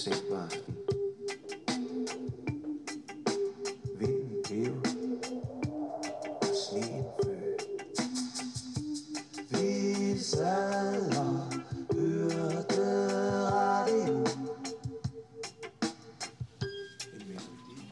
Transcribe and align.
uforudsigbart. 0.00 0.60
Vinden 3.98 4.44
hæv 4.48 4.74
og 6.40 6.46
sneen 6.54 7.04
fød. 7.22 7.58
Vi 9.50 10.18
sad 10.18 11.16
og 11.16 11.52
hørte 11.94 13.08
radio. 13.50 14.16
En 17.14 17.28
melodi. 17.28 17.82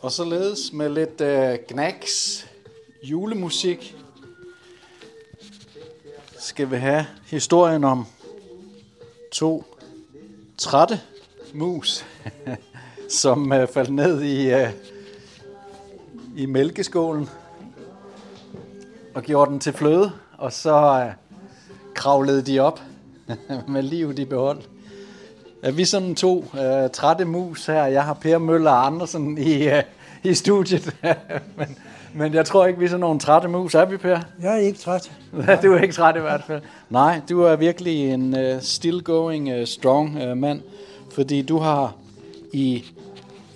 Og 0.00 0.12
således 0.12 0.72
med 0.72 0.88
lidt 0.88 1.20
øh, 1.20 1.58
knacks 1.68 2.46
julemusik 3.02 3.96
skal 6.38 6.70
vi 6.70 6.76
have 6.76 7.06
historien 7.26 7.84
om 7.84 8.06
to 9.36 9.64
trætte 10.58 11.00
mus, 11.54 12.06
som 13.22 13.52
øh, 13.52 13.68
faldt 13.68 13.90
ned 13.90 14.22
i, 14.22 14.50
øh, 14.50 14.70
i 16.36 16.46
mælkeskålen 16.46 17.28
og 19.14 19.22
gjorde 19.22 19.50
den 19.50 19.60
til 19.60 19.72
fløde, 19.72 20.12
og 20.38 20.52
så 20.52 21.04
øh, 21.04 21.12
kravlede 21.94 22.42
de 22.42 22.60
op 22.60 22.80
med 23.68 23.82
livet 23.82 24.18
i 24.18 24.24
behold. 24.24 24.62
Er 25.62 25.70
vi 25.70 25.84
sådan 25.84 26.14
to 26.14 26.44
øh, 26.54 26.90
trætte 26.90 27.24
mus 27.24 27.66
her? 27.66 27.84
Jeg 27.84 28.04
har 28.04 28.14
Per 28.14 28.38
Møller 28.38 28.72
Andersen 28.72 29.38
i, 29.38 29.68
øh, 29.68 29.82
i 30.24 30.34
studiet, 30.34 30.96
men, 31.58 31.78
men 32.16 32.34
jeg 32.34 32.46
tror 32.46 32.66
ikke, 32.66 32.78
vi 32.78 32.84
er 32.84 32.88
sådan 32.88 33.00
nogle 33.00 33.20
trætte 33.20 33.48
mus. 33.48 33.74
Er 33.74 33.84
vi, 33.84 33.96
Per? 33.96 34.20
Jeg 34.42 34.52
er 34.52 34.56
ikke 34.56 34.78
træt. 34.78 35.12
du 35.62 35.72
er 35.72 35.78
ikke 35.78 35.94
træt 35.94 36.16
i 36.16 36.20
hvert 36.20 36.44
fald. 36.44 36.62
Nej, 36.90 37.20
du 37.28 37.40
er 37.40 37.56
virkelig 37.56 38.10
en 38.10 38.34
uh, 38.34 38.60
still 38.60 39.02
going 39.02 39.60
uh, 39.60 39.64
strong 39.64 40.22
uh, 40.22 40.36
mand, 40.36 40.62
fordi 41.12 41.42
du 41.42 41.58
har 41.58 41.96
i 42.52 42.84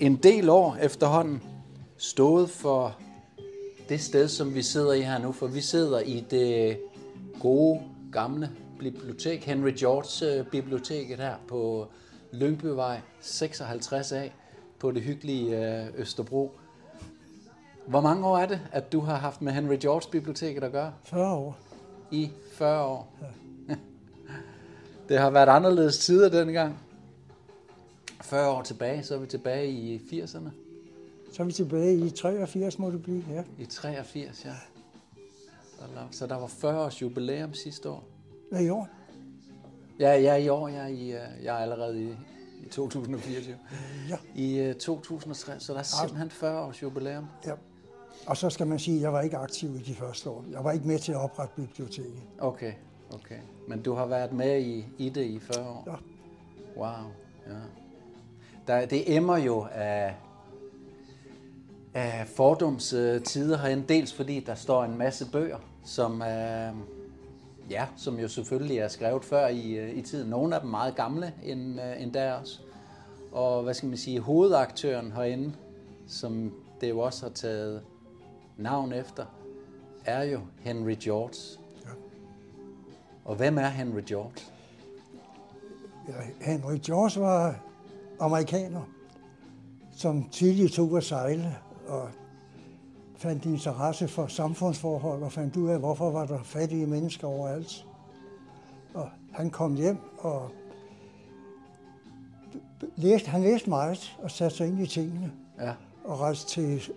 en 0.00 0.16
del 0.16 0.48
år 0.48 0.76
efterhånden 0.82 1.42
stået 1.96 2.50
for 2.50 2.96
det 3.88 4.00
sted, 4.00 4.28
som 4.28 4.54
vi 4.54 4.62
sidder 4.62 4.92
i 4.92 5.00
her 5.00 5.18
nu, 5.18 5.32
for 5.32 5.46
vi 5.46 5.60
sidder 5.60 6.00
i 6.00 6.24
det 6.30 6.78
gode, 7.40 7.80
gamle 8.12 8.50
bibliotek, 8.78 9.44
Henry 9.44 9.72
George 9.78 10.44
biblioteket 10.44 11.16
her 11.16 11.34
på 11.48 11.86
Lyngbyvej 12.32 13.00
56A 13.22 14.30
på 14.78 14.90
det 14.90 15.02
hyggelige 15.02 15.86
Østerbro. 15.96 16.59
Hvor 17.90 18.00
mange 18.00 18.26
år 18.26 18.38
er 18.38 18.46
det, 18.46 18.60
at 18.72 18.92
du 18.92 19.00
har 19.00 19.16
haft 19.16 19.42
med 19.42 19.52
Henry 19.52 19.76
George 19.80 20.10
biblioteket 20.10 20.64
at 20.64 20.72
gøre? 20.72 20.92
40 21.04 21.34
år. 21.34 21.56
i 22.10 22.30
40 22.52 22.84
år. 22.86 23.12
det 25.08 25.18
har 25.18 25.30
været 25.30 25.48
anderledes 25.48 25.98
tider 25.98 26.28
dengang. 26.28 26.78
40 28.22 28.50
år 28.50 28.62
tilbage, 28.62 29.02
så 29.02 29.14
er 29.14 29.18
vi 29.18 29.26
tilbage 29.26 29.68
i 29.70 29.98
80'erne. 29.98 30.48
Så 31.32 31.42
er 31.42 31.44
vi 31.44 31.52
tilbage 31.52 31.94
i 31.94 32.10
83, 32.10 32.78
må 32.78 32.90
det 32.90 33.02
blive. 33.02 33.24
Ja. 33.30 33.42
I 33.58 33.64
83, 33.64 34.44
ja. 34.44 34.50
Så 36.10 36.26
der- 36.26 36.38
var 36.38 36.46
40 36.46 36.84
års 36.84 37.02
jubilæum 37.02 37.54
sidste 37.54 37.90
år. 37.90 38.04
Hvad 38.50 38.60
i 38.62 38.68
år? 38.68 38.88
Ja, 40.00 40.12
ja 40.20 40.34
i 40.34 40.48
år. 40.48 40.68
Jeg 40.68 40.82
er, 40.82 40.86
i, 40.86 41.06
øh, 41.12 41.44
jeg 41.44 41.56
er 41.56 41.58
allerede 41.58 42.02
i, 42.02 42.08
i 42.66 42.68
2024. 42.70 43.56
Ja. 44.08 44.16
I 44.34 44.58
øh, 44.58 44.74
2003, 44.74 45.60
så 45.60 45.72
der 45.72 45.78
er 45.78 45.82
simpelthen 45.82 46.30
40 46.30 46.60
års 46.60 46.82
jubilæum. 46.82 47.26
ja. 47.46 47.52
Og 48.26 48.36
så 48.36 48.50
skal 48.50 48.66
man 48.66 48.78
sige, 48.78 48.96
at 48.96 49.02
jeg 49.02 49.12
var 49.12 49.20
ikke 49.20 49.36
aktiv 49.36 49.76
i 49.76 49.78
de 49.78 49.94
første 49.94 50.30
år. 50.30 50.44
Jeg 50.50 50.64
var 50.64 50.72
ikke 50.72 50.86
med 50.86 50.98
til 50.98 51.12
at 51.12 51.18
oprette 51.18 51.54
biblioteket. 51.56 52.22
Okay, 52.38 52.72
okay. 53.14 53.38
Men 53.68 53.82
du 53.82 53.94
har 53.94 54.06
været 54.06 54.32
med 54.32 54.60
i, 54.60 54.86
i 54.98 55.08
det 55.08 55.24
i 55.24 55.38
40 55.38 55.68
år? 55.68 55.84
Ja. 55.86 55.96
Wow, 56.76 57.10
ja. 57.46 57.56
Der, 58.66 58.86
det 58.86 59.16
emmer 59.16 59.36
jo 59.36 59.66
af, 59.72 60.14
af 61.94 62.26
fordomstider 62.26 63.58
herinde, 63.58 63.84
dels 63.88 64.12
fordi 64.12 64.40
der 64.40 64.54
står 64.54 64.84
en 64.84 64.98
masse 64.98 65.30
bøger, 65.30 65.58
som, 65.84 66.22
øh, 66.22 66.72
ja, 67.70 67.86
som 67.96 68.18
jo 68.18 68.28
selvfølgelig 68.28 68.78
er 68.78 68.88
skrevet 68.88 69.24
før 69.24 69.48
i, 69.48 69.70
øh, 69.70 69.98
i 69.98 70.02
tiden. 70.02 70.30
Nogle 70.30 70.54
af 70.54 70.60
dem 70.60 70.70
meget 70.70 70.96
gamle 70.96 71.32
end, 71.42 71.80
øh, 71.80 72.02
end 72.02 72.12
der 72.12 72.32
også. 72.32 72.60
Og 73.32 73.62
hvad 73.62 73.74
skal 73.74 73.88
man 73.88 73.98
sige, 73.98 74.20
hovedaktøren 74.20 75.12
herinde, 75.12 75.52
som 76.06 76.52
det 76.80 76.88
jo 76.88 76.98
også 76.98 77.22
har 77.26 77.32
taget 77.32 77.82
navn 78.60 78.92
efter, 78.92 79.26
er 80.04 80.22
jo 80.22 80.40
Henry 80.58 80.94
George. 81.00 81.58
Ja. 81.84 81.90
Og 83.24 83.36
hvem 83.36 83.58
er 83.58 83.68
Henry 83.68 84.00
George? 84.06 84.40
Ja, 86.08 86.14
Henry 86.52 86.78
George 86.86 87.20
var 87.20 87.60
amerikaner, 88.20 88.82
som 89.92 90.28
tidligt 90.28 90.72
tog 90.72 90.96
at 90.96 91.04
sejle 91.04 91.56
og 91.88 92.08
fandt 93.16 93.44
interesse 93.44 94.08
for 94.08 94.26
samfundsforhold 94.26 95.22
og 95.22 95.32
fandt 95.32 95.56
ud 95.56 95.68
af, 95.68 95.78
hvorfor 95.78 96.10
var 96.10 96.26
der 96.26 96.42
fattige 96.42 96.86
mennesker 96.86 97.28
overalt. 97.28 97.86
Og 98.94 99.08
han 99.32 99.50
kom 99.50 99.74
hjem 99.74 99.98
og 100.18 100.50
læste, 102.96 103.30
han 103.30 103.42
læste 103.42 103.70
meget 103.70 104.16
og 104.22 104.30
satte 104.30 104.56
sig 104.56 104.66
ind 104.68 104.80
i 104.80 104.86
tingene 104.86 105.32
Ja. 105.60 105.72
og 106.04 106.20
rejste 106.20 106.48
til 106.48 106.92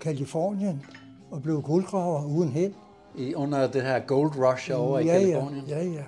Kalifornien 0.00 0.86
og 1.34 1.42
blev 1.42 1.62
guldgraver 1.62 2.24
uden 2.24 2.48
held. 2.48 2.72
I, 3.16 3.34
under 3.34 3.66
det 3.66 3.82
her 3.82 3.98
gold 3.98 4.32
rush 4.36 4.70
over 4.74 4.98
i 4.98 5.04
ja, 5.04 5.12
Kalifornien? 5.12 5.64
Ja, 5.68 5.84
ja, 5.84 5.90
ja. 5.90 6.02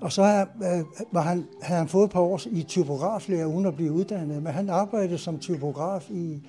Og 0.00 0.12
så 0.12 0.46
øh, 0.62 1.06
var 1.12 1.20
han, 1.20 1.46
havde 1.62 1.78
han 1.78 1.88
fået 1.88 2.04
et 2.04 2.10
par 2.10 2.20
år 2.20 2.40
i 2.46 2.62
typograflærer 2.62 3.46
uden 3.46 3.66
at 3.66 3.74
blive 3.74 3.92
uddannet, 3.92 4.42
men 4.42 4.52
han 4.52 4.70
arbejdede 4.70 5.18
som 5.18 5.38
typograf 5.38 6.10
i 6.10 6.42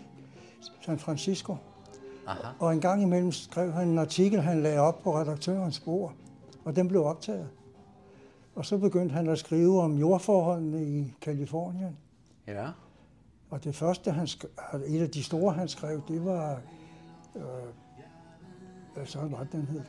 San 0.86 1.00
Francisco. 1.00 1.56
Aha. 2.28 2.48
Og 2.60 2.74
en 2.74 2.80
gang 2.80 3.02
imellem 3.02 3.32
skrev 3.32 3.72
han 3.72 3.88
en 3.88 4.00
artikel, 4.00 4.42
han 4.42 4.64
lagde 4.64 4.80
op 4.80 5.02
på 5.04 5.20
redaktørens 5.20 5.80
bord, 5.80 6.14
og 6.66 6.76
den 6.76 6.88
blev 6.88 7.06
optaget. 7.06 7.48
Og 8.56 8.66
så 8.66 8.78
begyndte 8.78 9.14
han 9.14 9.30
at 9.30 9.40
skrive 9.40 9.82
om 9.82 9.98
jordforholdene 9.98 10.84
i 10.84 11.14
Kalifornien. 11.22 11.98
Ja. 12.48 12.68
Og 13.50 13.64
det 13.64 13.76
første, 13.76 14.12
han 14.12 14.28
skrev, 14.28 14.52
et 14.88 15.02
af 15.02 15.10
de 15.10 15.24
store, 15.24 15.54
han 15.54 15.68
skrev, 15.68 16.02
det 16.08 16.26
var, 16.26 16.60
øh, 17.36 19.06
så 19.08 19.20
var 19.20 19.44
det, 19.44 19.52
den 19.52 19.66
hed? 19.66 19.82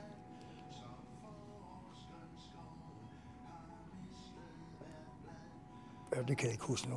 Ja, 6.16 6.22
det 6.22 6.36
kan 6.36 6.46
jeg 6.46 6.52
ikke 6.52 6.64
huske 6.64 6.88
nu. 6.88 6.96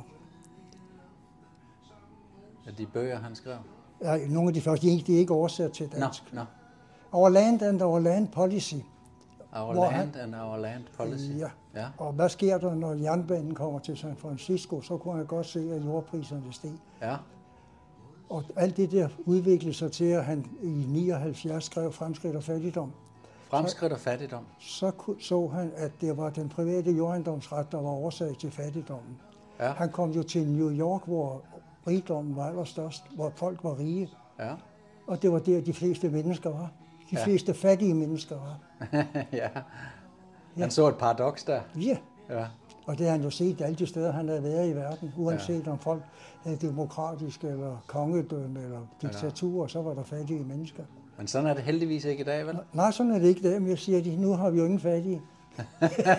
Af 2.66 2.74
de 2.74 2.86
bøger, 2.86 3.18
han 3.18 3.34
skrev? 3.34 3.56
Ja, 4.00 4.26
nogle 4.26 4.48
af 4.48 4.54
de 4.54 4.60
første, 4.60 4.86
de 4.86 4.92
er 4.92 4.96
ikke, 4.96 5.06
de 5.06 5.14
er 5.14 5.18
ikke 5.18 5.34
oversat 5.34 5.72
til 5.72 5.92
dansk. 5.92 6.32
nå. 6.32 6.44
Our 7.12 7.28
Land 7.28 7.62
and 7.62 7.82
Our 7.82 7.98
Land 7.98 8.28
Policy. 8.28 8.74
Our 9.52 9.74
land 9.90 10.16
and 10.16 10.34
our 10.34 10.56
land 10.56 10.84
policy. 10.96 11.30
Ja. 11.38 11.48
ja. 11.74 11.88
Og 11.98 12.12
hvad 12.12 12.28
sker 12.28 12.58
der, 12.58 12.74
når 12.74 12.94
jernbanen 12.94 13.54
kommer 13.54 13.78
til 13.78 13.96
San 13.96 14.16
Francisco? 14.16 14.80
Så 14.80 14.96
kunne 14.96 15.18
jeg 15.18 15.26
godt 15.26 15.46
se, 15.46 15.72
at 15.74 15.84
jordpriserne 15.84 16.52
steg. 16.52 16.72
Ja. 17.00 17.16
Og 18.30 18.44
alt 18.56 18.76
det 18.76 18.90
der 18.92 19.08
udviklede 19.26 19.74
sig 19.74 19.92
til, 19.92 20.04
at 20.04 20.24
han 20.24 20.46
i 20.62 20.68
79 20.88 21.64
skrev 21.64 21.92
Fremskridt 21.92 22.36
og 22.36 22.42
Fattigdom. 22.44 22.92
Fremskridt 23.50 23.92
og 23.92 23.98
fattigdom. 23.98 24.44
Så 24.60 24.90
ku- 24.90 25.16
så 25.20 25.46
han, 25.46 25.72
at 25.76 25.90
det 26.00 26.16
var 26.16 26.30
den 26.30 26.48
private 26.48 26.90
jordejendomsret, 26.92 27.72
der 27.72 27.80
var 27.80 27.90
årsag 27.90 28.38
til 28.38 28.50
fattigdommen. 28.50 29.18
Ja. 29.60 29.68
Han 29.72 29.92
kom 29.92 30.10
jo 30.10 30.22
til 30.22 30.46
New 30.48 30.70
York, 30.72 31.02
hvor 31.04 31.42
rigdommen 31.86 32.36
var 32.36 32.46
allerstørst, 32.48 33.04
hvor 33.14 33.32
folk 33.36 33.64
var 33.64 33.78
rige. 33.78 34.10
Ja. 34.38 34.54
Og 35.06 35.22
det 35.22 35.32
var 35.32 35.38
der, 35.38 35.60
de 35.60 35.72
fleste 35.72 36.08
mennesker 36.08 36.50
var. 36.50 36.70
De 37.10 37.12
Ja. 37.12 37.18
ja. 37.18 37.24
fleste 37.24 37.54
fattige 37.54 37.94
mennesker 37.94 38.36
var. 38.36 38.58
ja. 39.32 39.48
Han 40.58 40.70
så 40.70 40.88
et 40.88 40.96
paradoks 40.96 41.44
der. 41.44 41.60
Ja, 41.76 41.96
Ja. 42.30 42.46
Og 42.88 42.98
det 42.98 43.06
har 43.06 43.12
han 43.12 43.22
jo 43.22 43.30
set 43.30 43.60
alle 43.60 43.76
de 43.76 43.86
steder, 43.86 44.12
han 44.12 44.28
havde 44.28 44.42
været 44.42 44.68
i 44.68 44.74
verden. 44.74 45.12
Uanset 45.16 45.66
ja. 45.66 45.70
om 45.70 45.78
folk 45.78 46.02
havde 46.42 46.56
demokratisk 46.56 47.44
eller 47.44 47.84
kongedømme 47.86 48.62
eller 48.62 48.80
diktatur, 49.02 49.66
så 49.66 49.82
var 49.82 49.94
der 49.94 50.02
fattige 50.02 50.44
mennesker. 50.44 50.82
Men 51.18 51.26
sådan 51.26 51.48
er 51.48 51.54
det 51.54 51.62
heldigvis 51.62 52.04
ikke 52.04 52.20
i 52.20 52.24
dag, 52.24 52.46
vel? 52.46 52.58
Nej, 52.72 52.90
sådan 52.90 53.12
er 53.12 53.18
det 53.18 53.28
ikke 53.28 53.52
der, 53.52 53.58
men 53.58 53.68
jeg 53.68 53.78
siger, 53.78 53.98
at 53.98 54.18
nu 54.18 54.32
har 54.32 54.50
vi 54.50 54.58
jo 54.58 54.64
ingen 54.64 54.80
fattige. 54.80 55.22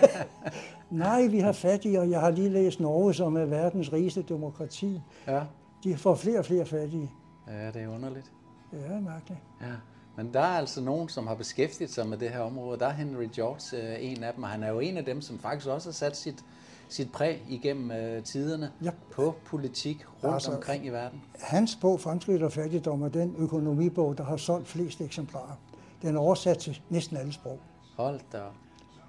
Nej, 0.90 1.26
vi 1.26 1.38
har 1.38 1.52
fattige, 1.52 2.00
og 2.00 2.10
jeg 2.10 2.20
har 2.20 2.30
lige 2.30 2.48
læst 2.48 2.80
Norge, 2.80 3.14
som 3.14 3.36
er 3.36 3.44
verdens 3.44 3.92
rigeste 3.92 4.22
demokrati. 4.22 5.00
Ja. 5.26 5.42
De 5.84 5.96
får 5.96 6.14
flere 6.14 6.38
og 6.38 6.44
flere 6.44 6.66
fattige. 6.66 7.10
Ja, 7.48 7.66
det 7.66 7.82
er 7.82 7.88
underligt. 7.88 8.32
Det 8.70 8.86
er 8.86 9.00
mærkeligt. 9.00 9.40
Ja. 9.60 9.72
Men 10.16 10.34
der 10.34 10.40
er 10.40 10.58
altså 10.58 10.80
nogen, 10.80 11.08
som 11.08 11.26
har 11.26 11.34
beskæftiget 11.34 11.90
sig 11.90 12.08
med 12.08 12.18
det 12.18 12.30
her 12.30 12.40
område. 12.40 12.78
Der 12.78 12.86
er 12.86 12.92
Henry 12.92 13.28
George 13.34 13.82
øh, 13.82 14.04
en 14.04 14.22
af 14.22 14.34
dem, 14.34 14.42
og 14.42 14.48
han 14.48 14.62
er 14.62 14.68
jo 14.68 14.80
en 14.80 14.96
af 14.96 15.04
dem, 15.04 15.20
som 15.20 15.38
faktisk 15.38 15.68
også 15.68 15.88
har 15.88 15.92
sat 15.92 16.16
sit, 16.16 16.44
sit 16.90 17.12
præg 17.12 17.42
igennem 17.48 17.90
øh, 17.90 18.22
tiderne 18.24 18.72
Ja. 18.82 18.90
på 19.12 19.34
politik 19.46 20.04
rundt 20.24 20.34
Altså- 20.34 20.52
omkring 20.52 20.86
i 20.86 20.88
verden. 20.88 21.22
Hans 21.40 21.78
bog, 21.80 22.00
Fremskridt 22.00 22.42
og 22.42 22.52
Fattigdom, 22.52 23.02
er 23.02 23.08
den 23.08 23.34
økonomibog, 23.38 24.18
der 24.18 24.24
har 24.24 24.36
solgt 24.36 24.68
flest 24.68 25.00
eksemplarer. 25.00 25.60
Den 26.02 26.16
er 26.16 26.20
oversat 26.20 26.58
til 26.58 26.80
næsten 26.88 27.16
alle 27.16 27.32
sprog. 27.32 27.58
Hold 27.96 28.20
da. 28.32 28.42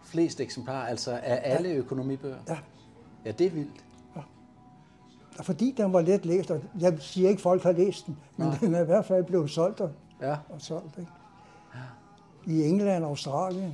Flest 0.03 0.39
eksemplarer, 0.39 0.85
altså 0.87 1.11
af 1.23 1.41
alle 1.43 1.69
økonomibøger. 1.69 2.37
Ja, 2.47 2.57
Ja, 3.25 3.31
det 3.31 3.47
er 3.47 3.51
vildt. 3.51 3.85
Og 5.39 5.45
fordi 5.45 5.73
den 5.77 5.93
var 5.93 6.01
let 6.01 6.25
læst, 6.25 6.51
og 6.51 6.61
jeg 6.79 6.97
siger 6.99 7.29
ikke, 7.29 7.39
at 7.39 7.43
folk 7.43 7.63
har 7.63 7.71
læst 7.71 8.05
den, 8.05 8.17
men 8.37 8.47
Nej. 8.47 8.57
den 8.57 8.75
er 8.75 8.81
i 8.81 8.85
hvert 8.85 9.05
fald 9.05 9.23
blevet 9.23 9.49
solgt 9.49 9.81
og, 9.81 9.91
Ja, 10.21 10.35
og 10.49 10.61
solgt. 10.61 10.97
Ikke? 10.97 11.11
I 12.45 12.63
England, 12.69 13.05
Australien, 13.05 13.73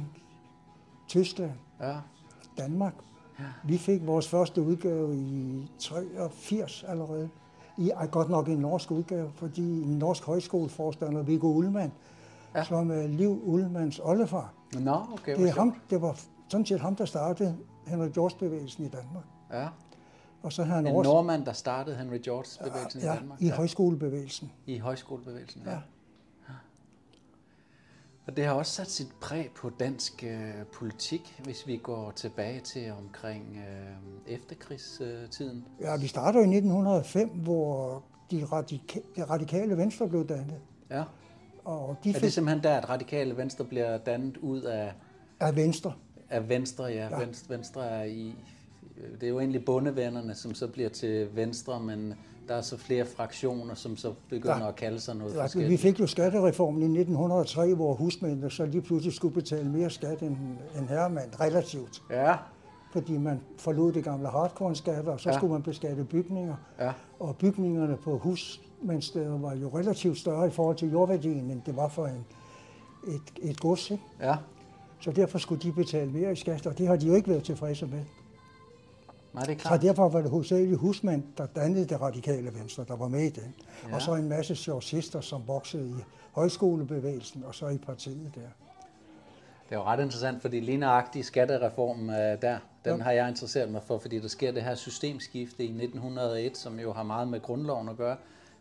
Tyskland, 1.07 1.51
ja. 1.81 1.95
Danmark. 2.57 2.93
Vi 3.63 3.77
fik 3.77 4.07
vores 4.07 4.27
første 4.27 4.61
udgave 4.61 5.15
i 5.15 5.67
83 5.79 6.83
allerede. 6.87 7.29
I 7.77 7.89
er 7.89 8.05
godt 8.05 8.29
nok 8.29 8.47
en 8.47 8.57
norsk 8.57 8.91
udgave, 8.91 9.31
fordi 9.35 9.81
en 9.81 9.97
norsk 9.97 10.23
højskoleforstander, 10.25 11.23
Viggo 11.23 11.47
Ullmann, 11.47 11.91
Ja. 12.55 12.63
som 12.63 12.91
er 12.91 13.07
Liv 13.07 13.41
Ullmanns 13.43 13.99
oldefar. 14.03 14.53
Nå, 14.79 15.01
okay. 15.13 15.35
Det, 15.35 15.49
er 15.49 15.53
ham, 15.53 15.75
det 15.89 16.01
var 16.01 16.19
sådan 16.49 16.65
set 16.65 16.79
ham, 16.79 16.95
der 16.95 17.05
startede 17.05 17.57
Henry 17.87 18.07
George-bevægelsen 18.13 18.85
i 18.85 18.87
Danmark. 18.87 19.23
Ja. 19.53 19.67
Og 20.43 20.53
så 20.53 20.63
han 20.63 20.87
En 20.87 20.95
også 20.95 21.11
nordmand, 21.11 21.45
der 21.45 21.53
startede 21.53 21.95
Henry 21.95 22.17
George-bevægelsen 22.23 23.01
ja, 23.01 23.13
i 23.13 23.17
Danmark. 23.17 23.41
i 23.41 23.49
højskolebevægelsen. 23.49 24.51
I 24.65 24.77
højskolebevægelsen, 24.77 25.61
ja. 25.65 25.71
Ja. 25.71 25.77
Og 28.27 28.37
det 28.37 28.45
har 28.45 28.53
også 28.53 28.71
sat 28.71 28.89
sit 28.91 29.07
præg 29.21 29.49
på 29.55 29.69
dansk 29.79 30.23
øh, 30.23 30.65
politik, 30.73 31.41
hvis 31.43 31.67
vi 31.67 31.77
går 31.77 32.11
tilbage 32.11 32.59
til 32.59 32.91
omkring 32.91 33.57
øh, 33.57 34.33
efterkrigstiden. 34.33 35.65
Ja, 35.81 35.97
vi 35.97 36.07
starter 36.07 36.39
i 36.39 36.43
1905, 36.43 37.29
hvor 37.29 38.03
de 38.31 38.43
radika- 38.43 39.01
det 39.15 39.29
radikale 39.29 39.77
venstre 39.77 40.07
blev 40.09 40.27
dannet. 40.27 40.59
Ja. 40.91 41.03
Og 41.65 41.95
de 42.03 42.09
Er 42.15 42.19
det 42.19 42.33
simpelthen 42.33 42.63
der, 42.63 42.77
at 42.77 42.89
radikale 42.89 43.37
venstre 43.37 43.65
bliver 43.65 43.97
dannet 43.97 44.37
ud 44.37 44.61
af, 44.61 44.93
af 45.39 45.55
venstre. 45.55 45.93
af 46.29 46.49
venstre? 46.49 46.83
Ja, 46.85 47.07
Ja. 47.11 47.19
Venstre, 47.19 47.55
venstre 47.55 47.89
er 47.89 48.03
i... 48.03 48.35
Det 49.13 49.23
er 49.23 49.27
jo 49.29 49.39
egentlig 49.39 49.65
bondevennerne, 49.65 50.35
som 50.35 50.53
så 50.53 50.67
bliver 50.67 50.89
til 50.89 51.35
venstre, 51.35 51.79
men 51.79 52.13
der 52.47 52.55
er 52.55 52.61
så 52.61 52.77
flere 52.77 53.05
fraktioner, 53.05 53.73
som 53.75 53.97
så 53.97 54.13
begynder 54.29 54.57
Ja. 54.57 54.67
at 54.67 54.75
kalde 54.75 54.99
sig 54.99 55.15
noget 55.15 55.31
Ja, 55.33 55.35
vi 55.37 55.41
forskelligt. 55.41 55.81
fik 55.81 55.99
jo 55.99 56.07
skattereformen 56.07 56.81
i 56.81 56.85
1903, 56.99 57.73
hvor 57.73 57.93
husmændene 57.93 58.49
så 58.51 58.65
lige 58.65 58.81
pludselig 58.81 59.13
skulle 59.13 59.33
betale 59.33 59.69
mere 59.69 59.89
skat 59.89 60.21
end 60.21 60.37
en 60.77 60.87
herremand, 60.89 61.39
relativt. 61.39 62.01
Ja, 62.09 62.35
Fordi 62.93 63.17
man 63.17 63.41
forlod 63.57 63.91
det 63.93 64.03
gamle 64.03 64.27
hardcore-skatter, 64.29 65.11
og 65.11 65.19
så 65.19 65.29
Ja. 65.29 65.33
ja. 65.33 65.39
skulle 65.39 65.53
man 65.53 65.61
beskatte 65.63 66.03
bygninger. 66.03 66.55
ja, 66.79 66.91
Og 67.19 67.35
bygningerne 67.35 67.97
på 67.97 68.17
husmandssteder 68.17 69.37
var 69.37 69.55
jo 69.55 69.77
relativt 69.77 70.17
større 70.17 70.47
i 70.47 70.51
forhold 70.51 70.75
til 70.75 70.91
jordværdien, 70.91 71.51
end 71.51 71.61
det 71.65 71.75
var 71.75 71.87
for 71.87 72.05
en, 72.07 72.25
et, 73.07 73.49
et 73.49 73.59
gods. 73.59 73.91
Ikke? 73.91 74.03
ja. 74.21 74.35
Så 74.99 75.11
derfor 75.11 75.37
skulle 75.37 75.61
de 75.61 75.71
betale 75.71 76.11
mere 76.11 76.31
i 76.31 76.35
skat, 76.35 76.67
og 76.67 76.77
det 76.77 76.87
har 76.87 76.95
de 76.95 77.07
jo 77.07 77.13
ikke 77.15 77.29
været 77.29 77.43
tilfredse 77.43 77.85
med. 77.85 77.99
Nej, 79.33 79.43
det 79.43 79.53
er 79.53 79.57
Så 79.59 79.67
klart. 79.67 79.81
derfor 79.81 80.09
var 80.09 80.21
det 80.21 80.29
hovedsageligt 80.29 80.79
husmand, 80.79 81.23
der 81.37 81.45
dannede 81.45 81.85
det 81.85 82.01
radikale 82.01 82.53
venstre, 82.59 82.85
der 82.87 82.95
var 82.95 83.07
med 83.07 83.23
i 83.23 83.29
den. 83.29 83.53
Ja. 83.83 83.89
Ja. 83.89 83.95
Og 83.95 84.01
så 84.01 84.13
en 84.15 84.29
masse 84.29 84.55
socialister, 84.55 85.21
som 85.21 85.41
voksede 85.47 85.89
i 85.89 86.03
højskolebevægelsen 86.31 87.43
og 87.43 87.55
så 87.55 87.67
i 87.67 87.77
partiet 87.77 88.31
der. 88.35 88.41
Det 89.69 89.75
er 89.75 89.79
jo 89.79 89.83
ret 89.83 89.99
interessant, 89.99 90.41
fordi 90.41 90.59
lige 90.59 90.77
nøjagtig 90.77 91.25
skattereformen 91.25 92.09
øh, 92.09 92.41
der, 92.41 92.57
den 92.85 92.97
Ja. 92.97 93.03
har 93.03 93.11
jeg 93.11 93.29
interesseret 93.29 93.71
mig 93.71 93.81
for, 93.83 93.97
fordi 93.99 94.19
der 94.19 94.27
sker 94.27 94.51
det 94.51 94.63
her 94.63 94.75
systemskifte 94.75 95.63
i 95.63 95.67
1901, 95.67 96.57
som 96.57 96.79
jo 96.79 96.93
har 96.93 97.03
meget 97.03 97.27
med 97.27 97.41
grundloven 97.41 97.89
at 97.89 97.97
gøre, 97.97 98.15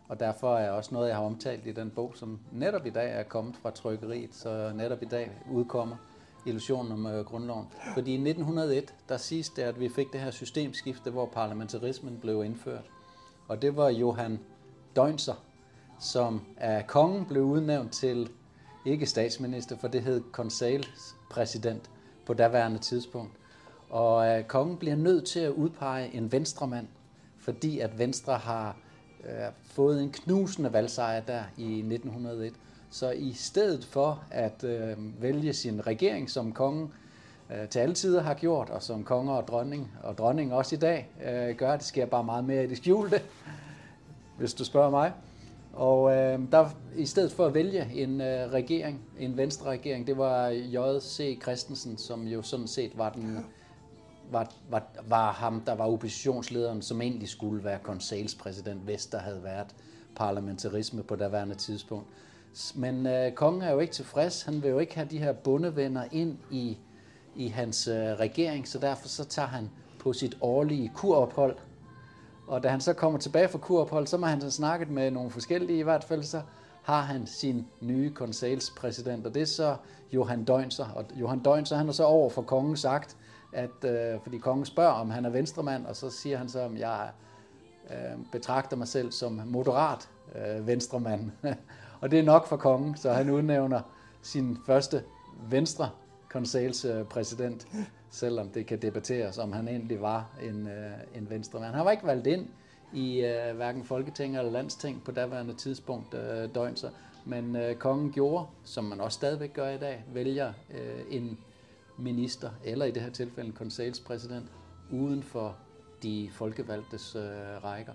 og 0.09 0.21
derfor 0.21 0.57
er 0.57 0.71
også 0.71 0.95
noget, 0.95 1.09
jeg 1.09 1.17
har 1.17 1.23
omtalt 1.25 1.67
i 1.67 1.73
den 1.73 1.91
bog, 1.91 2.13
som 2.15 2.39
netop 2.53 2.87
i 2.87 2.91
dag 2.91 3.13
er 3.19 3.23
kommet 3.23 3.57
fra 3.63 3.71
trykkeriet, 3.71 4.31
så 4.35 4.73
netop 4.75 5.03
i 5.03 5.07
dag 5.07 5.31
udkommer 5.53 5.97
illusionen 6.47 6.93
om 6.93 7.07
øh, 7.07 7.25
grundloven. 7.25 7.67
Fordi 7.95 8.11
i 8.11 8.15
1901, 8.15 8.95
der 9.09 9.17
siges 9.17 9.49
det, 9.49 9.63
at 9.63 9.81
vi 9.81 9.89
fik 9.89 10.13
det 10.13 10.21
her 10.21 10.31
systemskifte, 10.31 11.11
hvor 11.11 11.27
parlamentarismen 11.27 12.19
blev 12.21 12.45
indført. 12.45 12.85
Og 13.49 13.63
det 13.63 13.77
var 13.77 13.89
Johan 13.89 14.41
Døgnser, 14.97 15.45
som 16.01 16.41
af 16.57 16.87
kongen 16.87 17.25
blev 17.27 17.43
udnævnt 17.43 17.93
til 17.93 18.29
ikke 18.85 19.07
statsminister, 19.07 19.77
for 19.77 19.89
det 19.89 20.03
hed 20.03 20.23
konseilspræsident 20.33 21.91
på 22.27 22.35
daværende 22.35 22.79
tidspunkt. 22.79 23.33
Og 23.91 24.29
øh, 24.29 24.45
kongen 24.45 24.77
bliver 24.77 24.97
nødt 24.97 25.25
til 25.25 25.41
at 25.41 25.51
udpege 25.51 26.15
en 26.15 26.33
venstremand, 26.33 26.87
fordi 27.39 27.81
at 27.81 27.99
Venstre 27.99 28.39
har 28.39 28.77
øh, 29.25 29.53
fået 29.65 30.03
en 30.03 30.13
knusende 30.13 30.73
valgsejr 30.73 31.21
der 31.21 31.43
i 31.57 31.79
1901. 31.79 32.53
Så 32.91 33.11
i 33.11 33.33
stedet 33.33 33.85
for 33.85 34.25
at 34.31 34.65
øh, 34.65 35.23
vælge 35.23 35.53
sin 35.53 35.87
regering, 35.87 36.31
som 36.31 36.53
kongen 36.53 36.93
øh, 37.51 37.69
til 37.69 37.79
alle 37.79 37.95
tider 37.95 38.23
har 38.23 38.35
gjort, 38.35 38.71
og 38.71 38.83
som 38.83 39.05
konger 39.05 39.33
og 39.33 39.49
dronning, 39.49 39.93
og 40.03 40.19
dronning 40.19 40.55
også 40.55 40.75
i 40.75 40.79
dag 40.79 41.09
øh, 41.27 41.57
gør, 41.57 41.77
det 41.77 41.85
sker 41.85 42.07
bare 42.07 42.25
meget 42.25 42.45
mere 42.45 42.65
i 42.65 42.67
det 42.67 42.77
skjulte, 42.77 43.21
hvis 44.39 44.55
du 44.55 44.65
spørger 44.65 44.91
mig. 44.91 45.13
Og 45.73 46.17
øh, 46.17 46.39
der, 46.53 46.69
i 46.97 47.07
stedet 47.07 47.33
for 47.33 47.47
at 47.47 47.55
vælge 47.55 47.91
en 47.95 48.21
øh, 48.21 48.53
regering, 48.53 49.01
en 49.19 49.37
venstre 49.37 49.71
regering, 49.71 50.07
det 50.07 50.19
var 50.19 50.49
J.C. 50.49 51.43
Christensen, 51.43 51.99
som 51.99 52.27
jo 52.27 52.43
sådan 52.43 52.67
set 52.67 52.99
var 52.99 53.11
den 53.11 53.45
var, 54.31 54.53
var, 54.71 54.83
var 55.09 55.33
ham, 55.33 55.61
der 55.61 55.75
var 55.75 55.87
oppositionslederen, 55.87 56.83
som 56.83 57.03
egentlig 57.03 57.29
skulle 57.29 57.65
være 57.65 57.79
konseilspræsident, 57.79 58.81
hvis 58.81 59.07
der 59.07 59.19
havde 59.19 59.43
været 59.43 59.67
parlamentarisme 60.17 61.03
på 61.03 61.17
daværende 61.17 61.55
tidspunkt. 61.55 62.07
Men 62.75 63.07
øh, 63.07 63.33
kongen 63.33 63.63
er 63.63 63.73
jo 63.73 63.79
ikke 63.79 63.95
tilfreds. 63.95 64.43
Han 64.43 64.63
vil 64.63 64.71
jo 64.71 64.79
ikke 64.79 64.95
have 64.95 65.09
de 65.11 65.19
her 65.19 65.33
bundevenner 65.33 66.05
ind 66.13 66.39
i, 66.51 66.79
i 67.35 67.49
hans 67.49 67.89
øh, 67.89 67.95
regering, 67.95 68.69
så 68.69 68.79
derfor 68.79 69.09
så 69.09 69.25
tager 69.25 69.49
han 69.49 69.71
på 69.99 70.13
sit 70.13 70.37
årlige 70.41 70.93
kurophold. 70.95 71.57
Og 72.47 72.63
da 72.63 72.69
han 72.69 72.81
så 72.81 72.93
kommer 72.93 73.19
tilbage 73.19 73.49
fra 73.49 73.59
kurophold, 73.59 74.07
så 74.07 74.17
må 74.17 74.27
han 74.27 74.41
så 74.41 74.51
snakket 74.51 74.91
med 74.91 75.11
nogle 75.11 75.31
forskellige, 75.31 75.79
i 75.79 75.83
hvert 75.83 76.05
fald 76.05 76.23
så 76.23 76.43
har 76.83 77.01
han 77.01 77.27
sin 77.27 77.67
nye 77.81 78.11
konseilspræsident, 78.11 79.27
og 79.27 79.35
det 79.35 79.43
er 79.43 79.47
så 79.47 79.77
Johan 80.13 80.45
Døgnser. 80.45 80.87
Og 80.95 81.05
Johan 81.15 81.39
Døgnser, 81.39 81.77
han 81.77 81.87
har 81.87 81.93
så 81.93 82.05
over 82.05 82.31
for 82.31 82.43
kongen 82.43 82.77
sagt, 82.77 83.17
at, 83.53 83.85
øh, 83.85 84.21
fordi 84.23 84.39
kongen 84.39 84.65
spørger, 84.65 84.93
om 84.93 85.11
han 85.11 85.25
er 85.25 85.31
venstremand, 85.31 85.87
og 85.87 85.97
så 85.97 86.11
siger 86.11 86.39
han 86.39 86.49
så, 86.49 86.61
om 86.61 86.77
jeg 86.77 87.11
øh, 87.91 88.19
betragter 88.33 88.77
mig 88.77 88.89
selv 88.89 89.13
som 89.13 89.41
moderat 89.45 90.09
øh, 90.35 90.67
venstremand. 90.67 91.31
og 92.01 92.11
det 92.11 92.19
er 92.19 92.23
nok 92.23 92.47
for 92.47 92.57
kongen, 92.57 92.97
så 92.97 93.13
han 93.13 93.31
udnævner 93.31 93.81
sin 94.23 94.59
første 94.67 95.03
venstre 95.49 95.91
konseilspræsident, 96.29 97.67
selvom 98.11 98.49
det 98.49 98.67
kan 98.67 98.83
debatteres, 98.83 99.39
om 99.39 99.53
han 99.53 99.69
egentlig 99.69 100.01
var 100.01 100.31
en, 100.43 100.69
øh, 100.69 100.93
en 101.15 101.31
venstremand. 101.31 101.75
Han 101.75 101.85
var 101.85 101.91
ikke 101.91 102.07
valgt 102.07 102.27
ind 102.27 102.47
i 102.93 103.21
øh, 103.21 103.57
hverken 103.57 103.85
Folketing 103.85 104.37
eller 104.37 104.51
Landsting 104.51 105.05
på 105.05 105.11
daværende 105.11 105.55
tidspunkt 105.55 106.15
øh, 106.15 106.55
døgnser, 106.55 106.91
men 107.25 107.57
øh, 107.57 107.75
kongen 107.75 108.13
gjorde, 108.13 108.47
som 108.65 108.85
man 108.85 109.01
også 109.01 109.17
stadigvæk 109.17 109.53
gør 109.53 109.69
i 109.69 109.79
dag, 109.79 110.05
vælger 110.15 110.53
øh, 110.71 111.05
en 111.11 111.39
minister, 111.99 112.51
eller 112.65 112.85
i 112.85 112.91
det 112.91 113.03
her 113.03 113.11
tilfælde 113.11 113.49
en 113.49 113.55
konseilspræsident, 113.55 114.47
uden 114.93 115.23
for 115.23 115.57
de 116.03 116.29
folkevalgtes 116.33 117.17
øh, 117.17 117.65
rækker. 117.65 117.93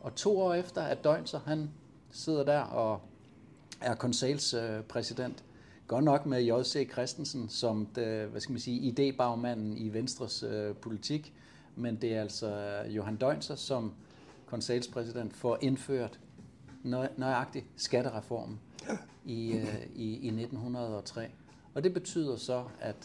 Og 0.00 0.14
to 0.14 0.40
år 0.40 0.54
efter, 0.54 0.82
at 0.82 1.04
Døgnser, 1.04 1.40
han 1.46 1.70
sidder 2.10 2.44
der 2.44 2.60
og 2.60 3.00
er 3.80 3.94
konseilspræsident, 3.94 5.44
godt 5.86 6.04
nok 6.04 6.26
med 6.26 6.42
J.C. 6.42 6.90
Christensen 6.92 7.48
som 7.48 7.86
det, 7.94 8.26
hvad 8.28 8.40
skal 8.40 8.52
man 8.52 8.60
sige, 8.60 8.92
idébagmanden 8.92 9.76
i 9.78 9.88
Venstres 9.92 10.42
øh, 10.42 10.74
politik, 10.74 11.34
men 11.76 11.96
det 11.96 12.14
er 12.14 12.20
altså 12.20 12.80
Johan 12.88 13.16
Døgnser 13.16 13.54
som 13.54 13.92
konseilspræsident 14.46 15.34
får 15.36 15.58
indført 15.60 16.18
nøj, 16.82 17.08
nøjagtig 17.16 17.64
skattereformen 17.76 18.60
i, 19.24 19.52
øh, 19.52 19.76
i, 19.94 20.10
i 20.12 20.26
1903. 20.26 21.26
Og 21.74 21.84
det 21.84 21.94
betyder 21.94 22.36
så, 22.36 22.64
at 22.80 22.96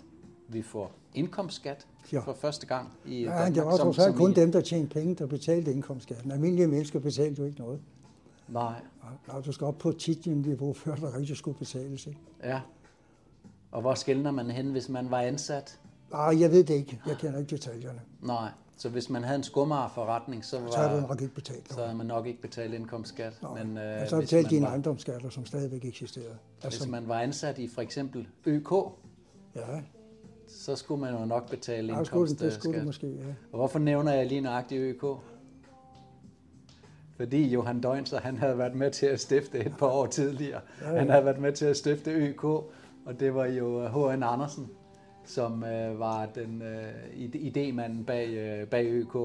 vi 0.47 0.61
får 0.61 0.91
indkomstskat 1.15 1.87
Ja. 2.13 2.19
for 2.19 2.33
første 2.33 2.65
gang 2.67 2.89
i 3.05 3.21
Ja, 3.21 3.29
Danmark. 3.29 3.55
det 3.55 3.65
var 3.65 3.77
som- 3.77 3.85
trods 3.85 3.99
alt 3.99 4.15
kun 4.15 4.31
i- 4.31 4.33
dem, 4.33 4.51
der 4.51 4.61
tjente 4.61 4.93
penge, 4.93 5.15
der 5.15 5.25
betalte 5.25 5.71
indkomstskatten. 5.73 6.31
Almindelige 6.31 6.67
mennesker 6.67 6.99
betalte 6.99 7.41
jo 7.41 7.47
ikke 7.47 7.59
noget. 7.59 7.79
Nej, 8.51 8.73
Ja, 9.33 9.41
du 9.41 9.51
skal 9.51 9.67
op 9.67 9.77
på 9.77 9.91
titlen-niveau, 9.91 10.73
før 10.83 10.95
der 10.95 11.17
rigtig 11.17 11.37
skulle 11.37 11.57
betales. 11.57 12.07
Ikke? 12.07 12.19
ja. 12.43 12.61
Og 13.71 13.81
hvor 13.81 13.93
skældner 13.93 14.31
man 14.31 14.51
hen, 14.51 14.71
hvis 14.71 14.89
man 14.89 15.11
var 15.11 15.21
ansat? 15.21 15.79
Ah, 16.13 16.41
jeg 16.41 16.51
ved 16.51 16.63
det 16.63 16.73
ikke. 16.73 17.01
Jeg 17.07 17.17
kender 17.17 17.39
ikke 17.39 17.49
detaljerne. 17.49 18.01
Nej, 18.21 18.49
så 18.77 18.89
hvis 18.89 19.09
man 19.09 19.23
havde 19.23 19.35
en 19.37 19.43
skummerforretning, 19.43 20.45
så, 20.45 20.61
Så 20.71 20.77
har 20.77 20.89
du 20.95 21.01
var, 21.01 21.07
nok 21.07 21.21
ikke 21.21 21.33
betalt 21.35 21.73
så 21.73 21.81
havde 21.83 21.95
man 21.97 22.05
nok 22.05 22.25
ikke 22.27 22.41
betalt 22.41 22.73
indkomstskat. 22.73 23.33
Nå, 23.41 23.53
Men, 23.55 23.77
øh, 23.77 24.07
så 24.09 24.15
hvis, 24.15 24.29
betalte 24.29 24.49
de 24.49 24.55
man 24.55 24.57
en 24.57 24.63
var, 24.63 24.69
ejendomsskatter, 24.69 25.29
som 25.29 25.45
stadigvæk 25.45 25.85
eksisterede. 25.85 26.37
hvis 26.55 26.65
Altså, 26.65 26.89
man 26.89 27.07
var 27.07 27.19
ansat 27.19 27.57
i 27.57 27.67
for 27.67 27.81
eksempel 27.81 28.27
ØK, 28.45 28.71
ja, 29.55 29.81
så 30.47 30.75
skulle 30.75 31.01
man 31.01 31.13
jo 31.13 31.25
nok 31.25 31.49
betale 31.49 31.95
det 31.95 32.07
skulle, 32.07 32.27
det 32.29 32.37
skulle 32.53 32.73
det 32.73 32.79
indkomstskat. 32.79 32.85
måske, 32.85 33.07
ja. 33.07 33.33
Og 33.51 33.57
hvorfor 33.57 33.79
nævner 33.79 34.13
jeg 34.13 34.27
lige 34.27 34.41
nøjagtigt 34.41 34.81
ØK? 34.81 35.17
Fordi 37.21 37.47
Johan 37.47 37.81
Døgnser, 37.81 38.19
han 38.19 38.37
havde 38.37 38.57
været 38.57 38.75
med 38.75 38.91
til 38.91 39.05
at 39.05 39.19
stifte 39.19 39.59
et 39.59 39.73
par 39.79 39.87
år 39.87 40.05
tidligere. 40.05 40.61
Ja, 40.81 40.91
ja. 40.93 40.99
Han 40.99 41.09
havde 41.09 41.25
været 41.25 41.39
med 41.39 41.51
til 41.51 41.65
at 41.65 41.77
stifte 41.77 42.11
ØK, 42.11 42.43
og 42.43 43.19
det 43.19 43.35
var 43.35 43.45
jo 43.45 43.87
H.N. 43.87 44.23
Andersen, 44.23 44.67
som 45.25 45.63
øh, 45.63 45.99
var 45.99 46.25
den 46.35 46.61
øh, 46.61 47.25
idémanden 47.35 48.05
bag, 48.05 48.27
øh, 48.29 48.67
bag 48.67 48.85
ØK. 48.89 49.15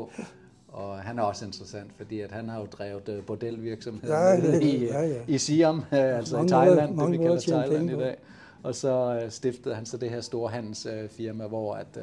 Og 0.69 0.99
han 0.99 1.19
er 1.19 1.23
også 1.23 1.45
interessant, 1.45 1.91
fordi 1.97 2.21
at 2.21 2.33
han 2.33 2.49
har 2.49 2.61
jo 2.61 2.67
drevet 2.67 3.09
øh, 3.09 3.23
bordelvirksomhed 3.25 4.11
Ja, 4.11 4.29
ja, 4.33 4.61
i, 4.61 4.85
ja, 4.87 5.01
ja. 5.03 5.15
i 5.29 5.39
Siam, 5.39 5.77
øh, 5.79 5.85
altså 5.93 6.37
Mange 6.37 6.47
i 6.47 6.49
Thailand, 6.49 6.95
måder- 6.95 7.09
det 7.11 7.13
vi 7.21 7.25
kalder 7.25 7.41
Thailand 7.41 7.91
i 7.91 7.95
dag. 7.95 8.17
Og 8.63 8.75
så 8.75 9.21
øh, 9.25 9.31
stiftede 9.31 9.75
han 9.75 9.87
så 9.87 9.97
det 9.97 10.11
her 10.11 10.21
store 10.21 10.51
handelsfirma, 10.51 11.47
hvor 11.47 11.75
at, 11.75 11.87
øh, 11.97 12.03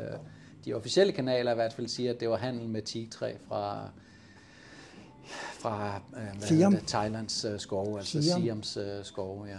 de 0.65 0.73
officielle 0.73 1.13
kanaler 1.13 1.51
i 1.51 1.55
hvert 1.55 1.73
fald 1.73 1.87
siger, 1.87 2.13
at 2.13 2.19
det 2.19 2.29
var 2.29 2.37
handel 2.37 2.69
med 2.69 2.81
teaktræ 2.81 3.33
fra, 3.47 3.89
fra 5.25 6.01
øh, 6.17 6.37
hvad 6.37 6.47
Siam. 6.47 6.71
det, 6.71 6.87
Thailands 6.87 7.45
øh, 7.45 7.59
skove, 7.59 7.97
altså 7.97 8.21
Siam. 8.21 8.41
Siams 8.41 8.77
øh, 8.77 9.03
skove, 9.05 9.45
ja. 9.45 9.57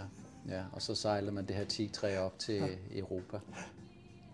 ja. 0.55 0.61
Og 0.71 0.81
så 0.81 0.95
sejlede 0.95 1.31
man 1.31 1.47
det 1.47 1.55
her 1.55 1.65
teaktræ 1.65 2.17
op 2.17 2.39
til 2.39 2.55
ja. 2.55 2.99
Europa. 2.99 3.39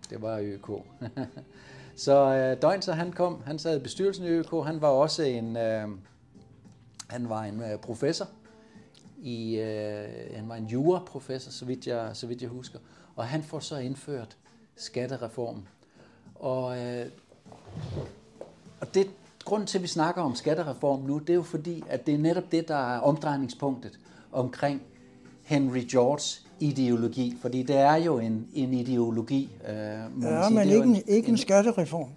Det 0.09 0.21
var 0.21 0.39
ØK. 0.41 0.69
så 2.05 2.35
øh, 2.35 2.61
Døgnser, 2.61 2.93
han 2.93 3.11
kom, 3.11 3.41
han 3.45 3.59
sad 3.59 3.79
i 3.79 3.83
bestyrelsen 3.83 4.25
i 4.25 4.29
ØK, 4.29 4.65
han 4.65 4.81
var 4.81 4.87
også 4.87 5.23
en, 5.23 5.57
øh, 5.57 5.87
han 7.07 7.29
var 7.29 7.43
en 7.43 7.61
øh, 7.61 7.79
professor 7.79 8.27
i, 9.21 9.55
øh, 9.59 10.35
han 10.35 10.49
var 10.49 10.55
en 10.55 10.65
juraprofessor, 10.65 11.51
så 11.51 11.65
vidt, 11.65 11.87
jeg, 11.87 12.09
så 12.13 12.27
vidt 12.27 12.41
jeg 12.41 12.49
husker, 12.49 12.79
og 13.15 13.27
han 13.27 13.43
får 13.43 13.59
så 13.59 13.77
indført 13.77 14.37
skattereformen. 14.75 15.67
Og, 16.35 16.77
øh, 16.79 17.05
og 18.81 18.93
det, 18.93 19.09
grunden 19.43 19.67
til, 19.67 19.77
at 19.77 19.81
vi 19.81 19.87
snakker 19.87 20.21
om 20.21 20.35
skattereform 20.35 21.01
nu, 21.01 21.17
det 21.17 21.29
er 21.29 21.33
jo 21.33 21.43
fordi, 21.43 21.83
at 21.89 22.05
det 22.07 22.13
er 22.13 22.17
netop 22.19 22.51
det, 22.51 22.67
der 22.67 22.93
er 22.95 22.99
omdrejningspunktet 22.99 23.99
omkring 24.31 24.81
Henry 25.43 25.83
Georges 25.91 26.45
ideologi, 26.59 27.37
fordi 27.41 27.63
det 27.63 27.75
er 27.77 27.95
jo 27.95 28.19
en, 28.19 28.47
en 28.53 28.73
ideologi, 28.73 29.49
øh, 29.69 29.75
må 30.21 30.27
Ja, 30.27 30.43
sige. 30.47 30.55
men 30.55 30.67
Det 30.67 30.71
er 30.71 30.83
ikke 30.83 30.89
en, 30.89 31.01
ikke 31.07 31.29
en 31.29 31.37
skattereform. 31.37 32.09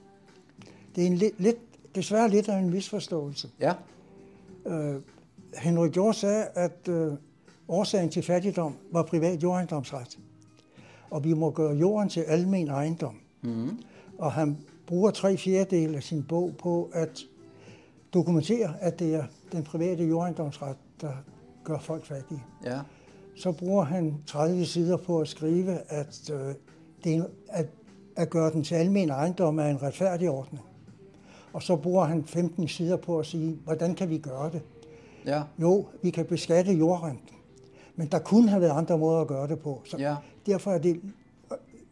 Det 0.96 1.02
er 1.02 1.06
en 1.06 1.14
lidt, 1.16 1.40
lidt, 1.40 1.56
desværre 1.94 2.28
lidt 2.28 2.48
af 2.48 2.58
en 2.58 2.70
misforståelse. 2.70 3.48
Ja, 3.60 3.72
Øh, 4.66 4.94
Henry 5.58 5.88
George 5.92 6.14
sagde, 6.14 6.44
at 6.54 6.88
øh, 6.88 7.12
årsagen 7.68 8.10
til 8.10 8.22
fattigdom 8.22 8.74
var 8.92 9.02
privat 9.02 9.42
jordejendomsret. 9.42 10.18
Og 11.10 11.24
vi 11.24 11.32
må 11.32 11.50
gøre 11.50 11.74
jorden 11.76 12.08
til 12.08 12.20
almen 12.20 12.68
ejendom. 12.68 13.14
Mm. 13.42 13.78
Og 14.18 14.32
han 14.32 14.58
bruger 14.86 15.10
tre 15.10 15.36
fjerdedel 15.36 15.94
af 15.94 16.02
sin 16.02 16.22
bog 16.22 16.52
på 16.58 16.90
at 16.92 17.20
dokumentere, 18.14 18.74
at 18.80 18.98
det 18.98 19.14
er 19.14 19.24
den 19.52 19.62
private 19.62 20.04
jordejendomsret, 20.04 20.76
der 21.00 21.12
gør 21.64 21.78
folk 21.78 22.04
fattige. 22.04 22.42
ja, 22.64 22.80
Så 23.36 23.52
bruger 23.52 23.84
han 23.84 24.14
30 24.26 24.64
sider 24.64 24.96
på 24.96 25.18
at 25.20 25.28
skrive, 25.28 25.78
at, 25.88 26.30
øh, 26.32 26.54
det 27.04 27.14
er 27.16 27.24
at, 27.48 27.66
at 28.16 28.30
gøre 28.30 28.50
den 28.52 28.64
til 28.64 28.74
almen 28.74 29.10
ejendom 29.10 29.58
er 29.58 29.64
en 29.66 29.82
retfærdig 29.82 30.30
ordning. 30.30 30.64
Og 31.52 31.62
så 31.62 31.76
bruger 31.76 32.04
han 32.04 32.24
15 32.24 32.68
sider 32.68 32.96
på 32.96 33.18
at 33.18 33.26
sige, 33.26 33.58
hvordan 33.64 33.94
kan 33.94 34.10
vi 34.10 34.18
gøre 34.18 34.50
det? 34.50 34.62
ja, 35.26 35.42
Jo, 35.58 35.86
vi 36.02 36.10
kan 36.10 36.26
beskatte 36.26 36.72
jordrenten, 36.72 37.36
men 37.96 38.06
der 38.08 38.18
kunne 38.18 38.48
have 38.48 38.60
været 38.60 38.78
andre 38.78 38.98
måder 38.98 39.20
at 39.20 39.26
gøre 39.26 39.48
det 39.48 39.58
på. 39.58 39.82
Så 39.84 39.96
Ja. 39.98 40.16
Derfor 40.46 40.70
er 40.72 40.78
det 40.78 41.00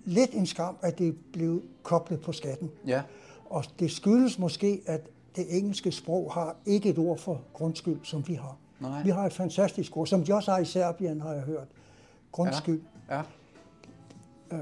lidt 0.05 0.31
en 0.31 0.47
skam, 0.47 0.77
at 0.83 0.99
det 0.99 1.17
blev 1.33 1.63
koblet 1.83 2.21
på 2.21 2.33
skatten. 2.33 2.71
ja, 2.87 3.03
Og 3.47 3.65
det 3.79 3.91
skyldes 3.91 4.39
måske, 4.39 4.83
at 4.87 5.09
det 5.37 5.59
engelske 5.59 5.93
sprog 5.93 6.33
har 6.33 6.57
ikke 6.67 6.89
et 6.89 6.99
ord 6.99 7.19
for 7.19 7.41
grundskyld, 7.53 7.99
som 8.03 8.29
vi 8.29 8.35
har. 8.35 8.57
Nej. 8.81 9.03
Vi 9.03 9.11
har 9.11 9.27
et 9.27 9.33
fantastisk 9.33 9.97
ord, 9.97 10.07
som 10.07 10.25
de 10.25 10.35
også 10.35 10.51
har 10.51 10.59
i 10.59 10.65
Serbien, 10.65 11.21
har 11.21 11.33
jeg 11.33 11.43
hørt. 11.43 11.69
Grundskyld. 12.33 12.81
ja. 13.11 13.23
Øh, 14.53 14.59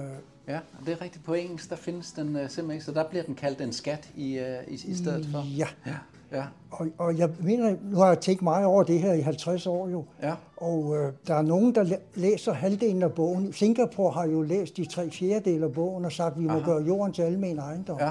Ja, 0.48 0.60
det 0.86 0.92
er 0.92 1.00
rigtigt. 1.00 1.24
På 1.24 1.34
engelsk, 1.34 1.70
der 1.70 1.76
findes 1.76 2.12
den 2.12 2.28
uh, 2.28 2.34
simpelthen 2.34 2.70
ikke, 2.70 2.84
så 2.84 2.92
der 2.92 3.08
bliver 3.08 3.22
den 3.24 3.34
kaldt 3.34 3.60
en 3.60 3.72
skat 3.72 4.10
i, 4.16 4.38
uh, 4.38 4.72
i, 4.72 4.74
i 4.74 4.94
stedet 4.94 5.26
for. 5.26 5.44
ja, 5.56 5.66
Ja, 5.86 5.96
ja, 6.32 6.44
og, 6.70 6.86
og 6.98 7.18
jeg 7.18 7.30
mener, 7.42 7.76
nu 7.82 7.96
har 7.96 8.06
jeg 8.06 8.20
tænkt 8.20 8.42
meget 8.42 8.66
over 8.66 8.82
det 8.82 9.00
her 9.00 9.12
i 9.12 9.20
50 9.20 9.66
år 9.66 9.88
jo. 9.88 10.04
ja, 10.22 10.34
Og 10.56 10.96
øh, 10.96 11.12
der 11.26 11.34
er 11.34 11.42
nogen, 11.42 11.74
der 11.74 11.82
læ- 11.82 11.96
læser 12.14 12.52
halvdelen 12.52 13.02
af 13.02 13.12
bogen. 13.12 13.52
Singapore 13.52 14.12
har 14.12 14.26
jo 14.26 14.42
læst 14.42 14.76
de 14.76 14.84
tre 14.84 15.10
fjerdedele 15.10 15.64
af 15.64 15.72
bogen 15.72 16.04
og 16.04 16.12
sagt, 16.12 16.34
at 16.34 16.40
vi 16.42 16.46
må 16.46 16.52
Aha. 16.52 16.64
gøre 16.64 16.82
jorden 16.82 17.12
til 17.12 17.22
almen 17.22 17.58
ejendom. 17.58 17.98
ja, 18.00 18.10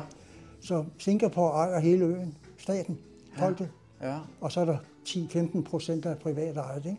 Så 0.62 0.84
Singapore 0.98 1.52
ejer 1.52 1.80
hele 1.80 2.06
øen, 2.06 2.36
staten, 2.58 2.98
folket. 3.38 3.70
ja, 4.02 4.18
Og 4.42 4.52
så 4.52 4.62
er 4.62 4.66
der 4.66 4.78
10-15 5.08 5.62
procent, 5.64 6.04
der 6.04 6.10
er 6.10 6.16
privat 6.16 6.58
ejet. 6.58 6.86
Ikke? 6.86 6.98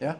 ja, 0.00 0.12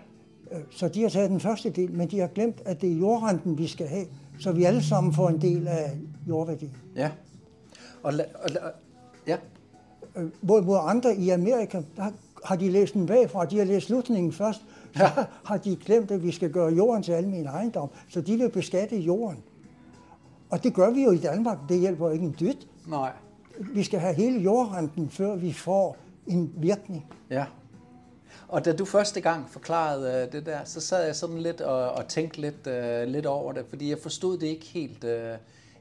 Øh, 0.53 0.61
Så 0.71 0.89
de 0.89 1.03
har 1.03 1.09
taget 1.09 1.31
den 1.31 1.41
første 1.41 1.71
del, 1.71 1.93
men 1.93 2.11
de 2.11 2.19
har 2.21 2.27
glemt, 2.27 2.63
at 2.65 2.81
det 2.81 2.93
er 2.93 2.97
jordrenten, 2.97 3.59
vi 3.59 3.67
skal 3.67 3.87
have, 3.87 4.07
så 4.39 4.53
vi 4.53 4.65
alle 4.65 4.83
sammen 4.83 5.13
får 5.13 5.29
en 5.29 5.41
del 5.41 5.69
af 5.69 5.91
jordværdien. 6.29 6.73
ja. 6.97 7.11
Og, 8.03 8.13
la, 8.15 8.25
og, 8.45 8.51
la, 8.51 8.61
ja, 9.27 9.37
Øh, 10.17 10.25
Hvor, 10.41 10.61
hvor 10.61 10.79
andre 10.79 11.17
i 11.17 11.31
Amerika, 11.31 11.83
der 11.97 12.03
har- 12.45 12.57
de 12.57 12.71
læst 12.71 12.95
den 12.95 13.07
bagfra, 13.07 13.45
de 13.45 13.59
har 13.59 13.65
læst 13.65 13.87
slutningen 13.87 14.33
først, 14.33 14.61
så 14.97 15.03
Ja. 15.05 15.11
har 15.49 15.57
de 15.57 15.77
glemt, 15.77 16.11
at 16.11 16.23
vi 16.23 16.31
skal 16.33 16.51
gøre 16.51 16.73
jorden 16.73 17.03
til 17.03 17.13
almen 17.13 17.47
ejendom, 17.47 17.89
så 18.09 18.21
de 18.21 18.37
vil 18.37 18.49
beskatte 18.51 18.97
jorden. 18.97 19.39
Og 20.51 20.65
det 20.65 20.75
gør 20.75 20.91
vi 20.91 21.03
jo 21.05 21.11
i 21.11 21.19
Danmark, 21.19 21.59
det 21.69 21.81
hjælper 21.81 22.11
ikke 22.11 22.25
en 22.25 22.37
dyt. 22.41 22.67
nej, 22.89 23.13
Vi 23.59 23.83
skal 23.83 24.01
have 24.01 24.15
hele 24.15 24.41
jordrenten, 24.41 25.11
før 25.11 25.37
vi 25.37 25.53
får 25.53 25.97
en 26.27 26.53
virkning. 26.57 27.07
ja. 27.31 27.45
Og 28.49 28.65
da 28.65 28.73
du 28.73 28.85
første 28.85 29.21
gang 29.21 29.51
forklarede 29.51 30.27
uh, 30.27 30.33
det 30.33 30.47
der, 30.47 30.59
så 30.65 30.81
sad 30.81 31.05
jeg 31.07 31.17
sådan 31.17 31.39
lidt 31.39 31.61
og, 31.61 31.91
og 31.91 32.09
tænkte 32.09 32.41
lidt, 32.41 32.67
uh, 32.67 33.13
lidt 33.13 33.27
over 33.27 33.53
det, 33.53 33.65
fordi 33.69 33.91
jeg 33.91 33.99
forstod 34.03 34.39
det 34.39 34.47
ikke 34.47 34.67
helt, 34.67 35.05
uh, 35.05 35.11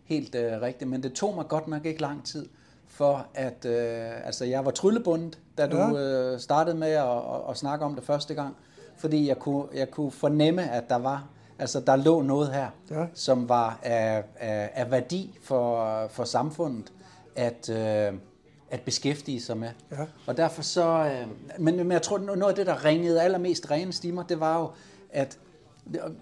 helt 0.06 0.36
uh, 0.36 0.42
rigtigt, 0.62 0.90
men 0.90 1.04
det 1.04 1.14
tog 1.14 1.36
mig 1.36 1.48
godt 1.48 1.68
nok 1.68 1.86
ikke 1.86 2.02
lang 2.02 2.24
tid, 2.26 2.46
for 2.90 3.26
at, 3.34 3.66
uh, 3.66 4.26
altså 4.28 4.46
jeg 4.46 4.66
var 4.66 4.72
tryllebundet, 4.72 5.40
da 5.58 5.68
du 5.68 5.78
Ja. 5.78 6.34
uh, 6.34 6.40
startede 6.40 6.78
med 6.78 6.88
at, 6.92 7.08
at, 7.10 7.42
at 7.50 7.58
snakke 7.58 7.86
om 7.86 7.96
det 7.96 8.04
første 8.04 8.34
gang, 8.34 8.56
fordi 8.98 9.28
jeg 9.28 9.38
kunne, 9.40 9.64
jeg 9.74 9.92
kunne 9.92 10.12
fornemme, 10.12 10.72
at 10.72 10.90
der 10.90 10.96
var, 10.96 11.28
altså 11.60 11.80
der 11.80 11.96
lå 11.96 12.22
noget 12.22 12.50
her, 12.54 12.68
Ja. 12.92 13.06
som 13.14 13.50
var 13.50 13.80
af, 13.84 14.24
af, 14.40 14.70
af 14.74 14.92
værdi 14.92 15.38
for, 15.44 16.08
for 16.08 16.24
samfundet, 16.24 16.92
at, 17.36 17.70
øh, 17.70 18.14
at 18.72 18.82
beskæftige 18.86 19.42
sig 19.42 19.58
med. 19.58 19.70
Ja. 19.92 19.98
Og 20.28 20.38
derfor 20.38 20.62
så, 20.62 20.84
øh, 21.06 21.28
men, 21.64 21.76
men 21.78 21.92
jeg 21.92 22.02
tror, 22.02 22.18
noget 22.18 22.44
af 22.50 22.56
det, 22.56 22.66
der 22.68 22.86
ringede 22.86 23.22
allermest 23.22 23.72
renest 23.72 24.04
i 24.06 24.12
mig, 24.12 24.26
det 24.30 24.40
var 24.40 24.60
jo, 24.60 24.70
at 25.12 25.38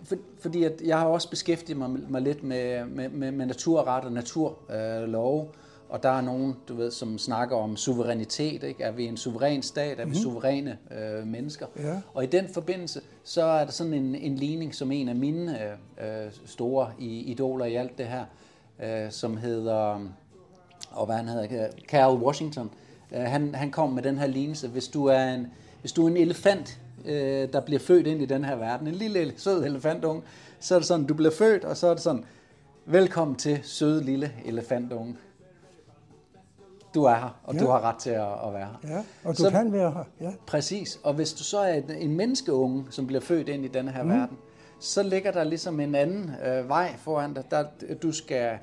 for, 0.04 0.16
fordi 0.40 0.64
at 0.64 0.82
jeg 0.86 1.00
har 1.00 1.06
også 1.08 1.30
beskæftiget 1.30 1.78
mig, 1.78 1.90
mig 2.10 2.22
lidt 2.22 2.44
med, 2.44 2.86
med, 2.86 3.10
med, 3.10 3.32
med 3.32 3.46
naturret 3.46 4.06
og 4.06 4.12
naturlove, 4.12 5.02
øh, 5.02 5.08
love. 5.10 5.48
Og 5.90 6.04
der 6.04 6.10
er 6.10 6.22
nogen, 6.22 6.56
du 6.68 6.76
ved, 6.76 6.92
som 6.92 7.18
snakker 7.18 7.56
om 7.56 7.78
suverænitet. 7.78 8.64
Ikke? 8.64 8.84
Er 8.84 8.92
vi 8.92 9.06
en 9.06 9.18
suveræn 9.18 9.62
stat? 9.62 10.00
Er 10.00 10.06
vi 10.06 10.16
suveræne 10.16 10.78
øh, 10.92 11.28
mennesker? 11.28 11.66
Ja. 11.80 12.02
Og 12.14 12.24
i 12.24 12.28
den 12.28 12.48
forbindelse, 12.54 13.02
så 13.24 13.44
er 13.44 13.64
der 13.66 13.72
sådan 13.72 13.94
en, 13.94 14.16
en 14.16 14.36
ligning, 14.36 14.76
som 14.76 14.92
en 14.92 15.10
af 15.10 15.16
mine 15.16 15.60
øh, 16.02 16.32
store 16.46 16.92
i- 17.00 17.22
idoler 17.32 17.66
i 17.66 17.76
alt 17.76 17.98
det 17.98 18.06
her, 18.08 18.26
øh, 18.84 19.12
som 19.12 19.38
hedder, 19.38 20.02
og 20.92 21.06
hvad 21.06 21.16
han 21.16 21.28
hedder, 21.28 21.68
Carl 21.88 22.18
Washington, 22.18 22.70
øh, 23.16 23.20
han, 23.22 23.56
han 23.56 23.72
kom 23.72 23.90
med 23.90 24.04
den 24.04 24.18
her 24.18 24.28
lignelse. 24.28 24.68
Hvis 24.68 24.88
du 24.88 25.06
er 25.06 25.24
en, 25.34 25.48
hvis 25.82 25.92
du 25.92 26.04
er 26.06 26.10
en 26.10 26.18
elefant, 26.18 26.80
øh, 27.06 27.54
der 27.54 27.62
bliver 27.62 27.80
født 27.80 28.08
ind 28.08 28.22
i 28.22 28.26
den 28.26 28.46
her 28.46 28.56
verden, 28.56 28.88
en 28.88 28.96
lille 28.96 29.34
sød 29.38 29.66
elefantunge, 29.66 30.22
så 30.60 30.76
er 30.76 30.80
det 30.80 30.88
sådan, 30.88 31.06
du 31.06 31.14
bliver 31.14 31.32
født, 31.32 31.64
og 31.66 31.78
så 31.78 31.88
er 31.88 31.94
det 31.94 32.04
sådan, 32.04 32.24
velkommen 32.86 33.36
til 33.36 33.60
søde 33.64 34.04
lille 34.04 34.32
elefantunge. 34.46 35.16
Du 36.96 37.04
er 37.04 37.16
her, 37.16 37.40
og 37.44 37.54
Ja. 37.56 37.60
du 37.60 37.68
har 37.68 37.82
ret 37.82 37.96
til 37.96 38.10
at, 38.10 38.22
at 38.48 38.54
være 38.54 38.68
her. 38.84 38.96
Ja, 38.96 38.98
og 39.24 39.38
du 39.38 39.44
Så- 39.44 39.50
kan 39.50 39.74
være 39.74 39.92
her. 39.92 40.04
Ja. 40.28 40.32
Præcis. 40.48 41.00
Og 41.04 41.14
hvis 41.14 41.34
du 41.34 41.44
så 41.44 41.60
er 41.60 41.74
en, 41.74 41.92
en 41.98 42.16
menneskeunge, 42.18 42.86
som 42.90 43.08
bliver 43.08 43.22
født 43.22 43.50
ind 43.50 43.66
i 43.66 43.68
denne 43.68 43.92
her 43.92 44.04
mm. 44.04 44.10
verden, 44.10 44.38
så 44.80 45.04
ligger 45.04 45.32
der 45.32 45.44
ligesom 45.44 45.80
en 45.80 45.96
anden 45.96 46.32
øh, 46.46 46.70
vej 46.70 46.94
foran 46.98 47.34
dig. 47.34 47.44
Der, 47.52 47.64
du 48.04 48.12
skal, 48.12 48.58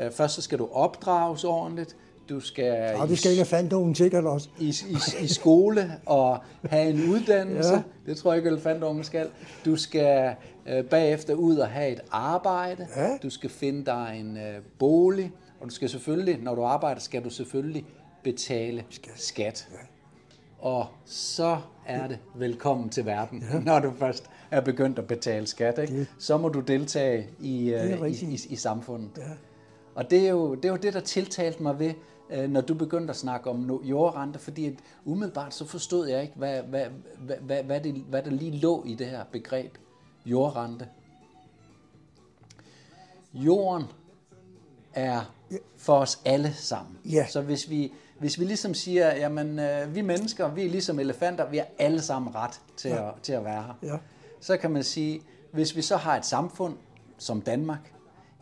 øh, 0.00 0.10
først 0.12 0.34
så 0.34 0.42
skal 0.42 0.58
du 0.58 0.68
opdrages 0.72 1.44
ordentligt. 1.44 1.96
Du 2.28 2.40
skal, 2.40 2.94
Og 2.96 3.06
i, 3.06 3.08
det 3.10 3.18
skal 3.18 3.32
elefantungen 3.32 3.94
sikkert 3.94 4.24
også. 4.24 4.48
i, 4.58 4.74
i, 4.88 5.24
i 5.24 5.26
skole 5.28 5.92
og 6.06 6.38
have 6.70 6.90
en 6.90 7.10
uddannelse. 7.12 7.70
Ja. 7.72 7.76
Ja. 7.76 7.82
Det 8.10 8.16
tror 8.16 8.32
jeg 8.32 8.38
ikke, 8.38 8.48
elefantungen 8.50 9.04
skal. 9.04 9.28
Du 9.64 9.76
skal 9.76 10.34
øh, 10.66 10.84
bagefter 10.84 11.34
ud 11.34 11.56
og 11.56 11.68
have 11.68 11.88
et 11.92 12.00
arbejde. 12.10 12.86
Ja. 12.96 13.16
Du 13.22 13.30
skal 13.30 13.50
finde 13.50 13.84
dig 13.86 14.16
en 14.20 14.36
øh, 14.36 14.54
bolig. 14.78 15.32
Og 15.66 15.70
du 15.70 15.74
skal 15.74 15.88
selvfølgelig, 15.88 16.38
når 16.42 16.54
du 16.54 16.62
arbejder, 16.62 17.00
skal 17.00 17.24
du 17.24 17.30
selvfølgelig 17.30 17.86
betale 18.22 18.84
skat. 18.90 19.18
skat. 19.18 19.68
Og 20.58 20.86
så 21.04 21.58
er 21.86 22.06
det 22.08 22.18
velkommen 22.34 22.88
til 22.90 23.06
verden, 23.06 23.44
ja. 23.52 23.58
når 23.72 23.80
du 23.80 23.92
først 23.98 24.30
er 24.50 24.60
begyndt 24.60 24.98
at 24.98 25.06
betale 25.06 25.46
skat. 25.46 25.78
Ikke? 25.78 25.98
Det- 25.98 26.08
Så 26.18 26.36
må 26.36 26.48
du 26.48 26.60
deltage 26.60 27.28
i, 27.40 27.72
øh, 27.74 28.10
i, 28.10 28.24
i, 28.24 28.38
i 28.48 28.56
samfundet. 28.56 29.10
Ja. 29.18 29.22
Og 29.94 30.10
det 30.10 30.26
er, 30.26 30.30
jo, 30.30 30.54
det 30.54 30.64
er 30.64 30.68
jo 30.68 30.76
det, 30.76 30.94
der 30.94 31.00
tiltalte 31.00 31.62
mig 31.62 31.78
ved, 31.78 31.94
øh, 32.30 32.50
når 32.50 32.60
du 32.60 32.74
begyndte 32.74 33.10
at 33.10 33.16
snakke 33.16 33.50
om 33.50 33.70
jordrente, 33.84 34.38
fordi 34.38 34.66
at 34.66 34.74
umiddelbart 35.04 35.54
så 35.54 35.64
forstod 35.66 36.06
jeg 36.08 36.22
ikke, 36.22 36.34
hvad, 36.36 36.62
hvad, 36.62 36.86
hvad, 37.18 37.36
hvad, 37.36 37.62
hvad, 37.62 37.80
det, 37.80 37.94
hvad 37.94 38.22
der 38.22 38.30
lige 38.30 38.58
lå 38.58 38.84
i 38.86 38.94
det 38.94 39.06
her 39.06 39.24
begreb 39.32 39.78
jordrente. 40.26 40.88
Jorden 43.34 43.84
er 44.94 45.32
for 45.76 45.94
os 45.94 46.20
alle 46.24 46.54
sammen. 46.54 46.98
Ja. 47.04 47.26
Så 47.26 47.40
hvis 47.40 47.70
vi, 47.70 47.92
hvis 48.18 48.40
vi 48.40 48.44
ligesom 48.44 48.74
siger, 48.74 49.16
jamen 49.16 49.58
øh, 49.58 49.94
vi 49.94 50.00
mennesker, 50.00 50.48
vi 50.48 50.64
er 50.64 50.70
ligesom 50.70 50.98
elefanter, 50.98 51.50
vi 51.50 51.56
har 51.56 51.66
alle 51.78 52.02
sammen 52.02 52.34
ret 52.34 52.60
til, 52.76 52.90
ja. 52.90 53.08
at, 53.08 53.14
til 53.22 53.32
at 53.32 53.44
være 53.44 53.62
her. 53.62 53.92
Ja. 53.92 53.96
Så 54.40 54.56
kan 54.56 54.70
man 54.70 54.82
sige, 54.82 55.20
hvis 55.52 55.76
vi 55.76 55.82
så 55.82 55.96
har 55.96 56.16
et 56.16 56.26
samfund 56.26 56.76
som 57.18 57.40
Danmark, 57.40 57.92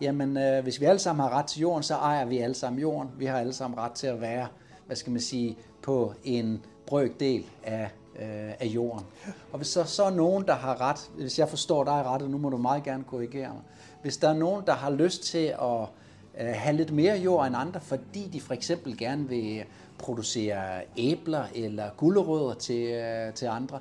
jamen 0.00 0.36
øh, 0.36 0.62
hvis 0.62 0.80
vi 0.80 0.84
alle 0.84 0.98
sammen 0.98 1.22
har 1.22 1.38
ret 1.38 1.46
til 1.46 1.60
jorden, 1.60 1.82
så 1.82 1.94
ejer 1.94 2.24
vi 2.24 2.38
alle 2.38 2.54
sammen 2.54 2.80
jorden. 2.80 3.10
Vi 3.18 3.26
har 3.26 3.38
alle 3.38 3.52
sammen 3.52 3.78
ret 3.78 3.92
til 3.92 4.06
at 4.06 4.20
være, 4.20 4.48
hvad 4.86 4.96
skal 4.96 5.12
man 5.12 5.20
sige, 5.20 5.58
på 5.82 6.14
en 6.24 6.64
brøkdel 6.86 7.44
af, 7.62 7.90
øh, 8.16 8.52
af 8.60 8.66
jorden. 8.66 9.06
Og 9.52 9.56
hvis 9.56 9.68
så, 9.68 9.84
så 9.84 10.04
er 10.04 10.10
nogen, 10.10 10.46
der 10.46 10.54
har 10.54 10.80
ret, 10.80 11.10
hvis 11.16 11.38
jeg 11.38 11.48
forstår 11.48 11.84
dig 11.84 11.92
ret, 11.92 12.22
og 12.22 12.30
nu 12.30 12.38
må 12.38 12.50
du 12.50 12.56
meget 12.56 12.82
gerne 12.82 13.04
korrigere 13.04 13.48
mig, 13.48 13.62
hvis 14.02 14.16
der 14.16 14.28
er 14.28 14.34
nogen, 14.34 14.62
der 14.66 14.72
har 14.72 14.90
lyst 14.90 15.22
til 15.22 15.54
at 15.62 15.88
have 16.36 16.76
lidt 16.76 16.92
mere 16.92 17.16
jord 17.16 17.46
end 17.46 17.56
andre, 17.56 17.80
fordi 17.80 18.28
de 18.32 18.40
for 18.40 18.54
eksempel 18.54 18.98
gerne 18.98 19.28
vil 19.28 19.64
producere 19.98 20.82
æbler 20.96 21.44
eller 21.54 21.90
gulerødder 21.96 22.54
til, 22.54 22.86
øh, 22.86 23.34
til 23.34 23.46
andre, 23.46 23.78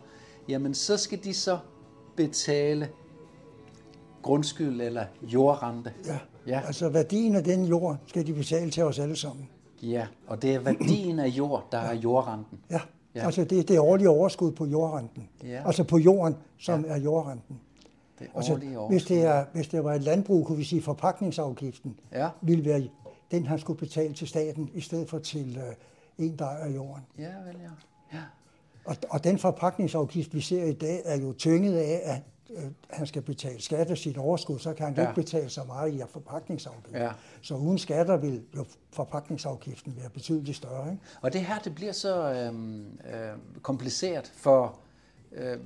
jamen 0.50 0.74
så 0.74 0.98
skal 0.98 1.24
de 1.24 1.34
så 1.34 1.58
betale 2.16 2.90
grundskyld 4.22 4.82
eller 4.82 5.06
jordrente. 5.22 5.94
Ja. 6.06 6.18
Ja. 6.48 6.62
Altså 6.66 6.90
værdien 6.90 7.36
af 7.36 7.44
den 7.44 7.66
jord 7.66 7.98
skal 8.08 8.28
de 8.28 8.34
betale 8.34 8.72
til 8.72 8.84
os 8.84 9.00
alle 9.00 9.16
sammen. 9.16 9.50
Ja, 9.82 10.08
og 10.28 10.42
det 10.42 10.56
er 10.56 10.60
værdien 10.60 11.20
af 11.20 11.28
jord, 11.28 11.68
der 11.72 11.78
er 11.78 11.96
jordrenten. 11.96 12.60
Ja. 12.70 12.74
Ja. 12.76 12.80
ja. 13.20 13.26
Altså 13.26 13.44
det 13.44 13.60
er 13.60 13.64
det 13.64 13.80
årlige 13.80 14.10
overskud 14.10 14.52
på 14.52 14.66
jordrenten. 14.66 15.30
Ja. 15.44 15.62
Altså 15.66 15.84
på 15.84 15.98
jorden, 15.98 16.36
som 16.58 16.86
ja. 16.86 16.92
er 16.92 16.98
jordrenten. 16.98 17.60
Det 18.24 18.32
Altså, 18.36 18.54
årlige 18.54 18.80
overskud. 18.80 18.94
hvis, 18.94 19.06
det 19.06 19.22
er, 19.26 19.46
hvis 19.54 19.68
det 19.68 19.84
var 19.84 19.94
et 19.94 20.04
landbrug, 20.04 20.46
kunne 20.46 20.58
vi 20.58 20.64
sige, 20.64 20.82
forpakningsafgiften 20.82 22.00
Ja. 22.12 22.30
ville 22.42 22.66
være 22.66 22.90
den, 23.32 23.46
han 23.48 23.60
skulle 23.60 23.80
betale 23.80 24.14
til 24.14 24.28
staten, 24.28 24.70
i 24.74 24.82
stedet 24.82 25.10
for 25.10 25.20
til 25.20 25.58
øh, 25.58 26.26
en, 26.26 26.36
der 26.40 26.46
er 26.50 26.70
jorden. 26.70 27.04
Ja, 27.18 27.24
vel 27.24 27.56
ja. 27.64 28.18
ja. 28.18 28.24
Og, 28.86 28.96
og 29.10 29.24
den 29.24 29.38
forpakningsafgift, 29.40 30.34
vi 30.36 30.42
ser 30.42 30.64
i 30.64 30.74
dag, 30.74 31.02
er 31.06 31.18
jo 31.22 31.34
tynget 31.34 31.78
af, 31.78 32.02
at 32.04 32.22
øh, 32.58 32.64
han 32.90 33.08
skal 33.08 33.22
betale 33.22 33.62
skat 33.62 33.92
af 33.92 33.98
sit 33.98 34.18
overskud, 34.18 34.60
så 34.60 34.74
kan 34.74 34.86
han 34.86 34.96
ja. 34.96 35.02
Ikke 35.02 35.14
betale 35.16 35.50
så 35.50 35.64
meget 35.64 35.94
i 35.94 36.02
forpakningsafgift. 36.10 36.96
Ja. 36.96 37.12
Så 37.42 37.56
uden 37.56 37.78
skatter 37.78 38.18
vil 38.18 38.44
jo 38.56 38.66
forpakningsafgiften 38.92 39.94
være 40.02 40.10
betydeligt 40.10 40.58
større. 40.58 40.92
Ikke? 40.92 41.04
Og 41.22 41.34
det 41.34 41.42
her, 41.42 41.60
det 41.60 41.76
bliver 41.76 41.92
så 41.92 42.34
øhm, 42.34 42.86
øh, 43.14 43.62
kompliceret 43.62 44.32
for, 44.36 44.80
øh, 45.32 45.58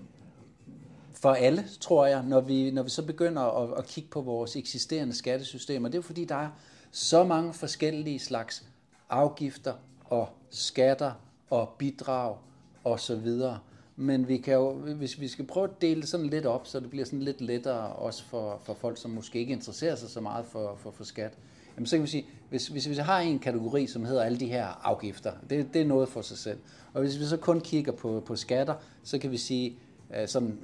for 1.22 1.30
alle, 1.30 1.66
tror 1.80 2.06
jeg, 2.06 2.24
når 2.24 2.42
vi, 2.42 2.72
når 2.72 2.84
vi 2.84 2.90
så 2.90 3.06
begynder 3.06 3.42
at, 3.42 3.78
at 3.78 3.86
kigge 3.86 4.10
på 4.10 4.22
vores 4.22 4.56
eksisterende 4.56 5.14
skattesystemer. 5.14 5.90
Det 5.90 5.98
er 5.98 6.02
fordi, 6.02 6.26
der 6.26 6.36
er 6.36 6.50
så 6.92 7.24
mange 7.24 7.54
forskellige 7.54 8.20
slags 8.20 8.66
afgifter 9.10 9.74
og 10.06 10.30
skatter 10.50 11.12
og 11.50 11.70
bidrag 11.78 12.36
og 12.84 13.00
så 13.00 13.16
videre. 13.16 13.60
Men 13.96 14.28
vi 14.28 14.38
kan 14.38 14.54
jo, 14.54 14.72
hvis 14.72 15.20
vi 15.20 15.28
skal 15.28 15.46
prøve 15.46 15.64
at 15.64 15.82
dele 15.82 16.02
det 16.02 16.10
sådan 16.10 16.28
lidt 16.28 16.46
op, 16.46 16.68
så 16.68 16.80
det 16.80 16.90
bliver 16.90 17.06
sådan 17.06 17.22
lidt 17.22 17.42
lettere 17.42 17.94
også 17.94 18.24
for, 18.24 18.60
for 18.64 18.74
folk, 18.74 18.98
som 18.98 19.12
måske 19.12 19.40
ikke 19.40 19.54
interesserer 19.54 19.96
sig 19.96 20.10
så 20.10 20.22
meget 20.22 20.46
for, 20.46 20.78
for, 20.80 20.92
for 20.92 21.04
skat. 21.04 21.34
Jamen, 21.76 21.88
så 21.88 21.96
kan 21.96 22.04
vi 22.04 22.10
sige, 22.10 22.26
hvis, 22.50 22.68
hvis 22.68 22.90
vi 22.90 22.96
har 22.96 23.20
en 23.20 23.40
kategori, 23.40 23.88
som 23.88 24.06
hedder 24.06 24.24
alle 24.24 24.40
de 24.40 24.48
her 24.48 24.66
afgifter, 24.84 25.32
det, 25.50 25.74
det 25.74 25.82
er 25.82 25.86
noget 25.86 26.10
for 26.10 26.22
sig 26.22 26.38
selv. 26.38 26.60
Og 26.94 27.02
hvis 27.02 27.20
vi 27.20 27.26
så 27.26 27.38
kun 27.38 27.62
kigger 27.62 27.92
på, 27.92 28.24
på 28.26 28.36
skatter, 28.36 28.76
så 29.04 29.20
kan 29.20 29.32
vi 29.32 29.38
sige 29.38 29.78
øh, 30.16 30.28
sådan 30.28 30.60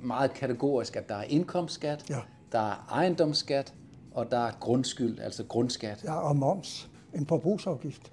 meget 0.00 0.34
kategorisk, 0.34 0.96
at 0.96 1.08
der 1.08 1.14
er 1.14 1.22
indkomstskat, 1.22 2.10
Ja. 2.10 2.18
der 2.52 2.58
er 2.58 2.86
ejendomsskat, 2.92 3.74
og 4.14 4.30
der 4.30 4.38
er 4.38 4.52
grundskyld, 4.60 5.20
altså 5.20 5.44
grundskat. 5.44 6.04
Ja, 6.04 6.14
og 6.14 6.36
moms, 6.36 6.90
en 7.14 7.26
forbrugsafgift. 7.26 8.12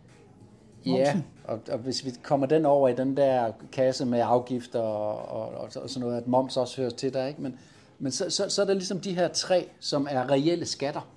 Ja, 0.85 0.91
Momsen. 0.91 1.25
og, 1.43 1.59
og 1.71 1.77
hvis 1.77 2.05
vi 2.05 2.11
kommer 2.23 2.47
den 2.47 2.65
over 2.65 2.87
i 2.89 2.95
den 2.95 3.17
der 3.17 3.51
kasse 3.71 4.05
med 4.05 4.19
afgifter 4.23 4.79
og, 4.79 5.25
og, 5.41 5.47
og, 5.57 5.69
og 5.83 5.89
sådan 5.89 5.99
noget, 6.07 6.17
at 6.21 6.27
moms 6.27 6.57
også 6.57 6.81
hører 6.81 6.89
til 6.89 7.13
der, 7.13 7.25
ikke? 7.25 7.41
Men, 7.41 7.59
men 7.99 8.11
så, 8.11 8.29
så, 8.29 8.49
så 8.49 8.61
er 8.61 8.65
der 8.65 8.73
ligesom 8.73 8.99
de 9.01 9.15
her 9.15 9.27
tre, 9.27 9.69
som 9.79 10.07
er 10.11 10.29
reelle 10.31 10.65
skatter. 10.65 11.09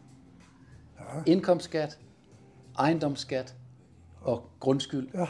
Ja. 1.00 1.05
Indkomstskat, 1.33 1.98
ejendomsskat 2.78 3.55
og 4.20 4.42
grundskyld. 4.61 5.09
Ja, 5.14 5.26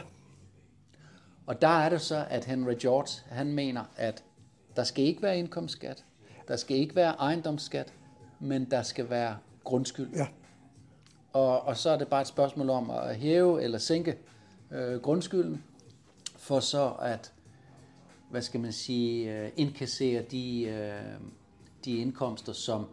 Og 1.45 1.61
der 1.61 1.67
er 1.67 1.89
det 1.89 2.01
så, 2.01 2.25
at 2.29 2.45
Henry 2.45 2.73
George, 2.79 3.21
han 3.29 3.51
mener, 3.53 3.83
at 3.97 4.23
der 4.75 4.83
skal 4.83 5.03
ikke 5.05 5.21
være 5.21 5.39
indkomstskat, 5.39 6.05
der 6.47 6.55
skal 6.55 6.77
ikke 6.77 6.95
være 6.95 7.11
ejendomsskat, 7.11 7.93
men 8.39 8.71
der 8.71 8.81
skal 8.81 9.09
være 9.09 9.37
grundskyld. 9.63 10.09
ja, 10.15 10.27
Og, 11.33 11.61
og 11.61 11.77
så 11.77 11.89
er 11.89 11.97
det 11.97 12.07
bare 12.07 12.21
et 12.21 12.27
spørgsmål 12.27 12.69
om 12.69 12.89
at 12.89 13.15
hæve 13.15 13.63
eller 13.63 13.77
sænke 13.77 14.17
øh, 14.71 15.01
grundskylden, 15.01 15.63
for 16.35 16.59
så 16.59 16.93
at, 17.01 17.33
hvad 18.29 18.41
skal 18.41 18.59
man 18.59 18.71
sige, 18.71 19.39
øh, 19.39 19.51
indkassere 19.57 20.21
de, 20.21 20.63
øh, 20.63 21.13
de 21.85 21.97
indkomster, 21.97 22.53
som 22.53 22.85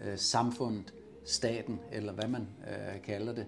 øh, 0.00 0.18
samfundet, 0.18 0.94
staten, 1.24 1.80
eller 1.92 2.12
hvad 2.12 2.28
man 2.28 2.48
øh, 2.68 3.02
kalder 3.02 3.32
det, 3.32 3.46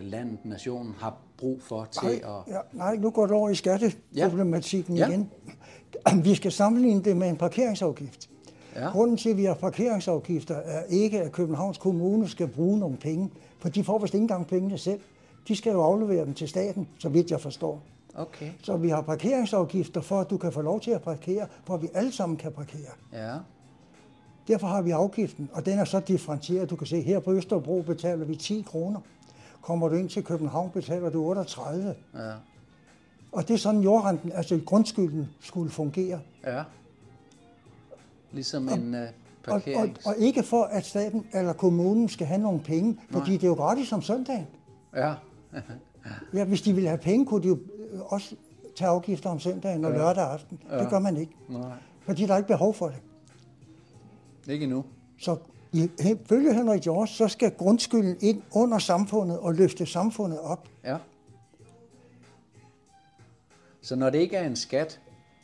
landet, 0.00 0.38
nationen, 0.44 0.94
har 0.98 1.16
brug 1.38 1.62
for 1.62 1.84
til 1.84 2.02
nej, 2.04 2.14
at... 2.14 2.52
ja, 2.54 2.58
nej, 2.72 2.96
nu 2.96 3.10
går 3.10 3.26
det 3.26 3.34
over 3.34 3.48
i 3.50 3.54
skatteproblematikken 3.54 4.96
Ja. 4.96 5.06
ja. 5.06 5.12
igen. 5.12 5.30
Vi 6.24 6.34
skal 6.34 6.52
sammenligne 6.52 7.02
det 7.02 7.16
med 7.16 7.28
en 7.28 7.36
parkeringsafgift. 7.36 8.30
Ja. 8.76 8.88
Grunden 8.90 9.16
til, 9.16 9.30
at 9.30 9.36
vi 9.36 9.44
har 9.44 9.54
parkeringsafgifter, 9.54 10.54
er 10.54 10.82
ikke, 10.88 11.22
at 11.22 11.32
Københavns 11.32 11.78
Kommune 11.78 12.28
skal 12.28 12.48
bruge 12.48 12.78
nogle 12.78 12.96
penge, 12.96 13.30
for 13.58 13.68
de 13.68 13.84
får 13.84 13.98
vist 13.98 14.14
ikke 14.14 14.22
engang 14.22 14.46
pengene 14.46 14.78
selv. 14.78 15.00
De 15.48 15.56
skal 15.56 15.72
jo 15.72 15.82
aflevere 15.82 16.24
dem 16.24 16.34
til 16.34 16.48
staten, 16.48 16.88
så 16.98 17.08
vidt 17.08 17.30
jeg 17.30 17.40
forstår. 17.40 17.82
Okay, 18.14 18.50
Så 18.62 18.76
vi 18.76 18.88
har 18.88 19.00
parkeringsafgifter 19.02 20.00
for, 20.00 20.20
at 20.20 20.30
du 20.30 20.36
kan 20.36 20.52
få 20.52 20.62
lov 20.62 20.80
til 20.80 20.90
at 20.90 21.02
parkere, 21.02 21.46
for 21.64 21.74
at 21.74 21.82
vi 21.82 21.88
alle 21.94 22.12
sammen 22.12 22.36
kan 22.36 22.52
parkere. 22.52 22.90
ja, 23.12 23.34
Derfor 24.48 24.66
har 24.66 24.82
vi 24.82 24.90
afgiften, 24.90 25.50
og 25.52 25.66
den 25.66 25.78
er 25.78 25.84
så 25.84 26.00
differentieret. 26.00 26.70
Du 26.70 26.76
kan 26.76 26.86
se, 26.86 27.00
her 27.02 27.20
på 27.20 27.32
Østerbro 27.32 27.82
betaler 27.82 28.24
vi 28.24 28.36
10 28.36 28.64
kroner. 28.66 29.00
Kommer 29.62 29.88
du 29.88 29.94
ind 29.94 30.08
til 30.08 30.24
København, 30.24 30.70
betaler 30.70 31.10
du 31.10 31.24
38. 31.24 31.94
ja, 32.14 32.32
Og 33.32 33.48
det 33.48 33.54
er 33.54 33.58
sådan 33.58 33.80
jordrenten, 33.80 34.32
altså 34.32 34.60
grundskylden, 34.66 35.28
skulle 35.40 35.70
fungere. 35.70 36.20
ja. 36.46 36.62
Ligesom 38.32 38.68
en 38.68 38.94
øh, 38.94 39.00
Og, 39.00 39.06
og, 39.54 39.62
parkerings... 39.62 40.06
og 40.06 40.14
ikke 40.18 40.42
for, 40.42 40.62
at 40.64 40.84
staten 40.86 41.26
eller 41.32 41.52
kommunen 41.52 42.08
skal 42.08 42.26
have 42.26 42.40
nogle 42.40 42.60
penge, 42.60 42.98
fordi 43.10 43.32
det 43.32 43.44
er 43.44 43.48
jo 43.48 43.54
gratis 43.54 43.92
om 43.92 44.02
søndagen. 44.02 44.46
Ja, 44.96 45.14
Ja, 46.34 46.44
hvis 46.44 46.62
de 46.62 46.72
ville 46.72 46.88
have 46.88 46.98
penge, 46.98 47.26
kunne 47.26 47.42
de 47.42 47.48
jo 47.48 47.58
øh, 47.92 48.00
også 48.12 48.34
tage 48.76 48.88
afgifter 48.88 49.30
om 49.30 49.40
søndagen 49.40 49.84
og 49.84 49.92
lørdag 49.92 50.24
aften. 50.32 50.58
Det 50.70 50.90
gør 50.90 50.98
man 50.98 51.16
ikke, 51.16 51.32
nej, 51.48 51.70
fordi 52.02 52.26
der 52.26 52.32
er 52.32 52.36
ikke 52.36 52.48
behov 52.48 52.74
for 52.74 52.88
det. 52.88 52.96
ikke 54.52 54.64
endnu. 54.64 54.84
Så 55.18 55.36
ifølge 55.72 56.54
Henrik 56.54 56.82
George, 56.82 57.06
så 57.08 57.28
skal 57.28 57.50
grundskylden 57.50 58.16
ind 58.20 58.42
under 58.52 58.78
samfundet 58.78 59.38
og 59.38 59.54
løfte 59.54 59.86
samfundet 59.86 60.40
op. 60.40 60.68
Ja. 60.84 60.96
Så 63.82 63.96
når 63.96 64.10
det 64.10 64.18
ikke 64.18 64.36
er 64.36 64.46
en 64.46 64.56
skat, 64.56 65.00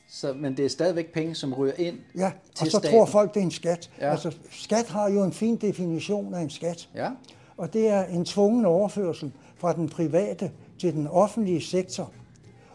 så, 0.09 0.33
men 0.33 0.57
det 0.57 0.65
er 0.65 0.69
stadigvæk 0.69 1.13
penge, 1.13 1.35
som 1.35 1.55
ryger 1.55 1.75
ind 1.79 1.99
Ja, 2.17 2.33
til 2.55 2.65
og 2.67 2.71
så 2.71 2.79
staten. 2.79 2.91
tror 2.91 3.07
folk, 3.07 3.35
det 3.35 3.41
er 3.41 3.45
en 3.45 3.51
skat. 3.51 3.91
Ja. 4.01 4.11
Altså, 4.11 4.37
skat 4.51 4.87
har 4.87 5.11
jo 5.11 5.23
en 5.25 5.33
fin 5.33 5.57
definition 5.57 6.35
af 6.35 6.41
en 6.41 6.51
skat. 6.51 6.89
Ja, 6.95 7.11
Og 7.57 7.73
det 7.73 7.89
er 7.89 8.05
en 8.05 8.25
tvungen 8.25 8.65
overførsel 8.65 9.33
fra 9.57 9.73
den 9.73 9.89
private 9.89 10.51
til 10.79 10.93
den 10.93 11.07
offentlige 11.07 11.61
sektor, 11.61 12.11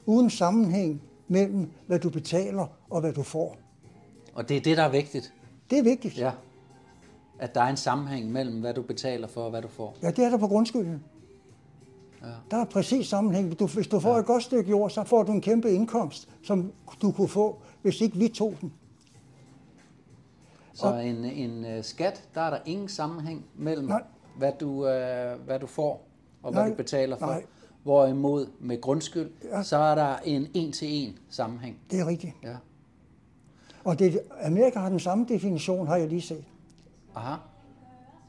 uden 0.06 0.30
sammenhæng 0.30 1.02
mellem, 1.28 1.70
hvad 1.88 2.00
du 2.00 2.10
betaler 2.10 2.68
og 2.90 3.02
hvad 3.02 3.14
du 3.14 3.24
får. 3.24 3.58
og 4.34 4.50
det 4.50 4.58
er 4.58 4.62
det, 4.62 4.78
der 4.78 4.84
er 4.84 4.90
vigtigt. 4.92 5.34
Det 5.70 5.78
er 5.80 5.84
vigtigt. 5.84 6.18
Ja. 6.18 6.32
At 7.40 7.56
der 7.56 7.62
er 7.62 7.68
en 7.70 7.78
sammenhæng 7.78 8.32
mellem, 8.32 8.60
hvad 8.60 8.74
du 8.74 8.82
betaler 8.82 9.28
for 9.28 9.42
og 9.42 9.50
hvad 9.50 9.62
du 9.62 9.68
får. 9.68 9.96
Ja, 10.02 10.12
det 10.12 10.26
er 10.26 10.30
der 10.30 10.38
på 10.38 10.48
grundskylden. 10.48 11.04
Ja. 12.22 12.28
Der 12.52 12.58
er 12.58 12.66
præcis 12.66 13.08
sammenhæng. 13.08 13.60
Du, 13.60 13.68
hvis 13.68 13.88
du 13.88 14.00
får 14.00 14.14
ja. 14.14 14.20
et 14.20 14.26
godt 14.26 14.44
stykke 14.44 14.70
jord, 14.70 14.90
så 14.90 15.04
får 15.04 15.24
du 15.24 15.32
en 15.32 15.42
kæmpe 15.42 15.72
indkomst, 15.72 16.30
som 16.44 16.72
du 17.02 17.12
kunne 17.12 17.28
få, 17.28 17.62
hvis 17.82 18.02
ikke 18.02 18.18
vi 18.18 18.28
tog 18.28 18.54
den. 18.62 18.74
Så 20.74 20.94
en, 20.94 21.26
en 21.26 21.78
uh, 21.78 21.84
skat, 21.84 22.24
der 22.36 22.42
er 22.42 22.50
der 22.50 22.60
ingen 22.66 22.90
sammenhæng 22.90 23.46
mellem, 23.56 23.88
Nej. 23.88 24.04
hvad 24.38 24.52
du, 24.60 24.70
uh, 24.70 25.46
hvad 25.46 25.60
du 25.62 25.68
får 25.68 26.08
og 26.44 26.52
hvad 26.52 26.62
Nej. 26.62 26.70
du 26.70 26.76
betaler 26.76 27.18
for. 27.18 27.26
Nej. 27.26 27.44
Hvorimod 27.84 28.48
med 28.60 28.82
grundskyld, 28.82 29.30
Ja. 29.52 29.64
så 29.64 29.78
er 29.78 29.96
der 29.96 30.16
en 30.26 30.48
en-til-en 30.54 31.18
sammenhæng. 31.30 31.78
Det 31.92 32.00
er 32.00 32.08
rigtigt. 32.08 32.34
Ja. 32.44 32.56
Og 33.84 34.00
det, 34.00 34.20
Amerika 34.42 34.80
har 34.80 34.90
den 34.90 35.00
samme 35.00 35.26
definition, 35.30 35.88
har 35.88 35.96
jeg 35.96 36.08
lige 36.08 36.22
set. 36.22 36.44
Aha. 37.16 37.36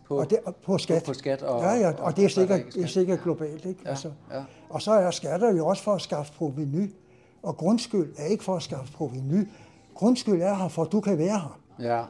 På, 0.08 0.18
Og 0.18 0.30
det, 0.30 0.38
på 0.66 0.78
skat. 0.78 1.02
på 1.04 1.12
skat 1.14 1.42
og- 1.42 1.62
ja, 1.62 1.72
ja, 1.72 1.88
og- 1.88 1.98
og 2.04 2.16
det 2.16 2.24
er 2.24 2.28
sikkert, 2.28 2.58
ikke 2.58 2.70
det 2.70 2.82
er 2.82 2.86
sikkert 2.86 3.22
globalt. 3.22 3.64
Ikke? 3.64 3.80
Altså, 3.88 4.10
ja. 4.32 4.42
Og 4.70 4.82
så 4.82 4.92
er 4.92 5.10
skatter 5.10 5.52
jo 5.56 5.66
også 5.66 5.82
for 5.82 5.94
at 5.94 6.00
skaffe 6.00 6.32
proveny. 6.32 6.94
Og 7.42 7.56
grundskyld 7.56 8.14
er 8.18 8.24
ikke 8.24 8.44
for 8.44 8.56
at 8.56 8.62
skaffe 8.62 8.92
proveny. 8.92 9.48
Grundskyld 9.94 10.42
er 10.42 10.54
her 10.54 10.68
for, 10.68 10.82
at 10.82 10.92
du 10.92 11.00
kan 11.00 11.18
være 11.18 11.38
her. 11.38 11.60
Ja, 11.78 12.04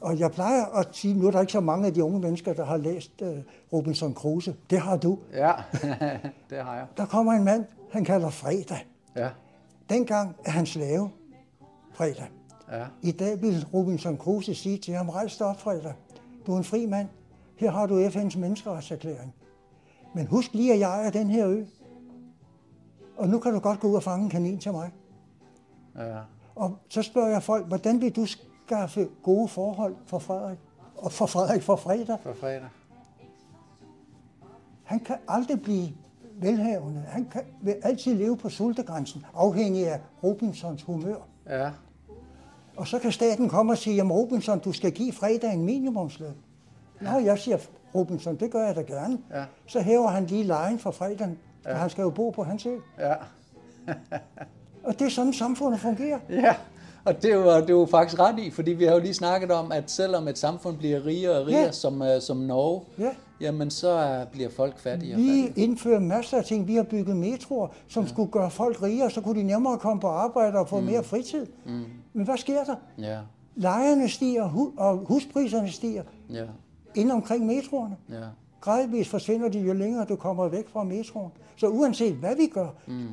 Og 0.00 0.18
jeg 0.18 0.32
plejer 0.32 0.64
at 0.64 0.88
sige, 0.92 1.14
nu 1.14 1.26
er 1.26 1.30
der 1.30 1.40
ikke 1.40 1.52
så 1.52 1.60
mange 1.60 1.86
af 1.86 1.94
de 1.94 2.04
unge 2.04 2.20
mennesker, 2.20 2.52
der 2.52 2.64
har 2.64 2.76
læst 2.76 3.12
uh, 3.22 3.28
Robinson 3.72 4.14
Crusoe. 4.14 4.54
Det 4.70 4.78
har 4.80 4.96
du. 4.96 5.18
Ja, 5.32 5.52
det 6.50 6.58
har 6.58 6.74
jeg. 6.74 6.86
Der 6.96 7.06
kommer 7.06 7.32
en 7.32 7.44
mand, 7.44 7.64
han 7.92 8.04
kalder 8.04 8.30
Fredag. 8.30 8.86
Ja, 9.16 9.28
Dengang 9.90 10.36
er 10.44 10.50
han 10.50 10.66
slave. 10.66 11.10
Fredag. 11.94 12.26
ja, 12.72 12.84
I 13.02 13.10
dag 13.12 13.42
vil 13.42 13.66
Robinson 13.74 14.16
Crusoe 14.16 14.54
sige 14.54 14.78
til 14.78 14.94
ham, 14.94 15.08
rejs 15.08 15.36
dig 15.36 15.46
op, 15.46 15.60
Fredag. 15.60 15.92
Du 16.48 16.52
er 16.52 16.58
en 16.58 16.64
fri 16.64 16.86
mand. 16.86 17.08
Her 17.56 17.70
har 17.70 17.86
du 17.86 18.08
FN's 18.08 18.38
menneskeretserklæring. 18.38 19.34
Men 20.14 20.26
husk 20.26 20.54
lige, 20.54 20.72
at 20.72 20.80
jeg 20.80 21.06
er 21.06 21.10
den 21.10 21.30
her 21.30 21.48
ø. 21.48 21.64
Og 23.16 23.28
nu 23.28 23.38
kan 23.38 23.52
du 23.52 23.58
godt 23.58 23.80
gå 23.80 23.88
ud 23.88 23.94
og 23.94 24.02
fange 24.02 24.24
en 24.24 24.30
kanin 24.30 24.58
til 24.58 24.72
mig. 24.72 24.90
ja, 25.96 26.18
Og 26.54 26.78
så 26.88 27.02
spørger 27.02 27.28
jeg 27.28 27.42
folk, 27.42 27.66
hvordan 27.66 28.00
vil 28.00 28.16
du 28.16 28.26
skaffe 28.26 29.08
gode 29.22 29.48
forhold 29.48 29.96
for 30.06 30.18
Frederik? 30.18 30.58
Og 30.96 31.12
for 31.12 31.26
Frederik 31.26 31.62
for 31.62 31.76
fredag. 31.76 32.18
for 32.22 32.32
fredag. 32.32 32.68
Han 34.84 35.00
kan 35.00 35.16
aldrig 35.28 35.62
blive 35.62 35.88
velhavende. 36.40 37.00
Han 37.00 37.24
kan, 37.24 37.42
vil 37.62 37.76
altid 37.82 38.14
leve 38.14 38.36
på 38.36 38.48
sultegrænsen, 38.48 39.24
afhængig 39.34 39.88
af 39.88 40.00
Robinsons 40.22 40.82
humør. 40.82 41.16
Ja, 41.46 41.70
Og 42.78 42.86
så 42.86 42.98
kan 42.98 43.12
staten 43.12 43.48
komme 43.48 43.72
og 43.72 43.78
sige, 43.78 43.96
jamen 43.96 44.12
Robinson, 44.12 44.58
du 44.58 44.72
skal 44.72 44.92
give 44.92 45.12
fredag 45.12 45.52
en 45.52 45.64
minimumsløn. 45.64 46.34
Nå, 47.00 47.18
jeg 47.18 47.38
siger, 47.38 47.58
Robinson, 47.94 48.36
det 48.36 48.50
gør 48.50 48.66
jeg 48.66 48.76
da 48.76 48.80
gerne. 48.80 49.18
Ja. 49.30 49.44
Så 49.66 49.80
hæver 49.80 50.08
han 50.08 50.26
lige 50.26 50.44
lejen 50.44 50.78
for 50.78 50.90
fredagen, 50.90 51.38
for 51.62 51.74
han 51.74 51.90
skal 51.90 52.02
jo 52.02 52.10
bo 52.10 52.30
på 52.30 52.42
hans 52.44 52.66
ø. 52.66 52.76
ja, 52.98 53.14
Og 54.84 54.98
det 54.98 55.02
er 55.02 55.08
sådan, 55.10 55.32
samfundet 55.32 55.80
fungerer. 55.80 56.18
ja. 56.30 56.54
Og 57.04 57.22
det 57.22 57.36
var 57.38 57.60
det 57.60 57.74
var 57.74 57.86
faktisk 57.86 58.20
ret 58.20 58.38
i, 58.38 58.50
fordi 58.50 58.70
vi 58.70 58.84
har 58.84 58.92
jo 58.92 58.98
lige 59.00 59.14
snakket 59.14 59.50
om, 59.50 59.72
at 59.72 59.90
selvom 59.90 60.28
et 60.28 60.38
samfund 60.38 60.76
bliver 60.76 61.06
rigere 61.06 61.38
og 61.40 61.46
rigere, 61.46 61.60
Ja. 61.62 61.72
som, 61.72 62.00
uh, 62.00 62.06
som 62.20 62.36
Norge, 62.36 62.82
Ja. 62.98 63.10
jamen 63.40 63.70
så 63.70 64.20
uh, 64.22 64.32
bliver 64.32 64.48
folk 64.50 64.78
fattigere 64.78 65.14
og 65.16 65.18
fattigere. 65.20 65.52
Vi 65.54 65.62
indfører 65.62 66.00
masser 66.00 66.36
af 66.38 66.44
ting. 66.44 66.66
Vi 66.68 66.74
har 66.74 66.82
bygget 66.82 67.16
metroer, 67.16 67.68
som 67.88 68.02
ja. 68.02 68.08
skulle 68.08 68.30
gøre 68.30 68.50
folk 68.50 68.82
rigere, 68.82 69.10
så 69.10 69.20
kunne 69.20 69.40
de 69.40 69.46
nemmere 69.46 69.78
komme 69.78 70.00
på 70.00 70.06
arbejde 70.08 70.58
og 70.58 70.68
få 70.68 70.80
mm. 70.80 70.86
mere 70.86 71.04
fritid. 71.04 71.46
Mm. 71.66 71.84
Men 72.12 72.24
hvad 72.24 72.36
sker 72.36 72.64
der? 72.64 72.74
Ja, 72.98 73.18
Lejerne 73.56 74.08
stiger, 74.08 74.48
hu- 74.48 74.72
og 74.76 74.96
huspriserne 75.08 75.70
stiger 75.72 76.02
ja, 76.30 76.44
ind 76.94 77.12
omkring 77.12 77.46
metroerne. 77.46 77.96
ja, 78.10 78.14
Gradvist 78.60 79.10
forsvinder 79.10 79.48
de, 79.48 79.58
jo 79.58 79.72
længere 79.72 80.04
du 80.04 80.16
kommer 80.16 80.48
væk 80.48 80.68
fra 80.72 80.84
metroen. 80.84 81.30
Så 81.56 81.66
uanset 81.68 82.14
hvad 82.14 82.36
vi 82.36 82.46
gør, 82.46 82.68
mm. 82.86 83.08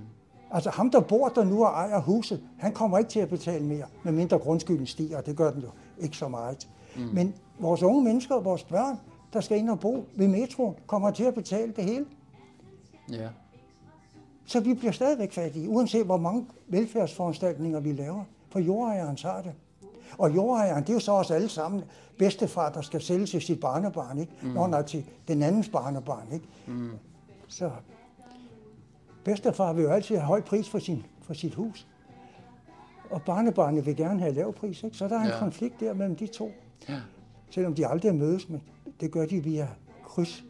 Altså 0.51 0.69
ham, 0.69 0.91
der 0.91 0.99
bor 0.99 1.29
der 1.29 1.43
nu 1.43 1.65
og 1.65 1.71
ejer 1.71 2.01
huset, 2.01 2.43
han 2.57 2.73
kommer 2.73 2.97
ikke 2.97 3.09
til 3.09 3.19
at 3.19 3.29
betale 3.29 3.65
mere, 3.65 3.85
medmindre 4.03 4.39
grundskylden 4.39 4.87
stiger, 4.87 5.17
og 5.17 5.25
det 5.25 5.37
gør 5.37 5.51
den 5.51 5.61
jo 5.61 5.69
ikke 5.99 6.17
så 6.17 6.27
meget. 6.27 6.67
Mm. 6.95 7.01
Men 7.13 7.35
vores 7.59 7.83
unge 7.83 8.03
mennesker, 8.03 8.39
vores 8.39 8.63
børn, 8.63 8.99
der 9.33 9.41
skal 9.41 9.57
ind 9.57 9.69
og 9.69 9.79
bo 9.79 10.05
ved 10.15 10.27
metroen, 10.27 10.75
kommer 10.87 11.11
til 11.11 11.23
at 11.23 11.33
betale 11.33 11.73
det 11.75 11.83
hele. 11.83 12.05
ja, 13.11 13.27
Så 14.45 14.59
vi 14.59 14.73
bliver 14.73 14.91
stadigvæk 14.91 15.31
fattige, 15.33 15.69
uanset 15.69 16.05
hvor 16.05 16.17
mange 16.17 16.45
velfærdsforanstaltninger 16.67 17.79
vi 17.79 17.91
laver. 17.91 18.23
For 18.49 18.59
jordejeren 18.59 19.15
tager 19.15 19.41
det. 19.41 19.53
Og 20.17 20.35
jordejeren, 20.35 20.83
det 20.83 20.89
er 20.89 20.93
jo 20.93 20.99
så 20.99 21.11
også 21.11 21.33
alle 21.33 21.49
sammen 21.49 21.83
bedstefar, 22.17 22.71
der 22.71 22.81
skal 22.81 23.01
sælge 23.01 23.25
til 23.25 23.41
sit 23.41 23.59
barnebarn, 23.59 24.17
ikke? 24.17 24.33
Mm. 24.41 24.49
Nå, 24.49 24.67
nej, 24.67 24.81
til 24.81 25.05
den 25.27 25.43
andens 25.43 25.69
barnebarn, 25.69 26.27
ikke? 26.33 26.45
Mm. 26.67 26.89
Så 27.47 27.71
bedstefar 29.25 29.73
vil 29.73 29.83
jo 29.83 29.89
altid 29.89 30.15
have 30.15 30.25
høj 30.27 30.41
pris 30.41 30.69
for, 30.69 30.79
sin, 30.79 31.05
for 31.21 31.33
sit 31.33 31.55
hus. 31.55 31.87
Og 33.09 33.21
barnebarnet 33.21 33.85
vil 33.85 33.95
gerne 33.95 34.19
have 34.19 34.33
lav 34.33 34.53
pris, 34.53 34.83
ikke? 34.83 34.97
Så 34.97 35.07
der 35.07 35.15
er 35.15 35.21
en 35.23 35.27
Ja. 35.27 35.39
konflikt 35.39 35.79
der 35.79 35.93
mellem 35.93 36.15
de 36.15 36.27
to. 36.27 36.51
ja, 36.89 36.99
Selvom 37.51 37.75
de 37.75 37.87
aldrig 37.87 38.15
mødes, 38.15 38.49
men 38.49 38.61
det 38.99 39.11
gør 39.11 39.25
de 39.25 39.43
via 39.43 39.67
kryds, 40.05 40.43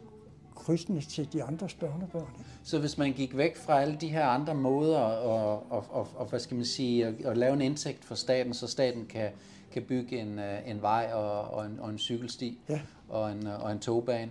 krydsene 0.54 1.00
til 1.00 1.32
de 1.32 1.42
andres 1.42 1.74
børnebørn. 1.74 2.26
Ikke? 2.38 2.50
Så 2.62 2.78
hvis 2.78 2.98
man 2.98 3.12
gik 3.12 3.36
væk 3.36 3.56
fra 3.56 3.80
alle 3.80 3.96
de 4.00 4.08
her 4.08 4.26
andre 4.26 4.54
måder 4.54 4.98
og, 4.98 5.66
og, 5.72 5.84
og, 5.90 6.08
og 6.16 6.26
hvad 6.26 6.40
skal 6.40 6.54
man 6.56 6.64
sige, 6.66 7.06
at, 7.06 7.14
at 7.24 7.36
lave 7.36 7.52
en 7.54 7.60
indtægt 7.60 8.04
for 8.04 8.14
staten, 8.14 8.54
så 8.54 8.66
staten 8.66 9.06
kan, 9.06 9.30
kan 9.72 9.82
bygge 9.82 10.18
en, 10.20 10.38
øh, 10.38 10.58
en 10.70 10.82
vej 10.82 11.10
og, 11.14 11.40
og, 11.40 11.66
en, 11.66 11.80
og 11.80 11.90
en 11.90 11.98
cykelsti 11.98 12.58
Ja. 12.68 12.80
og, 13.08 13.32
en, 13.32 13.46
øh, 13.46 13.62
og 13.64 13.72
en 13.72 13.78
togbane, 13.78 14.30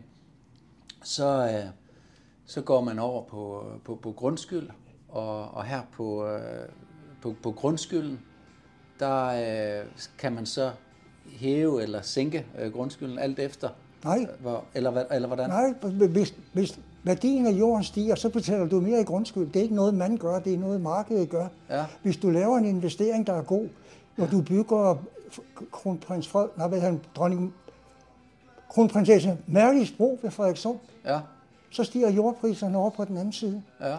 så, 1.03 1.27
øh, 1.47 1.69
så 2.45 2.62
går 2.62 2.81
man 2.81 2.99
over 2.99 3.23
på, 3.23 3.65
på, 3.86 3.95
på 3.95 4.12
grundskyld, 4.12 4.69
og, 5.10 5.51
og 5.51 5.65
her 5.65 5.81
på, 5.91 6.27
øh, 6.27 6.69
på, 7.21 7.36
på 7.43 7.51
grundskylden, 7.51 8.19
der 8.99 9.25
øh, 9.81 9.86
kan 10.17 10.34
man 10.34 10.45
så 10.45 10.71
hæve 11.27 11.84
eller 11.84 12.01
sænke 12.01 12.45
øh, 12.60 12.73
grundskylden 12.73 13.19
alt 13.19 13.39
efter, 13.39 13.69
Nej, 14.05 14.27
hvor, 14.39 14.63
eller, 14.73 15.03
eller 15.12 15.27
hvordan? 15.27 15.49
Nej, 15.49 15.73
hvis, 16.08 16.34
hvis 16.53 16.79
værdien 17.03 17.45
af 17.45 17.51
jorden 17.51 17.84
stiger, 17.84 18.15
så 18.15 18.29
betaler 18.29 18.67
du 18.67 18.81
mere 18.81 19.01
i 19.01 19.03
grundskyld. 19.03 19.47
Det 19.47 19.55
er 19.55 19.63
ikke 19.63 19.75
noget, 19.75 19.93
man 19.93 20.17
gør, 20.17 20.39
det 20.39 20.53
er 20.53 20.58
noget, 20.58 20.81
markedet 20.81 21.29
gør. 21.29 21.47
Ja. 21.69 21.86
Hvis 22.01 22.17
du 22.17 22.29
laver 22.29 22.58
en 22.58 22.65
investering, 22.65 23.27
der 23.27 23.34
er 23.34 23.41
god, 23.41 23.67
når 24.17 24.27
du 24.27 24.41
bygger 24.41 24.95
kronprins 25.71 26.27
Fred, 26.27 26.47
nej, 26.58 26.67
hvad 26.67 26.79
han, 26.79 27.01
dronning, 27.15 27.53
kronprinsesse 28.69 29.38
Mærkis 29.47 29.91
bro 29.91 30.19
ved 30.21 30.31
Frederikssund, 30.31 30.77
Ja, 31.05 31.19
så 31.75 31.83
stiger 31.83 32.09
jordpriserne 32.09 32.77
over 32.77 32.89
på 32.89 33.05
den 33.05 33.17
anden 33.17 33.33
side. 33.33 33.63
ja, 33.81 33.97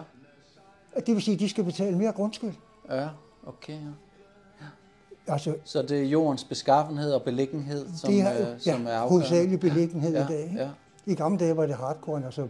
Det 0.95 1.07
vil 1.15 1.21
sige, 1.21 1.33
at 1.35 1.39
de 1.39 1.49
skal 1.49 1.63
betale 1.63 1.97
mere 1.97 2.11
grundskyld. 2.11 2.53
ja, 2.89 3.07
okay. 3.47 3.73
Ja. 3.73 4.65
Altså, 5.33 5.55
Så 5.63 5.81
det 5.81 5.91
er 5.99 6.03
jordens 6.05 6.43
beskaffenhed 6.43 7.13
og 7.13 7.23
beliggenhed, 7.23 7.85
som, 7.97 8.11
det 8.11 8.21
er, 8.21 8.33
øh, 8.33 8.39
ja, 8.39 8.57
som 8.59 8.73
er 8.73 8.75
afgørende? 8.77 9.09
hovedsagelig 9.09 9.59
beliggenhed 9.59 10.13
Ja, 10.13 10.23
i 10.25 10.27
dag. 10.27 10.43
ikke? 10.43 10.55
ja. 10.59 10.69
I 11.05 11.15
gamle 11.15 11.39
dage 11.39 11.57
var 11.57 11.65
det 11.65 11.75
hardcore, 11.75 12.25
altså 12.25 12.47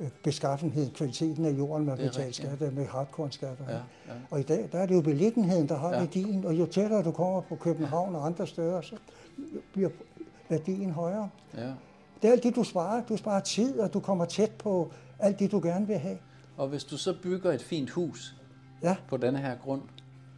øh, 0.00 0.08
beskaffenhed, 0.24 0.90
kvaliteten 0.90 1.44
af 1.44 1.50
jorden, 1.50 1.86
man 1.86 1.96
betalte 1.96 2.18
rigtigt, 2.18 2.36
skat 2.36 2.62
af 2.62 2.72
med 2.72 2.86
hardcore 2.86 3.30
skatter. 3.32 3.64
Ja, 3.68 3.74
ja. 3.74 3.80
Og 4.30 4.40
i 4.40 4.42
dag, 4.42 4.68
der 4.72 4.78
er 4.78 4.86
det 4.86 4.94
jo 4.94 5.00
beliggenheden, 5.00 5.68
der 5.68 5.76
har 5.76 5.88
Ja. 5.88 5.94
ja. 5.94 6.00
værdien, 6.00 6.44
og 6.44 6.54
jo 6.54 6.66
tættere 6.66 7.02
du 7.02 7.10
kommer 7.12 7.40
på 7.40 7.56
København 7.56 8.14
og 8.16 8.26
andre 8.26 8.46
steder, 8.46 8.80
så 8.80 8.94
bliver 9.72 9.90
værdien 10.48 10.90
højere. 10.90 11.28
Ja. 11.56 11.70
Det 12.22 12.28
er 12.28 12.32
alt 12.32 12.42
det, 12.42 12.56
du 12.56 12.64
sparer. 12.64 13.02
Du 13.08 13.16
sparer 13.16 13.40
tid, 13.40 13.78
og 13.78 13.92
du 13.94 14.00
kommer 14.00 14.24
tæt 14.24 14.50
på 14.50 14.92
alt 15.18 15.38
det, 15.38 15.52
du 15.52 15.60
gerne 15.62 15.86
vil 15.86 15.98
have. 15.98 16.18
Og 16.56 16.68
hvis 16.68 16.84
du 16.84 16.96
så 16.96 17.14
bygger 17.22 17.52
et 17.52 17.62
fint 17.62 17.90
hus 17.90 18.34
Ja, 18.82 18.96
på 19.08 19.16
denne 19.16 19.38
her 19.38 19.56
grund, 19.64 19.82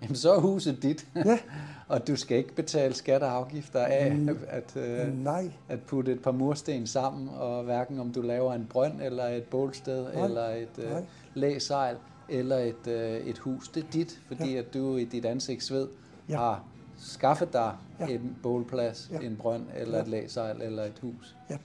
jamen 0.03 0.17
så 0.17 0.33
er 0.35 0.41
huset 0.41 0.83
dit. 0.83 1.07
Ja. 1.17 1.39
og 1.89 2.07
du 2.09 2.17
skal 2.17 2.37
ikke 2.39 2.55
betale 2.55 2.95
skatter 2.95 3.27
og 3.27 3.37
afgifter 3.37 3.81
af 3.81 4.17
at, 4.49 4.77
øh, 4.77 5.23
nej. 5.25 5.51
at 5.69 5.81
putte 5.81 6.13
et 6.13 6.23
par 6.23 6.33
mursten 6.33 6.87
sammen, 6.87 7.29
og 7.29 7.65
hverken 7.65 7.99
om 7.99 8.13
du 8.13 8.21
laver 8.23 8.55
en 8.55 8.67
brønd, 8.71 9.01
eller 9.03 9.25
et 9.29 9.45
bålsted, 9.45 10.03
Nej, 10.15 10.25
eller 10.25 10.49
et 10.49 10.79
øh, 10.79 10.91
læsejl, 11.35 11.97
eller 12.29 12.57
et, 12.59 12.87
øh, 12.87 13.17
et 13.17 13.39
hus. 13.39 13.69
Det 13.69 13.85
er 13.85 13.89
dit, 13.93 14.21
fordi 14.29 14.57
at 14.57 14.75
du 14.75 14.97
i 14.97 15.05
dit 15.05 15.25
ansigtsved 15.25 15.89
Ja. 16.29 16.37
har 16.37 16.65
skaffet 16.99 17.53
dig 17.53 17.73
Ja. 18.01 18.07
en 18.07 18.37
bålplads, 18.43 19.11
Ja. 19.13 19.19
en 19.27 19.37
brønd, 19.37 19.63
eller 19.77 19.97
Ja. 19.97 20.03
et 20.03 20.09
læsejl, 20.09 20.63
eller 20.63 20.83
et 20.85 20.99
hus. 21.03 21.37
Ja. 21.51 21.57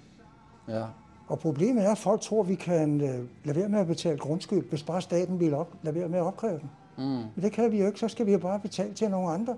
Ja. 0.68 0.84
Og 1.28 1.40
problemet 1.40 1.86
er, 1.86 1.92
at 1.92 1.98
folk 1.98 2.22
tror, 2.22 2.42
at 2.42 2.50
vi 2.50 2.56
kan 2.56 3.02
øh, 3.02 3.20
lade 3.44 3.60
være 3.60 3.70
med 3.70 3.80
at 3.80 3.88
betale 3.88 4.18
grundskyld, 4.18 4.70
hvis 4.70 4.84
bare 4.84 5.02
staten 5.02 5.40
vil 5.40 5.54
op, 5.54 5.74
lade 5.84 5.96
være 5.96 6.10
med 6.10 6.20
at 6.20 6.26
opkræve 6.26 6.60
den. 6.60 6.70
Mm. 6.98 7.04
Men 7.04 7.32
det 7.42 7.52
kan 7.52 7.72
vi 7.72 7.80
jo 7.80 7.88
ikke, 7.88 8.00
så 8.00 8.08
skal 8.08 8.26
vi 8.26 8.32
jo 8.32 8.38
bare 8.38 8.60
betale 8.60 8.94
til 8.94 9.10
nogle 9.10 9.30
andre. 9.32 9.56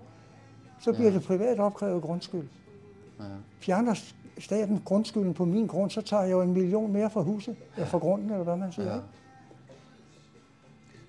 Så 0.81 0.93
bliver 0.93 1.11
det 1.11 1.23
privat 1.23 1.59
opkrævet 1.59 2.01
grundskyld. 2.01 2.47
Ja. 3.19 3.25
Fjerner 3.59 3.95
staten 4.37 4.81
grundskylden 4.85 5.33
på 5.33 5.45
min 5.45 5.67
grund, 5.67 5.91
så 5.91 6.01
tager 6.01 6.23
jeg 6.23 6.31
jo 6.31 6.41
en 6.41 6.53
million 6.53 6.93
mere 6.93 7.09
for 7.09 7.21
huset, 7.21 7.55
eller 7.75 7.87
for 7.87 7.99
grunden, 7.99 8.31
eller 8.31 8.43
hvad 8.43 8.55
man 8.55 8.71
siger. 8.71 8.87
Ja. 8.87 8.95
Ja. 8.95 9.01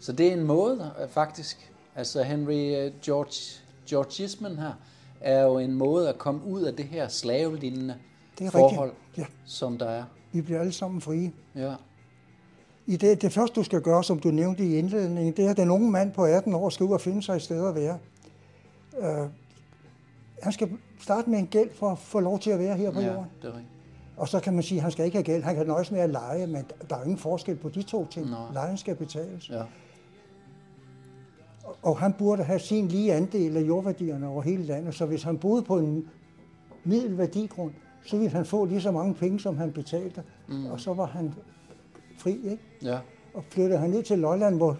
Så 0.00 0.12
det 0.12 0.28
er 0.28 0.32
en 0.32 0.44
måde, 0.44 0.90
øh, 1.02 1.08
faktisk. 1.08 1.72
Altså 1.96 2.22
Henry 2.22 2.76
øh, 2.76 2.92
George, 3.02 3.62
Georgismen 3.86 4.58
her, 4.58 4.72
er 5.20 5.42
jo 5.42 5.58
en 5.58 5.74
måde 5.74 6.08
at 6.08 6.18
komme 6.18 6.44
ud 6.44 6.62
af 6.62 6.76
det 6.76 6.84
her 6.84 7.08
slavelignende 7.08 7.96
Det 8.38 8.46
er 8.46 8.50
forhold, 8.50 8.90
rigtigt. 8.90 9.09
Ja, 9.20 9.26
som 9.44 9.78
der 9.78 9.86
er. 9.86 10.04
vi 10.32 10.40
bliver 10.40 10.60
alle 10.60 10.72
sammen 10.72 11.00
frie. 11.00 11.32
Ja. 11.54 11.74
I 12.86 12.96
det, 12.96 13.22
det 13.22 13.32
første, 13.32 13.54
du 13.54 13.62
skal 13.62 13.80
gøre, 13.80 14.04
som 14.04 14.18
du 14.18 14.30
nævnte 14.30 14.64
i 14.64 14.76
indledningen, 14.76 15.36
det 15.36 15.46
er, 15.46 15.50
at 15.50 15.56
den 15.56 15.70
unge 15.70 15.90
mand 15.90 16.12
på 16.12 16.24
18 16.24 16.54
år 16.54 16.68
skal 16.68 16.84
ud 16.84 16.92
og 16.92 17.00
finde 17.00 17.22
sig 17.22 17.36
et 17.36 17.42
sted 17.42 17.68
at 17.68 17.74
være. 17.74 17.98
Uh, 18.98 19.30
han 20.42 20.52
skal 20.52 20.70
starte 21.00 21.30
med 21.30 21.38
en 21.38 21.46
gæld 21.46 21.70
for 21.74 21.90
at 21.90 21.98
få 21.98 22.20
lov 22.20 22.38
til 22.38 22.50
at 22.50 22.58
være 22.58 22.76
her 22.76 22.90
på 22.90 23.00
ja, 23.00 23.06
jorden. 23.06 23.30
det 23.42 23.48
er 23.48 23.52
rigtigt. 23.52 23.72
Og 24.16 24.28
så 24.28 24.40
kan 24.40 24.52
man 24.52 24.62
sige, 24.62 24.78
at 24.78 24.82
han 24.82 24.92
skal 24.92 25.04
ikke 25.04 25.16
have 25.16 25.24
gæld. 25.24 25.42
Han 25.42 25.56
kan 25.56 25.66
nøjes 25.66 25.90
med 25.90 26.00
at 26.00 26.10
lege, 26.10 26.46
men 26.46 26.64
der 26.90 26.96
er 26.96 27.02
ingen 27.02 27.18
forskel 27.18 27.56
på 27.56 27.68
de 27.68 27.82
to 27.82 28.06
ting. 28.06 28.30
Nej. 28.30 28.52
Lejen 28.52 28.76
skal 28.76 28.94
betales. 28.94 29.50
Ja. 29.50 29.62
Og 31.82 31.98
han 31.98 32.12
burde 32.12 32.42
have 32.42 32.58
sin 32.58 32.88
lige 32.88 33.14
andel 33.14 33.56
af 33.56 33.60
jordværdierne 33.60 34.28
over 34.28 34.42
hele 34.42 34.64
landet. 34.64 34.94
Så 34.94 35.06
hvis 35.06 35.22
han 35.22 35.38
boede 35.38 35.62
på 35.62 35.78
en 35.78 36.08
middelværdigrund, 36.84 37.72
så 38.04 38.16
ville 38.16 38.30
han 38.30 38.44
få 38.44 38.64
lige 38.64 38.80
så 38.80 38.90
mange 38.90 39.14
penge, 39.14 39.40
som 39.40 39.56
han 39.58 39.72
betalte. 39.72 40.22
Mm. 40.48 40.66
Og 40.66 40.80
så 40.80 40.94
var 40.94 41.06
han 41.06 41.34
fri, 42.18 42.30
ikke? 42.50 42.62
ja. 42.82 42.98
Og 43.34 43.44
flyttede 43.50 43.78
han 43.78 43.90
ned 43.90 44.02
til 44.02 44.18
Lolland, 44.18 44.56
hvor 44.56 44.76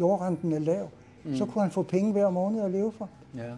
jordrenten 0.00 0.52
er 0.52 0.58
lav, 0.58 0.88
mm. 1.24 1.36
så 1.36 1.44
kunne 1.44 1.62
han 1.62 1.70
få 1.70 1.82
penge 1.82 2.12
hver 2.12 2.30
måned 2.30 2.62
at 2.62 2.70
leve 2.70 2.92
for. 2.92 3.08
Ja. 3.36 3.52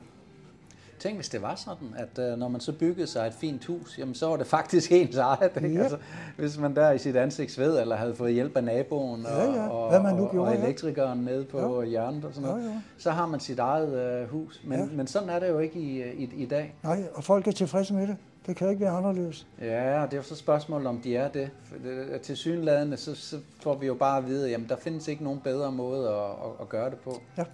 Tænk, 0.98 1.16
hvis 1.16 1.28
det 1.28 1.42
var 1.42 1.54
sådan, 1.54 1.88
at 1.96 2.32
uh, 2.32 2.38
når 2.38 2.48
man 2.48 2.60
så 2.60 2.72
byggede 2.72 3.06
sig 3.06 3.26
et 3.26 3.32
fint 3.34 3.64
hus, 3.64 3.98
jamen 3.98 4.14
så 4.14 4.26
var 4.28 4.36
det 4.36 4.46
faktisk 4.46 4.92
ens 4.92 5.16
eget. 5.16 5.50
Ikke? 5.56 5.68
Ja. 5.76 5.82
Altså, 5.82 5.96
hvis 6.36 6.58
man 6.58 6.76
der 6.76 6.90
i 6.90 6.98
sit 6.98 7.16
ansigtsved, 7.16 7.80
eller 7.80 7.96
havde 7.96 8.14
fået 8.14 8.32
hjælp 8.32 8.56
af 8.56 8.64
naboen, 8.64 9.26
og, 9.26 9.32
Ja, 9.32 9.52
ja. 9.52 9.68
og, 9.68 9.90
Hvad 9.90 10.02
man 10.02 10.14
nu 10.14 10.24
og, 10.24 10.30
gjorde, 10.30 10.50
og 10.50 10.54
ja. 10.56 10.62
elektrikeren 10.64 11.18
nede 11.18 11.44
på 11.44 11.82
ja. 11.82 11.88
hjørnet 11.88 12.24
og 12.24 12.34
sådan 12.34 12.48
noget, 12.48 12.64
Ja, 12.64 12.68
ja. 12.68 12.80
så 12.98 13.10
har 13.10 13.26
man 13.26 13.40
sit 13.40 13.58
eget 13.58 14.22
uh, 14.22 14.30
hus. 14.30 14.62
Men, 14.64 14.78
Ja. 14.78 14.86
men 14.92 15.06
sådan 15.06 15.28
er 15.28 15.38
det 15.38 15.48
jo 15.48 15.58
ikke 15.58 15.78
i, 15.80 16.02
øh, 16.02 16.14
i, 16.14 16.30
i 16.42 16.46
dag. 16.46 16.74
Nej, 16.82 17.02
og 17.14 17.24
folk 17.24 17.46
er 17.48 17.52
tilfredse 17.52 17.94
med 17.94 18.06
det. 18.06 18.16
Det 18.46 18.56
kan 18.56 18.70
ikke 18.70 18.80
være 18.80 18.90
anderledes. 18.90 19.46
Ja, 19.60 20.02
og 20.02 20.10
det 20.10 20.12
er 20.12 20.16
jo 20.16 20.22
så 20.22 20.36
spørgsmålet, 20.36 20.86
om 20.86 21.00
de 21.00 21.16
er 21.16 21.28
det. 21.28 21.50
For 21.64 21.76
til 22.22 22.36
synladende, 22.36 22.96
så, 22.96 23.14
så 23.14 23.40
får 23.62 23.74
vi 23.76 23.86
jo 23.86 23.94
bare 23.94 24.18
at 24.18 24.26
vide, 24.26 24.54
at 24.54 24.60
der 24.68 24.76
findes 24.76 25.08
ikke 25.08 25.24
nogen 25.24 25.40
bedre 25.40 25.72
måde 25.72 26.08
at, 26.08 26.30
at, 26.30 26.50
at 26.60 26.68
gøre 26.68 26.90
det 26.90 26.98
på. 26.98 27.20
Ja. 27.38 27.44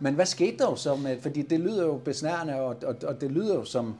Men 0.00 0.14
hvad 0.14 0.26
skete 0.26 0.58
der 0.58 0.70
jo 0.70 0.76
så 0.76 0.96
med, 0.96 1.20
fordi 1.20 1.42
det 1.42 1.60
lyder 1.60 1.86
jo 1.86 2.00
besnærende, 2.04 2.54
og, 2.54 2.76
og, 2.86 2.96
og 3.06 3.20
det 3.20 3.30
lyder 3.30 3.54
jo 3.54 3.64
som, 3.64 3.94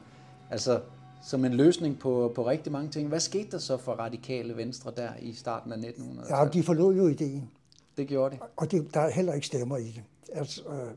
altså, 0.49 0.79
som 1.23 1.45
en 1.45 1.53
løsning 1.53 1.99
på, 1.99 2.31
på 2.35 2.47
rigtig 2.47 2.71
mange 2.71 2.91
ting. 2.91 3.07
Hvad 3.07 3.19
skete 3.19 3.51
der 3.51 3.57
så 3.57 3.77
for 3.77 3.91
radikale 3.91 4.57
venstre 4.57 4.91
der 4.97 5.09
i 5.19 5.33
starten 5.33 5.71
af 5.71 5.77
1900 5.77 6.35
Ja, 6.35 6.45
de 6.45 6.63
forlod 6.63 6.95
jo 6.95 7.07
ideen. 7.07 7.49
Det 7.97 8.07
gjorde 8.07 8.35
de. 8.35 8.39
Og 8.57 8.71
det, 8.71 8.93
der 8.93 8.99
er 8.99 9.09
heller 9.09 9.33
ikke 9.33 9.47
stemmer 9.47 9.77
i 9.77 9.83
det. 9.83 10.03
Altså, 10.33 10.61
øh, 10.69 10.91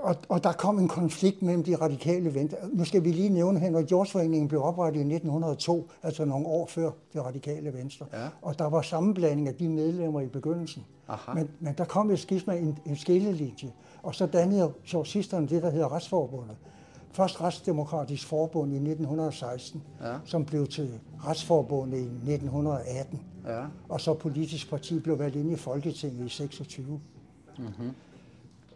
og, 0.00 0.16
og 0.28 0.44
der 0.44 0.52
kom 0.52 0.78
en 0.78 0.88
konflikt 0.88 1.42
mellem 1.42 1.64
de 1.64 1.76
radikale 1.76 2.34
venstre. 2.34 2.58
Nu 2.72 2.84
skal 2.84 3.04
vi 3.04 3.12
lige 3.12 3.28
nævne, 3.28 3.58
at 3.58 3.64
Henrik 3.64 3.86
George-foreningen 3.86 4.48
blev 4.48 4.62
oprettet 4.62 5.00
i 5.00 5.14
1902, 5.14 5.88
altså 6.02 6.24
nogle 6.24 6.46
år 6.46 6.66
før 6.66 6.90
de 7.14 7.20
radikale 7.22 7.72
venstre. 7.74 8.06
Ja. 8.12 8.28
Og 8.42 8.58
der 8.58 8.64
var 8.68 8.82
sammenblanding 8.82 9.48
af 9.48 9.54
de 9.54 9.68
medlemmer 9.68 10.20
i 10.20 10.26
begyndelsen. 10.26 10.84
Aha. 11.08 11.34
Men, 11.34 11.48
men 11.60 11.74
der 11.78 11.84
kom 11.84 12.10
et 12.10 12.18
skisma, 12.18 12.56
en, 12.56 12.78
en 12.86 12.96
skillelinje. 12.96 13.72
Og 14.02 14.14
så 14.14 14.26
dannede 14.26 14.72
socialisterne 14.84 15.48
det, 15.48 15.62
der 15.62 15.70
hedder 15.70 15.92
Retsforbundet. 15.94 16.56
Først 17.12 17.40
Retsdemokratisk 17.40 18.26
Forbund 18.26 18.72
i 18.72 18.76
1916, 18.76 19.82
Ja. 20.00 20.14
som 20.24 20.44
blev 20.44 20.66
til 20.66 20.90
Retsforbundet 21.26 21.98
i 21.98 22.02
1918. 22.32 23.20
Ja. 23.46 23.62
Og 23.88 24.00
så 24.00 24.14
politisk 24.14 24.70
parti 24.70 25.00
blev 25.00 25.18
valgt 25.18 25.36
ind 25.36 25.52
i 25.52 25.56
Folketinget 25.56 26.26
i 26.26 26.28
26. 26.28 26.86
Mhm. 26.86 27.66
Mm-hmm. 27.66 27.90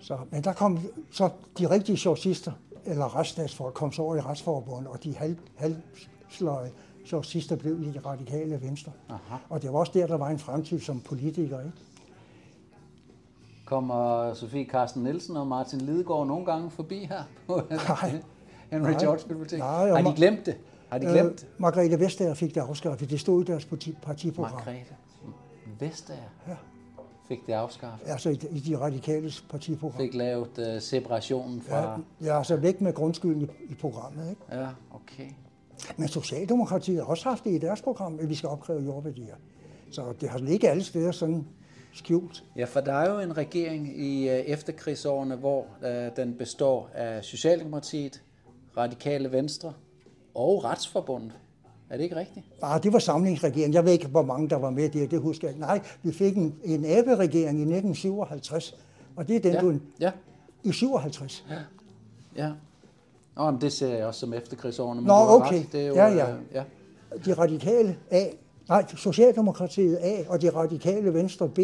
Så, 0.07 0.19
men 0.31 0.45
der 0.45 0.53
kom 0.53 0.79
så 1.11 1.31
de 1.59 1.71
rigtige 1.71 1.97
socialister, 1.97 2.53
eller 2.85 3.17
retsstatsfolk, 3.17 3.75
kom 3.75 3.93
så 3.93 4.03
over 4.03 4.17
i 4.17 4.21
retsforbundet, 4.21 4.89
og 4.89 5.05
de 5.05 5.15
halv, 5.17 5.37
halvsløje 5.57 6.71
socialister 7.05 7.57
blev 7.57 7.83
i 7.83 7.93
de 7.93 8.01
radikale 8.07 8.63
venstre. 8.63 8.93
Aha. 9.09 9.37
Og 9.49 9.63
det 9.63 9.73
var 9.73 9.79
også 9.79 9.93
der, 9.95 10.07
der 10.07 10.17
var 10.17 10.29
en 10.29 10.39
fremtid 10.39 10.81
som 10.81 11.01
politiker. 11.01 11.61
Ikke? 11.61 11.73
Kommer 13.65 14.35
Sofie 14.35 14.65
Carsten 14.65 15.03
Nielsen 15.03 15.37
og 15.37 15.47
Martin 15.47 15.81
Lidegaard 15.81 16.27
nogle 16.27 16.47
gange 16.47 16.71
forbi 16.71 17.05
her 17.05 17.23
på 17.47 17.61
Nej. 17.71 18.23
Henry 18.73 18.91
Nej. 18.91 19.01
George 19.01 19.29
Bibliotek? 19.29 19.59
Nej, 19.59 19.91
Har 19.91 20.11
de 20.11 20.17
glemt 20.17 20.47
det? 20.47 20.57
Har 20.89 20.99
de 20.99 21.07
glemt 21.07 21.41
det? 21.41 21.45
Øh, 21.45 21.61
Margrethe 21.61 22.01
Vestager 22.01 22.35
fik 22.35 22.55
det 22.55 22.61
afskaffet. 22.61 23.11
Det 23.11 23.21
stod 23.21 23.43
i 23.43 23.45
deres 23.45 23.65
parti, 23.65 23.97
partiprogram. 24.03 24.53
Margrethe 24.53 24.95
Vestager 25.81 26.21
Ja. 26.49 26.57
Fik 27.29 27.47
det 27.47 27.53
afskaffet. 27.53 28.09
Altså 28.09 28.31
i, 28.31 28.39
i 28.51 28.59
de 28.61 28.79
radikales 28.79 29.45
partiprogram. 29.51 30.01
Fik 30.01 30.15
lavet 30.15 30.59
uh, 30.59 30.83
separationen 30.83 31.63
fra... 31.63 32.01
Ja, 32.21 32.27
ja, 32.27 32.39
altså 32.39 32.57
væk 32.57 32.81
med 32.81 32.93
grundskylden 32.93 33.43
i, 33.43 33.73
i 33.73 33.75
programmet. 33.75 34.31
Ikke? 34.31 34.43
Ja, 34.53 34.69
okay. 34.95 35.31
Men 35.97 36.09
Socialdemokratiet 36.09 36.99
har 36.99 37.05
også 37.05 37.29
haft 37.29 37.45
det 37.45 37.51
i 37.51 37.59
deres 37.59 37.83
program, 37.83 38.19
at 38.21 38.29
vi 38.29 38.35
skal 38.35 38.49
opkræve 38.49 38.83
jordværdier. 38.83 39.35
Så 39.91 40.15
det 40.21 40.29
har 40.29 40.39
ikke 40.49 40.71
alle 40.71 40.83
steder 40.83 41.13
sådan 41.13 41.47
skjult. 41.93 42.45
Ja, 42.57 42.65
for 42.65 42.81
der 42.81 42.93
er 42.93 43.13
jo 43.13 43.21
en 43.21 43.37
regering 43.37 43.99
i 43.99 44.29
uh, 44.29 44.35
efterkrigsårene, 44.35 45.37
hvor 45.37 45.67
uh, 45.83 45.89
den 46.17 46.35
består 46.35 46.91
af 46.95 47.25
Socialdemokratiet, 47.25 48.23
Radikale 48.77 49.33
Venstre 49.33 49.73
og 50.35 50.65
Retsforbundet. 50.65 51.33
Er 51.91 51.97
det 51.97 52.05
ikke 52.05 52.17
rigtigt? 52.17 52.47
Ah, 52.63 52.83
det 52.83 52.93
var 52.93 52.99
samlingsregeringen. 52.99 53.75
Jeg 53.75 53.85
ved 53.85 53.93
ikke, 53.93 54.07
hvor 54.07 54.23
mange 54.23 54.49
der 54.51 54.57
var 54.57 54.71
med 54.71 54.89
der, 54.89 55.07
det 55.07 55.21
husker 55.21 55.49
jeg 55.49 55.55
ikke. 55.55 55.67
Nej, 55.67 55.81
vi 56.03 56.13
fik 56.13 56.37
en, 56.37 56.55
en 56.65 56.85
æberegering 56.85 57.59
i 57.59 57.63
1957, 57.63 58.77
og 59.17 59.29
det 59.29 59.37
er 59.37 59.41
den, 59.41 59.53
Ja, 59.53 59.61
du 59.61 59.79
ja, 60.01 60.11
i 60.63 60.73
57. 60.73 61.47
ja. 62.37 62.51
Nå, 63.37 63.51
men 63.51 63.61
det 63.61 63.73
ser 63.73 63.97
jeg 63.97 64.07
også 64.07 64.21
som 64.21 64.33
efterkrigsårene. 64.33 65.01
Men 65.01 65.09
Nå, 65.09 65.15
okay. 65.15 65.59
Ret. 65.59 65.73
Det 65.73 65.83
er 65.83 65.87
jo, 65.87 65.95
Ja, 65.95 66.07
ja. 66.09 66.31
øh, 66.31 66.39
ja. 66.55 66.63
De 67.25 67.35
radikale 67.35 67.97
A, 68.11 68.25
nej, 68.69 68.85
Socialdemokratiet 68.97 69.99
A, 70.03 70.17
og 70.29 70.43
de 70.43 70.51
radikale 70.51 71.15
Venstre 71.15 71.49
B, 71.49 71.59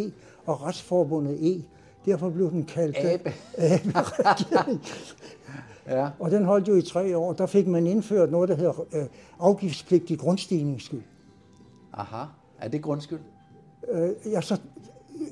og 0.47 0.63
Retsforbundet 0.63 1.57
E. 1.57 1.63
Derfor 2.07 2.31
blev 2.31 2.51
den 2.51 2.65
kaldt 2.65 2.97
øh, 3.05 3.13
Abe. 3.13 3.33
Ja. 5.89 6.09
Og 6.19 6.31
den 6.31 6.45
holdt 6.45 6.69
jo 6.69 6.75
i 6.75 6.83
tre 6.83 7.17
år. 7.17 7.33
Der 7.33 7.47
fik 7.47 7.67
man 7.67 7.87
indført 7.87 8.31
noget, 8.31 8.49
der 8.49 8.55
hedder 8.57 8.81
øh, 8.95 9.07
afgiftspligtig 9.41 10.19
grundstigningsskyld. 10.19 11.03
Aha. 11.93 12.25
Er 12.61 12.69
det 12.69 12.83
grundskyld? 12.83 13.19
Øh, 13.93 14.11
ja, 14.27 14.41
så, 14.41 14.61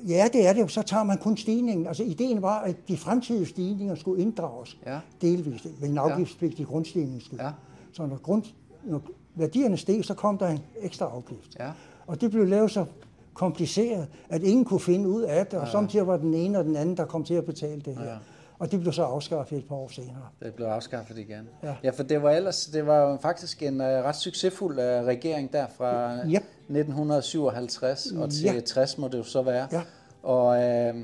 ja, 0.07 0.27
det 0.33 0.47
er 0.47 0.53
det. 0.53 0.71
Så 0.71 0.81
tager 0.81 1.03
man 1.03 1.17
kun 1.17 1.37
stigningen. 1.37 1.87
Altså, 1.87 2.03
ideen 2.03 2.41
var, 2.41 2.59
at 2.59 2.75
de 2.87 2.97
fremtidige 2.97 3.45
stigninger 3.45 3.95
skulle 3.95 4.21
inddrages 4.21 4.77
Ja. 4.85 4.99
delvist 5.21 5.67
med 5.81 5.89
en 5.89 5.97
afgiftspligtig 5.97 6.67
grundstigningsskyld. 6.67 7.39
Ja. 7.39 7.51
Så 7.93 8.05
når, 8.05 8.17
grund, 8.17 8.43
når 8.83 9.01
værdierne 9.35 9.77
steg, 9.77 10.05
så 10.05 10.13
kom 10.13 10.37
der 10.37 10.47
en 10.47 10.59
ekstra 10.81 11.05
afgift. 11.05 11.55
Ja. 11.59 11.71
Og 12.07 12.21
det 12.21 12.31
blev 12.31 12.47
lavet 12.47 12.71
så 12.71 12.85
kompliceret, 13.33 14.07
at 14.29 14.43
ingen 14.43 14.65
kunne 14.65 14.79
finde 14.79 15.09
ud 15.09 15.21
af 15.21 15.45
det, 15.47 15.59
og 15.59 15.65
ja. 15.65 15.71
samtidig 15.71 16.07
var 16.07 16.17
den 16.17 16.33
ene 16.33 16.57
og 16.59 16.65
den 16.65 16.75
anden, 16.75 16.97
der 16.97 17.05
kom 17.05 17.23
til 17.23 17.33
at 17.33 17.45
betale 17.45 17.81
det 17.81 17.97
her. 17.97 18.05
Ja. 18.05 18.17
Og 18.61 18.71
det 18.71 18.79
blev 18.79 18.93
så 18.93 19.03
afskaffet 19.03 19.57
et 19.57 19.67
par 19.67 19.75
år 19.75 19.87
senere. 19.87 20.27
Det 20.43 20.53
blev 20.53 20.67
afskaffet 20.67 21.17
igen. 21.17 21.49
Ja. 21.63 21.75
ja 21.83 21.89
for 21.89 22.03
det 22.03 22.23
var 22.23 22.31
ellers, 22.31 22.65
det 22.65 22.87
var 22.87 23.17
faktisk 23.21 23.63
en 23.63 23.81
uh, 23.81 23.87
ret 23.87 24.15
succesfuld 24.15 24.77
uh, 24.79 24.85
regering 24.85 25.53
der 25.53 25.65
fra 25.77 26.15
Yep. 26.25 26.43
1957 26.69 28.11
og 28.11 28.29
til 28.31 28.43
Ja. 28.43 28.59
60 28.59 28.97
må 28.97 29.07
det 29.07 29.17
jo 29.17 29.23
så 29.23 29.41
være. 29.41 29.67
Ja. 29.71 29.81
Og, 30.23 30.63
øh, 30.63 30.95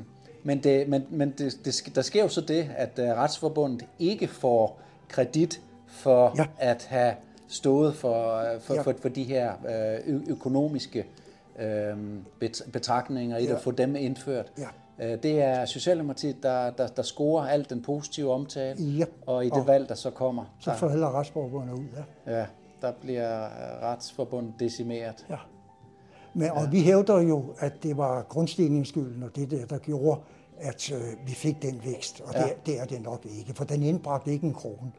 men 0.43 0.63
det, 0.63 0.89
men, 0.89 1.05
men 1.09 1.31
det, 1.37 1.57
det, 1.65 1.95
der 1.95 2.01
sker 2.01 2.23
jo 2.23 2.29
så 2.29 2.41
det, 2.41 2.69
at 2.75 2.99
uh, 2.99 3.05
Retsforbundet 3.05 3.85
ikke 3.99 4.27
får 4.27 4.81
kredit 5.09 5.61
for 5.87 6.33
Ja. 6.37 6.45
at 6.59 6.85
have 6.89 7.13
stået 7.47 7.95
for, 7.95 8.43
for, 8.59 8.73
Ja. 8.73 8.81
for, 8.81 8.93
for 9.01 9.09
de 9.09 9.23
her 9.23 9.51
ø- 10.05 10.19
økonomiske 10.27 11.05
bet- 12.43 12.71
betragtninger 12.71 13.37
i 13.37 13.45
Ja. 13.45 13.55
at 13.55 13.61
få 13.61 13.71
dem 13.71 13.95
indført. 13.95 14.51
Ja. 14.57 14.67
Øh, 15.01 15.23
Det 15.23 15.41
er 15.41 15.65
Socialdemokratiet, 15.65 16.43
der, 16.43 16.69
der, 16.71 16.87
der 16.87 17.01
scorer 17.01 17.47
alt 17.47 17.69
den 17.69 17.81
positive 17.81 18.31
omtale, 18.33 18.79
Yep. 18.81 19.13
og 19.25 19.45
i 19.45 19.49
det 19.49 19.57
Og- 19.57 19.67
valg, 19.67 19.89
der 19.89 19.95
så 19.95 20.09
kommer, 20.11 20.55
Så 20.59 20.71
der, 20.71 20.77
forhælder 20.77 21.19
retsforbundet 21.19 21.73
ud. 21.73 21.85
Ja. 22.27 22.37
ja, 22.39 22.45
der 22.81 22.91
bliver 23.01 23.47
retsforbundet 23.83 24.53
decimeret. 24.59 25.25
Ja. 25.29 25.37
Men, 26.33 26.51
og 26.51 26.71
vi 26.71 26.81
hævder 26.81 27.19
jo, 27.21 27.45
at 27.59 27.73
det 27.83 27.97
var 27.97 28.21
grundstigningsskylden 28.21 29.23
og 29.23 29.35
det 29.35 29.51
der, 29.51 29.65
der 29.65 29.77
gjorde, 29.77 30.19
at 30.59 30.91
øh, 30.91 31.27
vi 31.27 31.31
fik 31.31 31.61
den 31.61 31.81
vækst. 31.85 32.21
Og 32.21 32.33
Ja. 32.33 32.39
ja. 32.41 32.45
det, 32.47 32.65
det 32.65 32.79
er 32.79 32.85
det 32.85 33.01
nok 33.01 33.25
ikke, 33.39 33.53
for 33.53 33.63
den 33.63 33.83
indbragte 33.83 34.31
ikke 34.31 34.47
en 34.47 34.53
krone. 34.53 34.91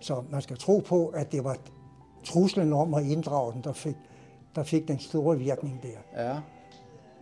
Så 0.00 0.22
man 0.30 0.42
skal 0.42 0.56
tro 0.58 0.78
på, 0.78 1.06
at 1.06 1.32
det 1.32 1.44
var 1.44 1.56
truslen 2.24 2.72
om 2.72 2.94
at 2.94 3.04
inddrage 3.04 3.52
den, 3.52 3.60
der 3.64 3.72
fik, 3.72 3.96
der 4.56 4.62
fik 4.62 4.88
den 4.88 4.98
store 4.98 5.38
virkning 5.38 5.80
der. 5.82 6.24
Ja, 6.28 6.36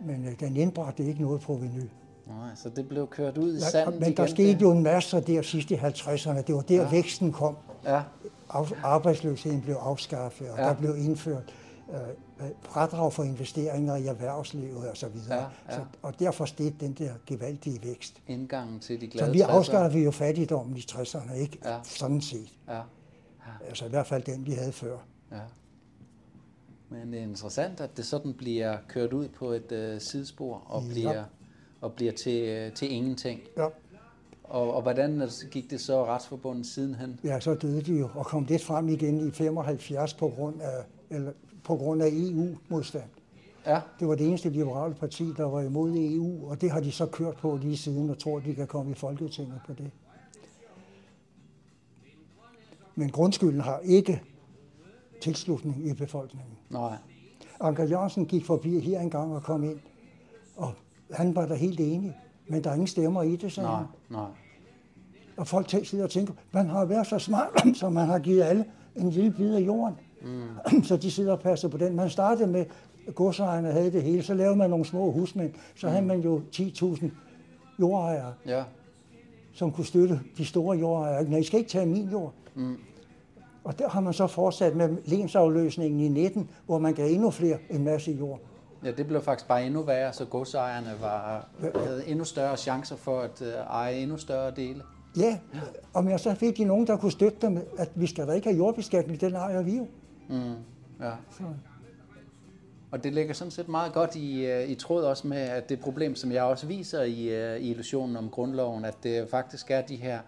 Men 0.05 0.25
øh, 0.25 0.39
den 0.39 0.57
indbragte 0.57 1.03
ikke 1.05 1.21
noget 1.21 1.41
proveny. 1.41 1.89
Nej, 2.29 2.55
så 2.55 2.69
det 2.69 2.87
blev 2.87 3.07
kørt 3.07 3.37
ud 3.37 3.53
i 3.53 3.59
Ja, 3.59 3.69
sandet 3.69 3.93
men 3.99 4.01
der 4.17 4.23
igen. 4.23 4.27
skete 4.35 4.53
det. 4.53 4.61
jo 4.61 4.71
en 4.71 4.83
masse 4.83 5.21
der 5.21 5.41
sidst 5.41 5.71
i 5.71 5.75
50'erne. 5.75 6.41
Det 6.41 6.55
var 6.55 6.61
der, 6.61 6.75
ja. 6.81 6.89
væksten 6.89 7.31
kom. 7.31 7.57
Ja, 7.85 8.01
Af- 8.49 8.73
Arbejdsløsheden 8.83 9.61
blev 9.61 9.75
afskaffet, 9.75 10.49
og 10.49 10.57
Ja. 10.57 10.63
ja. 10.63 10.69
der 10.69 10.75
blev 10.75 10.97
indført 10.97 11.53
øh, 11.91 11.97
fradrag 12.63 13.13
for 13.13 13.23
investeringer 13.23 13.95
i 13.95 14.05
erhvervslivet 14.07 14.89
og 14.89 14.97
så 14.97 15.07
videre. 15.07 15.35
Ja, 15.37 15.45
ja. 15.69 15.75
Så, 15.75 15.81
og 16.01 16.19
derfor 16.19 16.45
steg 16.45 16.73
den 16.79 16.93
der 16.93 17.11
gevaldige 17.25 17.79
vækst. 17.83 18.21
indgangen 18.27 18.79
til 18.79 19.01
de 19.01 19.05
Så 19.05 19.11
glade 19.17 19.31
vi 19.31 19.41
60'ere. 19.41 19.45
afskaffede 19.45 20.03
jo 20.03 20.11
fattigdommen 20.11 20.77
i 20.77 20.79
60'erne, 20.91 21.33
ikke? 21.33 21.59
Ja. 21.65 21.77
Sådan 21.83 22.21
set. 22.21 22.49
Ja, 22.67 22.81
Altså 23.67 23.85
i 23.85 23.89
hvert 23.89 24.07
fald 24.07 24.23
den, 24.23 24.45
vi 24.45 24.51
havde 24.51 24.71
før. 24.71 24.97
ja. 25.31 25.37
Men 26.91 27.11
det 27.13 27.19
er 27.19 27.23
interessant, 27.23 27.81
at 27.81 27.97
det 27.97 28.05
sådan 28.05 28.33
bliver 28.33 28.77
kørt 28.87 29.13
ud 29.13 29.27
på 29.27 29.51
et 29.51 29.71
øh, 29.71 30.01
sidespor 30.01 30.63
og 30.67 30.83
Ja. 30.83 31.23
Og 31.81 31.93
bliver 31.93 32.11
til, 32.11 32.41
øh, 32.43 32.73
til 32.73 32.91
ingenting. 32.91 33.39
Ja. 33.57 33.67
Og, 34.43 34.73
og 34.73 34.81
hvordan 34.81 35.29
gik 35.51 35.69
det 35.71 35.81
så 35.81 36.05
retsforbundet 36.05 36.65
sidenhen? 36.65 37.19
ja, 37.23 37.39
så 37.39 37.53
døde 37.53 37.81
de 37.81 37.99
jo 37.99 38.09
og 38.15 38.25
kom 38.25 38.43
lidt 38.43 38.63
frem 38.63 38.89
igen 38.89 39.27
i 39.27 39.31
75 39.31 40.13
på 40.13 40.29
grund 40.29 40.61
af, 40.61 40.83
eller, 41.09 41.31
på 41.63 41.75
grund 41.75 42.01
af 42.01 42.07
EU-modstand. 42.11 43.09
Ja, 43.65 43.81
Det 43.99 44.07
var 44.07 44.15
det 44.15 44.27
eneste 44.27 44.49
liberale 44.49 44.93
parti, 44.95 45.33
der 45.37 45.43
var 45.43 45.61
imod 45.61 45.95
EU, 45.95 46.49
og 46.49 46.61
det 46.61 46.71
har 46.71 46.79
de 46.79 46.91
så 46.91 47.05
kørt 47.05 47.37
på 47.37 47.59
lige 47.61 47.77
siden 47.77 48.09
og 48.09 48.19
tror, 48.19 48.39
de 48.39 48.55
kan 48.55 48.67
komme 48.67 48.91
i 48.91 48.95
Folketinget 48.95 49.61
på 49.67 49.73
det. 49.73 49.91
Men 52.95 53.09
grundskylden 53.09 53.61
har 53.61 53.79
ikke 53.83 54.21
tilslutning 55.21 55.87
i 55.87 55.93
befolkningen. 55.93 56.57
nej. 56.69 56.97
Anker 57.59 57.83
Jørgensen 57.83 58.25
gik 58.25 58.45
forbi 58.45 58.79
her 58.79 58.99
en 58.99 59.09
gang 59.09 59.35
og 59.35 59.43
kom 59.43 59.63
ind, 59.63 59.79
og 60.55 60.73
han 61.13 61.35
var 61.35 61.45
da 61.45 61.53
helt 61.53 61.79
enig, 61.79 62.17
men 62.47 62.63
der 62.63 62.69
er 62.69 62.73
ingen 62.73 62.87
stemmer 62.87 63.23
i 63.23 63.35
det, 63.35 63.51
sagde 63.51 63.69
Nej, 63.69 63.77
han. 63.77 63.85
nej. 64.09 64.25
Og 65.37 65.47
folk 65.47 65.69
sidder 65.85 66.03
og 66.03 66.09
tænker, 66.09 66.33
man 66.51 66.67
har 66.69 66.85
været 66.85 67.07
så 67.07 67.19
smart, 67.19 67.49
så 67.79 67.89
man 67.89 68.07
har 68.07 68.19
givet 68.19 68.43
alle 68.43 68.65
en 68.95 69.09
lille 69.09 69.31
bid 69.31 69.55
af 69.55 69.59
jorden. 69.59 69.95
Mm. 70.71 70.83
Så 70.89 70.97
de 70.97 71.11
sidder 71.11 71.31
og 71.31 71.39
passer 71.39 71.67
på 71.67 71.77
den. 71.77 71.95
Man 71.95 72.09
startede 72.09 72.47
med, 72.47 72.65
godsejerne 73.15 73.71
havde 73.71 73.91
det 73.91 74.03
hele, 74.03 74.23
så 74.23 74.33
lavede 74.33 74.55
man 74.55 74.69
nogle 74.69 74.85
små 74.85 75.11
husmænd. 75.11 75.53
Så 75.75 75.87
mm. 75.87 75.93
havde 75.93 76.05
man 76.05 76.19
jo 76.19 76.41
10.000 76.55 77.05
jordejere, 77.79 78.33
Ja. 78.45 78.63
som 79.53 79.71
kunne 79.71 79.85
støtte 79.85 80.19
de 80.37 80.45
store 80.45 80.77
jordejere. 80.77 81.23
Nej, 81.23 81.39
I 81.39 81.43
skal 81.43 81.59
ikke 81.59 81.69
tage 81.71 81.85
min 81.85 82.09
jord. 82.11 82.33
Mm. 82.55 82.77
Og 83.63 83.79
der 83.79 83.89
har 83.89 84.01
man 84.01 84.13
så 84.13 84.27
fortsat 84.27 84.75
med 84.75 84.97
lensafløsningen 85.05 85.99
i 85.99 86.07
19, 86.07 86.49
hvor 86.65 86.79
man 86.79 86.93
gav 86.93 87.11
endnu 87.13 87.29
flere 87.31 87.57
en 87.69 87.83
masse 87.83 88.11
jord. 88.11 88.39
Ja, 88.83 88.91
det 88.91 89.07
blev 89.07 89.21
faktisk 89.21 89.47
bare 89.47 89.65
endnu 89.65 89.81
værre, 89.81 90.13
så 90.13 90.25
godsejerne 90.25 90.95
var, 91.01 91.47
havde 91.85 92.07
endnu 92.07 92.25
større 92.25 92.57
chancer 92.57 92.95
for 92.95 93.21
at 93.21 93.41
øh, 93.41 93.53
eje 93.53 93.95
endnu 93.95 94.17
større 94.17 94.51
dele. 94.51 94.83
Ja, 95.17 95.39
og 95.93 96.09
jeg 96.09 96.19
så 96.19 96.35
fik 96.35 96.57
de 96.57 96.63
nogen, 96.63 96.87
der 96.87 96.97
kunne 96.97 97.11
støtte 97.11 97.37
dem, 97.41 97.67
at 97.77 97.89
vi 97.95 98.07
skal 98.07 98.27
da 98.27 98.31
ikke 98.31 98.47
have 98.47 98.57
jordbeskatning, 98.57 99.21
den 99.21 99.35
ejer 99.35 99.61
vi 99.61 99.77
jo. 99.77 99.87
Mm, 100.29 100.53
ja. 101.01 101.11
Så, 101.31 101.43
Og 102.91 103.03
det 103.03 103.13
ligger 103.13 103.33
sådan 103.33 103.51
set 103.51 103.67
meget 103.67 103.93
godt 103.93 104.15
i, 104.15 104.45
øh, 104.45 104.69
i 104.69 104.75
tråd 104.75 105.03
også 105.03 105.27
med 105.27 105.37
at 105.37 105.69
det 105.69 105.79
problem, 105.79 106.15
som 106.15 106.31
jeg 106.31 106.43
også 106.43 106.67
viser 106.67 107.01
i, 107.01 107.29
øh, 107.29 107.59
i 107.59 107.71
illusionen 107.71 108.15
om 108.15 108.29
grundloven, 108.29 108.85
at 108.85 108.95
det 109.03 109.29
faktisk 109.29 109.71
er 109.71 109.81
de 109.81 109.95
her 109.95 110.19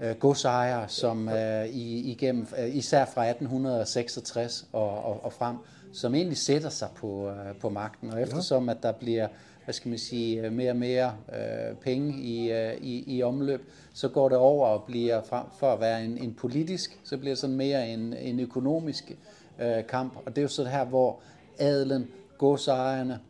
øh, 0.00 0.16
godsejere, 0.16 0.88
som 0.88 1.28
øh, 1.28 1.66
i, 1.66 2.10
igennem, 2.10 2.46
øh, 2.58 2.76
især 2.76 3.04
fra 3.04 3.28
1866 3.28 4.68
og, 4.72 5.04
og, 5.04 5.24
og 5.24 5.32
frem, 5.32 5.56
som 5.92 6.14
egentlig 6.14 6.38
sætter 6.38 6.68
sig 6.68 6.88
på, 6.96 7.28
øh, 7.28 7.56
på 7.60 7.68
magten. 7.68 8.12
Og 8.12 8.22
eftersom 8.22 8.68
at 8.68 8.82
der 8.82 8.92
bliver 8.92 9.28
hvad 9.64 9.74
skal 9.74 9.88
man 9.88 9.98
sige, 9.98 10.46
øh, 10.46 10.52
mere 10.52 10.70
og 10.70 10.76
mere 10.76 11.16
øh, 11.32 11.76
penge 11.76 12.22
i, 12.22 12.52
øh, 12.52 12.76
i, 12.80 13.16
i 13.16 13.22
omløb, 13.22 13.70
så 13.94 14.08
går 14.08 14.28
det 14.28 14.38
over 14.38 14.66
og 14.66 14.84
bliver 14.84 15.22
frem 15.22 15.44
for 15.58 15.72
at 15.72 15.80
være 15.80 16.04
en, 16.04 16.18
en 16.18 16.34
politisk, 16.34 17.00
så 17.04 17.16
bliver 17.16 17.30
det 17.30 17.38
sådan 17.38 17.56
mere 17.56 17.88
en, 17.88 18.14
en 18.14 18.40
økonomisk 18.40 19.16
øh, 19.58 19.86
kamp. 19.86 20.16
Og 20.26 20.36
det 20.36 20.38
er 20.38 20.42
jo 20.42 20.48
så 20.48 20.64
her, 20.64 20.84
hvor 20.84 21.20
adelen, 21.58 22.08
godsejerne 22.38 23.20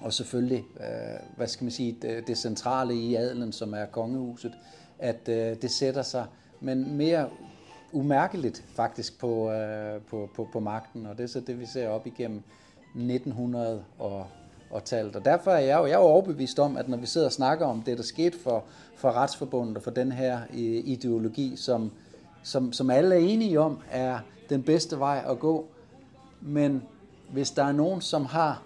og 0.00 0.12
selvfølgelig, 0.12 0.64
øh, 0.80 1.36
hvad 1.36 1.46
skal 1.46 1.64
man 1.64 1.72
sige, 1.72 1.96
det, 2.02 2.26
det 2.26 2.38
centrale 2.38 2.94
i 2.94 3.14
adelen, 3.14 3.52
som 3.52 3.74
er 3.74 3.86
kongehuset, 3.86 4.52
at 4.98 5.28
øh, 5.28 5.56
det 5.62 5.70
sætter 5.70 6.02
sig, 6.02 6.26
men 6.60 6.96
mere 6.96 7.28
umærkeligt 7.92 8.64
faktisk 8.74 9.18
på, 9.18 9.50
øh, 9.50 10.00
på, 10.00 10.28
på, 10.34 10.48
på 10.52 10.60
magten, 10.60 11.06
og 11.06 11.18
det 11.18 11.24
er 11.24 11.28
så 11.28 11.40
det, 11.40 11.60
vi 11.60 11.66
ser 11.66 11.88
op 11.88 12.06
igennem 12.06 12.42
1900 12.94 13.84
og, 13.98 14.26
og 14.70 14.84
talt. 14.84 15.16
Og 15.16 15.24
derfor 15.24 15.50
er 15.50 15.58
jeg 15.58 15.78
jo, 15.78 15.86
jeg 15.86 15.92
er 15.92 15.98
jo 15.98 16.04
overbevist 16.04 16.58
om, 16.58 16.76
at 16.76 16.88
når 16.88 16.96
vi 16.96 17.06
sidder 17.06 17.26
og 17.26 17.32
snakker 17.32 17.66
om 17.66 17.82
det, 17.82 17.98
der 17.98 18.04
skete 18.04 18.38
for, 18.38 18.64
for 18.96 19.12
retsforbundet 19.12 19.76
og 19.76 19.82
for 19.82 19.90
den 19.90 20.12
her 20.12 20.40
øh, 20.50 20.58
ideologi, 20.84 21.56
som, 21.56 21.92
som, 22.42 22.72
som 22.72 22.90
alle 22.90 23.14
er 23.14 23.18
enige 23.18 23.60
om, 23.60 23.78
er 23.90 24.18
den 24.48 24.62
bedste 24.62 24.98
vej 24.98 25.24
at 25.28 25.38
gå, 25.38 25.66
men 26.40 26.82
hvis 27.32 27.50
der 27.50 27.64
er 27.64 27.72
nogen, 27.72 28.00
som 28.00 28.24
har 28.24 28.62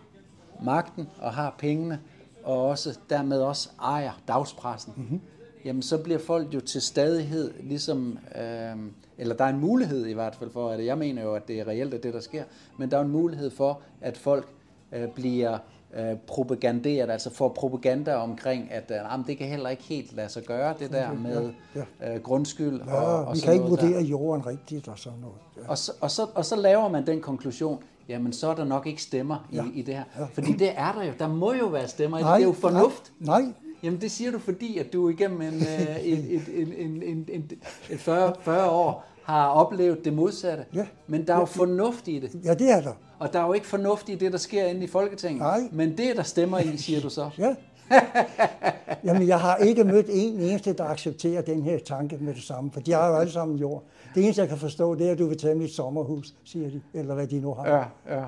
magten 0.62 1.08
og 1.20 1.32
har 1.34 1.54
pengene, 1.58 2.00
og 2.44 2.66
også 2.66 2.98
dermed 3.10 3.40
også 3.40 3.68
ejer 3.82 4.22
dagspressen, 4.28 4.92
mm-hmm 4.96 5.20
jamen 5.64 5.82
så 5.82 5.98
bliver 5.98 6.18
folk 6.18 6.54
jo 6.54 6.60
til 6.60 6.80
stadighed 6.82 7.50
ligesom, 7.62 8.18
øh, 8.36 8.76
eller 9.18 9.34
der 9.34 9.44
er 9.44 9.48
en 9.48 9.60
mulighed 9.60 10.06
i 10.06 10.12
hvert 10.12 10.34
fald 10.36 10.50
for, 10.50 10.68
at 10.70 10.86
jeg 10.86 10.98
mener 10.98 11.22
jo, 11.22 11.34
at 11.34 11.48
det 11.48 11.60
er 11.60 11.66
reelt 11.68 11.94
at 11.94 12.02
det, 12.02 12.14
der 12.14 12.20
sker, 12.20 12.44
men 12.78 12.90
der 12.90 12.96
er 12.98 13.02
en 13.02 13.10
mulighed 13.10 13.50
for, 13.50 13.80
at 14.00 14.16
folk 14.16 14.48
øh, 14.92 15.08
bliver 15.08 15.58
øh, 15.96 16.16
propaganderet, 16.26 17.10
altså 17.10 17.30
får 17.30 17.48
propaganda 17.48 18.14
omkring, 18.14 18.72
at 18.72 18.90
øh, 18.90 18.96
jamen, 19.12 19.26
det 19.26 19.38
kan 19.38 19.46
heller 19.46 19.70
ikke 19.70 19.82
helt 19.82 20.16
lade 20.16 20.28
sig 20.28 20.42
gøre, 20.42 20.74
det 20.78 20.90
der 20.92 21.12
med 21.12 21.50
øh, 21.76 22.20
grundskyld 22.22 22.80
ja, 22.86 22.94
og, 22.94 23.24
og 23.24 23.34
vi 23.34 23.40
kan 23.40 23.52
ikke 23.52 23.64
noget 23.64 23.80
der. 23.80 23.86
vurdere 23.86 24.02
jorden 24.02 24.46
rigtigt 24.46 24.88
og 24.88 24.98
sådan 24.98 25.18
noget. 25.18 25.36
Ja. 25.56 25.70
Og 25.70 25.78
så, 25.78 25.92
og, 26.00 26.10
så, 26.10 26.26
og 26.34 26.44
så 26.44 26.56
laver 26.56 26.88
man 26.88 27.06
den 27.06 27.20
konklusion, 27.20 27.82
jamen 28.08 28.32
så 28.32 28.48
er 28.48 28.54
der 28.54 28.64
nok 28.64 28.86
ikke 28.86 29.02
stemmer 29.02 29.48
i, 29.50 29.54
Ja. 29.56 29.64
i 29.74 29.82
det 29.82 29.94
her. 29.94 30.04
Ja. 30.18 30.24
Fordi 30.24 30.52
det 30.52 30.70
er 30.76 30.92
der 30.92 31.04
jo. 31.04 31.12
Der 31.18 31.28
må 31.28 31.52
jo 31.52 31.66
være 31.66 31.88
stemmer 31.88 32.18
i 32.18 32.20
det. 32.22 32.28
Det 32.28 32.34
er 32.42 32.46
jo 32.46 32.52
fornuft. 32.52 33.12
Nej, 33.18 33.40
nej. 33.42 33.52
Jamen 33.82 34.00
det 34.00 34.10
siger 34.10 34.30
du, 34.30 34.38
fordi 34.38 34.78
at 34.78 34.92
du 34.92 35.08
igennem 35.08 35.40
en, 35.42 35.54
øh, 35.54 35.96
et, 36.12 36.34
et, 36.34 36.42
en, 36.54 36.72
en, 36.72 37.02
en, 37.02 37.28
en, 37.32 37.50
et 37.90 38.00
40, 38.00 38.34
40 38.40 38.70
år 38.70 39.04
har 39.22 39.48
oplevet 39.48 40.04
det 40.04 40.12
modsatte. 40.12 40.64
Ja. 40.74 40.86
Men 41.06 41.26
der 41.26 41.34
er 41.34 41.38
jo 41.38 41.44
fornuft 41.44 42.08
i 42.08 42.18
det. 42.18 42.40
Ja, 42.44 42.54
det 42.54 42.70
er 42.70 42.80
der. 42.80 42.92
Og 43.18 43.32
der 43.32 43.40
er 43.40 43.46
jo 43.46 43.52
ikke 43.52 43.66
fornuft 43.66 44.08
i 44.08 44.14
det, 44.14 44.32
der 44.32 44.38
sker 44.38 44.66
inde 44.66 44.84
i 44.84 44.86
Folketinget. 44.86 45.40
Nej. 45.40 45.60
Men 45.72 45.96
det, 45.98 46.16
der 46.16 46.22
stemmer 46.22 46.58
i, 46.58 46.76
siger 46.76 47.00
du 47.00 47.10
så. 47.10 47.30
Ja. 47.38 47.54
Jamen, 49.04 49.28
jeg 49.28 49.40
har 49.40 49.56
ikke 49.56 49.84
mødt 49.84 50.06
en 50.10 50.40
eneste, 50.40 50.72
der 50.72 50.84
accepterer 50.84 51.42
den 51.42 51.62
her 51.62 51.78
tanke 51.78 52.16
med 52.20 52.34
det 52.34 52.42
samme, 52.42 52.70
for 52.72 52.80
de 52.80 52.92
har 52.92 53.08
jo 53.08 53.16
alle 53.16 53.32
sammen 53.32 53.56
jord. 53.58 53.84
Det 54.14 54.24
eneste, 54.24 54.40
jeg 54.42 54.48
kan 54.48 54.58
forstå, 54.58 54.94
det 54.94 55.08
er, 55.08 55.12
at 55.12 55.18
du 55.18 55.26
vil 55.26 55.38
tage 55.38 55.54
mit 55.54 55.70
sommerhus, 55.70 56.34
siger 56.44 56.70
de, 56.70 56.80
eller 56.94 57.14
hvad 57.14 57.26
de 57.26 57.40
nu 57.40 57.54
har. 57.54 57.68
Ja, 57.68 57.84
ja, 58.18 58.24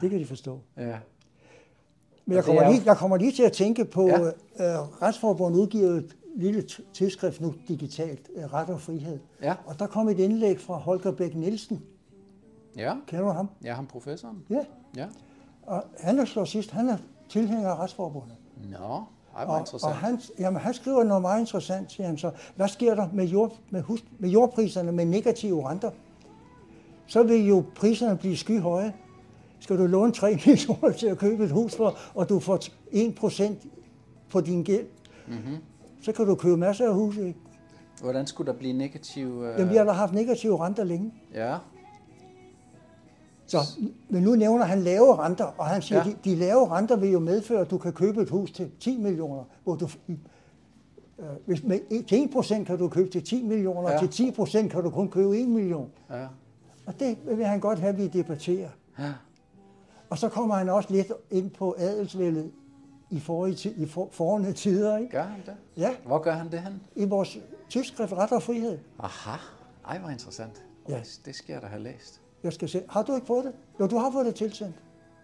Det 0.00 0.10
kan 0.10 0.18
de 0.18 0.26
forstå. 0.26 0.58
ja. 0.76 0.96
Men 2.28 2.36
jeg 2.36 2.44
kommer, 2.44 2.62
er 2.62 2.70
lige, 2.70 2.82
jeg 2.86 2.96
kommer 2.96 3.16
lige 3.16 3.32
til 3.32 3.42
at 3.42 3.52
tænke 3.52 3.84
på, 3.84 4.06
Ja. 4.06 4.20
uh, 4.20 5.02
Retsforbundet 5.02 5.58
udgiver 5.60 5.90
et 5.90 6.16
lille 6.36 6.64
tidsskrift 6.94 7.40
nu 7.40 7.54
digitalt, 7.68 8.28
uh, 8.36 8.54
Ret 8.54 8.68
og 8.68 8.80
Frihed. 8.80 9.18
Ja. 9.42 9.54
Og 9.66 9.78
der 9.78 9.86
kom 9.86 10.08
et 10.08 10.18
indlæg 10.18 10.60
fra 10.60 10.74
Holger 10.74 11.12
Bæk 11.12 11.34
Nielsen. 11.34 11.82
Ja, 12.76 12.94
Kender 13.06 13.24
du 13.24 13.30
ham? 13.30 13.48
ja 13.64 13.74
ham 13.74 13.86
professoren. 13.86 14.36
Ja. 14.50 14.64
Ja. 14.96 15.06
Og 15.62 15.84
han 16.00 16.18
er 16.18 16.24
slået 16.24 16.48
sidst, 16.48 16.70
han 16.70 16.88
er 16.88 16.96
tilhænger 17.28 17.70
af 17.70 17.78
Retsforbundet. 17.78 18.36
Nå, 18.70 19.02
ej, 19.36 19.44
hvor 19.44 19.54
Og, 19.54 19.60
interessant. 19.60 19.90
og 19.92 19.96
han, 19.96 20.20
jamen, 20.38 20.60
han 20.60 20.74
skriver 20.74 21.04
noget 21.04 21.22
meget 21.22 21.40
interessant, 21.40 21.92
siger 21.92 22.06
han 22.06 22.18
så. 22.18 22.30
Hvad 22.56 22.68
sker 22.68 22.94
der 22.94 23.08
med, 23.12 23.24
jord, 23.26 23.52
med, 23.70 23.82
hus, 23.82 24.04
med 24.18 24.30
jordpriserne 24.30 24.92
med 24.92 25.04
negative 25.04 25.68
renter? 25.70 25.90
Så 27.06 27.22
vil 27.22 27.46
jo 27.48 27.64
priserne 27.74 28.16
blive 28.18 28.36
skyhøje. 28.36 28.92
Skal 29.60 29.78
du 29.78 29.86
låne 29.86 30.12
3 30.12 30.38
millioner 30.46 30.92
til 30.92 31.06
at 31.06 31.18
købe 31.18 31.44
et 31.44 31.50
hus 31.50 31.74
for, 31.76 31.96
og 32.14 32.28
du 32.28 32.38
får 32.40 32.58
1 32.90 33.14
procent 33.14 33.66
på 34.30 34.40
din 34.40 34.62
gæld, 34.62 34.86
mm-hmm. 35.28 35.56
så 36.02 36.12
kan 36.12 36.26
du 36.26 36.34
købe 36.34 36.56
masser 36.56 36.88
af 36.88 36.94
huse. 36.94 37.26
Ikke? 37.26 37.38
Hvordan 38.02 38.26
skulle 38.26 38.52
der 38.52 38.58
blive 38.58 38.72
negativ... 38.72 39.42
Øh... 39.42 39.54
Jamen, 39.58 39.70
vi 39.72 39.76
har 39.76 39.84
da 39.84 39.92
haft 39.92 40.14
negative 40.14 40.64
renter 40.64 40.84
længe. 40.84 41.12
Ja, 41.34 41.56
Så, 43.46 43.58
men 44.08 44.22
nu 44.22 44.34
nævner 44.34 44.64
han 44.64 44.80
lave 44.80 45.16
renter, 45.16 45.44
og 45.44 45.66
han 45.66 45.82
siger, 45.82 45.98
Ja. 45.98 46.04
de, 46.10 46.16
de 46.24 46.34
lave 46.34 46.68
renter 46.70 46.96
vil 46.96 47.10
jo 47.10 47.18
medføre, 47.18 47.60
at 47.60 47.70
du 47.70 47.78
kan 47.78 47.92
købe 47.92 48.22
et 48.22 48.30
hus 48.30 48.50
til 48.50 48.70
10 48.80 48.96
millioner, 48.96 49.44
hvor 49.64 49.74
du, 49.74 49.88
øh, 51.18 51.24
hvis 51.46 51.64
med, 51.64 51.78
en- 51.90 52.04
til 52.04 52.24
1 52.24 52.30
procent 52.30 52.66
kan 52.66 52.78
du 52.78 52.88
købe 52.88 53.10
til 53.10 53.24
10 53.24 53.42
millioner, 53.42 53.82
Ja. 53.90 53.92
ja. 53.94 53.98
til 54.00 54.08
10 54.08 54.30
procent 54.30 54.72
kan 54.72 54.82
du 54.82 54.90
kun 54.90 55.08
købe 55.08 55.38
1 55.38 55.48
million. 55.48 55.90
ja, 56.10 56.26
Og 56.86 57.00
det 57.00 57.16
vil 57.36 57.44
han 57.46 57.60
godt 57.60 57.78
have, 57.78 57.92
at 57.92 57.98
vi 57.98 58.06
debatterer. 58.08 58.68
ja. 58.98 59.12
Og 60.10 60.18
så 60.18 60.28
kommer 60.28 60.54
han 60.54 60.68
også 60.68 60.92
lidt 60.92 61.12
ind 61.30 61.50
på 61.50 61.74
adelsvældet 61.78 62.52
i, 63.10 63.20
forrige, 63.20 63.70
i 63.76 63.86
for, 63.86 64.08
forrige 64.12 64.52
tider. 64.52 64.98
Ikke? 64.98 65.10
Gør 65.10 65.22
han 65.22 65.40
det? 65.46 65.56
Ja, 65.76 65.96
Hvor 66.06 66.18
gør 66.18 66.32
han 66.32 66.50
det 66.52 66.58
han? 66.60 66.80
i 66.96 67.04
vores 67.04 67.38
tidsskrift 67.70 68.12
Ret 68.12 68.32
og 68.32 68.42
Frihed. 68.42 68.78
Aha, 68.98 69.36
ej 69.88 69.98
hvor 69.98 70.08
interessant. 70.10 70.64
Ja. 70.88 70.94
Det, 70.98 71.20
det 71.24 71.34
skal 71.34 71.52
jeg 71.52 71.62
da 71.62 71.66
have 71.66 71.82
læst. 71.82 72.20
Jeg 72.42 72.52
skal 72.52 72.68
se. 72.68 72.82
Har 72.88 73.02
du 73.02 73.14
ikke 73.14 73.26
fået 73.26 73.44
det? 73.44 73.52
Jo, 73.80 73.86
du 73.86 73.96
har 73.98 74.10
fået 74.10 74.26
det 74.26 74.34
tilsendt. 74.34 74.74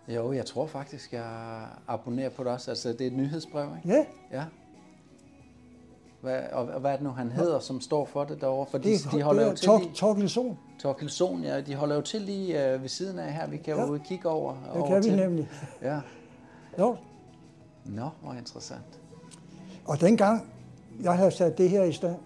Jo, 0.09 0.33
jeg 0.33 0.47
tror 0.47 0.67
faktisk, 0.67 1.13
jeg 1.13 1.67
abonnerer 1.89 2.29
på 2.31 2.45
det 2.45 2.53
også. 2.53 2.71
Altså, 2.71 2.89
det 2.89 3.01
er 3.01 3.07
et 3.07 3.13
nyhedsbrev, 3.13 3.69
ikke? 3.77 3.89
Ja, 3.89 4.05
Ja. 4.39 4.45
Hvad, 6.25 6.41
og, 6.53 6.67
og 6.67 6.81
hvad 6.81 6.91
er 6.91 6.97
det 6.97 7.05
nu, 7.05 7.11
han 7.11 7.31
hedder, 7.33 7.59
som 7.59 7.81
står 7.81 8.05
for 8.05 8.25
det 8.25 8.41
derovre? 8.41 8.67
For 8.71 8.79
de, 8.79 8.89
det, 8.93 9.09
de 9.13 9.23
holder 9.23 9.41
det 9.43 9.47
jo 9.49 9.53
er 9.53 9.57
til 9.57 9.67
Tor, 9.67 9.79
lige... 9.79 10.29
Torgild 10.79 11.09
Sohn. 11.09 11.43
Ja, 11.45 11.61
de 11.61 11.75
holder 11.75 11.95
jo 11.97 12.01
til 12.03 12.21
lige 12.21 12.73
øh, 12.73 12.83
ved 12.83 12.89
siden 12.89 13.19
af 13.19 13.33
her. 13.33 13.47
Vi 13.49 13.57
kan 13.57 13.75
jo 13.79 13.95
Ja. 13.95 13.99
kigge 14.03 14.29
over. 14.29 14.53
Det 14.53 14.81
over 14.81 14.87
kan 14.87 14.97
vi 14.97 15.03
til. 15.03 15.17
nemlig. 15.17 15.49
Ja. 15.83 16.01
Jo, 16.79 16.97
Nå, 17.85 18.09
hvor 18.23 18.33
interessant. 18.33 19.01
Og 19.85 20.01
dengang 20.01 20.47
jeg 21.03 21.13
havde 21.17 21.31
sat 21.31 21.59
det 21.59 21.71
her 21.71 21.85
i 21.85 21.93
stand, 21.93 22.17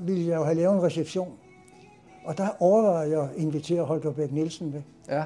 ville 0.00 0.26
jeg 0.28 0.36
jo 0.36 0.44
have 0.44 0.54
lavet 0.56 0.74
en 0.74 0.82
reception. 0.82 1.32
Og 2.24 2.38
der 2.38 2.48
overvejede 2.60 3.10
jeg 3.18 3.22
at 3.22 3.36
invitere 3.36 3.82
Holger 3.82 4.12
Bæk 4.12 4.32
Nielsen 4.32 4.70
med. 4.72 4.82
Ja. 5.08 5.24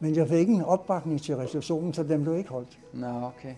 Men 0.00 0.16
jeg 0.16 0.28
fik 0.28 0.38
ikke 0.38 0.52
en 0.52 0.62
opbakning 0.62 1.22
til 1.22 1.36
receptionen, 1.36 1.94
så 1.94 2.02
den 2.02 2.22
blev 2.22 2.36
ikke 2.36 2.50
holdt. 2.50 2.78
Nå, 2.92 3.06
okay. 3.06 3.54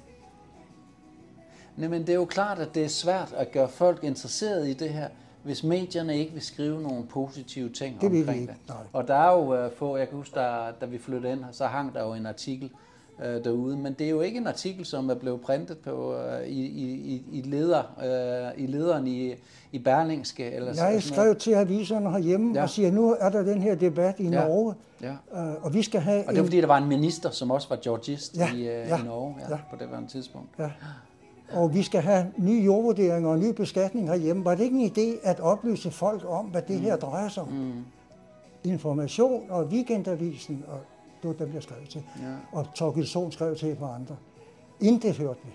Nej, 1.77 1.89
men 1.89 2.01
det 2.01 2.09
er 2.09 2.15
jo 2.15 2.25
klart, 2.25 2.59
at 2.59 2.69
det 2.75 2.85
er 2.85 2.89
svært 2.89 3.35
at 3.37 3.53
gøre 3.53 3.69
folk 3.69 4.05
interesseret 4.05 4.69
i 4.69 4.73
det 4.73 4.89
her, 4.91 5.09
hvis 5.43 5.65
medierne 5.65 6.19
ikke 6.19 6.33
vil 6.33 6.43
skrive 6.43 6.83
nogle 6.83 7.05
positive 7.07 7.69
ting 7.69 8.01
Det 8.01 8.11
vil 8.13 8.19
de 8.19 8.23
omkring 8.23 8.41
ikke, 8.41 8.53
det. 8.53 8.69
nej. 8.69 8.77
Og 8.93 9.09
der 9.09 9.15
er 9.15 9.33
jo 9.33 9.65
uh, 9.67 9.73
få, 9.77 9.97
jeg 9.97 10.09
kan 10.09 10.17
huske, 10.19 10.35
der, 10.35 10.73
da 10.81 10.87
vi 10.87 10.99
flyttede 10.99 11.33
ind, 11.33 11.41
så 11.53 11.67
hang 11.67 11.95
der 11.95 12.03
jo 12.07 12.13
en 12.15 12.27
artikel 12.27 12.71
uh, 13.19 13.25
derude, 13.25 13.77
men 13.77 13.93
det 13.93 14.07
er 14.07 14.11
jo 14.11 14.21
ikke 14.21 14.39
en 14.39 14.47
artikel, 14.47 14.87
som 14.87 15.11
er 15.11 15.15
blevet 15.15 15.41
printet 15.41 15.79
på, 15.79 16.15
uh, 16.15 16.47
i, 16.47 16.61
i, 16.67 17.23
i- 17.33 17.41
leder, 17.43 17.83
uh, 18.57 18.63
i 18.63 18.67
lederen 18.67 19.07
i, 19.07 19.35
i 19.73 19.79
Berlingske. 19.79 20.53
Eller 20.53 20.73
Jeg 20.75 20.85
noget. 20.89 21.03
skrev 21.03 21.37
til 21.37 21.53
aviserne 21.55 22.11
herhjemme 22.11 22.55
Ja. 22.55 22.63
og 22.63 22.71
siger, 22.71 22.91
nu 22.93 23.17
er 23.21 23.29
der 23.29 23.43
den 23.43 23.63
her 23.63 23.75
debat 23.75 24.15
i 24.19 24.23
Ja. 24.23 24.31
Norge, 24.31 24.75
Ja. 25.03 25.11
øh, 25.35 25.65
og 25.65 25.75
vi 25.75 25.83
skal 25.83 26.01
have 26.01 26.19
Og 26.19 26.27
det 26.29 26.37
var 26.37 26.41
en... 26.41 26.47
fordi, 26.47 26.61
der 26.61 26.67
var 26.67 26.79
en 26.79 26.89
minister, 26.89 27.31
som 27.31 27.51
også 27.51 27.69
var 27.69 27.79
georgist 27.83 28.37
Ja, 28.37 28.49
i, 28.55 28.59
uh, 28.59 28.65
ja, 28.65 28.99
i 28.99 29.03
Norge 29.05 29.35
ja, 29.41 29.55
ja. 29.55 29.59
på 29.71 29.77
det 29.77 30.09
tidspunkt. 30.09 30.49
Ja. 30.59 30.71
Og 31.53 31.75
vi 31.75 31.83
skal 31.83 32.01
have 32.01 32.27
nye 32.37 32.63
jordvurderinger 32.63 33.31
og 33.31 33.39
ny 33.39 33.53
beskatning 33.53 34.09
herhjemme. 34.09 34.45
Var 34.45 34.55
det 34.55 34.65
ikke 34.65 34.79
en 34.79 34.91
idé 34.91 35.29
at 35.29 35.41
oplyse 35.41 35.91
folk 35.91 36.25
om, 36.29 36.47
hvad 36.47 36.63
det 36.63 36.81
her 36.81 36.97
drejer 36.97 37.29
sig 37.29 37.43
om? 37.43 37.49
Mm. 37.49 37.85
Information 38.65 39.51
og 39.51 39.65
weekendavisen, 39.65 40.65
og 40.69 40.79
det 41.23 41.29
var 41.29 41.47
dem, 41.47 41.55
jeg 41.55 41.63
skrev 41.63 41.87
til. 41.91 42.03
Ja. 42.23 42.59
Og 42.59 42.67
Torgild 42.75 43.07
Sohn 43.07 43.33
skrev 43.33 43.57
til 43.57 43.69
et 43.69 43.79
par 43.79 43.95
andre. 43.95 44.17
Intet 44.81 45.17
hørte 45.17 45.41
vi. 45.45 45.53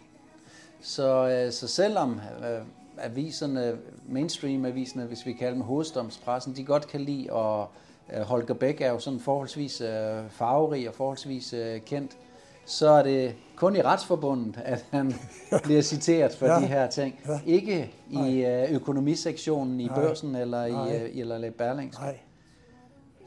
Så, 0.82 1.30
øh, 1.30 1.52
så 1.52 1.68
selvom 1.68 2.20
øh, 2.40 2.66
aviserne, 2.98 3.78
mainstream-aviserne, 4.10 5.06
hvis 5.06 5.26
vi 5.26 5.34
kalder 5.34 5.54
dem 5.54 5.62
hovedstrømspressen, 5.62 6.56
de 6.56 6.64
godt 6.64 6.88
kan 6.88 7.02
lide, 7.02 7.30
og 7.32 7.68
øh, 8.14 8.22
Holger 8.22 8.54
Bæk 8.54 8.82
er 8.82 8.90
jo 8.92 9.00
sådan 9.00 9.20
forholdsvis 9.20 9.82
øh, 9.82 10.30
farverig 10.30 10.90
og 10.90 10.96
forholdsvis 10.96 11.54
øh, 11.54 11.82
kendt, 11.82 12.18
så 12.66 12.90
er 12.90 13.04
det 13.04 13.36
kun 13.56 13.76
i 13.76 13.82
retsforbundet, 13.82 14.60
at 14.66 14.86
han 14.92 15.14
bliver 15.64 15.82
citeret 15.82 16.36
for 16.36 16.46
Ja. 16.46 16.60
de 16.60 16.66
her 16.66 16.90
ting. 16.90 17.20
Ja. 17.28 17.40
Ikke 17.46 17.94
i 18.10 18.46
øh, 18.46 18.72
økonomisektionen 18.72 19.80
i 19.80 19.86
Nej. 19.86 19.96
børsen 19.96 20.36
eller 20.36 20.66
i, 20.66 20.72
Nej. 20.72 20.96
øh, 21.04 21.10
eller 21.18 21.46
i 21.46 21.50
Berlingske. 21.50 22.04
Nej. 22.04 22.20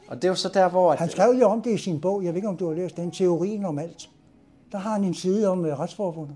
Og 0.07 0.15
det 0.15 0.23
er 0.23 0.27
jo 0.29 0.35
så 0.35 0.49
der, 0.49 0.69
hvor... 0.69 0.91
At, 0.93 0.99
Han 0.99 1.09
skrev 1.09 1.35
jo 1.39 1.45
om 1.45 1.61
det 1.61 1.71
i 1.71 1.77
sin 1.77 2.01
bog, 2.01 2.23
jeg 2.23 2.29
ved 2.33 2.37
ikke, 2.37 2.47
om 2.47 2.57
du 2.57 2.67
har 2.67 2.73
læst 2.75 2.97
den, 2.97 3.11
Teorien 3.11 3.65
om 3.65 3.79
alt. 3.79 4.09
Der 4.71 4.77
har 4.77 4.91
han 4.91 5.03
en 5.03 5.13
side 5.13 5.47
om 5.47 5.59
uh, 5.59 5.65
retsforbundet. 5.67 6.35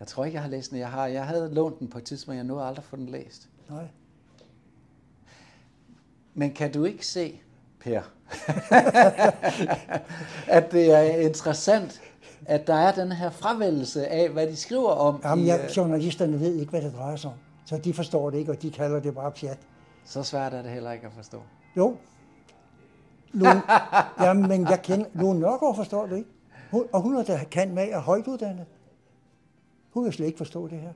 Jeg 0.00 0.08
tror 0.08 0.24
ikke, 0.24 0.34
jeg 0.34 0.42
har 0.42 0.50
læst 0.50 0.70
den. 0.70 0.78
Jeg, 0.78 0.88
har, 0.88 1.06
jeg 1.06 1.26
havde 1.26 1.54
lånt 1.54 1.78
den 1.78 1.88
på 1.88 1.98
et 1.98 2.04
tidspunkt, 2.04 2.36
jeg 2.36 2.44
nåede 2.44 2.64
aldrig 2.64 2.84
få 2.84 2.96
den 2.96 3.06
læst. 3.06 3.48
Nej. 3.70 3.84
Men 6.34 6.52
kan 6.52 6.72
du 6.72 6.84
ikke 6.84 7.06
se, 7.06 7.40
Per, 7.80 8.02
at 10.56 10.72
det 10.72 10.92
er 10.92 11.00
interessant, 11.00 12.00
at 12.50 12.66
der 12.66 12.74
er 12.74 12.92
den 12.92 13.12
her 13.12 13.30
fravælgelse 13.30 14.06
af, 14.06 14.28
hvad 14.30 14.46
de 14.46 14.56
skriver 14.56 14.90
om. 14.90 15.20
Jamen, 15.24 15.46
ja, 15.46 15.64
øh, 15.64 15.70
journalisterne 15.76 16.40
ved 16.40 16.54
ikke, 16.54 16.70
hvad 16.70 16.82
det 16.82 16.94
drejer 16.94 17.16
sig 17.16 17.30
om. 17.30 17.36
Så 17.66 17.78
de 17.78 17.94
forstår 17.94 18.30
det 18.30 18.38
ikke, 18.38 18.52
og 18.52 18.62
de 18.62 18.70
kalder 18.70 19.00
det 19.00 19.14
bare 19.14 19.30
pjat. 19.30 19.58
Så 20.04 20.22
svært 20.22 20.54
er 20.54 20.62
det 20.62 20.70
heller 20.70 20.92
ikke 20.92 21.06
at 21.06 21.12
forstå. 21.12 21.38
Jo. 21.76 21.96
Lone, 23.32 23.62
jamen, 24.24 24.48
men 24.48 24.68
jeg 24.68 24.82
kender... 24.82 25.06
Lone 25.14 25.40
Nørgaard 25.40 25.76
forstår 25.76 26.06
det 26.06 26.16
ikke. 26.16 26.30
Hun, 26.70 26.84
og 26.92 27.00
hun 27.00 27.16
er 27.16 27.22
da 27.22 27.40
kan 27.50 27.74
med 27.74 27.94
og 27.94 28.02
højt 28.02 28.26
uddannet. 28.26 28.66
Hun 29.90 30.04
vil 30.04 30.12
slet 30.12 30.26
ikke 30.26 30.38
forstå 30.38 30.68
det 30.68 30.78
her. 30.78 30.92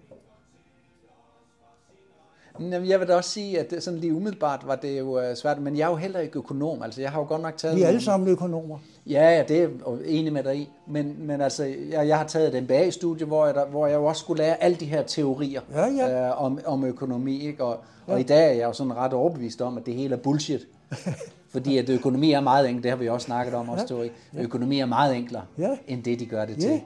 Jamen, 2.59 2.89
jeg 2.89 3.01
vil 3.01 3.09
da 3.09 3.17
også 3.17 3.31
sige, 3.31 3.61
at 3.61 3.71
det, 3.71 3.83
sådan 3.83 4.01
lige 4.01 4.15
umiddelbart 4.15 4.67
var 4.67 4.77
det 4.77 4.99
jo 4.99 5.21
øh, 5.21 5.37
svært, 5.37 5.59
men 5.59 5.77
jeg 5.77 5.85
er 5.85 5.91
jo 5.91 5.97
heller 5.97 6.21
ikke 6.21 6.39
økonom. 6.39 6.83
Altså, 6.83 7.01
jeg 7.01 7.11
har 7.11 7.21
jo 7.21 7.27
godt 7.27 7.43
nok 7.43 7.57
taget... 7.57 7.77
Vi 7.77 7.83
er 7.83 7.89
alle 7.89 8.01
sammen 8.01 8.29
økonomer. 8.29 8.79
Ja, 9.07 9.37
ja, 9.37 9.43
det 9.43 9.57
er 9.57 9.61
jeg 9.61 9.71
enig 10.07 10.33
med 10.33 10.43
dig 10.45 10.57
i. 10.57 10.71
Men, 10.87 11.17
men 11.19 11.41
altså, 11.41 11.65
jeg, 11.65 12.09
jeg 12.09 12.19
har 12.19 12.25
taget 12.27 12.55
et 12.55 12.63
MBA-studie, 12.63 13.27
hvor 13.27 13.47
jeg, 13.47 13.55
der, 13.55 13.67
hvor 13.67 13.87
jeg 13.87 13.95
jo 13.97 14.05
også 14.05 14.21
skulle 14.21 14.43
lære 14.43 14.63
alle 14.63 14.77
de 14.77 14.85
her 14.87 15.03
teorier 15.03 15.61
Ja, 15.75 15.87
ja. 15.87 16.27
Øh, 16.29 16.43
om, 16.45 16.59
om 16.67 16.85
økonomi. 16.85 17.41
Ikke? 17.47 17.65
Og, 17.65 17.79
og 18.07 18.21
i 18.21 18.23
dag 18.23 18.49
er 18.49 18.53
jeg 18.53 18.65
jo 18.65 18.73
sådan 18.73 18.97
ret 18.97 19.13
overbevist 19.13 19.63
om, 19.63 19.77
at 19.79 19.87
det 19.87 19.95
hele 19.95 20.15
er 20.15 20.19
bullshit. 20.19 20.67
Fordi 21.53 21.79
at 21.79 21.89
økonomi 21.89 22.33
er 22.33 22.41
meget 22.41 22.69
enkelt, 22.69 22.83
det 22.83 22.91
har 22.91 22.99
vi 22.99 23.09
også 23.09 23.25
snakket 23.25 23.55
om 23.55 23.69
også, 23.69 23.87
Tori. 23.87 24.11
Økonomi 24.39 24.81
er 24.81 24.87
meget 24.87 25.17
enklere, 25.17 25.43
Ja. 25.59 25.77
end 25.87 26.03
det 26.03 26.21
de 26.21 26.27
gør 26.27 26.45
det 26.45 26.57
Ja. 26.57 26.61
til. 26.69 26.81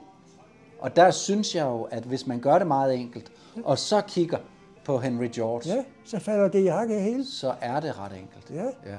Og 0.79 0.95
der 0.95 1.11
synes 1.11 1.55
jeg 1.55 1.65
jo, 1.65 1.81
at 1.91 2.03
hvis 2.03 2.27
man 2.27 2.39
gør 2.39 2.57
det 2.57 2.67
meget 2.67 2.95
enkelt, 2.95 3.31
og 3.63 3.77
så 3.77 4.01
kigger 4.01 4.37
på 4.85 4.97
Henry 4.97 5.27
George, 5.33 5.69
Ja, 5.75 5.83
så 6.05 6.19
falder 6.19 6.47
det 6.47 6.59
i 6.63 6.65
hakke 6.67 6.95
af 6.95 7.01
hele. 7.03 7.25
så 7.25 7.53
er 7.61 7.79
det 7.79 7.99
ret 7.99 8.11
enkelt. 8.11 8.59
Ja. 8.59 8.91
ja. 8.91 8.97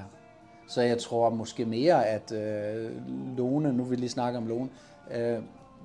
Så 0.71 0.83
jeg 0.83 0.99
tror 0.99 1.31
måske 1.31 1.65
mere, 1.65 2.07
at 2.07 2.33
øh, 2.33 2.91
Lone, 3.37 3.73
nu 3.73 3.83
vil 3.83 3.91
vi 3.91 3.97
lige 3.97 4.09
snakke 4.09 4.39
om 4.39 4.47
Lone, 4.47 4.69
øh, 5.17 5.39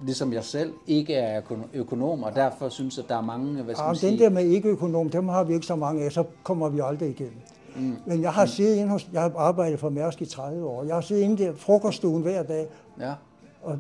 ligesom 0.06 0.34
jeg 0.34 0.44
selv, 0.44 0.74
ikke 0.88 1.14
er 1.14 1.42
økono- 1.42 1.68
økonom, 1.74 2.24
og 2.24 2.36
derfor 2.36 2.70
synes 2.70 2.98
jeg, 2.98 3.04
at 3.04 3.10
der 3.10 3.18
er 3.18 3.22
mange, 3.22 3.54
hvad 3.64 3.76
skal 3.76 3.82
Ja, 3.84 3.88
man 3.88 3.90
men 3.92 3.96
sige... 3.96 4.12
den 4.12 4.20
der 4.20 4.30
med 4.30 4.44
ikke-økonom, 4.46 5.10
dem 5.10 5.28
har 5.28 5.44
vi 5.44 5.54
ikke 5.54 5.66
så 5.66 5.76
mange 5.76 6.04
af, 6.06 6.12
så 6.12 6.24
kommer 6.44 6.70
vi 6.70 6.80
aldrig 6.84 7.10
igennem. 7.10 7.38
Mm. 7.76 7.96
Men 8.06 8.22
jeg 8.22 8.32
har 8.34 8.46
siddet 8.46 8.76
inde 8.76 8.90
hos, 8.90 9.10
jeg 9.14 9.22
har 9.22 9.32
arbejdet 9.38 9.80
for 9.80 9.90
Mærsk 9.90 10.22
i 10.22 10.26
30 10.26 10.66
år. 10.66 10.84
Jeg 10.84 10.94
har 10.96 11.02
siddet 11.02 11.22
inde 11.24 11.44
der 11.44 11.52
i 11.52 11.56
frokoststuen 11.56 12.22
hver 12.22 12.44
dag, 12.44 12.68
Ja, 13.00 13.14
og 13.64 13.78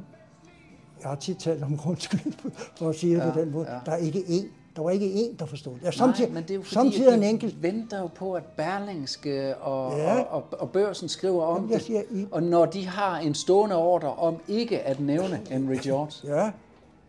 jeg 1.02 1.10
har 1.10 1.16
tit 1.16 1.38
talt 1.38 1.64
om 1.64 1.78
grundskyld, 1.84 2.34
for 2.78 2.90
at 2.90 2.96
sige 2.96 3.16
det 3.16 3.22
Ja, 3.26 3.32
på 3.32 3.40
den 3.40 3.52
måde. 3.52 3.68
ja. 3.72 3.78
Der 3.86 3.92
er 3.92 3.96
ikke 3.98 4.20
én, 4.20 4.46
der 4.76 4.82
var 4.84 4.90
ikke 4.90 5.06
én, 5.14 5.36
der 5.40 5.46
forstod 5.46 5.74
det. 5.74 5.80
Ja, 5.82 5.86
Nej, 5.86 5.92
samtidig, 5.92 6.34
men 6.34 6.44
det 6.44 6.52
er 6.52 6.56
jo 6.56 6.62
fordi, 6.62 6.74
samtidig 6.74 7.14
en 7.14 7.24
enkelt. 7.24 7.54
de 7.56 7.64
venter 7.64 8.00
jo 8.00 8.08
på, 8.08 8.34
at 8.34 8.44
Berlingske 8.44 9.56
og, 9.58 9.98
Ja. 9.98 10.20
og, 10.22 10.28
og, 10.52 10.60
og 10.60 10.70
børsen 10.70 11.10
skriver 11.10 11.44
om 11.46 11.56
Jamen, 11.56 11.70
jeg 11.70 11.78
det. 11.80 11.86
siger, 11.86 12.02
I- 12.12 12.28
Og 12.32 12.44
når 12.44 12.66
de 12.66 12.88
har 12.88 13.18
en 13.20 13.36
stående 13.36 13.76
ordre 13.76 14.14
om 14.16 14.38
ikke 14.48 14.80
at 14.82 15.00
nævne 15.00 15.42
Henry 15.50 15.76
George, 15.84 16.36
Ja, 16.38 16.52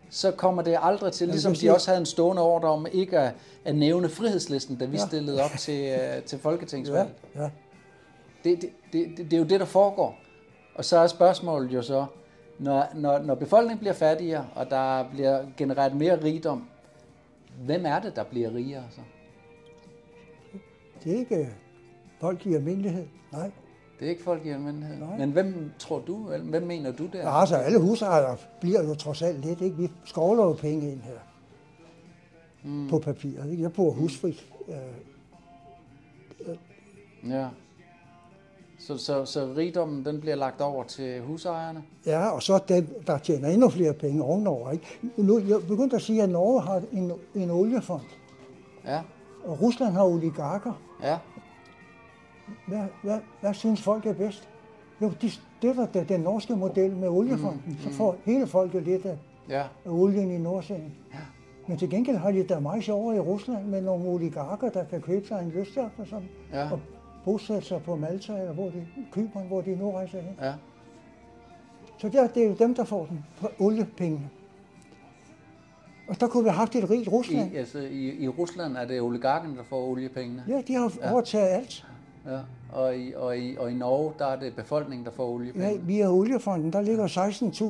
så 0.09 0.31
kommer 0.31 0.61
det 0.61 0.77
aldrig 0.81 1.13
til, 1.13 1.27
ligesom 1.27 1.53
de 1.53 1.59
siger- 1.59 1.73
også 1.73 1.89
havde 1.89 1.99
en 1.99 2.05
stående 2.05 2.41
ordre 2.41 2.69
om 2.69 2.87
ikke 2.91 3.19
at, 3.19 3.33
at 3.65 3.75
nævne 3.75 4.09
frihedslisten, 4.09 4.75
da 4.75 4.85
vi 4.85 4.97
Ja. 4.97 5.05
stillede 5.07 5.43
op 5.43 5.51
til, 5.59 5.83
øh, 5.91 6.23
til 6.23 6.39
ja, 6.43 6.49
folketingsvalget. 6.49 7.13
ja. 7.35 7.49
Det, 8.43 8.61
det, 8.61 8.69
det, 8.93 9.07
det, 9.17 9.25
det 9.31 9.33
er 9.33 9.37
jo 9.37 9.43
det, 9.43 9.59
der 9.59 9.65
foregår. 9.65 10.15
Og 10.75 10.85
så 10.85 10.97
er 10.97 11.07
spørgsmålet 11.07 11.73
jo 11.73 11.81
så, 11.81 12.05
når, 12.59 12.85
når, 12.95 13.19
når 13.19 13.35
befolkningen 13.35 13.79
bliver 13.79 13.93
fattigere, 13.93 14.45
og 14.55 14.69
der 14.69 15.03
bliver 15.11 15.39
genereret 15.57 15.95
mere 15.95 16.23
rigdom, 16.23 16.63
hvem 17.65 17.85
er 17.85 17.99
det, 17.99 18.15
der 18.15 18.23
bliver 18.23 18.53
rigere 18.53 18.83
så? 18.89 19.01
Det 21.03 21.13
er 21.13 21.17
ikke 21.17 21.35
øh, 21.35 21.47
folk 22.19 22.45
i 22.45 22.53
almindelighed. 22.53 23.05
Nej. 23.31 23.51
Det 23.99 24.05
er 24.05 24.09
ikke 24.09 24.23
folk 24.23 24.45
i 24.45 24.49
almindelighed. 24.49 24.97
Nej. 24.97 25.17
Men 25.17 25.31
hvem 25.31 25.71
tror 25.79 25.99
du, 25.99 26.17
hvem 26.43 26.63
mener 26.63 26.91
du 26.91 27.05
der? 27.13 27.19
Ja, 27.19 27.39
altså 27.39 27.55
alle 27.55 27.79
husejere 27.79 28.37
bliver 28.61 28.83
jo 28.83 28.95
trods 28.95 29.21
alt 29.21 29.45
lidt. 29.45 29.61
Ikke? 29.61 29.77
Vi 29.77 29.91
skovler 30.05 30.43
jo 30.43 30.53
penge 30.53 30.91
ind 30.91 31.01
her. 31.01 31.17
Mm. 32.63 32.87
På 32.89 32.99
papiret. 32.99 33.51
Ikke? 33.51 33.63
Jeg 33.63 33.73
bor 33.73 33.91
husfrit. 33.91 34.47
Øh, 34.67 34.75
Ja. 37.29 37.47
Så, 38.79 38.97
så, 38.97 39.25
så 39.25 39.53
rigdommen, 39.57 40.05
den 40.05 40.19
bliver 40.21 40.35
lagt 40.35 40.61
over 40.61 40.83
til 40.83 41.21
husejerne? 41.21 41.83
Ja, 42.05 42.27
og 42.29 42.43
så 42.43 42.59
dem, 42.67 43.03
der 43.07 43.17
tjener 43.17 43.49
endnu 43.49 43.69
flere 43.69 43.93
penge 43.93 44.23
ovenover. 44.23 44.71
Ikke? 44.71 44.99
Nu, 45.17 45.39
jeg 45.39 45.57
begyndte 45.67 45.95
at 45.95 46.01
sige, 46.01 46.23
at 46.23 46.29
Norge 46.29 46.61
har 46.61 46.81
en, 46.91 47.11
en 47.35 47.49
oliefond, 47.51 48.01
Ja, 48.85 49.01
og 49.45 49.61
Rusland 49.61 49.93
har 49.93 50.03
oligarker. 50.03 50.73
ja. 51.03 51.17
Hvad, 52.67 52.83
hvad, 53.03 53.19
hvad 53.41 53.53
synes 53.53 53.81
folk 53.81 54.05
er 54.05 54.13
bedst? 54.13 54.49
Jo, 55.01 55.11
de 55.21 55.29
støtter 55.31 55.85
da 55.85 56.03
den 56.03 56.19
norske 56.21 56.55
model 56.55 56.95
med 56.95 57.07
oliefonden. 57.09 57.61
Mm, 57.67 57.75
så 57.83 57.89
får 57.97 58.15
hele 58.25 58.47
folket 58.47 58.83
lidt 58.83 59.05
af, 59.05 59.17
Ja, 59.49 59.61
af 59.61 59.89
olien 59.89 60.31
i 60.31 60.37
Nordsjælland. 60.37 60.91
Ja. 61.13 61.17
Men 61.67 61.77
til 61.77 61.89
gengæld 61.89 62.17
har 62.17 62.31
de 62.31 62.43
da 62.43 62.59
meget 62.59 62.83
sjovere 62.83 63.15
i 63.15 63.19
Rusland 63.19 63.65
med 63.67 63.81
nogle 63.81 64.09
oligarker, 64.09 64.69
der 64.69 64.83
kan 64.83 65.01
købe 65.01 65.27
sig 65.27 65.39
en 65.41 65.49
lystjagt 65.49 65.99
og 65.99 66.07
sådan. 66.07 66.29
Ja. 66.53 66.71
Og 66.71 66.79
bosætte 67.27 67.67
sig 67.67 67.81
på 67.83 67.95
Malta, 67.95 68.33
eller 68.33 68.53
hvor 68.53 68.65
de, 68.69 68.87
Kypern, 69.11 69.47
hvor 69.47 69.61
de 69.61 69.75
nu 69.75 69.91
rejser 69.91 70.21
hen. 70.21 70.35
ja. 70.41 70.53
Så 71.97 72.09
der, 72.09 72.27
det 72.27 72.43
er 72.43 72.47
jo 72.47 72.55
dem, 72.59 72.75
der 72.75 72.83
får 72.83 73.05
den, 73.05 73.25
for 73.35 73.51
oliepengene. 73.59 74.29
Og 76.09 76.19
der 76.19 76.27
kunne 76.27 76.43
vi 76.43 76.49
have 76.49 76.57
haft 76.57 76.75
et 76.75 76.89
rigt 76.89 77.07
Rusland. 77.11 77.53
I, 77.53 77.55
altså, 77.55 77.79
i, 77.79 78.23
I 78.23 78.27
Rusland 78.27 78.77
er 78.77 78.85
det 78.85 79.01
oligarken, 79.01 79.57
der 79.57 79.63
får 79.63 79.87
oliepengene. 79.87 80.43
Ja, 80.47 80.61
de 80.67 80.73
har 80.73 80.93
ja. 81.01 81.11
overtaget 81.11 81.47
alt. 81.47 81.85
Ja. 82.25 82.39
Og, 82.73 82.97
i, 82.97 83.13
og, 83.15 83.37
i, 83.37 83.57
og 83.57 83.71
i 83.71 83.73
Norge, 83.73 84.13
der 84.19 84.25
er 84.25 84.39
det 84.39 84.55
befolkningen, 84.55 85.05
der 85.05 85.11
får 85.11 85.23
Ja, 85.27 85.33
oliepengene. 85.35 85.83
via 85.85 86.07
oliefonden, 86.11 86.73
der 86.73 86.81
ligger 86.81 87.07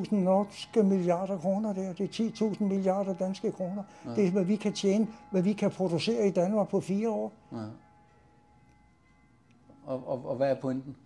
16.000 0.08 0.14
norske 0.14 0.82
milliarder 0.82 1.38
kroner 1.38 1.72
der. 1.72 1.92
Det 1.92 2.20
er 2.20 2.50
10.000 2.54 2.64
milliarder 2.64 3.14
danske 3.14 3.52
kroner. 3.52 3.82
Ja. 4.06 4.10
Det 4.14 4.26
er, 4.26 4.30
hvad 4.30 4.44
vi 4.44 4.56
kan 4.56 4.72
tjene, 4.72 5.06
hvad 5.30 5.42
vi 5.42 5.52
kan 5.52 5.70
producere 5.70 6.26
i 6.26 6.30
Danmark 6.30 6.68
på 6.68 6.80
fire 6.80 7.10
år. 7.10 7.32
Ja. 7.52 7.56
Og, 9.88 10.08
og, 10.08 10.26
og 10.28 10.36
hvad 10.36 10.50
er 10.50 10.54
pointen? 10.60 10.96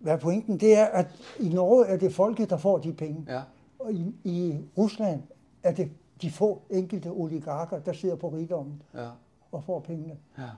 Hvad 0.00 0.12
er 0.12 0.16
pointen? 0.16 0.60
Det 0.60 0.78
er, 0.78 0.84
at 0.86 1.06
i 1.40 1.48
Norge 1.48 1.86
er 1.86 1.96
det 1.96 2.14
folket, 2.14 2.50
der 2.50 2.56
får 2.56 2.78
de 2.78 2.92
penge. 2.92 3.24
Ja. 3.28 3.42
Og 3.78 3.92
i, 3.92 4.14
i 4.24 4.58
Rusland 4.78 5.22
er 5.62 5.72
det 5.72 5.90
de 6.22 6.30
få 6.30 6.62
enkelte 6.70 7.08
oligarker, 7.08 7.78
der 7.78 7.92
sidder 7.92 8.16
på 8.16 8.28
rigdommen 8.28 8.82
Ja. 8.94 9.08
og 9.52 9.64
får 9.64 9.80
pengene. 9.80 10.16
ja. 10.38 10.48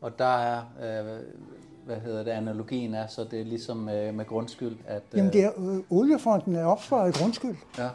Og 0.00 0.18
der 0.18 0.24
er, 0.38 0.58
øh, 0.60 1.20
hvad 1.86 1.96
hedder 2.00 2.24
det, 2.24 2.30
analogien 2.30 2.94
er, 2.94 3.06
så 3.06 3.24
det 3.24 3.40
er 3.40 3.44
ligesom 3.44 3.88
øh, 3.88 4.14
med 4.14 4.24
grundskyld, 4.26 4.76
at... 4.86 5.02
Øh, 5.12 5.18
Jamen, 5.18 5.32
det 5.32 5.44
er, 5.44 5.50
øh, 5.58 5.78
oliefonden 5.90 6.54
er 6.54 6.64
opsparet 6.64 7.14
grundskyld. 7.14 7.56
Ja. 7.78 7.88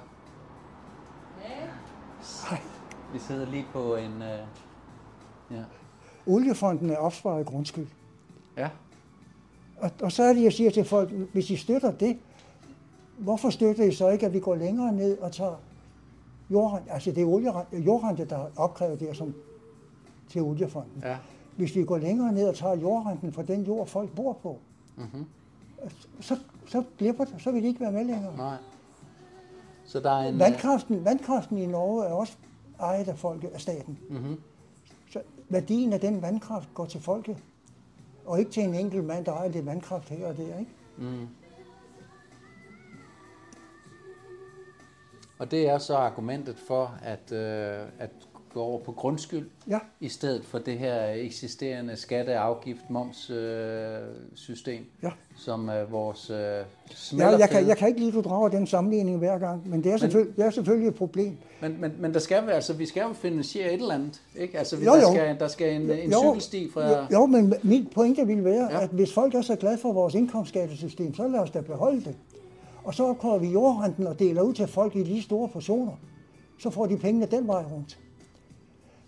Nej, 2.51 2.59
Vi 3.13 3.19
sidder 3.19 3.45
lige 3.45 3.65
på 3.73 3.95
en... 3.95 4.21
Øh, 4.21 4.39
ja. 5.51 5.63
Oliefonden 6.27 6.89
er 6.89 6.97
opsparet 6.97 7.45
grundskyld. 7.45 7.87
Ja. 8.57 8.69
Og, 9.77 9.91
og 10.01 10.11
så 10.11 10.23
er 10.23 10.33
det, 10.33 10.43
jeg 10.43 10.53
siger 10.53 10.71
til 10.71 10.85
folk, 10.85 11.11
hvis 11.11 11.49
I 11.49 11.55
støtter 11.55 11.91
det, 11.91 12.17
hvorfor 13.17 13.49
støtter 13.49 13.83
I 13.83 13.91
så 13.91 14.09
ikke, 14.09 14.25
at 14.25 14.33
vi 14.33 14.39
går 14.39 14.55
længere 14.55 14.91
ned 14.91 15.17
og 15.17 15.31
tager 15.31 15.55
jordrente, 16.51 16.91
altså 16.91 17.11
det 17.11 17.21
er 17.21 17.27
olierente, 17.27 17.77
jordrente, 17.77 18.25
der 18.25 18.37
er 18.37 18.47
opkrævet 18.55 18.99
der 18.99 19.13
som 19.13 19.33
til 20.29 20.41
oliefonden. 20.41 21.01
Ja. 21.03 21.17
Hvis 21.57 21.75
vi 21.75 21.83
går 21.83 21.97
længere 21.97 22.31
ned 22.33 22.47
og 22.47 22.55
tager 22.55 22.75
jordrenten 22.75 23.31
for 23.33 23.41
den 23.41 23.63
jord, 23.63 23.87
folk 23.87 24.09
bor 24.15 24.33
på, 24.33 24.59
Mm-hmm. 24.97 25.25
så, 26.19 26.37
så 26.65 26.83
glipper 26.97 27.25
det, 27.25 27.35
så 27.39 27.51
vil 27.51 27.63
de 27.63 27.67
ikke 27.67 27.79
være 27.79 27.91
med 27.91 28.05
længere. 28.05 28.37
Nej. 28.37 28.57
Så 29.85 29.99
der 29.99 30.11
er 30.11 30.29
en... 30.29 30.39
Vandkraften, 30.39 31.05
vandkraften 31.05 31.57
i 31.57 31.65
Norge 31.65 32.05
er 32.05 32.13
også 32.13 32.33
ejet 32.79 33.07
af 33.07 33.17
folket, 33.17 33.49
af 33.49 33.61
staten. 33.61 33.99
Mm-hmm. 34.09 34.39
Værdien 35.51 35.93
af 35.93 35.99
den 35.99 36.21
vandkraft 36.21 36.69
går 36.73 36.85
til 36.85 37.01
folket, 37.01 37.37
og 38.25 38.39
ikke 38.39 38.51
til 38.51 38.63
en 38.63 38.75
enkelt 38.75 39.05
mand, 39.05 39.25
der 39.25 39.33
ejer 39.33 39.51
det 39.51 39.65
vandkraft 39.65 40.09
her 40.09 40.27
og 40.27 40.37
der. 40.37 40.59
Ikke? 40.59 40.71
Mm. 40.97 41.27
Og 45.39 45.51
det 45.51 45.69
er 45.69 45.77
så 45.77 45.95
argumentet 45.95 46.57
for 46.67 46.97
at, 47.01 47.31
øh, 47.31 47.87
at 47.99 48.11
gå 48.53 48.61
over 48.61 48.79
på 48.79 48.91
grundskyld, 48.91 49.49
Ja, 49.69 49.79
i 49.99 50.09
stedet 50.09 50.45
for 50.45 50.59
det 50.59 50.79
her 50.79 51.05
eksisterende 51.13 51.95
skatte-, 51.95 52.37
afgift-, 52.37 52.89
moms 52.89 53.29
øh, 53.29 53.97
system, 54.33 54.85
ja. 55.03 55.09
som 55.37 55.69
øh, 55.69 55.91
vores 55.91 56.29
øh, 56.29 56.37
ja 57.19 57.29
jeg, 57.37 57.49
kan, 57.49 57.67
jeg 57.67 57.77
kan 57.77 57.87
ikke 57.87 57.99
lide, 57.99 58.09
at 58.09 58.13
du 58.13 58.29
drager 58.29 58.49
den 58.49 58.67
sammenligning 58.67 59.17
hver 59.17 59.37
gang, 59.37 59.69
men 59.69 59.83
det 59.83 59.91
er, 59.91 59.97
selvfølgelig, 59.97 60.37
det 60.37 60.45
er 60.45 60.49
selvfølgelig 60.49 60.87
et 60.87 60.95
problem. 60.95 61.37
Men, 61.61 61.81
men, 61.81 61.93
men 61.99 62.13
der 62.13 62.19
skal 62.19 62.45
være, 62.45 62.55
altså, 62.55 62.73
vi 62.73 62.85
skal 62.85 63.01
jo 63.01 63.13
finansiere 63.13 63.73
et 63.73 63.81
eller 63.81 63.93
andet, 63.93 64.21
ikke? 64.35 64.57
Altså, 64.57 64.77
vi, 64.77 64.85
Jo, 64.85 64.91
der, 64.91 65.01
jo. 65.01 65.13
skal, 65.13 65.39
der 65.39 65.47
skal 65.47 65.81
en, 65.81 65.91
en 65.91 66.11
Jo, 66.11 66.19
cykelsti 66.19 66.69
fra... 66.73 66.89
Jo, 66.89 67.05
jo, 67.11 67.25
men 67.25 67.53
min 67.63 67.87
pointe 67.95 68.27
ville 68.27 68.43
være, 68.43 68.69
ja. 68.71 68.83
at 68.83 68.89
hvis 68.89 69.13
folk 69.13 69.35
er 69.35 69.41
så 69.41 69.55
glade 69.55 69.77
for 69.77 69.93
vores 69.93 70.15
indkomstskattesystem, 70.15 71.13
så 71.15 71.27
lad 71.27 71.39
os 71.39 71.51
da 71.51 71.61
beholde 71.61 72.01
det. 72.01 72.15
Og 72.83 72.93
så 72.93 73.03
opkræver 73.03 73.37
vi 73.37 73.47
jordrenten 73.47 74.07
og 74.07 74.19
deler 74.19 74.41
ud 74.41 74.53
til 74.53 74.67
folk 74.67 74.95
i 74.95 75.03
lige 75.03 75.21
store 75.21 75.49
portioner. 75.49 75.93
Så 76.59 76.69
får 76.69 76.85
de 76.85 76.97
pengene 76.97 77.25
den 77.25 77.47
vej 77.47 77.63
rundt. 77.71 77.97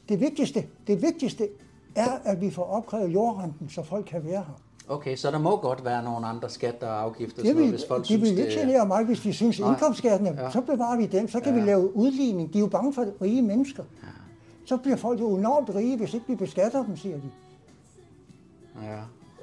Det 0.10 0.20
vigtigste, 0.20 0.66
det 0.88 1.02
vigtigste 1.02 1.48
er, 1.96 2.10
at 2.24 2.42
vi 2.42 2.52
får 2.52 2.64
opkrævet 2.64 3.14
jordrenten, 3.14 3.70
så 3.70 3.84
folk 3.84 4.06
kan 4.06 4.26
være 4.26 4.44
her. 4.48 4.60
Okay, 4.90 5.16
så 5.16 5.32
der 5.32 5.40
må 5.40 5.58
godt 5.58 5.86
være 5.86 6.04
nogle 6.04 6.26
andre 6.28 6.50
skatter 6.50 6.88
og 6.88 7.02
afgifter, 7.02 7.42
Det 7.44 7.52
noget, 7.56 7.58
vil, 7.68 7.70
hvis 7.78 7.86
folk 7.88 8.02
de 8.02 8.06
synes, 8.06 8.22
vil 8.22 8.30
ikke 8.30 8.44
det 8.44 8.60
genere 8.60 8.88
mig, 8.88 9.06
hvis 9.06 9.20
de 9.20 9.34
synes, 9.34 9.60
Nej. 9.60 9.70
indkomstskatten 9.70 10.28
Ja. 10.28 10.52
så 10.52 10.62
bevarer 10.62 10.98
vi 10.98 11.06
dem. 11.06 11.28
Så 11.28 11.40
kan 11.40 11.54
Ja. 11.56 11.60
vi 11.60 11.66
lave 11.66 11.96
udligning. 11.96 12.54
De 12.54 12.58
er 12.58 12.60
jo 12.62 12.68
bange 12.68 12.94
for 12.94 13.06
rige 13.22 13.42
mennesker. 13.42 13.84
Så 14.66 14.78
bliver 14.78 14.98
folk 14.98 15.20
jo 15.20 15.36
enormt 15.36 15.70
rige, 15.76 15.98
hvis 15.98 16.14
ikke 16.14 16.26
vi 16.28 16.36
beskatter 16.36 16.86
dem, 16.86 16.98
siger 16.98 17.16
de. 17.16 17.30
Ja. 18.84 18.96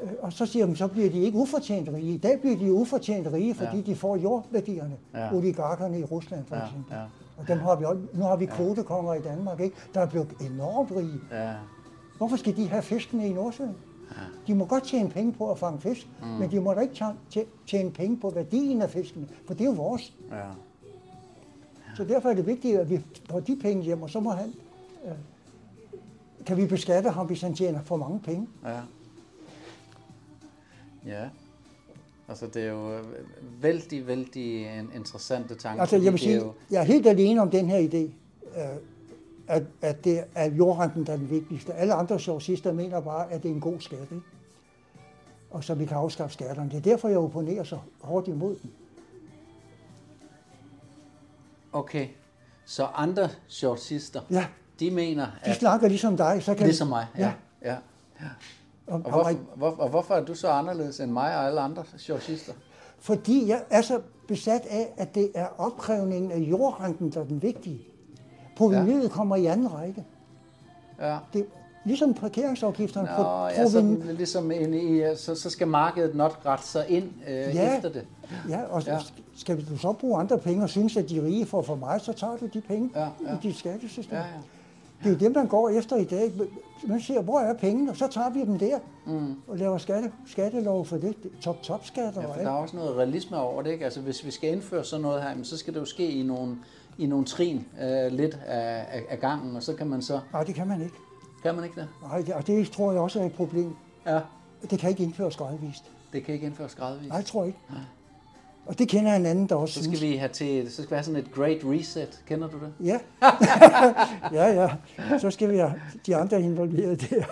Øh, 0.02 0.10
Og 0.20 0.32
så 0.32 0.46
siger 0.46 0.66
de, 0.66 0.76
så 0.76 0.88
bliver 0.88 1.10
de 1.10 1.18
ikke 1.22 1.38
ufortjent 1.38 1.88
rige. 1.88 2.14
I 2.14 2.18
dag 2.18 2.40
bliver 2.40 2.56
de 2.56 2.72
ufortjent 2.72 3.32
rige, 3.32 3.54
fordi 3.54 3.70
Ja. 3.70 3.76
ja. 3.76 3.82
de 3.82 3.96
får 3.96 4.16
jordværdierne. 4.16 4.96
Ja. 5.14 5.18
Ja. 5.24 5.34
Oligarkerne 5.34 5.98
i 6.00 6.04
Rusland 6.04 6.44
for 6.46 6.56
Ja, 6.56 6.62
eksempel. 6.64 6.94
ja. 6.96 7.02
Og 7.40 7.48
dem 7.48 7.58
har 7.58 7.76
vi 7.76 7.84
også, 7.84 8.00
nu 8.14 8.22
har 8.24 8.36
vi 8.36 8.46
kvotekonger 8.46 9.14
i 9.14 9.20
Danmark, 9.22 9.60
ikke? 9.60 9.76
der 9.94 10.00
er 10.00 10.06
blevet 10.06 10.28
enormt 10.40 10.90
rige. 10.96 11.20
Ja. 11.30 11.52
Hvorfor 12.16 12.36
skal 12.36 12.56
de 12.56 12.68
have 12.68 12.82
fiskene 12.82 13.28
i 13.28 13.32
Nordsøen? 13.32 13.76
De 14.46 14.54
må 14.54 14.64
godt 14.64 14.84
tjene 14.84 15.10
penge 15.10 15.32
på 15.32 15.50
at 15.50 15.58
fange 15.58 15.80
fisk, 15.80 16.08
mm. 16.22 16.26
men 16.28 16.50
de 16.50 16.60
må 16.60 16.74
da 16.74 16.80
ikke 16.80 17.14
tjene- 17.66 17.90
penge 17.90 18.16
på 18.16 18.30
værdien 18.30 18.82
af 18.82 18.90
fiskene, 18.90 19.28
for 19.46 19.54
det 19.54 19.60
er 19.60 19.64
jo 19.68 19.72
vores. 19.76 20.14
ja. 20.30 20.44
Så 21.96 22.04
derfor 22.04 22.28
er 22.30 22.34
det 22.34 22.46
vigtigt, 22.46 22.78
at 22.78 22.90
vi 22.90 23.00
får 23.30 23.40
de 23.40 23.56
penge 23.62 23.82
hjem, 23.82 24.02
og 24.02 24.10
så 24.10 24.20
må 24.20 24.30
han, 24.30 24.52
øh, 25.04 25.12
kan 26.46 26.56
vi 26.56 26.66
beskatte 26.66 27.10
ham, 27.10 27.26
hvis 27.26 27.42
han 27.42 27.54
tjener 27.54 27.82
for 27.82 27.96
mange 27.96 28.20
penge. 28.20 28.48
Ja. 28.64 28.80
Ja. 31.06 31.28
Altså, 32.30 32.46
det 32.46 32.62
er 32.62 32.68
jo 32.70 32.92
øh, 32.94 33.04
vældig, 33.62 34.06
vældig 34.06 34.66
en- 34.78 34.90
interessante 34.94 35.54
tanker. 35.54 35.80
Altså, 35.80 35.96
jeg 35.96 36.04
vil 36.04 36.12
er 36.14 36.16
sige, 36.18 36.36
jo- 36.36 36.52
jeg 36.70 36.80
er 36.80 36.84
helt 36.84 37.06
alene 37.06 37.42
om 37.42 37.50
den 37.50 37.68
her 37.68 37.78
idé, 37.88 37.96
øh, 38.60 38.76
at, 39.46 39.62
at 39.82 40.04
det 40.04 40.24
er 40.34 40.50
jordrenten, 40.50 41.06
der 41.06 41.12
er 41.12 41.16
den 41.16 41.30
vigtigste. 41.30 41.74
Alle 41.74 41.94
andre 41.94 42.20
socialister 42.20 42.72
mener 42.72 43.00
bare, 43.00 43.32
at 43.32 43.42
det 43.42 43.50
er 43.50 43.54
en 43.54 43.60
god 43.60 43.80
skat, 43.80 43.98
ikke? 44.02 44.20
Og 45.50 45.64
så 45.64 45.74
vi 45.74 45.84
kan 45.86 45.96
afskaffe 45.96 46.32
skatterne. 46.34 46.70
Det 46.70 46.76
er 46.76 46.80
derfor, 46.80 47.08
jeg 47.08 47.18
opponerer 47.18 47.64
så 47.64 47.78
hårdt 48.00 48.28
imod 48.28 48.56
den. 48.62 48.70
Okay, 51.72 52.08
så 52.64 52.84
andre 52.84 53.28
shortsister, 53.48 54.20
Ja, 54.30 54.46
de 54.80 54.90
mener, 54.90 55.26
de 55.26 55.50
at 55.50 55.56
snakker 55.56 55.88
ligesom 55.88 56.16
dig, 56.16 56.42
så 56.42 56.54
kan 56.54 56.66
ligesom 56.66 56.88
mig, 56.88 57.06
ja. 57.18 57.32
Ja. 57.62 57.76
ja. 58.20 58.26
Og, 58.90 59.00
Og, 59.04 59.10
hvorfor, 59.10 59.32
hvor, 59.56 59.70
og 59.78 59.88
hvorfor 59.88 60.14
er 60.14 60.24
du 60.24 60.34
så 60.34 60.48
anderledes 60.48 61.00
end 61.00 61.10
mig 61.12 61.36
og 61.36 61.46
alle 61.46 61.60
andre 61.60 61.84
shortsister? 61.98 62.52
Fordi 62.98 63.48
jeg 63.48 63.62
er 63.70 63.82
så 63.82 64.00
besat 64.28 64.62
af, 64.70 64.88
at 64.96 65.14
det 65.14 65.30
er 65.34 65.46
opkrævningen 65.58 66.32
af 66.32 66.38
jordrenten, 66.38 67.10
der 67.10 67.20
er 67.20 67.24
den 67.24 67.42
vigtige. 67.42 67.80
Provenyet 68.56 69.02
ja. 69.02 69.08
kommer 69.08 69.36
i 69.36 69.46
anden 69.46 69.74
række. 69.74 70.04
Ja. 71.00 71.18
Det, 71.32 71.46
ligesom 71.84 72.14
parkeringsafgifterne. 72.14 73.08
Nå, 73.18 73.22
pro- 73.24 73.60
ja, 73.60 73.68
så, 73.68 73.96
ligesom 74.16 74.50
ind 74.50 74.74
i, 74.74 75.02
så, 75.16 75.34
så 75.34 75.50
skal 75.50 75.68
markedet 75.68 76.14
nok 76.14 76.40
rette 76.46 76.66
sig 76.66 76.84
ind 76.88 77.10
øh, 77.28 77.34
Ja. 77.34 77.76
efter 77.76 77.88
det. 77.88 78.06
Ja, 78.48 78.62
og 78.62 78.82
Ja. 78.86 78.92
ja. 78.94 78.98
skal 79.36 79.66
du 79.70 79.76
så 79.76 79.92
bruge 79.92 80.20
andre 80.20 80.38
penge 80.38 80.62
og 80.62 80.68
synes, 80.68 80.96
at 80.96 81.10
de 81.10 81.22
rige 81.24 81.46
får 81.46 81.62
for 81.62 81.74
meget, 81.74 82.02
så 82.02 82.12
tager 82.12 82.36
du 82.36 82.46
de 82.46 82.60
penge 82.60 82.90
Ja, 82.94 83.00
ja. 83.00 83.06
i 83.34 83.36
dit 83.42 83.56
skattesystem. 83.56 84.14
Ja, 84.18 84.18
ja. 84.24 84.24
Det 85.04 85.12
er 85.12 85.18
dem, 85.18 85.32
man 85.34 85.46
går 85.46 85.68
efter 85.68 85.96
i 85.96 86.04
dag. 86.04 86.32
Man 86.88 87.00
siger, 87.00 87.20
hvor 87.22 87.40
er 87.40 87.54
pengene? 87.54 87.90
Og 87.90 87.96
så 87.96 88.08
tager 88.08 88.30
vi 88.30 88.40
dem 88.40 88.58
der 88.58 88.78
Mm. 89.06 89.34
og 89.48 89.56
laver 89.58 89.78
skatte, 89.78 90.12
skattelov 90.26 90.84
for 90.86 90.96
det. 90.96 91.14
Top-top-skatter. 91.40 92.20
Ja, 92.20 92.26
og 92.26 92.32
for 92.34 92.38
alt. 92.38 92.46
der 92.46 92.52
er 92.52 92.56
også 92.56 92.76
noget 92.76 92.96
realisme 92.96 93.36
over 93.36 93.62
det, 93.62 93.70
ikke? 93.70 93.84
Altså, 93.84 94.00
hvis 94.00 94.24
vi 94.24 94.30
skal 94.30 94.52
indføre 94.52 94.84
sådan 94.84 95.02
noget 95.02 95.22
her, 95.22 95.30
så 95.42 95.56
skal 95.56 95.74
det 95.74 95.80
jo 95.80 95.84
ske 95.84 96.10
i 96.10 96.22
nogle, 96.22 96.56
i 96.98 97.06
nogle 97.06 97.24
trin 97.24 97.66
øh, 97.82 98.12
lidt 98.12 98.38
af, 98.46 98.86
af, 98.90 99.02
af 99.10 99.20
gangen, 99.20 99.56
og 99.56 99.62
så 99.62 99.74
kan 99.74 99.86
man 99.86 100.02
så... 100.02 100.20
Nej, 100.32 100.44
det 100.44 100.54
kan 100.54 100.68
man 100.68 100.80
ikke. 100.82 100.94
Kan 101.42 101.54
man 101.54 101.64
ikke 101.64 101.80
det? 101.80 101.88
Nej, 102.02 102.20
det, 102.20 102.34
og 102.34 102.46
det 102.46 102.70
tror 102.70 102.92
jeg 102.92 103.00
også 103.00 103.20
er 103.20 103.26
et 103.26 103.32
problem. 103.34 103.74
Ja, 104.06 104.20
Det 104.70 104.78
kan 104.78 104.90
ikke 104.90 105.02
indføres 105.02 105.36
gradvist. 105.36 105.84
det 106.12 106.24
kan 106.24 106.34
ikke 106.34 106.46
indføres 106.46 106.74
gradvist. 106.74 107.08
Nej, 107.08 107.16
jeg 107.16 107.24
tror 107.26 107.44
ikke. 107.44 107.58
Og 108.66 108.78
det 108.78 108.88
kender 108.88 109.14
en 109.16 109.26
anden, 109.26 109.48
der 109.48 109.54
også 109.54 109.74
Så 109.74 109.80
skal 109.84 109.96
synes. 109.96 110.12
vi 110.12 110.16
have 110.16 110.28
til, 110.32 110.70
så 110.70 110.74
skal 110.82 110.90
vi 110.90 110.94
have 110.94 111.04
sådan 111.04 111.20
et 111.20 111.32
great 111.34 111.58
reset. 111.64 112.22
Kender 112.26 112.48
du 112.48 112.56
det? 112.58 112.86
Ja. 112.86 112.98
ja, 114.32 114.62
ja. 114.62 115.18
Så 115.18 115.30
skal 115.30 115.50
vi 115.50 115.56
have 115.56 115.72
de 116.06 116.16
andre 116.16 116.42
involveret 116.42 117.00
der. 117.10 117.24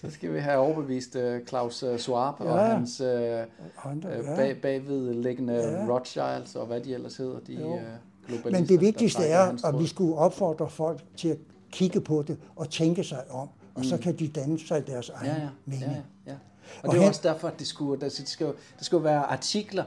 Så 0.00 0.10
skal 0.10 0.34
vi 0.34 0.38
have 0.38 0.58
overbevist 0.58 1.14
uh, 1.16 1.46
Claus 1.48 1.82
uh, 1.82 1.96
Schwab 1.96 2.34
og 2.40 2.46
Ja. 2.58 2.64
hans 2.64 3.00
uh, 3.00 3.06
Andre, 3.92 4.08
ja. 4.08 4.34
bag, 4.36 4.56
bagvedliggende 4.62 5.54
Ja. 5.54 5.94
Rothschilds 5.94 6.56
og 6.56 6.66
hvad 6.66 6.80
de 6.80 6.94
ellers 6.94 7.16
hedder, 7.16 7.38
de 7.46 7.52
Jo. 7.54 7.66
uh, 7.74 7.80
globalister. 8.26 8.50
Men 8.60 8.68
det 8.68 8.80
vigtigste 8.80 9.22
er, 9.24 9.66
at 9.68 9.78
vi 9.78 9.86
skulle 9.86 10.14
opfordre 10.16 10.70
folk 10.70 11.00
til 11.16 11.28
at 11.28 11.38
kigge 11.72 12.00
på 12.00 12.22
det 12.26 12.38
og 12.56 12.70
tænke 12.70 13.04
sig 13.04 13.30
om, 13.30 13.48
og 13.74 13.84
så 13.84 13.96
kan 13.98 14.16
de 14.18 14.28
danne 14.28 14.58
sig 14.66 14.86
deres 14.86 15.08
egen 15.08 15.30
Mm. 15.32 15.36
Ja, 15.36 15.42
ja, 15.42 15.48
mening. 15.66 15.82
ja, 16.26 16.30
ja. 16.32 16.36
Og, 16.82 16.88
Og 16.88 16.94
det 16.94 17.02
er 17.04 17.08
også 17.08 17.20
derfor, 17.24 17.48
at 17.48 17.58
det 17.58 17.66
skulle, 17.66 18.00
der, 18.00 18.08
det 18.08 18.38
der 18.78 18.84
skal 18.84 18.96
jo 18.96 19.02
være 19.02 19.22
artikler 19.22 19.84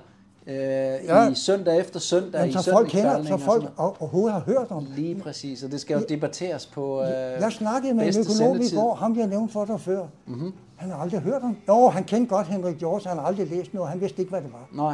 øh, 0.47 0.55
Ja. 0.55 1.29
i 1.29 1.35
søndag 1.35 1.79
efter 1.79 1.99
søndag 1.99 2.41
Men 2.41 2.49
i 2.49 2.53
så 2.53 2.71
folk 2.71 2.89
kender, 2.89 3.23
så 3.23 3.33
og 3.33 3.39
folk 3.41 3.61
noget. 3.63 3.75
overhovedet 3.77 4.33
har 4.33 4.39
hørt 4.39 4.67
om. 4.71 4.87
Lige 4.95 5.15
præcis, 5.21 5.63
og 5.63 5.71
det 5.71 5.81
skal 5.81 5.97
jo 5.99 6.05
debatteres 6.09 6.65
på 6.65 7.01
øh, 7.01 7.07
Jeg 7.09 7.51
snakkede 7.51 7.93
med 7.93 8.03
en 8.15 8.19
økonom 8.19 8.61
i 8.61 8.75
går, 8.75 8.95
ham 8.95 9.17
jeg 9.17 9.27
nævnte 9.27 9.53
for 9.53 9.65
dig 9.65 9.81
før. 9.81 10.01
Mhm. 10.25 10.35
Mm-hmm. 10.35 10.51
Han 10.75 10.89
har 10.91 10.97
aldrig 10.97 11.19
hørt 11.21 11.41
om. 11.41 11.57
Jo, 11.67 11.87
han 11.89 12.03
kendte 12.03 12.35
godt 12.35 12.47
Henrik 12.47 12.77
George, 12.79 13.09
han 13.09 13.17
har 13.17 13.25
aldrig 13.25 13.47
læst 13.47 13.73
noget, 13.73 13.89
han 13.89 14.01
vidste 14.01 14.19
ikke, 14.19 14.29
hvad 14.29 14.41
det 14.41 14.53
var. 14.53 14.69
Nej, 14.83 14.93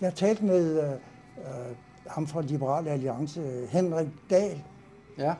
Jeg 0.00 0.06
har 0.08 0.14
talt 0.14 0.42
med 0.42 0.78
øh, 0.82 0.90
øh, 0.90 0.94
ham 2.06 2.26
fra 2.26 2.40
Liberale 2.42 2.90
Alliance, 2.90 3.42
Henrik 3.68 4.08
Dahl. 4.30 4.62
ja. 5.18 5.34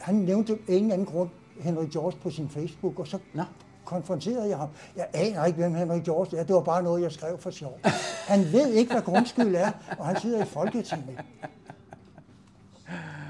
Han 0.00 0.14
nævnte 0.14 0.52
af 0.52 0.58
en 0.68 0.82
eller 0.82 0.92
anden 0.94 1.06
grund 1.06 1.28
Henrik 1.60 1.90
George 1.90 2.16
på 2.22 2.30
sin 2.30 2.48
Facebook, 2.48 2.98
og 2.98 3.06
så 3.06 3.18
Nå. 3.34 3.42
Konfronterede 3.84 4.48
jeg 4.48 4.56
ham. 4.56 4.68
Jeg 4.96 5.06
aner 5.14 5.44
ikke, 5.44 5.58
hvem 5.58 5.74
Henrik 5.74 6.04
George 6.04 6.36
er. 6.38 6.44
Det 6.44 6.54
var 6.54 6.60
bare 6.60 6.82
noget, 6.82 7.02
jeg 7.02 7.12
skrev 7.12 7.38
for 7.38 7.50
sjov. 7.50 7.78
Han 8.26 8.52
ved 8.52 8.72
ikke, 8.72 8.92
hvad 8.92 9.02
grundskyld 9.02 9.54
er, 9.54 9.70
og 9.98 10.06
han 10.06 10.20
sidder 10.20 10.42
i 10.42 10.46
Folketinget. 10.46 11.18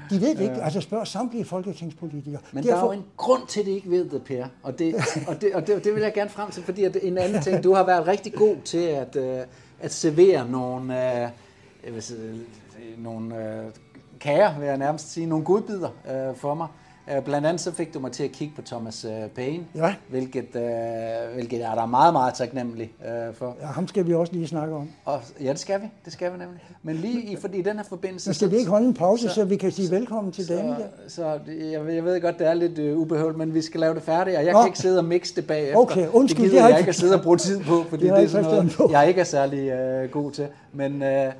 De 0.09 0.21
ved 0.21 0.35
det 0.35 0.41
ikke. 0.41 0.63
Altså 0.63 0.81
spørg 0.81 1.07
samtlige 1.07 1.45
folketingspolitikere. 1.45 2.41
Men 2.51 2.63
Derfor... 2.63 2.77
der 2.77 2.83
er 2.83 2.85
jo 2.85 2.91
en 2.91 3.05
grund 3.17 3.47
til, 3.47 3.59
at 3.59 3.65
det 3.65 3.71
ikke 3.71 3.89
ved 3.89 4.09
det, 4.09 4.23
Per. 4.23 4.45
Og 4.63 4.79
det, 4.79 4.95
og 5.27 5.41
det, 5.41 5.55
og 5.55 5.67
det, 5.67 5.83
det 5.83 5.93
vil 5.93 6.01
jeg 6.01 6.13
gerne 6.13 6.29
frem 6.29 6.51
til, 6.51 6.63
fordi 6.63 6.83
at 6.83 6.97
en 7.01 7.17
anden 7.17 7.41
ting, 7.41 7.63
du 7.63 7.73
har 7.73 7.85
været 7.85 8.07
rigtig 8.07 8.33
god 8.33 8.55
til 8.65 8.77
at, 8.77 9.15
øh, 9.15 9.39
at 9.79 9.93
servere 9.93 10.49
nogle, 10.49 10.83
øh, 10.83 11.29
jeg 11.85 11.93
vil 11.93 12.01
sige, 12.01 12.39
nogle 12.97 13.37
øh, 13.37 13.65
kager, 14.19 14.59
vil 14.59 14.67
jeg 14.67 14.77
nærmest 14.77 15.11
sige, 15.11 15.25
nogle 15.25 15.45
godbidder 15.45 15.89
øh, 16.11 16.35
for 16.35 16.53
mig. 16.53 16.67
Øh, 17.11 17.23
Blandt 17.23 17.47
andet 17.47 17.61
så 17.61 17.71
fik 17.71 17.93
du 17.93 17.99
mig 17.99 18.11
til 18.11 18.23
at 18.23 18.31
kigge 18.31 18.53
på 18.55 18.61
Thomas 18.61 19.05
øh, 19.05 19.29
Paine, 19.35 19.63
Ja. 19.75 19.95
hvilket, 20.09 20.55
øh, 20.55 21.33
hvilket 21.33 21.59
jeg 21.59 21.71
er 21.71 21.75
der 21.75 21.85
meget, 21.85 22.13
meget 22.13 22.33
taknemmelig 22.33 22.91
øh, 23.05 23.33
for. 23.35 23.55
Ja, 23.61 23.65
ham 23.65 23.87
skal 23.87 24.07
vi 24.07 24.13
også 24.13 24.33
lige 24.33 24.47
snakke 24.47 24.75
om. 24.75 24.89
Og, 25.05 25.21
ja, 25.43 25.49
det 25.49 25.59
skal 25.59 25.81
vi. 25.81 25.85
Det 26.05 26.13
skal 26.13 26.33
vi 26.33 26.37
nemlig. 26.37 26.59
Men 26.83 26.95
lige 26.95 27.21
i, 27.21 27.35
fordi 27.35 27.57
i 27.57 27.61
den 27.61 27.75
her 27.77 27.83
forbindelse... 27.83 28.25
Så 28.25 28.33
skal 28.33 28.51
vi 28.51 28.55
ikke 28.57 28.69
holde 28.69 28.87
en 28.87 28.93
pause, 28.93 29.23
så, 29.23 29.29
så- 29.29 29.35
så 29.35 29.45
vi 29.45 29.55
kan 29.57 29.71
sige 29.71 29.91
velkommen 29.91 30.33
til? 30.33 30.45
Så, 30.47 30.75
så 31.07 31.39
det- 31.45 31.71
jeg, 31.71 31.95
jeg 31.95 32.05
ved 32.05 32.21
godt, 32.21 32.39
det 32.39 32.47
er 32.47 32.53
lidt 32.53 32.79
øh, 32.79 32.97
ubehøvlet, 32.97 33.37
men 33.37 33.53
vi 33.53 33.61
skal 33.61 33.79
lave 33.79 33.95
det 33.95 34.03
færdigt, 34.03 34.37
og 34.37 34.45
jeg 34.45 34.53
Nå. 34.53 34.59
kan 34.59 34.67
ikke 34.67 34.79
sidde 34.79 34.97
og 34.99 35.05
mixe 35.05 35.35
det 35.35 35.47
bagefter. 35.47 35.77
Okay, 35.77 36.07
undskyld, 36.07 36.43
det 36.43 36.51
gider 36.51 36.63
jeg 36.63 36.69
jeg 36.71 36.79
ikke 36.79 36.89
at 36.89 36.95
sidde 36.95 37.15
og 37.15 37.21
bruge 37.23 37.37
tid 37.37 37.59
på, 37.63 37.83
fordi 37.89 38.03
Det 38.07 38.15
det, 38.15 38.23
er 38.23 38.27
sådan 38.27 38.45
noget, 38.45 38.73
på. 38.77 38.89
jeg 38.91 39.07
ikke 39.07 39.19
er 39.21 39.25
særlig 39.25 39.69
øh, 39.69 40.09
god 40.11 40.31
til. 40.31 40.47
Men, 40.73 40.93
øh, 41.03 41.09
jeg, 41.09 41.33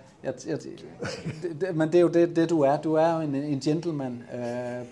jeg, 0.47 0.57
det, 0.61 1.61
det, 1.61 1.75
men 1.75 1.87
det 1.87 1.95
er 1.95 2.01
jo 2.01 2.07
det, 2.07 2.35
det, 2.35 2.49
du 2.49 2.61
er. 2.61 2.77
Du 2.77 2.93
er 2.93 3.15
jo 3.15 3.19
en, 3.21 3.35
en 3.35 3.59
gentleman, 3.59 4.23
øh, 4.35 4.39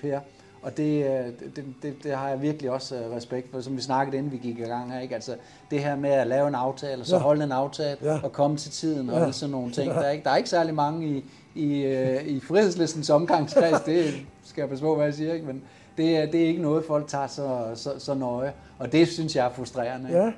Per. 0.01 0.19
Og 0.63 0.77
det, 0.77 1.05
øh, 1.05 1.25
det, 1.55 1.63
det, 1.83 2.03
det 2.03 2.15
har 2.17 2.29
jeg 2.29 2.41
virkelig 2.41 2.71
også 2.71 2.95
øh, 2.95 3.11
respekt 3.15 3.51
for, 3.51 3.61
som 3.61 3.75
vi 3.77 3.81
snakkede 3.81 4.17
inden 4.17 4.31
vi 4.31 4.37
gik 4.37 4.59
i 4.59 4.63
gang 4.63 4.93
her. 4.93 4.99
Ikke? 4.99 5.15
Altså, 5.15 5.35
det 5.71 5.79
her 5.83 5.95
med 5.95 6.09
at 6.09 6.27
lave 6.27 6.47
en 6.47 6.55
aftale, 6.55 7.01
og 7.01 7.05
så 7.05 7.15
Ja. 7.15 7.21
holde 7.21 7.43
en 7.43 7.51
aftale, 7.51 7.97
Ja. 8.01 8.19
og 8.23 8.31
komme 8.31 8.57
til 8.57 8.71
tiden, 8.71 9.09
og 9.09 9.15
Ja. 9.15 9.21
alle 9.21 9.33
sådan 9.33 9.51
nogle 9.51 9.71
ting. 9.71 9.91
Der 9.91 9.99
er, 9.99 10.09
ikke, 10.11 10.23
der 10.23 10.29
er 10.29 10.35
ikke 10.37 10.49
særlig 10.49 10.73
mange 10.75 11.07
i, 11.07 11.25
i, 11.55 11.81
øh, 11.83 12.23
i 12.25 12.39
frihedslistens 12.39 13.09
omgangskreds, 13.09 13.81
det 13.81 14.05
skal 14.43 14.61
jeg 14.61 14.69
passe 14.69 14.83
på, 14.85 14.95
hvad 14.95 15.05
jeg 15.05 15.13
siger, 15.13 15.33
ikke? 15.33 15.45
men 15.45 15.61
det, 15.97 16.17
er- 16.17 16.25
det 16.31 16.43
er 16.43 16.47
ikke 16.47 16.61
noget, 16.61 16.85
folk 16.85 17.07
tager 17.07 17.27
så, 17.27 17.71
så, 17.75 17.99
så 17.99 18.13
nøje, 18.13 18.53
og 18.79 18.91
det 18.91 19.07
synes 19.07 19.35
jeg 19.35 19.45
er 19.45 19.49
frustrerende. 19.49 20.09
ikke? 20.09 20.21
Ja. 20.21 20.31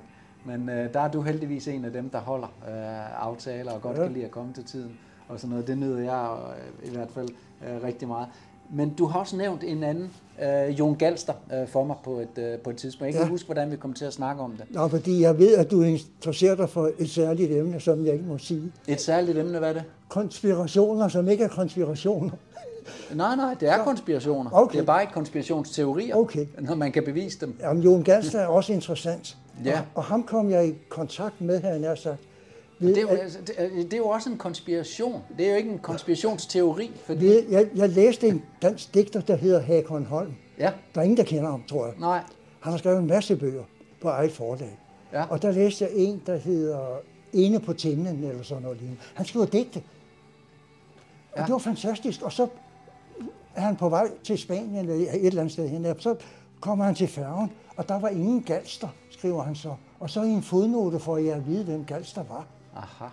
Men 0.45 0.69
øh, 0.69 0.93
der 0.93 0.99
er 0.99 1.11
du 1.11 1.21
heldigvis 1.21 1.67
en 1.67 1.85
af 1.85 1.91
dem, 1.91 2.09
der 2.09 2.19
holder 2.19 2.47
øh, 2.47 3.23
aftaler 3.27 3.71
og 3.71 3.81
godt 3.81 3.95
Ja. 3.97 4.01
ja. 4.01 4.07
kan 4.07 4.13
lide 4.13 4.25
at 4.25 4.31
komme 4.31 4.53
til 4.53 4.63
tiden. 4.63 4.99
Og 5.29 5.39
sådan 5.39 5.49
noget. 5.49 5.67
Det 5.67 5.77
nyder 5.77 5.99
jeg 5.99 6.37
øh, 6.83 6.89
i 6.91 6.95
hvert 6.95 7.09
fald 7.13 7.29
øh, 7.67 7.83
rigtig 7.83 8.07
meget. 8.07 8.27
Men 8.75 8.89
du 8.93 9.05
har 9.05 9.19
også 9.19 9.35
nævnt 9.35 9.63
en 9.63 9.83
anden, 9.83 10.09
øh, 10.43 10.79
Jon 10.79 10.95
Galster, 10.95 11.33
øh, 11.53 11.67
for 11.67 11.83
mig 11.83 11.95
på 12.03 12.19
et, 12.19 12.37
øh, 12.37 12.57
på 12.59 12.69
et 12.69 12.75
tidspunkt. 12.75 13.05
Jeg 13.05 13.13
kan 13.13 13.21
Ja. 13.27 13.29
huske, 13.29 13.45
hvordan 13.45 13.71
vi 13.71 13.75
kom 13.75 13.93
til 13.93 14.05
at 14.05 14.13
snakke 14.13 14.41
om 14.41 14.51
det. 14.51 14.65
Nå, 14.69 14.87
fordi 14.87 15.21
jeg 15.21 15.39
ved, 15.39 15.55
at 15.55 15.71
du 15.71 15.81
interesserer 15.81 16.55
dig 16.55 16.69
for 16.69 16.89
et 16.99 17.09
særligt 17.09 17.51
emne, 17.51 17.79
som 17.79 18.05
jeg 18.05 18.13
ikke 18.13 18.25
må 18.25 18.37
sige. 18.37 18.71
Et 18.87 19.01
særligt 19.01 19.37
emne, 19.37 19.59
hvad 19.59 19.69
er 19.69 19.73
det? 19.73 19.83
Konspirationer, 20.09 21.07
som 21.07 21.27
ikke 21.29 21.43
er 21.43 21.47
konspirationer. 21.47 22.31
Nej, 23.13 23.35
nej, 23.35 23.55
det 23.59 23.69
er 23.69 23.83
konspirationer. 23.83 24.51
Okay. 24.53 24.73
Det 24.75 24.81
er 24.81 24.85
bare 24.85 25.01
ikke 25.01 25.13
konspirationsteorier, 25.13 26.15
Okay. 26.15 26.45
når 26.59 26.75
man 26.75 26.91
kan 26.91 27.03
bevise 27.03 27.39
dem. 27.39 27.55
Jamen, 27.61 27.83
Jon 27.83 28.03
Galster 28.03 28.39
er 28.39 28.47
også 28.47 28.73
interessant. 28.73 29.37
Ja. 29.65 29.79
Og, 29.79 29.85
og 29.95 30.03
ham 30.03 30.23
kom 30.23 30.49
jeg 30.49 30.67
i 30.67 30.73
kontakt 30.89 31.41
med, 31.41 31.61
her 31.61 31.77
nær 31.77 31.95
sagt. 31.95 32.17
Det 32.87 32.97
er, 32.97 33.01
jo, 33.01 33.07
altså, 33.07 33.39
det, 33.41 33.57
det 33.75 33.93
er 33.93 33.97
jo 33.97 34.07
også 34.07 34.29
en 34.29 34.37
konspiration. 34.37 35.21
Det 35.37 35.45
er 35.45 35.51
jo 35.51 35.57
ikke 35.57 35.69
en 35.69 35.79
konspirationsteori, 35.79 36.91
fordi... 37.05 37.25
ved, 37.25 37.43
jeg, 37.49 37.67
jeg 37.75 37.89
læste 37.89 38.27
en 38.27 38.43
dansk 38.61 38.93
digter, 38.93 39.21
der 39.21 39.35
hedder 39.35 39.59
Hakon 39.61 40.05
Holm. 40.05 40.33
Ja, 40.59 40.71
Der 40.95 41.01
er 41.01 41.03
ingen, 41.03 41.17
der 41.17 41.23
kender 41.23 41.49
ham, 41.51 41.63
tror 41.69 41.85
jeg. 41.85 41.95
nej, 41.99 42.19
Han 42.59 42.71
har 42.71 42.77
skrevet 42.77 42.99
en 42.99 43.07
masse 43.07 43.35
bøger 43.35 43.63
på 44.01 44.07
eget 44.09 44.31
forlag. 44.31 44.79
Ja. 45.13 45.23
Og 45.29 45.41
der 45.41 45.51
læste 45.51 45.83
jeg 45.85 45.91
en, 45.95 46.21
der 46.25 46.37
hedder 46.37 46.79
Ene 47.33 47.59
på 47.59 47.73
tinden, 47.73 48.23
eller 48.23 48.43
sådan 48.43 48.63
noget 48.63 48.77
lignende. 48.77 49.01
Han 49.13 49.25
skriver 49.25 49.45
digte. 49.45 49.83
Og 51.31 51.37
Ja. 51.39 51.43
det 51.45 51.51
var 51.51 51.57
fantastisk. 51.57 52.21
Og 52.21 52.31
så 52.31 52.47
er 53.55 53.61
han 53.61 53.75
på 53.75 53.89
vej 53.89 54.11
til 54.23 54.37
Spanien, 54.37 54.75
eller 54.75 54.93
et 54.95 55.25
eller 55.25 55.41
andet 55.41 55.51
sted 55.53 55.67
hen. 55.69 55.85
og 55.85 55.95
Så 55.99 56.15
kommer 56.59 56.85
han 56.85 56.95
til 56.95 57.07
færgen, 57.07 57.51
og 57.77 57.89
der 57.89 57.99
var 57.99 58.09
ingen 58.09 58.43
galster, 58.43 58.87
skriver 59.09 59.43
han 59.43 59.55
så. 59.55 59.75
Og 59.99 60.09
så 60.09 60.23
i 60.23 60.29
en 60.29 60.41
fodnote 60.43 60.99
får 60.99 61.17
jeg 61.17 61.35
at 61.35 61.47
vide, 61.47 61.63
hvem 61.63 61.85
galster 61.85 62.23
var. 62.23 62.45
Aha, 62.75 63.05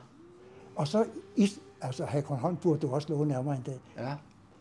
Og 0.77 0.89
så, 0.89 1.05
altså 1.81 2.05
Hakon 2.05 2.37
Holm 2.39 2.57
burde 2.57 2.81
du 2.87 2.95
også 2.95 3.09
love 3.09 3.27
nærmere 3.27 3.57
en 3.57 3.63
dag. 3.63 3.81
ja. 3.99 4.15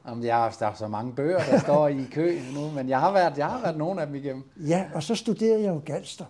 Jamen, 0.08 0.24
jeg 0.24 0.36
har, 0.36 0.56
der 0.60 0.66
er 0.68 0.74
så 0.74 0.88
mange 0.88 1.14
bøger, 1.14 1.40
der 1.52 1.60
står 1.60 1.88
i 1.88 2.08
kø 2.12 2.40
nu, 2.54 2.70
men 2.76 2.90
jeg 2.90 3.00
har 3.00 3.12
været, 3.12 3.38
jeg 3.38 3.48
har 3.48 3.62
været 3.62 3.78
nogle 3.78 4.02
af 4.02 4.08
dem 4.08 4.16
igennem. 4.16 4.44
Ja, 4.68 4.86
og 4.94 5.04
så 5.04 5.16
studerede 5.16 5.64
jeg 5.64 5.70
jo 5.76 5.82
Galster. 5.86 6.26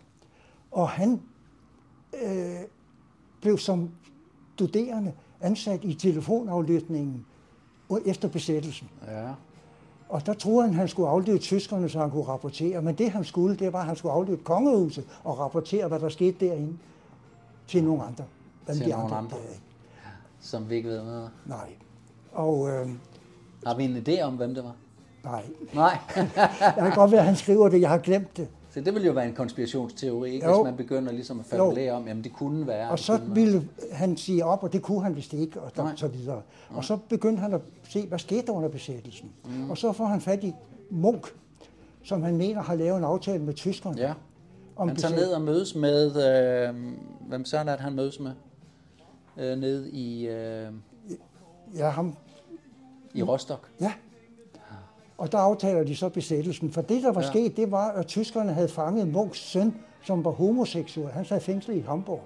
Og 0.71 0.89
han 0.89 1.21
øh, 2.23 2.55
blev 3.41 3.57
som 3.57 3.91
studerende 4.55 5.13
ansat 5.41 5.83
i 5.83 5.93
telefonaflytningen 5.93 7.25
efter 8.05 8.27
besættelsen. 8.27 8.89
Ja, 9.07 9.27
Og 10.09 10.25
der 10.25 10.33
troede 10.33 10.61
han, 10.61 10.69
at 10.69 10.75
han 10.79 10.87
skulle 10.87 11.09
aflytte 11.09 11.39
tyskerne, 11.39 11.89
så 11.89 11.99
han 11.99 12.11
kunne 12.11 12.23
rapportere. 12.27 12.81
Men 12.81 12.95
det 12.95 13.11
han 13.11 13.23
skulle, 13.23 13.55
det 13.55 13.73
var, 13.73 13.79
at 13.79 13.85
han 13.85 13.95
skulle 13.95 14.13
aflytte 14.13 14.43
kongehuset 14.43 15.07
og 15.23 15.39
rapportere, 15.39 15.87
hvad 15.87 15.99
der 15.99 16.09
skete 16.09 16.45
derinde 16.45 16.77
til 17.67 17.83
nogle 17.83 18.03
andre. 18.03 18.23
Alle 18.69 18.83
Til 18.83 18.89
nogle 18.91 19.15
andre. 19.15 19.37
der- 19.37 19.43
som 20.41 20.69
vi 20.69 20.75
ikke 20.75 20.89
ved 20.89 21.03
noget. 21.03 21.29
Nej. 21.45 21.69
Og 22.31 22.69
øh, 22.69 22.89
Har 23.65 23.75
vi 23.75 23.83
en 23.83 23.97
idé 24.07 24.21
om, 24.21 24.33
hvem 24.35 24.55
det 24.55 24.63
var? 24.63 24.75
nej, 25.23 25.43
Nej. 25.73 25.97
jeg 26.61 26.73
kan 26.77 26.91
godt 26.95 27.11
være, 27.11 27.19
at 27.19 27.25
han 27.25 27.35
skriver 27.35 27.69
det, 27.69 27.81
jeg 27.81 27.89
har 27.89 27.97
glemt 27.97 28.37
det. 28.37 28.47
Så 28.73 28.81
det 28.81 28.93
ville 28.93 29.07
jo 29.07 29.13
være 29.13 29.27
en 29.27 29.33
konspirationsteori, 29.35 30.31
ikke? 30.31 30.47
Jo. 30.47 30.53
hvis 30.55 30.63
man 30.63 30.77
begynder 30.77 31.11
ligesom 31.11 31.39
at 31.39 31.45
fabulere 31.45 31.91
om, 31.91 32.07
jamen 32.07 32.23
det 32.23 32.33
kunne 32.33 32.67
være. 32.67 32.89
Og 32.89 32.99
så 32.99 33.17
kunne 33.17 33.27
være. 33.27 33.35
ville 33.35 33.67
han 33.91 34.17
sige 34.17 34.45
op, 34.45 34.63
og 34.63 34.73
det 34.73 34.81
kunne 34.81 35.03
han 35.03 35.15
vist 35.15 35.33
ikke, 35.33 35.61
og 35.61 35.71
Nej. 35.77 35.95
så 35.95 36.07
videre. 36.07 36.41
Og 36.69 36.83
så 36.83 36.97
begyndte 37.09 37.41
han 37.41 37.53
at 37.53 37.61
se, 37.83 38.07
hvad 38.07 38.19
skete 38.19 38.45
der 38.47 38.51
under 38.53 38.69
besættelsen. 38.69 39.31
Mm. 39.45 39.69
Og 39.69 39.77
så 39.77 39.91
får 39.91 40.05
han 40.05 40.21
fat 40.21 40.43
i 40.43 40.53
Munk, 40.89 41.27
som 42.03 42.23
han 42.23 42.37
mener 42.37 42.61
har 42.61 42.75
lavet 42.75 42.97
en 42.97 43.03
aftale 43.03 43.43
med 43.43 43.53
tyskerne. 43.53 43.97
Ja. 43.97 44.13
om 44.75 44.87
Han 44.87 44.97
tager 44.97 45.13
besæt- 45.15 45.19
ned 45.19 45.31
og 45.33 45.41
mødes 45.41 45.75
med, 45.75 46.05
øh, 46.69 46.75
hvem 47.27 47.45
så 47.45 47.57
er 47.57 47.63
det, 47.63 47.79
han 47.79 47.93
mødes 47.95 48.19
med? 48.19 48.31
Øh, 49.37 49.57
nede 49.57 49.91
i, 49.91 50.27
øh, 50.27 50.67
Ja, 51.75 51.89
ham. 51.89 52.15
i 53.13 53.23
Rostock. 53.23 53.71
Ja. 53.81 53.93
Og 55.17 55.31
der 55.31 55.37
aftaler 55.37 55.83
de 55.83 55.95
så 55.95 56.09
besættelsen. 56.09 56.71
For 56.71 56.81
det, 56.81 57.03
der 57.03 57.11
var 57.11 57.21
Ja. 57.21 57.27
sket, 57.27 57.57
det 57.57 57.71
var, 57.71 57.89
at 57.91 58.07
tyskerne 58.07 58.53
havde 58.53 58.67
fanget 58.69 59.07
Munks 59.07 59.39
søn, 59.39 59.75
som 60.03 60.25
var 60.25 60.31
homoseksuel. 60.31 61.07
Han 61.11 61.25
sad 61.25 61.41
fængslet 61.41 61.75
i 61.75 61.79
Hamburg. 61.79 62.21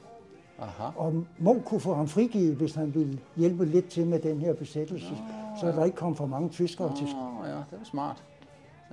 Aha. 0.60 0.84
Og 0.96 1.14
Munk 1.40 1.66
kunne 1.66 1.80
få 1.80 1.94
ham 1.94 2.08
frigivet, 2.08 2.56
hvis 2.56 2.76
han 2.76 2.96
ville 2.96 3.20
hjælpe 3.38 3.66
lidt 3.66 3.90
til 3.90 4.08
med 4.08 4.20
den 4.20 4.40
her 4.40 4.54
besættelse. 4.54 5.14
Så 5.62 5.68
der 5.68 5.86
ikke 5.86 5.98
kom 5.98 6.16
for 6.16 6.26
mange 6.26 6.50
tyskere 6.50 6.96
til. 6.96 7.06
Åh, 7.08 7.48
ja, 7.48 7.52
det 7.56 7.66
var 7.72 7.84
smart. 7.84 8.24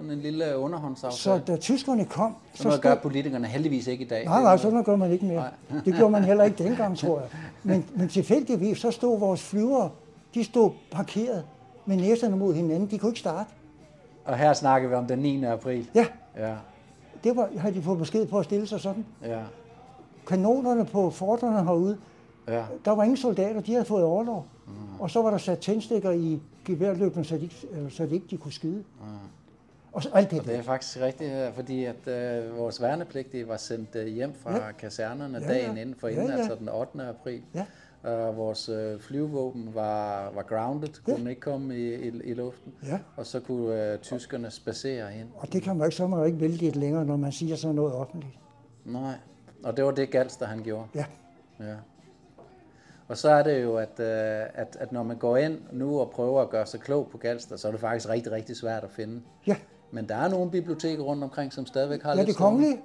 Sådan 0.00 0.12
en 0.12 0.20
lille 0.20 0.58
underhåndsaftale. 0.58 1.40
Så 1.40 1.52
da 1.52 1.56
tyskerne 1.56 2.04
kom, 2.04 2.36
så 2.54 2.64
noget 2.64 2.82
gør 2.82 2.94
politikerne 2.94 3.46
heldigvis 3.46 3.86
ikke 3.86 4.04
i 4.04 4.08
dag. 4.08 4.24
Nej, 4.24 4.42
nej, 4.42 4.56
sådan 4.56 4.72
noget 4.72 4.86
gør 4.86 4.96
man 4.96 5.10
ikke 5.12 5.24
mere. 5.26 5.44
Det 5.84 5.94
gjorde 5.94 6.10
man 6.10 6.24
heller 6.24 6.44
ikke 6.44 6.64
dengang, 6.64 6.98
tror 6.98 7.18
jeg. 7.20 7.28
Men, 7.62 7.84
men 7.96 8.08
tilfældigvis, 8.08 8.78
så 8.78 8.90
stod 8.90 9.18
vores 9.18 9.42
flyvere, 9.42 9.90
de 10.34 10.44
stod 10.44 10.70
parkeret 10.90 11.44
med 11.86 11.96
næserne 11.96 12.36
mod 12.36 12.54
hinanden. 12.54 12.90
De 12.90 12.98
kunne 12.98 13.10
ikke 13.10 13.20
starte. 13.20 13.50
Og 14.24 14.36
her 14.38 14.52
snakker 14.52 14.88
vi 14.88 14.94
om 14.94 15.06
den 15.06 15.18
9. 15.18 15.44
april. 15.44 15.90
Ja, 15.94 16.06
Ja, 16.36 16.54
det 17.24 17.36
var, 17.36 17.48
havde 17.58 17.74
de 17.74 17.82
fået 17.82 17.98
besked 17.98 18.26
på 18.26 18.38
at 18.38 18.44
stille 18.44 18.66
sig 18.66 18.80
sådan. 18.80 19.04
ja, 19.24 19.38
Kanonerne 20.26 20.84
på 20.84 21.10
forterne 21.10 21.64
herude, 21.64 21.98
ja. 22.48 22.64
der 22.84 22.90
var 22.90 23.02
ingen 23.02 23.16
soldater, 23.16 23.60
de 23.60 23.72
havde 23.72 23.84
fået 23.84 24.04
overlov. 24.04 24.46
Mm. 24.66 24.72
Og 25.00 25.10
så 25.10 25.22
var 25.22 25.30
der 25.30 25.38
sat 25.38 25.58
tændstikker 25.58 26.10
i 26.10 26.40
geværløbene, 26.64 27.24
så 27.24 27.36
de, 27.36 27.50
så 27.90 28.06
de 28.06 28.14
ikke 28.14 28.26
de 28.30 28.36
kunne 28.36 28.52
skyde. 28.52 28.74
Mm. 29.00 29.06
Og 29.92 30.02
så 30.02 30.10
alt 30.14 30.30
det 30.30 30.40
Og 30.40 30.46
det 30.46 30.54
er 30.56 30.62
faktisk 30.62 31.00
rigtigt, 31.00 31.32
fordi 31.54 31.84
at 31.84 32.08
øh, 32.08 32.56
vores 32.58 32.82
værnepligtige 32.82 33.48
var 33.48 33.56
sendt 33.56 33.96
øh, 33.96 34.06
hjem 34.06 34.34
fra 34.34 34.56
Ja. 34.66 34.72
kasernerne 34.72 35.38
Ja, 35.38 35.48
dagen 35.48 35.76
ja. 35.76 35.80
inden 35.82 35.94
for 35.94 36.08
Ja, 36.08 36.14
inden, 36.14 36.28
ja. 36.28 36.36
altså 36.36 36.54
den 36.54 36.68
8. 36.68 37.02
april. 37.08 37.42
Ja. 37.54 37.66
Og 38.02 38.36
vores 38.36 38.68
øh, 38.68 39.00
flyvevåben 39.00 39.74
var, 39.74 40.30
var 40.34 40.42
grounded, 40.42 40.88
kunne 41.04 41.30
ikke 41.30 41.40
komme 41.40 41.76
i, 41.76 41.94
i, 41.94 42.08
i 42.24 42.34
luften. 42.34 42.72
Ja. 42.86 42.98
Og 43.16 43.26
så 43.26 43.40
kunne 43.40 43.92
øh, 43.92 43.98
tyskerne 43.98 44.50
spacere 44.50 45.14
ind. 45.16 45.28
Og 45.36 45.52
det 45.52 45.62
kan 45.62 45.76
man 45.76 45.86
ikke, 45.86 45.96
så 45.96 46.06
man 46.06 46.26
ikke 46.26 46.40
vældig 46.40 46.76
længere, 46.76 47.04
når 47.04 47.16
man 47.16 47.32
siger 47.32 47.56
sådan 47.56 47.76
noget 47.76 47.94
offentligt. 47.94 48.32
Nej, 48.84 49.14
og 49.64 49.76
det 49.76 49.84
var 49.84 49.90
det 49.90 50.10
Galster, 50.10 50.46
han 50.46 50.62
gjorde. 50.62 50.86
Ja, 50.94 51.04
Ja. 51.60 51.74
Og 53.08 53.16
så 53.16 53.30
er 53.30 53.42
det 53.42 53.62
jo, 53.62 53.76
at, 53.76 54.00
øh, 54.00 54.06
at, 54.54 54.76
at 54.80 54.92
når 54.92 55.02
man 55.02 55.16
går 55.16 55.36
ind 55.36 55.58
nu 55.72 56.00
og 56.00 56.10
prøver 56.10 56.42
at 56.42 56.50
gøre 56.50 56.66
sig 56.66 56.80
klog 56.80 57.08
på 57.12 57.18
Galster, 57.18 57.56
så 57.56 57.68
er 57.68 57.72
det 57.72 57.80
faktisk 57.80 58.08
rigtig, 58.08 58.32
rigtig 58.32 58.56
svært 58.56 58.84
at 58.84 58.90
finde. 58.90 59.20
ja, 59.46 59.56
Men 59.92 60.08
der 60.08 60.16
er 60.16 60.28
nogle 60.28 60.50
biblioteker 60.50 61.02
rundt 61.02 61.24
omkring, 61.24 61.52
som 61.52 61.66
stadigvæk 61.66 62.02
har 62.02 62.10
ja 62.10 62.16
lidt 62.16 62.26
det 62.28 62.36
kongelige. 62.36 62.78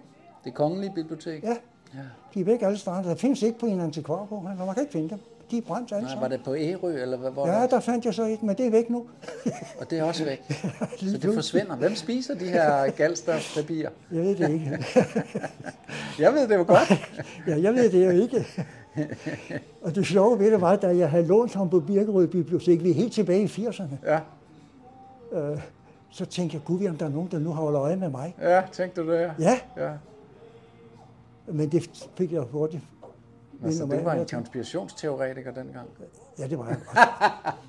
Det 0.43 0.53
kongelige 0.53 0.91
bibliotek? 0.95 1.43
Ja, 1.43 1.49
ja. 1.93 1.99
de 2.33 2.39
er 2.39 2.43
væk 2.45 2.61
alle 2.61 2.77
steder. 2.77 3.01
Der 3.01 3.15
findes 3.15 3.41
ikke 3.41 3.59
på 3.59 3.65
en 3.65 3.79
antikvarbog, 3.79 4.43
men 4.43 4.57
man 4.57 4.73
kan 4.73 4.81
ikke 4.83 4.93
finde 4.93 5.09
dem. 5.09 5.19
De 5.51 5.57
er 5.57 5.61
brændt 5.61 5.91
alle 5.91 6.07
Nej, 6.07 6.19
var 6.19 6.27
det 6.27 6.43
på 6.43 6.55
Ærø, 6.55 7.01
eller 7.01 7.17
hvad 7.17 7.31
var 7.31 7.47
Ja, 7.47 7.61
det? 7.63 7.71
der 7.71 7.79
fandt 7.79 8.05
jeg 8.05 8.13
så 8.13 8.23
et, 8.23 8.43
men 8.43 8.57
det 8.57 8.65
er 8.65 8.71
væk 8.71 8.89
nu. 8.89 9.05
Og 9.79 9.89
det 9.89 9.99
er 9.99 10.03
også 10.03 10.23
væk. 10.25 10.43
Så 10.99 11.17
det 11.21 11.33
forsvinder. 11.33 11.75
Hvem 11.75 11.95
spiser 11.95 12.35
de 12.35 12.45
her 12.45 12.91
Galster-papirer? 12.91 13.89
Jeg 14.11 14.21
ved 14.23 14.35
det 14.35 14.49
ikke. 14.49 14.85
Jeg 16.19 16.33
ved 16.33 16.47
det 16.47 16.55
jo 16.55 16.63
godt. 16.67 17.07
Ja, 17.47 17.61
jeg 17.61 17.73
ved 17.73 17.89
det 17.91 18.05
jo 18.05 18.09
ikke. 18.21 18.45
Og 19.81 19.95
det 19.95 20.05
sjove 20.05 20.39
ved 20.39 20.51
det 20.51 20.61
var, 20.61 20.75
da 20.75 20.97
jeg 20.97 21.09
havde 21.09 21.25
lånt 21.27 21.53
ham 21.53 21.69
på 21.69 21.79
Birkerød 21.79 22.27
Bibliotek, 22.27 22.83
vi 22.83 22.89
er 22.89 22.93
helt 22.93 23.13
tilbage 23.13 23.41
i 23.43 23.45
80'erne, 23.45 23.95
Ja, 24.05 24.19
øh, 25.39 25.59
så 26.15 26.25
tænkte 26.25 26.55
jeg, 26.55 26.63
gud, 26.65 26.87
om 26.87 26.97
der 26.97 27.05
er 27.05 27.09
nogen, 27.09 27.31
der 27.31 27.39
nu 27.39 27.51
holder 27.51 27.81
øje 27.81 27.95
med 27.95 28.09
mig. 28.09 28.35
ja 28.41 28.63
tænkte 28.71 29.01
du 29.01 29.11
det? 29.11 29.31
Ja. 29.39 29.59
Ja, 29.77 29.91
men 31.47 31.71
det 31.71 32.07
fik 32.17 32.31
jeg 32.31 32.41
hurtigt. 32.41 32.83
Altså, 33.63 33.85
Vinder 33.85 33.97
du 33.97 34.03
var 34.03 34.13
en 34.13 34.27
konspirationsteoretiker 34.31 35.51
dengang. 35.51 35.89
Ja, 36.39 36.47
det 36.47 36.59
var 36.59 36.67
jeg. 36.67 36.77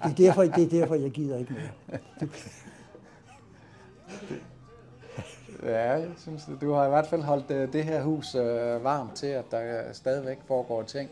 Det 0.04 0.10
er 0.10 0.26
derfor, 0.26 0.42
det 0.42 0.64
er 0.64 0.68
derfor 0.80 0.94
jeg 0.94 1.10
gider 1.10 1.38
ikke 1.38 1.52
mere. 1.52 1.98
Ja, 5.62 5.90
jeg 5.90 6.08
synes, 6.16 6.48
du 6.60 6.72
har 6.72 6.86
i 6.86 6.88
hvert 6.88 7.06
fald 7.06 7.22
holdt 7.22 7.50
øh, 7.50 7.72
det 7.72 7.84
her 7.84 8.02
hus 8.02 8.34
øh, 8.34 8.84
varmt 8.84 9.14
til, 9.14 9.26
at 9.26 9.44
der 9.50 9.78
øh, 9.88 9.94
stadigvæk 9.94 10.38
foregår 10.46 10.82
ting 10.82 11.10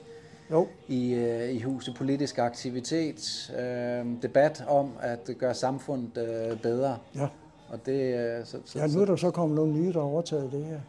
Jo, 0.50 0.68
i, 0.88 1.14
øh, 1.14 1.50
i 1.50 1.60
huset. 1.60 1.94
Politisk 1.94 2.38
aktivitet, 2.38 3.50
øh, 3.58 4.22
debat 4.22 4.64
om 4.68 4.92
at 5.00 5.30
gøre 5.38 5.54
samfundet 5.54 6.18
øh, 6.18 6.60
bedre. 6.60 6.98
ja. 7.14 7.28
Og 7.68 7.86
det, 7.86 8.14
øh, 8.14 8.46
så, 8.46 8.58
så, 8.64 8.78
Ja, 8.78 8.86
nu 8.86 9.00
er 9.00 9.04
der 9.04 9.16
så 9.16 9.30
kommet 9.30 9.56
nogle 9.56 9.72
nye, 9.72 9.86
der 9.92 10.00
har 10.00 10.06
overtaget 10.08 10.52
det 10.52 10.64
her. 10.64 10.80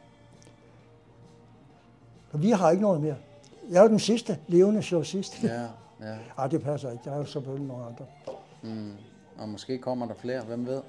Og 2.31 2.41
vi 2.41 2.49
har 2.49 2.71
ikke 2.71 2.81
noget 2.83 3.01
mere. 3.01 3.15
Jeg 3.69 3.77
er 3.77 3.81
jo 3.83 3.89
den 3.89 3.99
sidste 3.99 4.39
levende 4.47 4.83
journalist. 4.91 5.43
ja, 5.43 5.61
ja. 6.01 6.15
Ej, 6.37 6.47
det 6.47 6.61
passer 6.61 6.91
ikke. 6.91 7.01
Der 7.05 7.11
er 7.11 7.17
jo 7.17 7.25
selvfølgelig 7.25 7.67
nogle 7.67 7.85
andre. 7.85 8.05
Mm. 8.63 8.91
Og 9.37 9.49
måske 9.49 9.77
kommer 9.77 10.05
der 10.05 10.13
flere, 10.13 10.41
hvem 10.43 10.67
ved? 10.67 10.81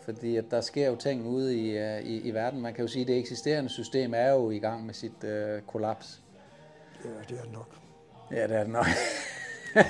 Fordi 0.00 0.36
at 0.36 0.44
der 0.50 0.60
sker 0.60 0.88
jo 0.90 0.96
ting 0.96 1.26
ude 1.26 1.56
i, 1.56 1.78
øh, 1.78 2.00
i, 2.02 2.20
i 2.20 2.30
verden. 2.34 2.60
Man 2.60 2.74
kan 2.74 2.84
jo 2.84 2.88
sige, 2.88 3.02
at 3.02 3.08
det 3.08 3.18
eksisterende 3.18 3.70
system 3.70 4.14
er 4.14 4.28
jo 4.28 4.50
i 4.50 4.58
gang 4.58 4.86
med 4.86 4.94
sit 4.94 5.24
øh, 5.24 5.62
kollaps. 5.62 6.22
Ja, 7.04 7.10
det 7.28 7.40
er 7.40 7.52
nok. 7.52 7.68
Ja, 8.30 8.42
det 8.42 8.56
er 8.56 8.64
det 8.64 8.72
nok. 8.72 8.86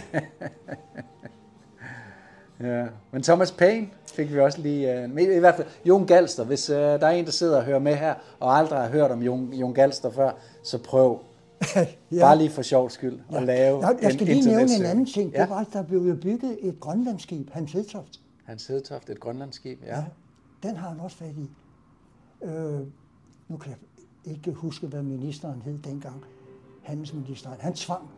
Ja, 2.61 2.87
men 3.12 3.22
Thomas 3.22 3.53
Paine 3.53 3.89
fik 4.12 4.32
vi 4.32 4.41
også 4.41 4.61
lige, 4.61 5.11
uh, 5.14 5.20
i 5.20 5.39
hvert 5.39 5.55
fald 5.55 5.66
Jon 5.84 6.07
Galster, 6.07 6.45
hvis 6.45 6.70
uh, 6.70 6.76
der 6.76 7.07
er 7.07 7.11
en, 7.11 7.24
der 7.24 7.30
sidder 7.30 7.57
og 7.57 7.64
hører 7.64 7.78
med 7.78 7.95
her, 7.95 8.14
og 8.41 8.57
aldrig 8.57 8.78
har 8.78 8.89
hørt 8.89 9.11
om 9.11 9.22
Jon, 9.22 9.53
Jon 9.53 9.74
Galster 9.74 10.11
før, 10.11 10.30
så 10.62 10.78
prøv, 10.78 11.20
ja. 11.76 12.20
bare 12.20 12.39
lige 12.39 12.51
for 12.51 12.62
sjov 12.62 12.91
skyld, 12.91 13.18
at 13.32 13.43
lave 13.43 13.87
jeg, 13.87 13.99
jeg 14.03 14.12
skal 14.12 14.28
en 14.28 14.34
lige 14.34 14.49
nævne 14.49 14.74
en 14.74 14.84
anden 14.84 15.07
ting. 15.07 15.32
Ja. 15.32 15.43
Det 15.43 15.51
var, 15.51 15.57
at 15.57 15.66
der 15.72 15.82
blev 15.82 16.01
jo 16.01 16.14
bygget 16.22 16.59
et 16.62 16.80
grønlandsskib, 16.80 17.51
Hans 17.51 17.72
Hedtoft. 17.72 18.20
Hans 18.45 18.66
Hedtoft, 18.66 19.11
et 19.11 19.20
grønlandsskib, 19.20 19.82
ja. 19.87 19.97
Ja, 19.97 20.05
den 20.62 20.76
har 20.76 20.89
han 20.89 21.01
også 21.01 21.16
fat 21.16 21.34
i. 21.37 21.51
Øh, 22.45 22.80
nu 23.49 23.57
kan 23.57 23.70
jeg 23.70 24.32
ikke 24.32 24.51
huske, 24.51 24.87
hvad 24.87 25.03
ministeren 25.03 25.62
hed 25.62 25.78
dengang. 25.78 26.24
Handelsministeren. 26.82 27.57
Han 27.61 27.74
tvang 27.74 28.11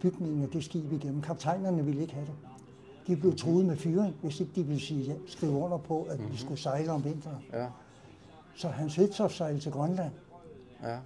bygningen 0.00 0.42
af 0.42 0.48
det 0.48 0.64
skib 0.64 0.92
igennem. 0.92 1.22
Kaptajnerne 1.22 1.84
ville 1.84 2.02
ikke 2.02 2.14
have 2.14 2.26
det. 2.26 2.34
De 3.06 3.16
blev 3.16 3.36
truet 3.36 3.66
med 3.66 3.76
fyring, 3.76 4.14
hvis 4.22 4.40
ikke 4.40 4.52
de 4.54 4.62
ville 4.62 4.80
sige, 4.80 5.16
skrive 5.26 5.52
under 5.52 5.78
på, 5.78 6.02
at 6.02 6.32
vi 6.32 6.36
skulle 6.36 6.60
sejle 6.60 6.92
om 6.92 7.04
vinteren. 7.04 7.44
Ja, 7.52 7.66
Så 8.56 8.68
Hans 8.68 8.96
Hedtoft 8.96 9.34
sejlede 9.34 9.60
til 9.60 9.72
Grønland 9.72 10.12
ja. 10.82 10.98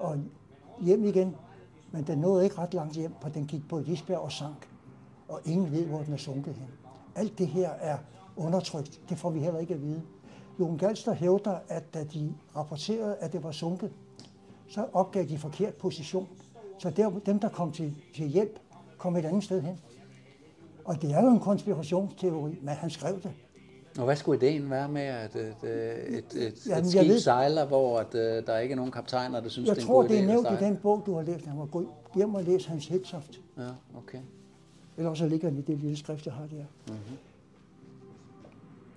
og 0.00 0.18
hjem 0.80 1.04
igen. 1.04 1.36
Men 1.92 2.06
den 2.06 2.18
nåede 2.18 2.44
ikke 2.44 2.58
ret 2.58 2.74
langt 2.74 2.94
hjem, 2.96 3.12
for 3.22 3.28
den 3.28 3.46
gik 3.46 3.68
på 3.68 3.78
et 3.78 3.88
isbjerg 3.88 4.20
og 4.20 4.32
sank. 4.32 4.68
Og 5.28 5.40
ingen 5.44 5.72
ved, 5.72 5.86
hvor 5.86 5.98
den 6.02 6.12
er 6.12 6.16
sunket 6.16 6.54
hen. 6.54 6.68
Alt 7.14 7.38
det 7.38 7.46
her 7.46 7.70
er 7.70 7.98
undertrykt. 8.36 9.00
Det 9.08 9.18
får 9.18 9.30
vi 9.30 9.40
heller 9.40 9.60
ikke 9.60 9.74
at 9.74 9.82
vide. 9.82 10.02
Jon 10.60 10.78
Galster 10.78 11.12
hævder, 11.12 11.58
at 11.68 11.94
da 11.94 12.04
de 12.04 12.34
rapporterede, 12.56 13.16
at 13.16 13.32
det 13.32 13.42
var 13.42 13.52
sunket, 13.52 13.92
så 14.68 14.86
opgav 14.92 15.24
de 15.24 15.38
forkert 15.38 15.74
position. 15.74 16.28
Så 16.78 16.90
der, 16.90 17.10
dem, 17.26 17.38
der 17.40 17.48
kom 17.48 17.72
til, 17.72 17.94
til 18.14 18.26
hjælp, 18.26 18.58
kom 18.98 19.16
et 19.16 19.24
andet 19.24 19.44
sted 19.44 19.60
hen. 19.62 19.78
Og 20.84 21.02
det 21.02 21.10
er 21.12 21.22
jo 21.22 21.28
en 21.30 21.40
konspirationsteori, 21.40 22.58
men 22.62 22.68
han 22.74 22.90
skrev 22.90 23.14
det. 23.22 23.30
Og 23.98 24.04
hvad 24.04 24.16
skulle 24.16 24.46
ideen 24.46 24.70
være 24.70 24.88
med, 24.88 25.02
at 25.02 25.36
et, 25.36 25.54
et, 25.62 26.24
et, 26.34 26.34
Jamen, 26.36 26.44
et 26.46 26.66
jeg 26.68 26.86
skib 26.86 27.08
ved- 27.08 27.20
sejler, 27.20 27.66
hvor 27.66 27.98
at, 27.98 28.14
uh, 28.14 28.20
der 28.46 28.58
ikke 28.58 28.72
er 28.72 28.76
nogen 28.76 28.90
kaptajner, 28.92 29.40
der 29.40 29.48
synes, 29.48 29.66
Jeg 29.68 29.76
det 29.76 29.82
er 29.82 29.86
en 29.86 29.88
tror, 29.88 30.00
god 30.02 30.08
det 30.08 30.14
idé 30.14 30.18
er 30.18 30.22
at 30.22 30.26
nævnt 30.28 30.62
i 30.62 30.64
den 30.64 30.76
bog, 30.76 31.02
du 31.06 31.14
har 31.14 31.22
læst. 31.22 31.46
Han 31.46 31.58
var 31.58 31.66
gå 31.66 31.84
hjem 32.14 32.34
og 32.34 32.42
læse 32.44 32.68
Hans 32.68 32.86
Hedtoft. 32.86 33.40
Ja, 33.58 33.62
okay. 33.98 34.18
Ellers 34.96 35.18
så 35.18 35.28
ligger 35.28 35.48
den 35.50 35.58
i 35.58 35.62
det 35.62 35.78
lille 35.78 35.96
skrift, 35.96 36.26
jeg 36.26 36.34
har 36.34 36.46
der. 36.46 36.92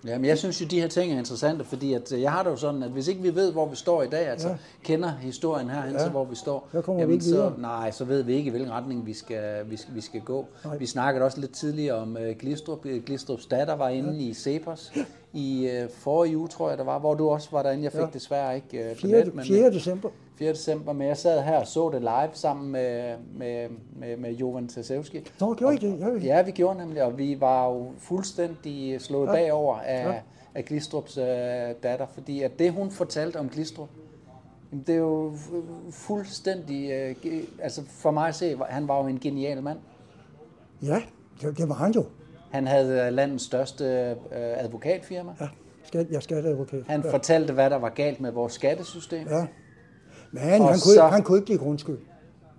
Ja, 0.07 0.17
men 0.17 0.25
jeg 0.25 0.37
synes 0.37 0.61
jo, 0.61 0.65
de 0.65 0.81
her 0.81 0.87
ting 0.87 1.13
er 1.13 1.17
interessante, 1.17 1.65
fordi 1.65 1.93
at 1.93 2.11
øh, 2.13 2.21
jeg 2.21 2.31
har 2.31 2.43
det 2.43 2.49
jo 2.49 2.55
sådan, 2.55 2.83
at 2.83 2.89
hvis 2.89 3.07
ikke 3.07 3.21
vi 3.21 3.35
ved, 3.35 3.51
hvor 3.51 3.65
vi 3.65 3.75
står 3.75 4.03
i 4.03 4.07
dag, 4.07 4.27
altså 4.27 4.47
Ja. 4.49 4.55
kender 4.83 5.11
historien 5.21 5.69
herhen 5.69 5.95
Ja. 5.95 6.09
hvor 6.09 6.25
vi 6.25 6.35
står, 6.35 6.69
kommer 6.83 7.05
vi 7.05 7.13
ikke 7.13 7.25
så, 7.25 7.31
videre. 7.31 7.53
nej, 7.57 7.91
så 7.91 8.05
ved 8.05 8.23
vi 8.23 8.33
ikke, 8.35 8.47
i 8.47 8.49
hvilken 8.49 8.71
retning 8.71 9.05
vi 9.05 9.13
skal, 9.13 9.69
vi 9.69 9.77
skal, 9.77 9.95
vi 9.95 10.01
skal 10.01 10.21
gå. 10.21 10.45
Nej. 10.65 10.77
Vi 10.77 10.85
snakkede 10.85 11.25
også 11.25 11.39
lidt 11.39 11.51
tidligere 11.53 11.95
om 11.95 12.17
uh, 12.21 12.37
Glistrup. 12.39 12.85
Øh, 12.85 13.03
Glistrups 13.03 13.45
datter 13.45 13.75
var 13.75 13.89
inde 13.89 14.13
ja. 14.13 14.29
i 14.29 14.33
Cepos 14.33 14.91
i 15.33 15.69
uh, 15.83 15.89
forrige 15.91 16.37
uge, 16.37 16.47
tror 16.47 16.69
jeg, 16.69 16.77
der 16.77 16.83
var, 16.83 16.99
hvor 16.99 17.13
du 17.13 17.29
også 17.29 17.47
var 17.51 17.63
derinde. 17.63 17.83
Jeg 17.83 17.91
fik 17.91 18.01
Ja. 18.01 18.07
desværre 18.13 18.55
ikke 18.55 18.91
uh, 18.91 18.97
4. 18.97 19.25
4. 19.43 19.71
december. 19.71 20.09
4. 20.39 20.51
december, 20.51 20.93
men 20.93 21.07
jeg 21.07 21.17
sad 21.17 21.41
her 21.41 21.57
og 21.57 21.67
så 21.67 21.89
det 21.89 22.01
live 22.01 22.29
sammen 22.33 22.71
med, 22.71 23.15
med, 23.33 23.69
med, 23.95 24.17
med 24.17 24.31
Jovan 24.31 24.67
Tasevski. 24.67 25.27
Nå, 25.39 25.53
gjorde 25.53 25.75
I 25.75 25.77
det? 25.77 25.97
Gjorde 25.99 26.19
I? 26.19 26.25
Ja, 26.25 26.41
vi 26.41 26.51
gjorde 26.51 26.77
nemlig, 26.77 27.03
og 27.03 27.17
vi 27.17 27.37
var 27.39 27.69
jo 27.69 27.91
fuldstændig 27.97 29.01
slået 29.01 29.27
ja. 29.27 29.31
bagover 29.31 29.79
af, 29.79 30.05
ja. 30.13 30.19
af 30.55 30.65
Glistrups 30.65 31.17
øh, 31.17 31.25
datter, 31.83 32.05
fordi 32.13 32.41
at 32.43 32.59
det, 32.59 32.71
hun 32.71 32.91
fortalte 32.91 33.37
om 33.37 33.49
Glistrup, 33.49 33.89
jamen, 34.71 34.83
det 34.87 34.95
er 34.95 34.99
jo 34.99 35.31
fu- 35.35 35.91
fuldstændig, 35.91 36.91
øh, 36.91 37.15
altså 37.61 37.81
for 37.87 38.11
mig 38.11 38.27
at 38.27 38.35
se, 38.35 38.57
han 38.69 38.87
var 38.87 39.01
jo 39.01 39.07
en 39.07 39.19
genial 39.19 39.63
mand. 39.63 39.77
Ja, 40.83 41.01
det, 41.41 41.57
det 41.57 41.69
var 41.69 41.75
han 41.75 41.91
jo. 41.91 42.05
Han 42.51 42.67
havde 42.67 43.05
øh, 43.05 43.13
landets 43.13 43.43
største 43.43 43.85
øh, 43.85 44.15
advokatfirma. 44.31 45.31
Ja, 45.41 45.47
skat, 45.83 46.07
jeg 46.11 46.23
skatteadvokat. 46.23 46.83
Han 46.87 47.01
ja. 47.01 47.11
fortalte, 47.11 47.53
hvad 47.53 47.69
der 47.69 47.77
var 47.77 47.89
galt 47.89 48.21
med 48.21 48.31
vores 48.31 48.53
skattesystem. 48.53 49.27
ja. 49.27 49.45
Men 50.31 50.41
han, 50.43 50.61
Og 50.61 50.67
han, 50.67 50.73
kunne, 50.73 50.79
så- 50.79 50.91
ikke, 50.91 51.01
han 51.15 51.23
kunne 51.23 51.37
ikke 51.37 51.45
blive 51.45 51.57
grundskyld. 51.59 51.97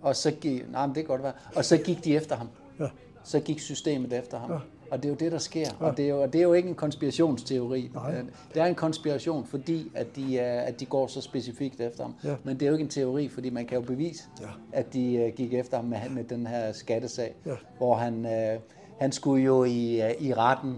Og 0.02 0.16
så 0.16 0.30
gik, 0.30 0.72
nej, 0.72 0.86
men 0.86 0.94
det 0.94 1.02
kan 1.04 1.08
godt 1.08 1.22
være. 1.22 1.32
Og 1.56 1.64
så 1.64 1.76
gik 1.76 2.04
de 2.04 2.16
efter 2.16 2.36
ham. 2.36 2.48
Ja. 2.80 2.86
Så 3.24 3.40
gik 3.40 3.60
systemet 3.60 4.12
efter 4.12 4.38
ham. 4.38 4.50
Ja. 4.52 4.58
Og 4.90 4.98
det 4.98 5.04
er 5.04 5.08
jo 5.08 5.14
det, 5.14 5.32
der 5.32 5.38
sker. 5.38 5.66
Og 5.80 5.96
det 5.96 6.04
er 6.04 6.08
jo, 6.08 6.22
og 6.22 6.32
det 6.32 6.38
er 6.38 6.42
jo 6.42 6.52
ikke 6.52 6.68
en 6.68 6.74
konspirationsteori. 6.74 7.90
Nej. 7.94 8.14
Det 8.54 8.62
er 8.62 8.66
en 8.66 8.74
konspiration, 8.74 9.46
fordi 9.46 9.90
at 9.94 10.06
de, 10.16 10.38
er- 10.38 10.60
at 10.60 10.80
de 10.80 10.86
går 10.86 11.06
så 11.06 11.20
specifikt 11.20 11.80
efter 11.80 12.02
ham. 12.02 12.14
Ja. 12.24 12.34
Men 12.44 12.54
det 12.54 12.62
er 12.62 12.66
jo 12.66 12.72
ikke 12.72 12.82
en 12.82 12.88
teori, 12.88 13.28
fordi 13.28 13.50
man 13.50 13.66
kan 13.66 13.78
jo 13.78 13.84
bevise, 13.84 14.22
Ja. 14.40 14.46
at 14.72 14.92
de 14.92 15.14
øh, 15.14 15.32
gik 15.36 15.54
efter 15.54 15.76
ham 15.76 15.84
med, 15.86 15.98
med 16.10 16.24
den 16.24 16.46
her 16.46 16.72
skattesag. 16.72 17.34
Ja. 17.46 17.52
Hvor 17.78 17.94
han, 17.94 18.26
øh, 18.26 18.58
han 19.00 19.12
skulle 19.12 19.44
jo 19.44 19.64
i, 19.64 20.02
øh, 20.02 20.10
i 20.20 20.34
retten, 20.34 20.76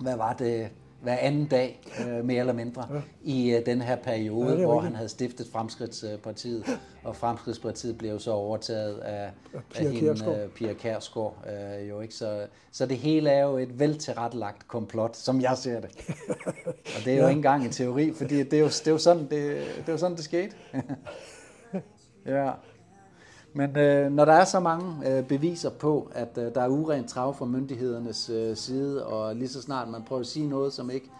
hvad 0.00 0.16
var 0.16 0.32
det, 0.32 0.68
hver 1.02 1.16
anden 1.16 1.46
dag, 1.46 1.80
øh, 2.08 2.24
mere 2.24 2.40
eller 2.40 2.52
mindre, 2.52 2.88
ja. 2.94 3.00
i 3.22 3.50
øh, 3.50 3.66
den 3.66 3.80
her 3.82 3.96
periode, 3.96 4.50
Ja, 4.58 4.64
hvor 4.64 4.72
rigtigt. 4.74 4.84
han 4.84 4.94
havde 4.96 5.08
stiftet 5.08 5.46
Fremskridtspartiet, 5.52 6.64
og 7.04 7.16
Fremskridtspartiet 7.16 7.98
blev 7.98 8.20
så 8.20 8.30
overtaget 8.32 8.98
af, 8.98 9.30
Pia 9.52 9.84
af 9.84 9.84
hende, 9.92 10.00
Kjærsgaard. 10.00 10.36
øh, 10.38 10.48
Pia 10.48 10.72
Kærsgaard. 10.72 11.44
Øh, 11.80 11.88
jo 11.88 12.00
ikke? 12.00 12.14
Så, 12.14 12.46
så 12.72 12.86
det 12.86 12.96
hele 12.96 13.30
er 13.30 13.44
jo 13.44 13.56
et 13.56 13.78
veltilrettelagt 13.78 14.68
komplot, 14.68 15.16
som 15.16 15.40
jeg 15.40 15.56
ser 15.58 15.80
det. 15.80 15.90
Og 16.96 17.04
det 17.04 17.12
er 17.12 17.16
jo 17.16 17.22
Ja. 17.22 17.28
ikke 17.28 17.38
engang 17.38 17.64
en 17.64 17.70
teori, 17.70 18.12
fordi 18.12 18.42
det 18.42 18.52
er 18.52 18.58
jo, 18.60 18.66
det 18.68 18.86
er 18.86 18.90
jo, 18.90 18.98
sådan, 18.98 19.22
det, 19.22 19.30
det 19.76 19.88
er 19.88 19.92
jo 19.92 19.98
sådan, 19.98 20.16
det 20.16 20.24
skete. 20.24 20.50
ja. 22.26 22.50
Men 23.58 23.78
øh, 23.78 24.12
når 24.12 24.24
der 24.24 24.32
er 24.32 24.44
så 24.44 24.60
mange 24.60 24.86
øh, 25.06 25.24
beviser 25.24 25.70
på, 25.70 26.10
at 26.14 26.38
øh, 26.38 26.54
der 26.54 26.60
er 26.60 26.68
urent 26.68 27.08
trav 27.08 27.34
fra 27.34 27.44
myndighedernes 27.44 28.30
øh, 28.30 28.56
side, 28.56 29.06
og 29.06 29.36
lige 29.36 29.48
så 29.48 29.62
snart 29.62 29.88
man 29.88 30.02
prøver 30.02 30.20
at 30.20 30.26
sige 30.26 30.48
noget, 30.48 30.72
som 30.72 30.90
ikke 30.90 31.10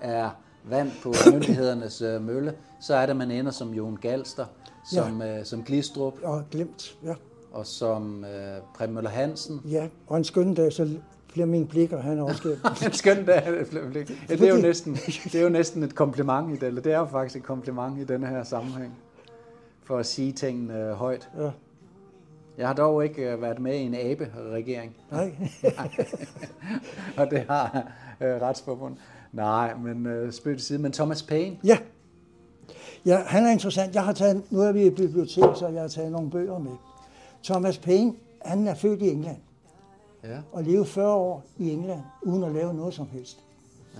er 0.00 0.30
vand 0.64 0.90
på 1.02 1.14
myndighedernes 1.32 2.02
øh, 2.02 2.22
mølle, 2.22 2.54
så 2.80 2.94
er 2.94 3.06
det, 3.06 3.16
man 3.16 3.30
ender 3.30 3.52
som 3.52 3.74
Jon 3.74 3.96
Galster, 3.96 4.46
som, 4.92 5.22
øh, 5.22 5.44
som 5.44 5.64
Glistrup, 5.64 6.14
Og 6.22 6.42
glemt, 6.50 6.98
ja. 7.04 7.14
og 7.52 7.66
som 7.66 8.24
øh, 8.24 8.62
Preben 8.74 8.94
Møller 8.94 9.10
Hansen. 9.10 9.60
Ja, 9.64 9.88
og 10.06 10.16
en 10.16 10.24
skøn 10.24 10.54
dag, 10.54 10.72
så 10.72 10.88
Flemming 11.32 11.68
Blikker, 11.68 12.00
han 12.00 12.18
er 12.18 12.22
også 12.22 12.42
glemt. 12.62 12.82
En 12.86 12.92
skøn 12.92 13.24
dag. 13.26 13.42
Ja, 14.28 14.34
det, 14.34 14.48
er 14.48 14.54
jo 14.54 14.60
næsten, 14.60 14.94
det 15.24 15.34
er 15.34 15.42
jo 15.42 15.48
næsten 15.48 15.82
et 15.82 15.94
kompliment 15.94 16.50
i 16.50 16.54
det, 16.54 16.62
eller 16.62 16.82
det 16.82 16.92
er 16.92 16.98
jo 16.98 17.06
faktisk 17.06 17.36
et 17.36 17.42
kompliment 17.42 17.98
i 17.98 18.04
denne 18.04 18.26
her 18.26 18.44
sammenhæng, 18.44 18.98
for 19.84 19.98
at 19.98 20.06
sige 20.06 20.32
tingene 20.32 20.78
øh, 20.78 20.92
højt. 20.92 21.28
Ja. 21.38 21.50
Jeg 22.58 22.66
har 22.66 22.74
dog 22.74 23.04
ikke 23.04 23.32
øh, 23.32 23.42
været 23.42 23.58
med 23.58 23.74
i 23.74 23.82
en 23.82 23.94
abe-regering, 23.94 24.96
Nej, 25.12 25.36
og 27.16 27.30
det 27.30 27.44
har 27.48 27.92
øh, 28.20 28.40
retsforbund. 28.42 28.96
Nej, 29.32 29.74
men 29.74 30.06
øh, 30.06 30.32
spøg 30.32 30.56
til 30.56 30.66
side. 30.66 30.78
Men 30.78 30.92
Thomas 30.92 31.22
Paine, 31.22 31.58
ja. 31.64 31.78
Ja, 33.06 33.16
han 33.26 33.44
er 33.44 33.50
interessant. 33.50 33.94
Jeg 33.94 34.04
har 34.04 34.12
taget, 34.12 34.42
nu 34.52 34.60
er 34.60 34.72
vi 34.72 34.86
i 34.86 34.90
bibliotek, 34.90 35.44
så 35.54 35.68
jeg 35.68 35.80
har 35.80 35.88
taget 35.88 36.12
nogle 36.12 36.30
bøger 36.30 36.58
med. 36.58 36.72
Thomas 37.44 37.78
Paine, 37.78 38.14
han 38.44 38.68
er 38.68 38.74
født 38.74 39.02
i 39.02 39.10
England 39.10 39.38
ja, 40.24 40.38
og 40.52 40.62
levede 40.62 40.84
40 40.84 41.12
år 41.14 41.44
i 41.56 41.70
England, 41.70 42.00
uden 42.22 42.44
at 42.44 42.52
lave 42.52 42.74
noget 42.74 42.94
som 42.94 43.08
helst. 43.12 43.44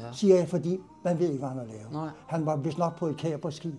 Ja. 0.01 0.13
Siger 0.13 0.37
jeg, 0.37 0.49
fordi 0.49 0.81
man 1.05 1.19
ved 1.19 1.27
ikke, 1.27 1.39
hvad 1.39 1.49
han 1.49 1.59
har 1.59 1.65
lavet. 1.65 1.93
Nej. 1.93 2.09
Han 2.27 2.47
var 2.47 2.57
vist 2.57 2.79
nok 2.79 2.99
på 2.99 3.07
et 3.07 3.17
kaberskib 3.17 3.75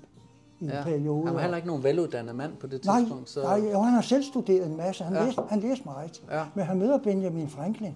i 0.59 0.63
en 0.65 0.69
ja. 0.71 0.83
periode. 0.83 1.25
han 1.25 1.35
var 1.35 1.41
heller 1.41 1.57
ikke 1.57 1.67
nogen 1.67 1.83
veluddannet 1.83 2.35
mand 2.35 2.53
på 2.57 2.67
det 2.67 2.85
Nej, 2.85 2.99
tidspunkt. 2.99 3.29
Så, 3.29 3.41
nej 3.43 3.69
jo, 3.73 3.79
han 3.81 3.93
har 3.93 4.01
selv 4.01 4.23
studeret 4.23 4.65
en 4.65 4.77
masse. 4.77 5.03
Han, 5.03 5.13
Ja. 5.13 5.25
læste, 5.25 5.41
han 5.49 5.59
læste 5.59 5.85
meget. 5.85 6.21
Ja. 6.31 6.43
Men 6.55 6.65
han 6.65 6.79
møder 6.79 6.97
Benjamin 6.97 7.49
Franklin, 7.49 7.95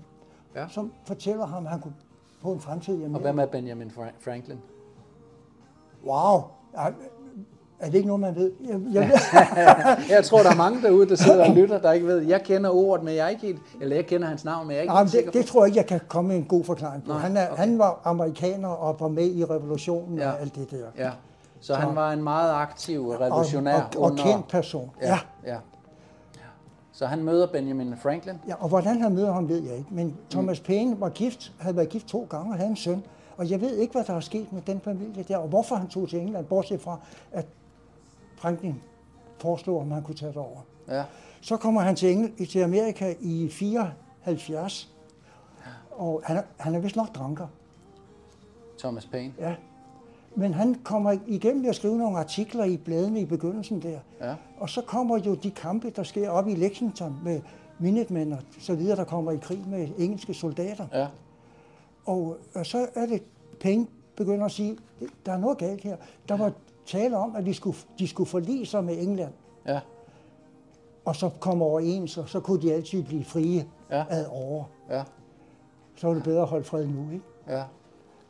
Ja. 0.56 0.66
som 0.70 0.92
fortæller 1.08 1.46
ham, 1.46 1.66
at 1.66 1.72
han 1.72 1.82
kunne 1.82 1.94
få 2.42 2.52
en 2.52 2.60
fremtid 2.60 2.94
i 2.94 3.02
Og 3.02 3.06
Amerika. 3.06 3.22
hvad 3.22 3.34
med 3.34 3.48
Benjamin 3.48 3.92
Fra- 3.98 4.12
Franklin? 4.32 4.58
Wow! 6.06 6.42
Er, 6.74 6.92
er 7.80 7.86
det 7.86 7.94
ikke 7.96 8.08
noget, 8.08 8.20
man 8.22 8.36
ved? 8.36 8.52
Jeg, 8.68 8.82
jeg, 8.94 9.20
Jeg 10.10 10.24
tror, 10.26 10.40
der 10.44 10.52
er 10.52 10.56
mange 10.56 10.82
derude, 10.82 11.10
der 11.10 11.16
sidder 11.16 11.50
og 11.50 11.56
lytter, 11.56 11.80
der 11.82 11.92
ikke 11.92 12.08
ved. 12.08 12.20
Jeg 12.22 12.42
kender 12.44 12.70
ordet, 12.70 13.06
men 13.06 13.16
jeg 13.16 13.26
er 13.26 13.30
ikke 13.30 13.42
helt, 13.42 13.62
eller 13.82 13.96
jeg 13.96 14.06
kender 14.06 14.28
hans 14.28 14.46
navn, 14.46 14.68
men 14.68 14.72
jeg 14.72 14.78
er 14.78 14.82
ikke 14.82 14.94
nej, 14.94 15.04
det, 15.04 15.34
det 15.34 15.46
på. 15.46 15.48
tror 15.52 15.62
jeg 15.64 15.68
ikke, 15.68 15.78
jeg 15.78 15.86
kan 15.88 16.00
komme 16.08 16.28
med 16.28 16.38
en 16.38 16.44
god 16.46 16.64
forklaring 16.64 17.04
på. 17.04 17.10
Nej, 17.12 17.20
han, 17.20 17.38
er, 17.38 17.48
okay. 17.52 17.58
han 17.64 17.80
var 17.80 18.02
amerikaner 18.04 18.68
og 18.70 18.96
var 19.00 19.08
med 19.08 19.26
i 19.26 19.46
revolutionen 19.46 20.18
Ja. 20.18 20.32
og 20.32 20.42
alt 20.42 20.56
det 20.56 20.72
der. 20.72 20.86
Ja. 21.06 21.12
Så 21.64 21.76
han 21.76 21.96
var 21.96 22.12
en 22.14 22.24
meget 22.24 22.54
aktiv 22.54 23.08
Og, 23.08 23.20
revolutionær 23.22 23.76
og, 23.82 23.84
og 23.98 24.02
under... 24.12 24.24
kendt 24.24 24.48
person. 24.48 24.92
Ja. 25.02 25.08
Ja, 25.08 25.20
ja. 25.54 25.58
Så 26.92 27.06
han 27.06 27.24
møder 27.24 27.48
Benjamin 27.48 27.98
Franklin. 27.98 28.36
ja. 28.48 28.54
Og 28.60 28.70
hvordan 28.70 29.02
han 29.02 29.14
møder 29.14 29.34
ham, 29.34 29.50
ved 29.50 29.64
jeg 29.64 29.78
ikke. 29.78 29.90
Men 29.94 30.18
Thomas 30.30 30.60
Mm. 30.60 30.66
Paine 30.66 31.00
var 31.00 31.10
gift, 31.10 31.54
havde 31.60 31.76
været 31.76 31.90
gift 31.90 32.08
to 32.08 32.28
gange 32.30 32.52
og 32.52 32.58
havde 32.58 32.70
en 32.70 32.76
søn. 32.76 33.04
Og 33.38 33.50
jeg 33.50 33.62
ved 33.62 33.76
ikke, 33.78 33.92
hvad 33.92 34.04
der 34.04 34.14
er 34.14 34.20
sket 34.20 34.54
med 34.54 34.62
den 34.62 34.82
familie 34.82 35.24
der, 35.24 35.38
og 35.38 35.48
hvorfor 35.48 35.76
han 35.76 35.88
tog 35.88 36.10
til 36.10 36.20
England, 36.20 36.46
bortset 36.46 36.82
fra, 36.82 36.98
at 37.32 37.46
Franklin 38.38 38.82
foreslog, 39.38 39.82
om 39.82 39.92
han 39.92 40.04
kunne 40.04 40.16
tage 40.16 40.30
det 40.30 40.38
over. 40.38 40.58
Ja. 40.88 41.04
Så 41.42 41.58
kommer 41.58 41.82
han 41.82 41.96
til, 41.96 42.12
England, 42.12 42.48
til 42.48 42.60
Amerika 42.60 43.14
i 43.20 43.50
74, 43.50 44.90
og 45.92 46.22
han 46.26 46.38
er, 46.38 46.42
han 46.58 46.76
er 46.76 46.80
vist 46.80 46.96
nok 46.96 47.16
dranker. 47.16 47.48
Thomas 48.80 49.06
Paine. 49.06 49.34
Ja. 49.40 49.56
Men 50.36 50.54
han 50.54 50.76
kommer 50.84 51.16
igennem 51.28 51.62
ved 51.64 51.70
at 51.70 51.76
skrive 51.76 51.98
nogle 51.98 52.18
artikler 52.18 52.64
i 52.64 52.78
bladene 52.78 53.22
i 53.22 53.26
begyndelsen 53.26 53.82
der. 53.82 54.00
Ja. 54.22 54.36
Og 54.58 54.70
så 54.70 54.82
kommer 54.82 55.18
jo 55.26 55.34
de 55.36 55.52
kampe, 55.52 55.90
der 55.90 56.04
sker 56.04 56.30
op 56.30 56.48
i 56.48 56.56
Lexington 56.56 57.16
med 57.24 57.42
Minutemen 57.80 58.34
og 58.34 58.40
så 58.60 58.76
videre, 58.76 58.96
der 58.96 59.04
kommer 59.04 59.32
i 59.32 59.38
krig 59.38 59.64
med 59.68 59.88
engelske 59.98 60.34
soldater. 60.34 60.86
Ja. 60.94 61.08
Og, 62.06 62.38
og 62.56 62.66
så 62.66 62.88
er 62.96 63.06
det, 63.06 63.24
penge 63.60 63.88
begynder 64.16 64.46
at 64.46 64.52
sige, 64.52 64.78
der 65.26 65.32
er 65.34 65.38
noget 65.38 65.58
galt 65.58 65.84
her. 65.84 65.98
Der 66.30 66.38
var 66.38 66.52
tale 66.86 67.18
om, 67.18 67.36
at 67.36 67.46
de 67.46 67.54
skulle, 67.54 67.78
de 68.00 68.08
skulle 68.08 68.30
forlige 68.30 68.66
sig 68.66 68.84
med 68.84 68.98
England, 69.02 69.32
Ja. 69.68 69.80
og 71.06 71.16
så 71.16 71.30
komme 71.40 71.66
overens, 71.66 72.18
og 72.18 72.30
så 72.30 72.40
kunne 72.40 72.62
de 72.62 72.74
altid 72.74 73.04
blive 73.04 73.24
frie 73.26 73.66
Ja. 73.92 74.06
ad 74.10 74.26
over. 74.30 74.64
Ja. 74.90 75.04
Så 75.96 76.08
var 76.08 76.14
det 76.14 76.24
bedre 76.24 76.42
at 76.42 76.48
holde 76.48 76.64
fred 76.66 76.88
nu, 76.88 77.12
ikke? 77.14 77.26
Ja. 77.48 77.64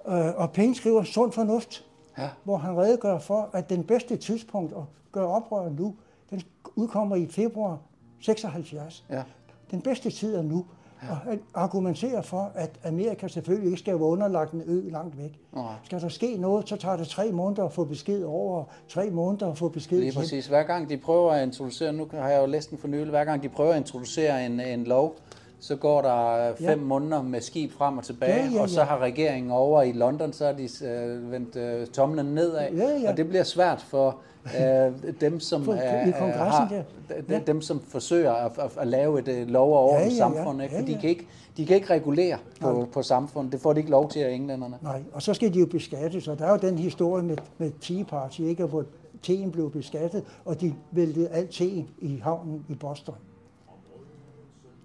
Øh, 0.07 0.33
og 0.35 0.51
Penge 0.51 0.75
skriver 0.75 1.03
sund 1.03 1.31
fornuft, 1.31 1.85
Ja. 2.17 2.29
hvor 2.43 2.57
han 2.57 2.77
redegør 2.77 3.17
for, 3.19 3.49
at 3.53 3.69
den 3.69 3.83
bedste 3.83 4.17
tidspunkt 4.17 4.73
at 4.73 4.83
gøre 5.11 5.27
oprør 5.27 5.69
nu, 5.69 5.95
den 6.29 6.41
udkommer 6.75 7.15
i 7.15 7.27
februar 7.27 7.79
76. 8.19 9.03
Ja. 9.09 9.23
Den 9.71 9.81
bedste 9.81 10.09
tid 10.11 10.35
er 10.35 10.41
nu. 10.41 10.65
Og 11.09 11.17
han 11.17 11.41
argumenterer 11.53 12.21
for, 12.21 12.51
at 12.55 12.79
Amerika 12.85 13.27
selvfølgelig 13.27 13.67
ikke 13.69 13.79
skal 13.79 13.93
være 13.93 14.03
underlagt 14.07 14.51
en 14.51 14.63
ø 14.65 14.89
langt 14.89 15.17
væk. 15.17 15.39
Nej. 15.53 15.73
Skal 15.83 16.01
der 16.01 16.09
ske 16.09 16.37
noget, 16.37 16.69
så 16.69 16.75
tager 16.75 16.97
det 16.97 17.07
tre 17.07 17.31
måneder 17.31 17.65
at 17.65 17.73
få 17.73 17.83
besked 17.83 18.23
over, 18.23 18.63
tre 18.89 19.09
måneder 19.09 19.51
at 19.51 19.57
få 19.57 19.69
besked 19.69 19.97
Lige 19.99 20.11
hjem. 20.11 20.21
præcis. 20.21 20.47
Hver 20.47 20.63
gang 20.63 20.89
de 20.89 20.97
prøver 20.97 21.31
at 21.31 21.43
introducere, 21.47 21.93
nu 21.93 22.07
har 22.11 22.29
jeg 22.29 22.41
jo 22.41 22.45
læst 22.45 22.69
den 22.69 22.77
for 22.77 22.87
nylig, 22.87 23.09
hver 23.09 23.23
gang 23.25 23.43
de 23.43 23.49
prøver 23.49 23.71
at 23.71 23.77
introducere 23.77 24.45
en, 24.45 24.59
en 24.59 24.83
lov, 24.83 25.15
så 25.63 25.75
går 25.75 26.01
der 26.01 26.49
øh, 26.49 26.57
fem 26.57 26.79
Ja. 26.79 26.85
måneder 26.85 27.21
med 27.21 27.41
skib 27.41 27.71
frem 27.71 27.97
og 27.97 28.03
tilbage, 28.03 28.43
Ja, 28.45 28.49
ja, 28.55 28.61
og 28.61 28.69
så 28.69 28.79
ja. 28.79 28.85
har 28.85 28.97
regeringen 28.99 29.51
over 29.51 29.81
i 29.81 29.91
London, 29.91 30.33
så 30.33 30.45
har 30.45 30.53
de 30.53 30.85
øh, 30.87 31.31
vendt 31.31 31.55
øh, 31.55 31.87
tommelen 31.87 32.25
nedad, 32.25 32.71
Ja, 32.71 32.89
ja. 33.01 33.11
og 33.11 33.17
det 33.17 33.27
bliver 33.29 33.43
svært 33.43 33.81
for 33.81 34.17
øh, 34.45 34.91
dem, 35.21 35.39
som 35.39 35.63
For- 35.63 35.73
er, 35.73 36.07
i 36.07 36.11
kongressen 36.11 36.67
har, 36.67 36.83
Ja. 37.29 37.39
dem, 37.47 37.61
som 37.61 37.79
forsøger 37.79 38.31
at, 38.33 38.51
at, 38.59 38.71
at 38.77 38.87
lave 38.87 39.19
et 39.19 39.27
øh, 39.27 39.47
lov 39.47 39.73
og 39.73 39.79
orden 39.83 39.95
Ja, 39.97 40.03
ja, 40.03 40.09
ja. 40.11 40.17
samfund, 40.17 40.61
ikke? 40.61 40.75
Ja, 40.75 40.81
for 40.81 40.85
de 40.85 40.91
ja. 40.91 40.99
kan 40.99 41.09
ikke, 41.09 41.27
de 41.57 41.65
kan 41.65 41.75
ikke 41.75 41.89
regulere 41.93 42.37
på, 42.61 42.87
på 42.93 43.01
samfundet. 43.01 43.51
Det 43.53 43.61
får 43.61 43.73
de 43.73 43.79
ikke 43.79 43.91
lov 43.91 44.09
til 44.09 44.19
af 44.19 44.31
englænderne. 44.31 44.75
Nej, 44.81 45.01
og 45.13 45.21
så 45.21 45.33
skal 45.33 45.53
de 45.53 45.59
jo 45.59 45.65
beskattes, 45.65 46.27
og 46.27 46.39
der 46.39 46.45
er 46.45 46.51
jo 46.51 46.57
den 46.57 46.77
historie 46.77 47.23
med, 47.23 47.37
med 47.57 47.71
Tea 47.81 48.03
Party, 48.03 48.39
ikke, 48.41 48.65
hvor 48.65 48.83
teen 49.21 49.51
blev 49.51 49.71
beskattet, 49.71 50.23
og 50.45 50.61
de 50.61 50.73
væltede 50.91 51.29
alt 51.29 51.49
teen 51.49 51.87
i 51.99 52.19
havnen 52.23 52.65
i 52.69 52.75
Boston. 52.75 53.15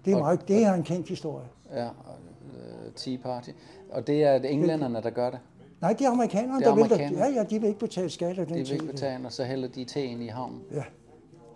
Det 0.05 0.11
er, 0.11 0.15
Og- 0.15 0.21
meget, 0.21 0.47
det 0.47 0.63
er 0.63 0.73
en 0.73 0.83
kendt 0.83 1.09
historie. 1.09 1.45
Ja, 1.73 1.85
og, 1.85 2.15
øh, 2.55 2.91
Tea 2.95 3.17
Party. 3.23 3.49
Og 3.91 4.07
det 4.07 4.23
er 4.23 4.33
englænderne, 4.35 5.01
der 5.03 5.09
gør 5.09 5.29
det. 5.29 5.39
Nej, 5.81 5.93
det 5.93 6.05
er 6.05 6.11
amerikanerne, 6.11 6.59
Det 6.59 6.65
er 6.65 6.69
der 6.69 6.75
vælter. 6.75 6.95
amerikanerne. 6.95 7.25
Ja, 7.35 7.41
ja, 7.41 7.43
de 7.43 7.59
vil 7.59 7.67
ikke 7.67 7.79
betale 7.79 8.09
skat 8.09 8.39
af 8.39 8.45
den 8.45 8.47
De 8.47 8.53
vil 8.53 8.65
te 8.67 8.73
ikke 8.73 8.85
der. 8.85 8.91
betale, 8.91 9.25
og 9.25 9.31
så 9.33 9.43
hælder 9.43 9.67
de 9.67 9.83
teen 9.85 10.21
i 10.21 10.27
havnen. 10.27 10.61
Ja. 10.71 10.83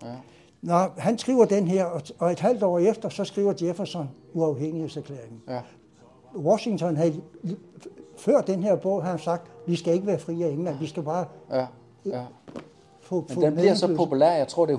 Ja. 0.04 0.16
Nå, 0.62 0.78
han 0.98 1.18
skriver 1.18 1.46
den 1.46 1.68
her, 1.68 1.86
og- 2.20 2.32
et 2.32 2.39
halvt 2.39 2.64
år 2.64 2.80
efter, 2.80 3.10
så 3.10 3.24
skriver 3.24 3.54
Jefferson 3.62 4.10
uafhængighedserklæringen. 4.34 5.41
Ja. 5.48 5.62
Washington 6.36 6.96
havde, 6.98 7.22
før 8.18 8.41
den 8.41 8.64
her 8.64 8.76
bog, 8.76 9.04
har 9.04 9.10
han 9.10 9.20
sagt, 9.20 9.52
vi 9.68 9.76
skal 9.76 9.94
ikke 9.94 10.08
være 10.08 10.20
fri 10.20 10.44
af 10.44 10.48
England, 10.50 10.78
vi 10.80 10.88
skal 10.88 11.04
bare 11.04 11.26
Ja, 11.52 11.66
ja. 12.06 12.24
Få, 13.22 13.26
Men 13.30 13.36
få 13.36 13.41
den 13.41 13.53
bliver 13.53 13.74
så 13.74 13.95
populær, 13.95 14.32
jeg 14.32 14.47
tror 14.47 14.66
det 14.66 14.74
er 14.74 14.78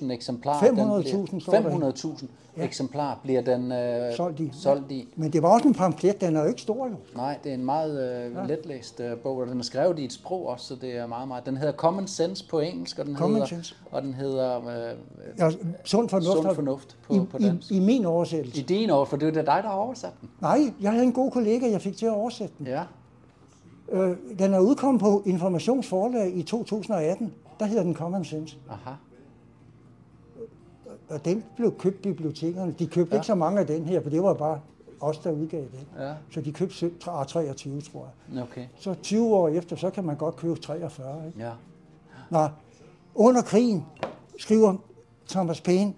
160.000 0.00 0.12
eksemplarer. 0.12 0.60
500.000 1.02 1.40
står 1.40 1.52
der. 1.52 1.90
500.000 1.92 2.26
eksemplarer 2.62 3.16
bliver 3.22 3.40
den 3.40 3.72
øh, 3.72 4.14
Solgt 4.16 4.40
i. 4.40 4.50
solgt 4.52 4.92
i. 4.92 5.08
Men 5.16 5.32
det 5.32 5.42
var 5.42 5.48
også 5.48 5.68
en 5.68 5.74
pamflet, 5.74 6.20
den 6.20 6.36
er 6.36 6.42
jo 6.42 6.48
ikke 6.48 6.60
stor 6.60 6.86
jo. 6.86 6.94
Nej, 7.16 7.38
det 7.44 7.50
er 7.50 7.54
en 7.54 7.64
meget 7.64 8.24
øh, 8.26 8.32
ja. 8.34 8.54
letlæst 8.54 9.00
øh, 9.00 9.16
bog, 9.16 9.36
og 9.36 9.46
den 9.46 9.58
er 9.58 9.62
skrevet 9.62 9.98
i 9.98 10.04
et 10.04 10.12
sprog 10.12 10.46
også, 10.48 10.66
så 10.66 10.74
det 10.74 10.96
er 10.96 11.06
meget, 11.06 11.28
meget. 11.28 11.46
Den 11.46 11.56
hedder 11.56 11.72
Common 11.72 12.06
Sense 12.06 12.48
på 12.48 12.60
engelsk, 12.60 12.98
og 12.98 13.06
den 13.06 13.16
Common 13.16 13.34
hedder, 13.34 13.46
Sense. 13.46 13.74
og 13.90 14.02
den 14.02 14.14
hedder 14.14 14.56
øh, 14.58 14.96
Ja, 15.38 15.50
sund 15.84 16.08
fornuft, 16.08 16.32
Sund 16.42 16.54
fornuft 16.54 16.96
på, 17.08 17.14
i, 17.14 17.18
på 17.30 17.38
dansk. 17.38 17.70
i, 17.70 17.76
i 17.76 17.80
min 17.80 18.04
oversættelse. 18.04 18.60
I 18.60 18.64
din 18.64 18.90
år, 18.90 19.04
for 19.04 19.16
det 19.16 19.28
er 19.28 19.32
dig, 19.32 19.44
der 19.44 19.68
har 19.68 19.76
oversat 19.76 20.12
den. 20.20 20.30
Nej, 20.40 20.58
jeg 20.80 20.90
havde 20.92 21.04
en 21.04 21.12
god 21.12 21.30
kollega, 21.30 21.70
jeg 21.70 21.80
fik 21.82 21.96
til 21.96 22.06
at 22.06 22.12
oversætte 22.12 22.54
den. 22.58 22.66
Ja, 22.66 22.82
Øh, 23.92 24.16
den 24.38 24.54
er 24.54 24.58
udkommet 24.60 25.00
på 25.00 25.22
Informationsforlag 25.26 26.36
i 26.36 26.42
2018. 26.42 27.34
Der 27.60 27.66
hedder 27.66 27.82
den 27.82 27.94
Common 27.94 28.24
Sense. 28.24 28.56
aha. 28.70 28.90
Og 31.08 31.24
den 31.24 31.44
blev 31.56 31.78
købt 31.78 32.02
bibliotekerne. 32.02 32.72
De 32.78 32.86
købte 32.86 33.10
ja. 33.14 33.16
ikke 33.16 33.26
så 33.26 33.34
mange 33.34 33.60
af 33.60 33.66
den 33.66 33.84
her, 33.84 34.02
for 34.02 34.10
det 34.10 34.22
var 34.22 34.34
bare 34.34 34.60
os, 35.00 35.18
der 35.18 35.30
udgav 35.32 35.60
den. 35.60 35.86
Ja, 36.04 36.14
Så 36.30 36.40
de 36.40 36.52
købte 36.52 36.74
sø- 36.74 36.88
tra- 37.04 37.24
23, 37.24 37.80
tror 37.80 38.08
jeg. 38.32 38.42
okay. 38.42 38.66
Så 38.78 38.94
20 38.94 39.34
år 39.34 39.48
efter, 39.48 39.76
så 39.76 39.90
kan 39.90 40.04
man 40.04 40.16
godt 40.16 40.36
købe 40.36 40.54
43. 40.60 41.26
Ikke? 41.26 41.38
Ja, 41.38 41.50
Nå, 42.30 42.48
under 43.14 43.42
krigen 43.42 43.84
skriver 44.38 44.74
Thomas 45.28 45.60
Paine 45.60 45.94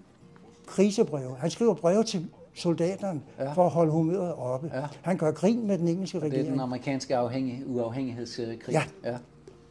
krisebreve. 0.67 1.37
Han 1.39 1.51
skriver 1.51 1.75
breve 1.75 2.05
til 2.05 2.29
soldaterne 2.59 3.21
Ja. 3.39 3.53
for 3.53 3.65
at 3.65 3.71
holde 3.71 3.93
humøret 3.93 4.35
oppe. 4.35 4.71
Ja. 4.75 4.87
Han 5.03 5.17
gør 5.17 5.31
grin 5.33 5.67
med 5.67 5.79
den 5.79 5.89
engelske 5.89 6.21
det 6.21 6.27
er 6.27 6.31
regering 6.31 6.53
den 6.53 6.61
amerikanske 6.61 7.17
afhængig, 7.17 7.63
uafhængighedskrig. 7.67 8.59
Ja. 8.71 8.83
ja. 9.05 9.17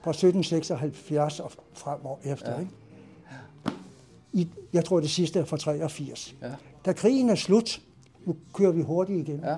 fra 0.02 0.12
1776 0.12 1.40
og 1.40 1.52
fremover 1.74 2.18
efter. 2.24 2.50
Ja. 2.52 2.56
Ja. 2.56 2.62
Ikke? 2.62 2.72
I, 4.34 4.50
jeg 4.74 4.86
tror, 4.86 5.00
det 5.00 5.10
sidste 5.10 5.40
er 5.40 5.46
fra 5.46 5.58
83. 5.58 6.36
Ja. 6.42 6.48
Da 6.86 6.94
krigen 6.94 7.30
er 7.30 7.36
slut, 7.36 7.82
nu 8.26 8.36
kører 8.54 8.72
vi 8.72 8.82
hurtigt 8.82 9.30
igen. 9.30 9.40
Ja. 9.44 9.56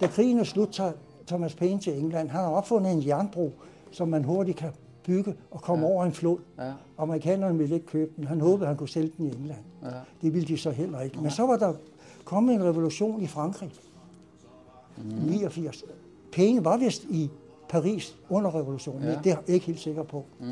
Da 0.00 0.06
krigen 0.06 0.38
er 0.38 0.44
slut, 0.44 0.68
tager 0.72 0.92
Thomas 1.26 1.54
Paine 1.54 1.80
til 1.80 1.98
England. 1.98 2.28
Han 2.28 2.40
har 2.40 2.50
opfundet 2.50 2.92
en 2.92 3.06
jernbro, 3.06 3.52
som 3.90 4.08
man 4.08 4.24
hurtigt 4.24 4.58
kan 4.58 4.70
bygge 5.06 5.34
og 5.50 5.60
komme 5.62 5.86
ja. 5.86 5.92
over 5.92 6.04
en 6.04 6.12
flod. 6.12 6.38
Ja. 6.58 6.72
Amerikanerne 6.98 7.58
ville 7.58 7.74
ikke 7.74 7.86
købe 7.86 8.10
den. 8.16 8.24
Han 8.26 8.40
håbede, 8.40 8.66
han 8.66 8.76
kunne 8.76 8.88
sælge 8.88 9.12
den 9.16 9.26
i 9.26 9.28
England. 9.28 9.60
Ja. 9.82 9.88
Det 10.22 10.34
ville 10.34 10.48
de 10.48 10.58
så 10.58 10.70
heller 10.70 11.00
ikke. 11.00 11.20
Men 11.20 11.30
så 11.30 11.46
var 11.46 11.56
der 11.56 11.72
kommet 12.26 12.54
en 12.54 12.64
revolution 12.64 13.22
i 13.22 13.26
Frankrig. 13.26 13.70
Mm. 14.96 15.04
89. 15.30 15.84
Paine 16.32 16.64
var 16.64 16.76
vist 16.76 17.04
i 17.04 17.30
Paris 17.68 18.16
under 18.28 18.54
revolutionen. 18.54 19.02
Ja. 19.02 19.18
Det 19.24 19.32
er 19.32 19.36
jeg 19.46 19.54
ikke 19.54 19.66
helt 19.66 19.80
sikker 19.80 20.02
på. 20.02 20.24
Mm. 20.40 20.46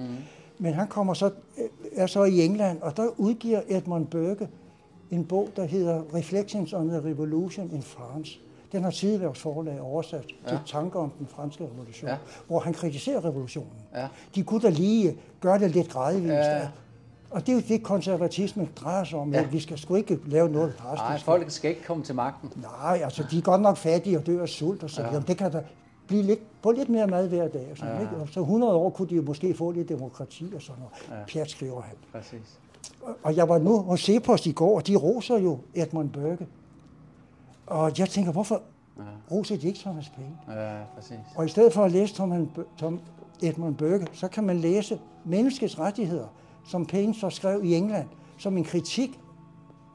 Men 0.59 0.75
han 0.75 0.89
kommer 0.89 1.15
så, 1.15 1.27
øh, 1.27 1.65
er 1.93 2.07
så 2.07 2.25
i 2.25 2.41
England, 2.45 2.81
og 2.83 2.97
der 2.97 3.09
udgiver 3.17 3.61
Edmund 3.69 4.07
Burke 4.07 4.49
en 5.11 5.25
bog, 5.25 5.49
der 5.57 5.65
hedder 5.65 6.03
Reflections 6.15 6.73
on 6.73 6.89
the 6.89 6.99
Revolution 6.99 7.71
in 7.71 7.83
France. 7.83 8.39
Den 8.73 8.83
har 8.85 8.91
Tideværksforlag 8.91 9.81
oversat 9.81 10.25
ja. 10.45 10.49
til 10.49 10.59
tanker 10.67 11.01
om 11.01 11.11
den 11.19 11.27
franske 11.27 11.65
revolution, 11.65 12.11
Ja. 12.11 12.17
hvor 12.47 12.59
han 12.61 12.73
kritiserer 12.75 13.25
revolutionen. 13.25 13.73
Ja. 13.95 14.09
De 14.35 14.43
kunne 14.43 14.61
da 14.61 14.69
lige 14.69 15.17
gøre 15.41 15.59
det 15.59 15.71
lidt 15.71 15.89
gradvist. 15.89 16.27
Ja. 16.33 16.57
Ja. 16.57 16.69
Og 17.35 17.41
det 17.47 17.49
er 17.49 17.57
jo 17.57 17.63
det, 17.69 17.83
konservatisme 17.83 18.69
drejer 18.77 19.05
sig 19.05 19.19
om. 19.19 19.33
Ja. 19.33 19.41
Ja. 19.41 19.47
Vi 19.47 19.61
skal 19.61 19.79
sgu 19.79 19.95
ikke 19.95 20.19
lave 20.27 20.49
noget 20.49 20.75
drastisk. 20.79 21.03
Nej, 21.09 21.19
folk 21.19 21.51
skal 21.51 21.71
ikke 21.71 21.83
komme 21.85 22.05
til 22.05 22.15
magten. 22.15 22.51
Nej, 22.83 23.01
altså 23.05 23.25
de 23.31 23.39
er 23.39 23.43
godt 23.43 23.61
nok 23.63 23.77
fattige 23.77 24.19
og 24.19 24.27
dør 24.27 24.43
af 24.43 24.49
sult 24.49 24.83
og 24.83 24.91
så 24.91 25.03
Ja. 25.03 25.09
videre. 25.09 25.23
Ja. 25.27 25.33
Det 25.33 25.39
kan 25.39 25.53
da 25.53 25.63
blive 26.07 26.23
lidt, 26.23 26.41
få 26.63 26.71
lidt 26.71 26.89
mere 26.89 27.07
mad 27.07 27.29
hver 27.29 27.49
dag. 27.49 27.69
Og 27.71 27.77
sådan, 27.77 27.95
Ja. 27.95 28.01
ikke? 28.01 28.17
Og 28.17 28.29
så 28.29 28.41
100 28.41 28.75
år 28.75 28.91
kunne 28.91 29.09
de 29.09 29.15
jo 29.15 29.23
måske 29.23 29.55
få 29.55 29.71
lidt 29.71 29.89
demokrati 29.89 30.53
og 30.55 30.63
sådan 30.63 30.81
noget. 30.83 30.95
Ja. 31.11 31.19
Ja. 31.19 31.25
Pjat 31.29 31.51
skriver 31.51 31.81
han. 31.83 31.95
Præcis. 32.13 32.59
Og- 33.23 33.37
jeg 33.37 33.49
var 33.49 33.59
nu 33.59 33.79
hos 33.79 34.01
Cepos 34.01 34.47
i 34.47 34.53
går, 34.53 34.77
og 34.77 34.87
de 34.87 34.97
roser 34.97 35.39
jo 35.39 35.59
Edmund 35.75 36.11
Burke. 36.11 36.47
Og 37.67 37.93
jeg 37.99 38.09
tænker, 38.09 38.33
hvorfor 38.33 38.63
Ja. 38.99 39.03
roser 39.31 39.57
de 39.57 39.67
ikke 39.67 39.79
Thomas 39.79 40.09
Paine? 40.17 40.61
Ja, 40.63 40.77
præcis. 40.97 41.17
Og 41.37 41.45
i 41.45 41.49
stedet 41.49 41.73
for 41.73 41.85
at 41.85 41.93
læse 41.93 42.15
Tom, 42.15 42.49
Tom 42.79 43.01
Edmund 43.43 43.75
Burke, 43.77 44.07
så 44.13 44.29
kan 44.29 44.45
man 44.45 44.57
læse 44.59 44.99
Menneskets 45.25 45.79
rettigheder, 45.79 46.27
som 46.67 46.87
Paine 46.87 47.15
så 47.15 47.31
skrev 47.31 47.65
i 47.65 47.75
England, 47.75 48.09
som 48.39 48.57
en 48.57 48.65
kritik 48.65 49.21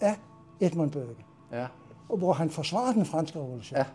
af 0.02 0.16
Edmund 0.60 0.92
Burke, 0.92 1.26
Ja, 1.52 1.68
og 2.10 2.18
hvor 2.18 2.34
han 2.34 2.50
forsvarer 2.50 2.94
den 2.94 3.06
franske 3.06 3.40
revolution 3.40 3.78
ja, 3.78 3.86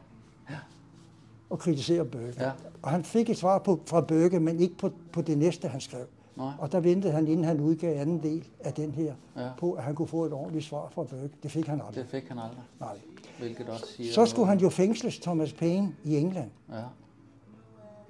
og 1.51 1.59
kritiserer 1.59 2.05
Burke. 2.05 2.35
Ja. 2.41 2.51
Og 2.83 2.91
han 2.91 3.05
fik 3.05 3.31
et 3.31 3.37
svar 3.37 3.59
på, 3.59 3.81
fra 3.87 4.01
Burke, 4.01 4.41
men 4.41 4.61
ikke 4.61 4.77
på, 4.77 4.91
på 5.13 5.23
det 5.23 5.39
næste, 5.39 5.69
han 5.69 5.81
skrev. 5.81 6.05
Nej. 6.37 6.53
Og 6.59 6.73
der 6.73 6.81
ventede 6.81 7.13
han, 7.13 7.29
inden 7.29 7.45
han 7.45 7.61
udgav 7.61 8.01
anden 8.01 8.23
del 8.23 8.45
af 8.61 8.73
den 8.73 8.91
her, 8.93 9.15
Ja. 9.37 9.43
ja. 9.45 9.51
på, 9.59 9.73
at 9.73 9.83
han 9.85 9.95
kunne 9.95 10.09
få 10.09 10.25
et 10.25 10.33
ordentligt 10.33 10.65
svar 10.65 10.89
fra 10.91 11.03
Burke. 11.03 11.31
Det 11.43 11.51
fik 11.51 11.67
han 11.67 11.81
aldrig. 11.81 12.05
det 12.05 12.11
fik 12.11 12.29
han 12.29 12.39
aldrig. 12.39 12.63
Nej. 12.81 12.97
Hvilket 13.39 13.69
også 13.69 13.87
siger 13.87 14.13
Så 14.13 14.27
skulle 14.27 14.49
han 14.49 14.59
jo 14.59 14.69
fængsles, 14.69 15.19
Thomas 15.19 15.53
Paine, 15.53 15.95
i 16.05 16.17
England. 16.17 16.51
Ja, 16.73 16.83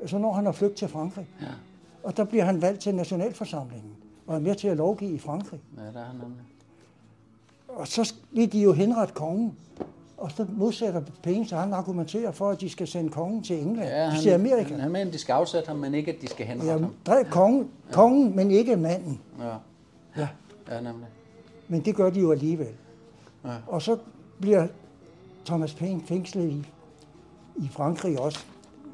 Så 0.07 0.19
når 0.19 0.33
han 0.33 0.45
har 0.45 0.53
flygtet 0.53 0.77
til 0.79 0.89
Frankrig. 0.89 1.27
ja, 1.41 1.47
Og 2.03 2.17
der 2.17 2.25
bliver 2.25 2.45
han 2.45 2.63
valgt 2.63 2.81
til 2.81 2.95
nationalforsamlingen 2.95 3.91
og 4.27 4.37
er 4.37 4.41
med 4.41 4.55
til 4.55 4.69
at 4.69 4.77
lovgive 4.77 5.11
i 5.15 5.19
Frankrig. 5.19 5.61
ja, 5.77 5.83
der 5.83 6.01
er 6.01 6.05
han 6.05 6.15
nemlig. 6.17 6.41
Og 7.69 7.89
så 7.89 8.15
vil 8.33 8.53
de 8.53 8.61
jo 8.63 8.73
henrette 8.73 9.15
kongen. 9.15 9.57
Og 10.19 10.31
så 10.33 10.47
modsætter 10.57 11.03
Payne, 11.23 11.47
så 11.47 11.57
han 11.57 11.73
argumenterer 11.73 12.33
for, 12.33 12.51
at 12.51 12.61
de 12.61 12.69
skal 12.69 12.87
sende 12.89 13.11
kongen 13.11 13.43
til 13.43 13.59
England. 13.61 13.89
Ja, 13.89 14.05
Ja, 14.05 14.21
til 14.21 14.31
Amerika. 14.31 14.69
Han, 14.71 14.81
han 14.81 14.93
mener, 14.93 15.11
de 15.11 15.19
skal 15.19 15.33
afsætte 15.33 15.69
ham, 15.69 15.77
men 15.77 15.95
ikke, 15.95 16.13
at 16.13 16.23
de 16.23 16.27
skal 16.29 16.47
henrette 16.47 16.73
Ja, 16.73 16.79
ham. 16.79 16.95
dræb 17.07 17.27
kongen, 17.27 17.71
kongen, 17.93 18.37
men 18.37 18.51
ikke 18.51 18.77
manden. 18.77 19.21
Ja, 19.41 19.55
Ja. 20.17 20.29
ja, 20.71 20.81
nemlig. 20.81 21.07
Men 21.69 21.81
det 21.85 21.97
gør 21.97 22.11
de 22.11 22.21
jo 22.21 22.33
alligevel. 22.33 22.69
Ja. 23.45 23.51
Og 23.67 23.83
så 23.83 23.99
bliver 24.41 24.67
Thomas 25.45 25.75
Paine 25.75 26.03
fængslet 26.07 26.51
i, 26.51 26.67
i 27.57 27.69
Frankrig 27.69 28.21
også. 28.21 28.45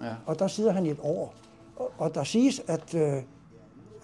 Ja, 0.02 0.12
Og 0.26 0.38
der 0.38 0.46
sidder 0.48 0.72
han 0.72 0.86
et 0.86 0.98
år. 1.02 1.34
Og, 1.76 1.90
og 1.98 2.14
der 2.14 2.24
siges, 2.24 2.62
at 2.66 2.94
øh, 2.94 3.22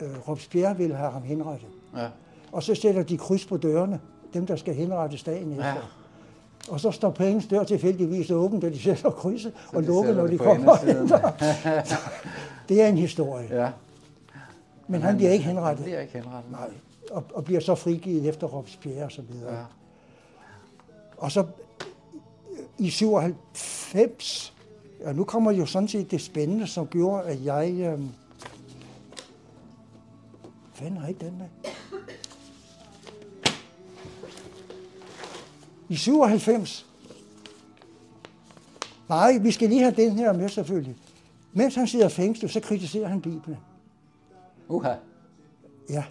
øh, 0.00 0.28
Robespierre 0.28 0.76
vil 0.76 0.94
have 0.94 1.10
ham 1.10 1.22
henrettet. 1.22 1.68
ja, 1.96 2.06
Og 2.52 2.62
så 2.62 2.74
sætter 2.74 3.02
de 3.02 3.18
kryds 3.18 3.44
på 3.46 3.56
dørene, 3.56 4.00
dem 4.34 4.46
der 4.46 4.56
skal 4.56 4.74
henrettes 4.74 5.22
dagen 5.22 5.52
efter. 5.52 5.66
ja. 5.66 5.74
Og 6.68 6.80
så 6.80 6.90
står 6.90 7.10
Paynes 7.10 7.46
dør 7.46 7.64
tilfældigvis 7.64 8.30
åben, 8.30 8.60
da 8.60 8.68
de 8.68 8.78
sætter 8.82 9.10
krydset, 9.10 9.52
og 9.72 9.82
lukker, 9.82 10.14
når 10.14 10.26
de 10.26 10.38
kommer. 10.38 10.76
Det 12.68 12.82
er 12.82 12.86
en 12.88 12.98
historie. 12.98 13.48
Ja. 13.62 13.70
Men 14.88 15.02
han 15.02 15.16
bliver 15.16 15.30
ikke 15.32 15.44
Han 15.44 15.54
henrettet. 15.54 15.84
bliver 15.84 16.00
ikke 16.00 16.12
henrettet. 16.12 16.50
Nej, 16.52 16.68
og, 17.10 17.24
og 17.34 17.44
bliver 17.44 17.60
så 17.60 17.74
frigivet 17.74 18.28
efter 18.28 18.46
Robespierre 18.46 19.04
og 19.04 19.12
så 19.12 19.22
videre. 19.22 19.54
Ja. 19.54 19.60
Og 21.18 21.32
så 21.32 21.44
i 22.78 22.90
97, 22.90 24.54
ja, 25.04 25.12
nu 25.12 25.24
kommer 25.24 25.52
jo 25.52 25.66
sådan 25.66 25.88
set 25.88 26.10
det 26.10 26.20
spændende, 26.20 26.66
som 26.66 26.86
gjorde, 26.86 27.22
at 27.22 27.44
jeg... 27.44 27.72
Øhm, 27.80 28.08
fanden 30.76 30.96
har 31.00 31.08
ikke 31.08 31.20
den 31.26 31.40
der? 31.40 31.70
I 35.88 35.96
97. 35.96 36.86
Nej, 39.08 39.38
vi 39.38 39.50
skal 39.50 39.68
lige 39.68 39.80
have 39.82 39.94
den 39.96 40.12
her 40.18 40.32
med 40.32 40.48
selvfølgelig. 40.48 40.96
Mens 41.52 41.74
han 41.74 41.86
sidder 41.86 42.08
fængslet, 42.08 42.50
så 42.50 42.60
kritiserer 42.60 43.08
han 43.08 43.20
Bibelen. 43.20 43.56
Uha. 44.68 44.94
Ja. 45.90 46.04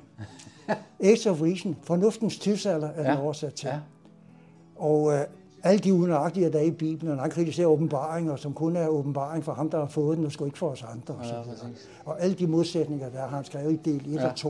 Age 1.04 1.30
of 1.32 1.42
Reason, 1.42 1.78
fornuftens 1.84 2.38
tidsalder 2.40 2.88
er 2.88 2.96
den 3.04 3.06
Ja. 3.06 3.22
oversat 3.22 3.54
til. 3.54 3.68
Ja. 3.68 3.80
Og 4.76 5.14
øh, 5.14 5.26
alle 5.66 5.80
de 5.80 5.94
unøjagtige, 5.94 6.52
der 6.52 6.60
er 6.60 6.64
i 6.64 6.72
Bibelen, 6.72 7.14
og 7.14 7.22
han 7.22 7.32
kritiserer 7.32 7.68
åbenbaringer, 7.68 8.36
som 8.36 8.54
kun 8.54 8.76
er 8.76 8.88
åbenbaring 8.88 9.44
for 9.44 9.54
ham, 9.54 9.70
der 9.70 9.80
har 9.80 9.88
fået 9.88 10.18
den, 10.18 10.26
og 10.26 10.32
sgu 10.32 10.46
ikke 10.46 10.58
for 10.58 10.70
os 10.70 10.84
andre. 10.84 11.14
Og, 11.14 11.26
Ja, 11.26 11.42
præcis. 11.44 11.90
og 12.06 12.22
alle 12.22 12.36
de 12.36 12.48
modsætninger, 12.48 13.10
der 13.10 13.20
har 13.20 13.36
han 13.36 13.46
skrevet 13.46 13.74
i 13.74 13.76
del 13.76 14.14
1 14.16 14.22
Ja. 14.22 14.28
og 14.30 14.36
2. 14.36 14.50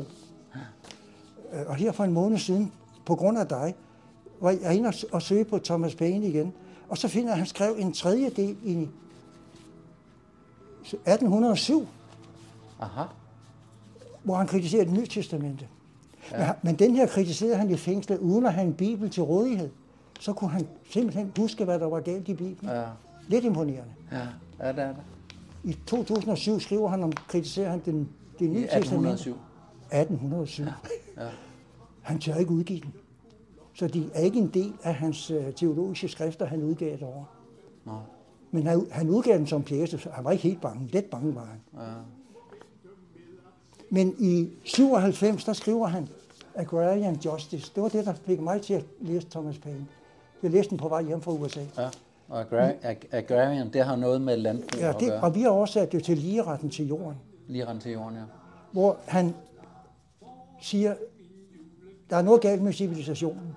Øh, 1.53 1.59
Og 1.67 1.75
her 1.75 1.91
for 1.91 2.03
en 2.03 2.13
måned 2.13 2.37
siden, 2.37 2.71
på 3.05 3.15
grund 3.15 3.37
af 3.37 3.47
dig, 3.47 3.75
var 4.41 4.55
jeg 4.61 4.75
inde 4.75 4.87
og, 4.87 4.93
og 5.11 5.21
søge 5.21 5.45
på 5.45 5.59
Thomas 5.59 5.95
Paine 5.95 6.27
igen, 6.27 6.53
og 6.89 6.97
så 6.97 7.07
finder 7.07 7.27
jeg, 7.27 7.33
at 7.33 7.37
han 7.37 7.47
skrev 7.47 7.75
en 7.79 7.93
tredje 7.93 8.29
del 8.29 8.57
i 8.63 8.87
1807, 10.83 11.87
Aha. 12.79 13.01
hvor 14.23 14.35
han 14.35 14.47
kritiserer 14.47 14.83
det 14.83 14.93
nye 14.93 15.07
testamente. 15.07 15.67
Ja. 16.31 16.37
Men, 16.37 16.47
men 16.63 16.75
den 16.79 16.95
her 16.95 17.07
kritiserede 17.07 17.55
han 17.55 17.69
i 17.69 17.75
fængslet, 17.77 18.19
uden 18.19 18.45
at 18.45 18.53
have 18.53 18.67
en 18.67 18.73
bibel 18.73 19.09
til 19.09 19.23
rådighed. 19.23 19.69
Så 20.19 20.33
kunne 20.33 20.49
han 20.49 20.67
simpelthen 20.89 21.31
huske, 21.37 21.65
hvad 21.65 21.79
der 21.79 21.85
var 21.85 21.99
galt 21.99 22.29
i 22.29 22.33
Bibelen. 22.33 22.71
Ja. 22.71 22.83
Lidt 23.27 23.45
imponerende. 23.45 23.93
Ja, 24.11 24.27
ja 24.59 24.71
det 24.71 24.79
er 24.79 24.87
det. 24.87 25.03
I 25.63 25.77
2007 25.87 26.59
skriver 26.59 26.89
han 26.89 27.03
om, 27.03 27.11
kritiserer 27.11 27.69
han 27.69 27.81
den, 27.85 28.09
det 28.39 28.45
I 28.45 28.49
nye 28.49 28.61
testamente. 28.61 29.09
1807. 29.09 29.31
1807. 29.91 30.63
Ja. 31.17 31.27
Han 32.01 32.19
tør 32.19 32.35
ikke 32.35 32.51
udgive 32.51 32.79
den. 32.79 32.93
Så 33.73 33.87
de 33.87 34.09
er 34.13 34.21
ikke 34.21 34.39
en 34.39 34.47
del 34.47 34.73
af 34.83 34.95
hans 34.95 35.31
øh, 35.31 35.53
teologiske 35.53 36.07
skrifter, 36.07 36.45
han 36.45 36.63
udgav 36.63 36.97
derovre. 36.99 37.25
Nå. 37.85 37.99
Men 38.51 38.67
han, 38.67 38.87
han 38.91 39.09
udgav 39.09 39.37
den 39.37 39.47
som 39.47 39.63
pjæse, 39.63 39.97
så 39.97 40.09
han 40.09 40.23
var 40.23 40.31
ikke 40.31 40.43
helt 40.43 40.61
bange. 40.61 40.89
Let 40.91 41.05
bange 41.05 41.35
var 41.35 41.45
han. 41.45 41.85
Ja. 41.85 41.93
Men 43.89 44.15
i 44.19 44.49
97, 44.63 45.45
der 45.45 45.53
skriver 45.53 45.87
han 45.87 46.07
Agrarian 46.55 47.15
Justice. 47.25 47.71
Det 47.75 47.83
var 47.83 47.89
det, 47.89 48.05
der 48.05 48.13
fik 48.13 48.39
mig 48.41 48.61
til 48.61 48.73
at 48.73 48.85
læse 49.01 49.27
Thomas 49.29 49.57
Paine. 49.57 49.87
Jeg 50.43 50.51
læste 50.51 50.69
den 50.69 50.77
på 50.77 50.87
vej 50.87 51.03
hjem 51.03 51.21
fra 51.21 51.31
USA. 51.31 51.59
ja. 51.77 51.87
Og 52.29 52.41
agra- 52.41 52.73
ag- 52.83 53.07
agrarian, 53.11 53.69
det 53.73 53.83
har 53.85 53.95
noget 53.95 54.21
med 54.21 54.37
landbrug 54.37 54.79
Ja, 54.81 54.89
at 54.89 54.99
det, 54.99 55.07
gøre. 55.07 55.21
og 55.21 55.35
vi 55.35 55.41
har 55.41 55.49
oversat 55.49 55.91
det 55.91 56.03
til 56.03 56.17
ligeretten 56.17 56.69
til 56.69 56.87
jorden, 56.87 57.17
Lige 57.47 57.67
rent 57.67 57.81
til 57.81 57.91
jorden, 57.91 58.15
ja. 58.17 58.21
hvor 58.71 58.97
han 59.05 59.33
siger, 60.61 60.93
der 62.09 62.15
er 62.17 62.21
noget 62.21 62.41
galt 62.41 62.61
med 62.61 62.73
civilisationen. 62.73 63.55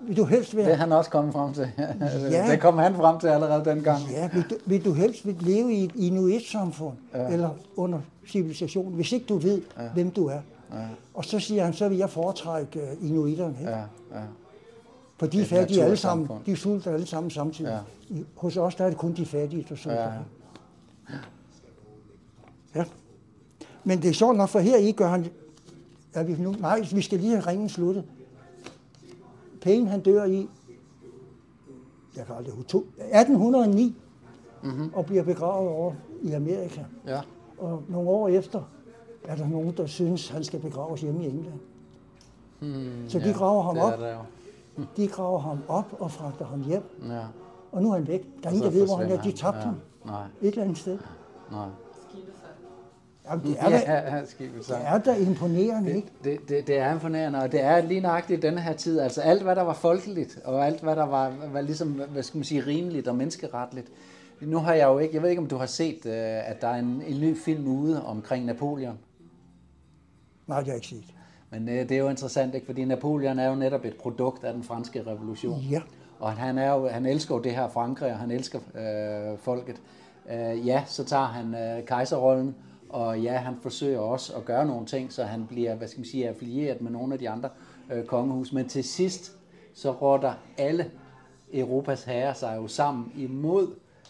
Vil 0.00 0.16
du 0.16 0.24
helst 0.24 0.52
Det 0.52 0.60
er 0.60 0.64
være, 0.64 0.76
han 0.76 0.92
også 0.92 1.10
kommet 1.10 1.32
frem 1.32 1.52
til. 1.54 1.68
Ja. 2.30 2.50
Det 2.50 2.60
kom 2.60 2.78
han 2.78 2.94
frem 2.94 3.18
til 3.20 3.26
allerede 3.28 3.64
dengang. 3.64 3.98
ja, 4.10 4.28
vil, 4.32 4.42
du, 4.50 4.54
vil 4.66 4.84
du 4.84 4.92
helst 4.92 5.26
vil 5.26 5.36
leve 5.40 5.72
i 5.74 5.84
et 5.84 5.92
inuit-samfund 5.94 6.96
ja. 7.14 7.28
eller 7.28 7.50
under 7.76 8.00
civilisationen, 8.28 8.92
hvis 8.94 9.12
ikke 9.12 9.26
du 9.26 9.36
ved, 9.38 9.62
ja. 9.78 9.88
hvem 9.94 10.10
du 10.10 10.26
er. 10.26 10.40
Ja, 10.72 10.78
Og 11.14 11.24
så 11.24 11.38
siger 11.38 11.64
han, 11.64 11.72
så 11.74 11.88
vil 11.88 11.98
jeg 11.98 12.10
foretrække 12.10 12.80
øh, 12.80 13.08
inuiterne. 13.10 13.56
Ikke? 13.60 13.70
ja, 13.70 13.78
ja. 14.14 14.20
For 15.16 15.26
de 15.26 15.40
er 15.40 15.44
fattige 15.44 15.82
alle 15.84 15.96
sammen. 15.96 16.28
De 16.46 16.56
sulter 16.56 16.92
alle 16.92 17.06
sammen 17.06 17.30
samtidig. 17.30 17.82
Ja. 18.10 18.16
Hos 18.36 18.56
os 18.56 18.74
der 18.74 18.84
er 18.84 18.88
det 18.88 18.98
kun 18.98 19.12
de 19.12 19.26
fattige, 19.26 19.66
der 19.68 19.74
sulter. 19.74 20.02
Ja. 20.02 20.10
Ja. 21.10 21.18
ja. 22.74 22.84
Men 23.84 24.02
det 24.02 24.08
er 24.08 24.12
sjovt 24.14 24.36
nok, 24.36 24.48
for 24.48 24.58
her 24.58 24.76
i 24.76 24.92
gør 24.92 25.06
han... 25.08 25.26
Er 26.14 26.22
vi 26.24 26.34
nu, 26.38 26.52
nej, 26.52 26.80
vi 26.92 27.02
skal 27.02 27.18
lige 27.20 27.30
have 27.36 27.46
ringen 27.46 27.68
sluttet. 27.68 28.04
Payne, 29.62 29.88
han 29.90 30.00
dør 30.00 30.24
i... 30.24 30.48
Jeg 32.16 32.26
kan 32.26 32.34
aldrig 32.34 32.54
huske. 32.54 32.68
to- 32.68 32.86
1809. 32.98 33.96
Mm-hmm. 34.62 34.90
Og 34.94 35.06
bliver 35.06 35.22
begravet 35.22 35.68
over 35.68 35.92
i 36.22 36.32
Amerika. 36.32 36.84
ja. 37.06 37.20
Og 37.58 37.82
nogle 37.88 38.10
år 38.10 38.28
efter 38.28 38.62
er 39.24 39.36
der 39.36 39.48
nogen, 39.48 39.76
der 39.76 39.86
synes, 39.86 40.28
han 40.28 40.44
skal 40.44 40.60
begraves 40.60 41.00
hjemme 41.00 41.24
i 41.24 41.28
England. 41.28 41.54
Hmm, 42.60 43.08
Så 43.08 43.18
de 43.18 43.32
graver 43.32 43.62
ham 43.62 43.78
op. 43.78 43.92
Er 43.92 43.96
der. 43.96 44.26
De 44.96 45.06
graver 45.08 45.38
ham 45.38 45.58
op 45.68 45.96
og 45.98 46.10
fragter 46.10 46.44
ham 46.44 46.60
hjem. 46.62 46.82
Ja. 47.08 47.20
Og 47.72 47.82
nu 47.82 47.90
er 47.90 47.94
han 47.94 48.06
væk. 48.08 48.20
Der 48.42 48.48
er 48.48 48.52
ingen, 48.52 48.64
der 48.64 48.70
ved, 48.78 48.86
hvor 48.86 48.96
han 48.96 49.10
er. 49.12 49.22
De 49.22 49.32
tabte 49.32 49.58
Ja. 49.58 49.64
ham 49.64 49.74
Nej, 50.04 50.24
et 50.42 50.48
eller 50.48 50.62
andet 50.62 50.78
sted. 50.78 50.98
nej. 51.50 51.66
Jamen, 53.30 53.44
det 53.46 53.56
er, 53.58 53.68
da, 53.70 53.76
Ja, 54.16 54.24
skibet 54.24 54.66
det 54.68 54.76
er 54.84 54.98
da 54.98 55.16
imponerende, 55.16 55.96
ikke? 55.96 56.08
Det, 56.24 56.38
det, 56.48 56.66
det 56.66 56.78
er 56.78 56.92
imponerende, 56.92 57.38
og 57.38 57.52
det 57.52 57.62
er 57.62 57.80
lige 57.80 58.00
nøjagtigt 58.00 58.44
i 58.44 58.46
denne 58.46 58.60
her 58.60 58.72
tid. 58.72 58.98
Altså 59.00 59.20
alt, 59.20 59.42
hvad 59.42 59.56
der 59.56 59.62
var 59.62 59.72
folkeligt, 59.74 60.38
og 60.44 60.66
alt, 60.66 60.80
hvad 60.82 60.96
der 60.96 61.06
var, 61.06 61.32
var 61.52 61.60
ligesom, 61.60 61.88
hvad 61.88 62.22
skal 62.22 62.38
man 62.38 62.44
sige, 62.44 62.60
rimeligt 62.66 63.08
og 63.08 63.16
menneskeretligt. 63.16 63.88
Nu 64.40 64.58
har 64.58 64.74
jeg 64.74 64.86
jo 64.86 64.98
ikke, 64.98 65.14
jeg 65.14 65.22
ved 65.22 65.30
ikke, 65.30 65.42
om 65.42 65.48
du 65.48 65.56
har 65.56 65.66
set, 65.66 66.06
øh, 66.06 66.12
at 66.50 66.60
der 66.60 66.68
er 66.68 66.78
en, 66.78 67.02
en 67.06 67.20
ny 67.20 67.36
film 67.38 67.66
ude 67.68 68.04
omkring 68.06 68.44
Napoleon. 68.44 68.98
Nej, 70.46 70.58
det 70.58 70.66
har 70.66 70.72
jeg 70.72 70.76
ikke 70.76 70.86
set. 70.86 71.14
Men 71.58 71.68
øh, 71.68 71.88
det 71.88 71.90
er 71.90 71.98
jo 71.98 72.08
interessant, 72.08 72.54
ikke? 72.54 72.66
fordi 72.66 72.84
Napoleon 72.84 73.38
er 73.38 73.48
jo 73.48 73.54
netop 73.54 73.84
et 73.84 73.96
produkt 73.96 74.44
af 74.44 74.52
den 74.52 74.62
franske 74.62 75.06
revolution. 75.06 75.60
Ja. 75.60 75.80
Og 76.20 76.32
han, 76.32 76.58
er 76.58 76.72
jo, 76.72 76.88
han 76.88 77.06
elsker 77.06 77.34
jo 77.34 77.40
det 77.40 77.52
her 77.52 77.68
Frankrig, 77.68 78.12
og 78.12 78.18
han 78.18 78.30
elsker 78.30 78.58
øh, 78.74 79.38
folket. 79.38 79.76
Øh, 80.30 80.66
ja, 80.66 80.82
så 80.86 81.04
tager 81.04 81.24
han 81.26 81.54
øh, 81.54 81.84
kejserrollen, 81.84 82.54
og 82.88 83.20
ja, 83.20 83.32
han 83.32 83.54
forsøger 83.62 83.98
også 83.98 84.32
at 84.36 84.44
gøre 84.44 84.66
nogle 84.66 84.86
ting, 84.86 85.12
så 85.12 85.24
han 85.24 85.46
bliver, 85.46 85.74
hvad 85.74 85.88
skal 85.88 86.00
man 86.00 86.06
sige, 86.06 86.28
affilieret 86.28 86.80
med 86.80 86.90
nogle 86.90 87.12
af 87.12 87.18
de 87.18 87.30
andre 87.30 87.48
øh, 87.92 88.04
kongehus. 88.04 88.52
Men 88.52 88.68
til 88.68 88.84
sidst, 88.84 89.32
så 89.74 89.90
råder 89.90 90.32
alle 90.58 90.90
Europas 91.52 92.04
herrer 92.04 92.32
sig 92.32 92.56
jo 92.56 92.68
sammen 92.68 93.12
imod 93.16 93.68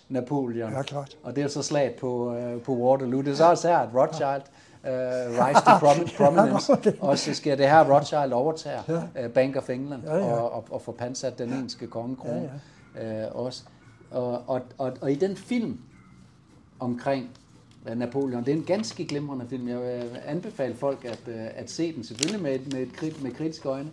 Napoleon. 0.08 0.72
Ja, 0.72 0.82
klart. 0.82 1.18
Og 1.22 1.36
det 1.36 1.44
er 1.44 1.48
så 1.48 1.62
slaget 1.62 1.94
på, 1.94 2.34
øh, 2.34 2.62
på 2.62 2.72
Waterloo. 2.72 3.20
Det 3.20 3.28
er 3.28 3.34
så 3.34 3.50
også 3.50 3.68
her, 3.68 3.78
at 3.78 3.88
Rothschild 3.94 4.42
øh, 4.84 4.92
rise 4.92 5.60
to 5.60 5.70
promi- 5.70 6.16
prominence. 6.24 6.72
Og 7.00 7.18
så 7.18 7.34
skal 7.34 7.58
det 7.58 7.68
her, 7.68 7.94
Rothschild 7.94 8.32
overtager 8.32 8.82
øh, 9.18 9.30
Bank 9.30 9.56
of 9.56 9.70
England 9.70 10.02
Ja, 10.06 10.16
ja. 10.16 10.32
Og, 10.32 10.52
og, 10.52 10.64
og 10.70 10.82
få 10.82 10.92
pansat 10.92 11.38
den 11.38 11.52
engelske 11.52 11.86
kongekrone 11.86 12.50
ja, 12.96 13.02
ja. 13.04 13.24
Øh, 13.26 13.34
også. 13.34 13.62
Og, 14.10 14.42
og, 14.46 14.60
og, 14.78 14.92
og 15.00 15.12
i 15.12 15.14
den 15.14 15.36
film 15.36 15.78
omkring 16.80 17.30
øh, 17.88 17.98
Napoleon, 17.98 18.44
det 18.44 18.52
er 18.52 18.56
en 18.56 18.64
ganske 18.64 19.04
glimrende 19.06 19.46
film. 19.50 19.68
Jeg 19.68 19.78
vil 19.80 20.10
anbefale 20.26 20.74
folk 20.74 21.04
at, 21.04 21.20
øh, 21.26 21.46
at 21.56 21.70
se 21.70 21.92
den, 21.92 22.04
selvfølgelig 22.04 22.42
med, 22.42 22.54
et- 22.54 22.72
med, 22.72 22.80
et, 22.82 22.88
krit- 23.02 23.22
med 23.22 23.30
kritiske 23.30 23.68
øjne. 23.68 23.88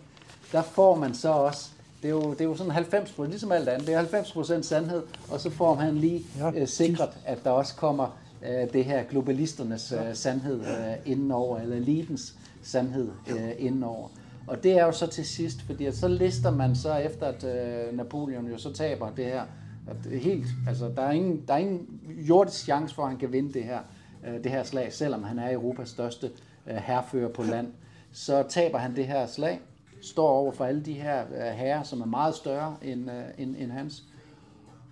Der 0.52 0.62
får 0.62 0.94
man 0.94 1.14
så 1.14 1.28
også, 1.32 1.68
det 2.02 2.08
er 2.08 2.12
jo, 2.12 2.30
det 2.32 2.40
er 2.40 2.44
jo 2.44 2.56
sådan 2.56 2.72
90 2.72 3.12
procent, 3.12 3.30
ligesom 3.30 3.52
alt 3.52 3.68
andet, 3.68 3.86
det 3.86 3.94
er 3.94 3.98
90 3.98 4.32
procent 4.32 4.66
sandhed, 4.66 5.02
og 5.30 5.40
så 5.40 5.50
får 5.50 5.74
man 5.74 5.94
lige 5.96 6.26
Ja, 6.38 6.50
øh, 6.54 6.68
sikret, 6.68 7.08
at 7.26 7.38
der 7.44 7.50
også 7.50 7.74
kommer 7.74 8.16
øh, 8.44 8.72
det 8.72 8.84
her 8.84 9.02
globalisternes 9.02 9.92
øh, 9.92 10.14
sandhed 10.14 10.60
øh, 10.60 10.96
indenover, 11.04 11.58
eller 11.58 11.76
elitens 11.76 12.34
sandhed 12.62 13.10
øh, 13.30 13.52
indenover. 13.58 14.08
Og 14.46 14.62
det 14.62 14.72
er 14.72 14.84
jo 14.84 14.92
så 14.92 15.06
til 15.06 15.24
sidst, 15.24 15.62
fordi 15.62 15.84
at 15.86 15.96
så 15.96 16.08
lister 16.08 16.50
man 16.50 16.76
så 16.76 16.94
efter, 16.94 17.26
at 17.26 17.44
øh, 17.44 17.96
Napoleon 17.96 18.46
jo 18.46 18.58
så 18.58 18.72
taber 18.72 19.10
det 19.10 19.24
her, 19.24 19.42
at 19.88 19.96
det 20.04 20.14
er 20.14 20.20
helt, 20.20 20.46
altså 20.68 20.90
der 20.96 21.02
er 21.02 21.10
ingen, 21.10 21.44
der 21.48 21.54
er 21.54 21.58
ingen 21.58 22.00
jordisk 22.28 22.64
chance 22.64 22.94
for, 22.94 23.02
at 23.02 23.08
han 23.08 23.18
kan 23.18 23.32
vinde 23.32 23.52
det 23.52 23.64
her, 23.64 23.78
øh, 24.26 24.44
det 24.44 24.52
her 24.52 24.62
slag, 24.62 24.92
selvom 24.92 25.22
han 25.22 25.38
er 25.38 25.52
Europas 25.52 25.88
største 25.88 26.30
øh, 26.66 26.76
herfører 26.76 27.28
på 27.28 27.42
land. 27.42 27.72
Så 28.12 28.44
taber 28.48 28.78
han 28.78 28.96
det 28.96 29.06
her 29.06 29.26
slag, 29.26 29.60
står 30.02 30.28
over 30.28 30.52
for 30.52 30.64
alle 30.64 30.82
de 30.82 30.92
her 30.92 31.22
øh, 31.22 31.52
herrer, 31.52 31.82
som 31.82 32.00
er 32.00 32.06
meget 32.06 32.34
større 32.34 32.76
end, 32.82 33.10
øh, 33.10 33.24
end, 33.38 33.56
end 33.58 33.70
hans. 33.70 34.02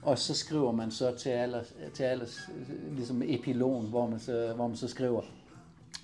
Og 0.03 0.19
så 0.19 0.35
skriver 0.35 0.73
man 0.73 0.91
så 0.91 1.17
til 1.17 1.31
aller, 1.31 1.63
til 1.95 2.03
aller 2.03 2.27
ligesom 2.91 3.23
epilogen, 3.25 3.87
hvor 3.87 4.07
man 4.07 4.21
så, 4.21 4.53
hvor 4.57 4.67
man 4.67 4.77
så 4.77 4.89
skriver 4.89 5.23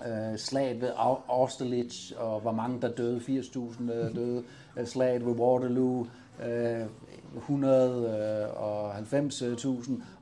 øh, 0.06 0.38
slaget 0.38 0.80
ved 0.80 0.90
Austerlitz, 1.28 2.10
og 2.10 2.40
hvor 2.40 2.52
mange 2.52 2.80
der 2.80 2.88
døde, 2.88 3.18
80.000 3.18 3.92
øh, 3.92 4.14
døde, 4.14 4.44
øh, 4.76 4.86
slaget 4.86 5.26
ved 5.26 5.32
Waterloo, 5.32 6.06
øh, 6.46 6.86
190.000, 7.36 9.44
øh, 9.44 9.50
øh, 9.50 9.56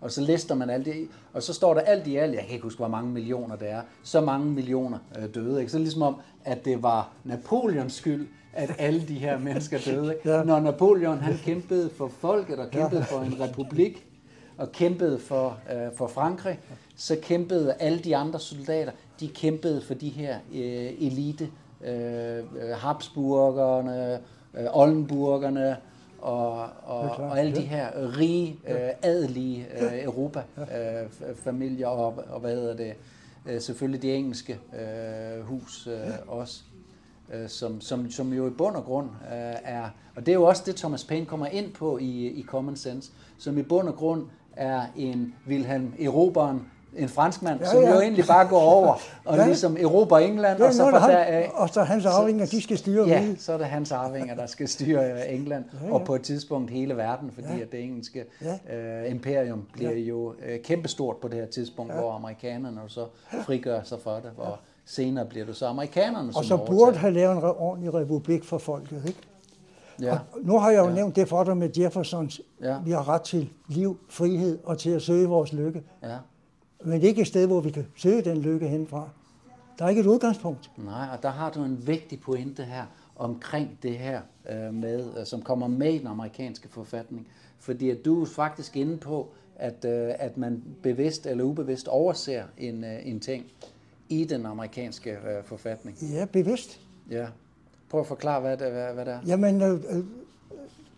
og 0.00 0.10
så 0.10 0.20
lister 0.20 0.54
man 0.54 0.70
alt 0.70 0.86
det, 0.86 1.08
og 1.32 1.42
så 1.42 1.52
står 1.52 1.74
der 1.74 1.80
alt 1.80 2.06
i 2.06 2.16
alt, 2.16 2.34
jeg 2.34 2.42
kan 2.42 2.52
ikke 2.52 2.62
huske, 2.62 2.78
hvor 2.78 2.88
mange 2.88 3.10
millioner 3.10 3.56
det 3.56 3.70
er, 3.70 3.82
så 4.02 4.20
mange 4.20 4.46
millioner 4.46 4.98
øh, 5.18 5.34
døde. 5.34 5.60
Ikke? 5.60 5.72
Så 5.72 5.78
ligesom 5.78 6.02
om, 6.02 6.20
at 6.44 6.64
det 6.64 6.82
var 6.82 7.12
Napoleons 7.24 7.92
skyld, 7.92 8.28
at 8.56 8.70
alle 8.78 9.08
de 9.08 9.14
her 9.14 9.38
mennesker 9.38 9.78
døde. 9.84 10.14
Ikke? 10.14 10.30
Ja. 10.30 10.42
Når 10.42 10.60
Napoleon 10.60 11.18
han 11.18 11.36
kæmpede 11.44 11.90
for 11.96 12.08
folket 12.08 12.58
og 12.58 12.70
kæmpede 12.70 13.04
for 13.04 13.20
en 13.20 13.40
republik, 13.40 14.06
og 14.58 14.72
kæmpede 14.72 15.18
for, 15.18 15.58
øh, 15.72 15.96
for 15.96 16.06
Frankrig, 16.06 16.58
så 16.96 17.16
kæmpede 17.22 17.74
alle 17.78 17.98
de 17.98 18.16
andre 18.16 18.40
soldater, 18.40 18.92
de 19.20 19.28
kæmpede 19.28 19.82
for 19.82 19.94
de 19.94 20.08
her 20.08 20.36
øh, 20.54 21.06
elite, 21.06 21.48
øh, 21.84 22.38
øh, 22.38 22.44
Habsburgerne, 22.76 24.14
øh, 24.58 24.66
Oldenburgerne, 24.72 25.76
og, 26.18 26.68
og, 26.84 27.02
Det 27.02 27.10
og 27.10 27.38
alle 27.38 27.54
de 27.54 27.60
ja. 27.60 27.66
her 27.66 28.18
rige, 28.18 28.58
øh, 28.68 28.90
adelige 29.02 29.66
øh, 29.80 30.04
Europa-familier, 30.04 31.86
og, 31.86 32.24
og 32.30 32.40
hvad 32.40 32.54
hedder 32.54 32.76
det, 32.76 32.94
øh, 33.46 33.60
selvfølgelig 33.60 34.02
de 34.02 34.14
engelske 34.14 34.58
øh, 34.78 35.44
hus 35.44 35.86
øh, 35.86 35.94
også, 36.26 36.62
øh, 37.34 37.48
som, 37.48 37.80
som, 37.80 38.10
som 38.10 38.32
jo 38.32 38.46
i 38.46 38.50
bund 38.50 38.76
og 38.76 38.84
grund 38.84 39.06
øh, 39.06 39.54
er, 39.64 39.84
og 40.16 40.26
det 40.26 40.28
er 40.28 40.34
jo 40.36 40.44
også 40.44 40.62
det, 40.66 40.76
Thomas 40.76 41.04
Paine 41.04 41.26
kommer 41.26 41.46
ind 41.46 41.72
på 41.72 41.98
i, 41.98 42.26
i 42.26 42.44
Common 42.48 42.76
Sense, 42.76 43.10
som 43.38 43.58
i 43.58 43.62
bund 43.62 43.88
og 43.88 43.94
grund 43.94 44.24
er 44.56 44.82
en 44.96 45.34
Wilhelm 45.48 45.92
Eroberen, 46.00 46.62
en 46.96 47.08
franskmand, 47.08 47.60
Ja, 47.60 47.64
ja, 47.66 47.70
som 47.72 47.82
ja. 47.82 47.94
jo 47.94 48.00
egentlig 48.00 48.24
bare 48.28 48.48
går 48.48 48.60
over 48.60 48.94
og 49.24 49.36
Ja. 49.38 49.46
ligesom 49.46 49.76
erober 49.80 50.18
England, 50.18 50.60
er 50.60 50.66
og 50.66 50.74
så 50.74 50.82
fra 50.90 51.00
der 51.00 51.06
deraf... 51.08 51.32
han, 51.42 51.50
og 51.54 51.68
så 51.68 51.82
hans 51.82 52.06
arvinger, 52.06 52.46
de 52.46 52.62
skal 52.62 52.78
styre 52.78 53.06
Ja, 53.08 53.34
så 53.38 53.52
er 53.52 53.58
det 53.58 53.66
hans 53.66 53.92
arvinger, 53.92 54.34
der 54.34 54.46
skal 54.46 54.68
styre 54.68 55.12
øh, 55.12 55.34
England, 55.34 55.64
Ja, 55.82 55.86
ja. 55.86 55.92
og 55.94 56.04
på 56.04 56.14
et 56.14 56.22
tidspunkt 56.22 56.70
hele 56.70 56.96
verden, 56.96 57.30
fordi 57.32 57.48
Ja. 57.56 57.58
at 57.62 57.72
det 57.72 57.80
engelske 57.80 58.24
Ja. 58.68 58.76
øh, 59.04 59.10
imperium 59.10 59.66
bliver 59.72 59.90
Ja. 59.92 59.98
jo 59.98 60.34
øh, 60.46 60.60
kæmpestort 60.62 61.16
på 61.16 61.28
det 61.28 61.38
her 61.38 61.46
tidspunkt, 61.46 61.92
Ja. 61.94 61.98
hvor 62.00 62.12
amerikanerne 62.12 62.80
så 62.86 63.06
frigør 63.44 63.82
sig 63.82 63.98
for 64.02 64.14
det, 64.14 64.30
hvor 64.34 64.58
senere 64.86 65.26
bliver 65.26 65.46
det 65.46 65.56
så 65.56 65.66
amerikanerne, 65.66 66.32
som 66.32 66.38
Og 66.38 66.44
så 66.44 66.54
overtager. 66.54 66.76
burde 66.78 66.96
have 66.96 67.12
lavet 67.12 67.32
en 67.36 67.38
re- 67.42 67.60
ordentlig 67.60 67.94
republik 67.94 68.44
for 68.44 68.58
folket, 68.58 69.02
ikke? 69.06 69.18
Ja, 70.00 70.12
Og 70.12 70.18
nu 70.42 70.58
har 70.58 70.70
jeg 70.70 70.78
jo 70.78 70.88
ja. 70.88 70.94
nævnt 70.94 71.16
det 71.16 71.28
for 71.28 71.44
dig 71.44 71.56
med 71.56 71.70
Jeffersons. 71.78 72.40
Ja. 72.60 72.78
Vi 72.84 72.90
har 72.90 73.08
ret 73.08 73.22
til 73.22 73.50
liv, 73.68 73.98
frihed 74.08 74.58
og 74.64 74.78
til 74.78 74.90
at 74.90 75.02
søge 75.02 75.28
vores 75.28 75.52
lykke. 75.52 75.82
ja. 76.02 76.16
Men 76.84 76.92
det 76.92 77.04
er 77.04 77.08
ikke 77.08 77.20
et 77.20 77.26
sted, 77.26 77.46
hvor 77.46 77.60
vi 77.60 77.70
kan 77.70 77.86
søge 77.96 78.22
den 78.22 78.36
lykke 78.38 78.68
henfra. 78.68 79.08
Der 79.78 79.84
er 79.84 79.88
ikke 79.88 80.00
et 80.00 80.06
udgangspunkt. 80.06 80.70
Nej, 80.76 81.08
og 81.16 81.22
der 81.22 81.28
har 81.28 81.50
du 81.50 81.64
en 81.64 81.86
vigtig 81.86 82.20
pointe 82.20 82.62
her 82.62 82.84
omkring 83.16 83.78
det 83.82 83.98
her 83.98 84.20
øh, 84.50 84.74
med, 84.74 85.04
øh, 85.20 85.26
som 85.26 85.42
kommer 85.42 85.66
med 85.68 85.92
i 85.94 85.98
den 85.98 86.06
amerikanske 86.06 86.68
forfatning. 86.68 87.26
Fordi 87.58 87.90
at 87.90 88.04
du 88.04 88.22
er 88.22 88.26
faktisk 88.26 88.76
inde 88.76 88.96
på, 88.96 89.28
at, 89.56 89.84
øh, 89.84 90.10
at 90.18 90.36
man 90.36 90.62
bevidst 90.82 91.26
eller 91.26 91.44
ubevidst 91.44 91.88
overser 91.88 92.42
en, 92.58 92.84
øh, 92.84 93.06
en 93.08 93.20
ting 93.20 93.44
i 94.08 94.24
den 94.24 94.46
amerikanske 94.46 95.10
øh, 95.10 95.44
forfatning. 95.44 95.96
Ja, 96.12 96.24
bevidst. 96.24 96.80
Ja. 97.10 97.26
Prøv 97.90 98.00
at 98.00 98.06
forklare, 98.06 98.40
hvad 98.40 98.56
det, 98.56 98.70
hvad, 98.72 98.92
hvad 98.94 99.04
det 99.04 99.12
er. 99.12 99.18
Jamen, 99.26 99.62
øh, 99.62 99.80
øh, 99.90 100.04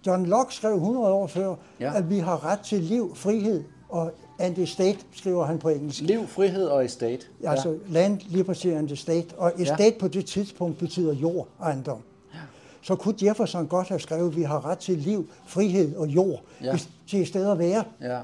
John 0.07 0.27
Locke 0.27 0.55
skrev 0.55 0.75
100 0.75 1.07
år 1.13 1.27
før, 1.27 1.55
Ja. 1.81 1.93
at 1.97 2.11
vi 2.11 2.19
har 2.19 2.45
ret 2.45 2.61
til 2.61 2.81
liv, 2.83 3.15
frihed 3.17 3.65
og 3.89 4.13
and 4.39 4.55
the 4.55 4.67
state, 4.67 4.99
skriver 5.13 5.45
han 5.45 5.59
på 5.59 5.69
engelsk. 5.69 6.01
Liv, 6.01 6.27
frihed 6.27 6.67
og 6.67 6.85
estate. 6.85 7.27
Ja. 7.43 7.51
Altså 7.51 7.79
land, 7.89 8.21
liberty 8.29 8.67
and 8.67 8.87
the 8.89 8.97
state. 8.97 9.27
Og 9.37 9.53
estate 9.59 9.85
ja. 9.85 9.93
på 10.01 10.09
det 10.09 10.27
tidspunkt 10.27 10.79
betyder 10.79 11.15
jord, 11.15 11.49
ejendom. 11.63 12.03
Ja. 12.35 12.39
Så 12.83 12.97
kunne 12.97 13.15
Jefferson 13.23 13.67
godt 13.67 13.89
have 13.89 14.01
skrevet, 14.01 14.31
at 14.31 14.37
vi 14.37 14.43
har 14.43 14.67
ret 14.67 14.79
til 14.79 14.99
liv, 14.99 15.29
frihed 15.47 15.97
og 15.97 16.07
jord 16.09 16.41
ja. 16.63 16.79
til 17.09 17.21
et 17.21 17.29
sted 17.29 17.51
at 17.51 17.59
være. 17.59 17.85
Ja. 18.01 18.21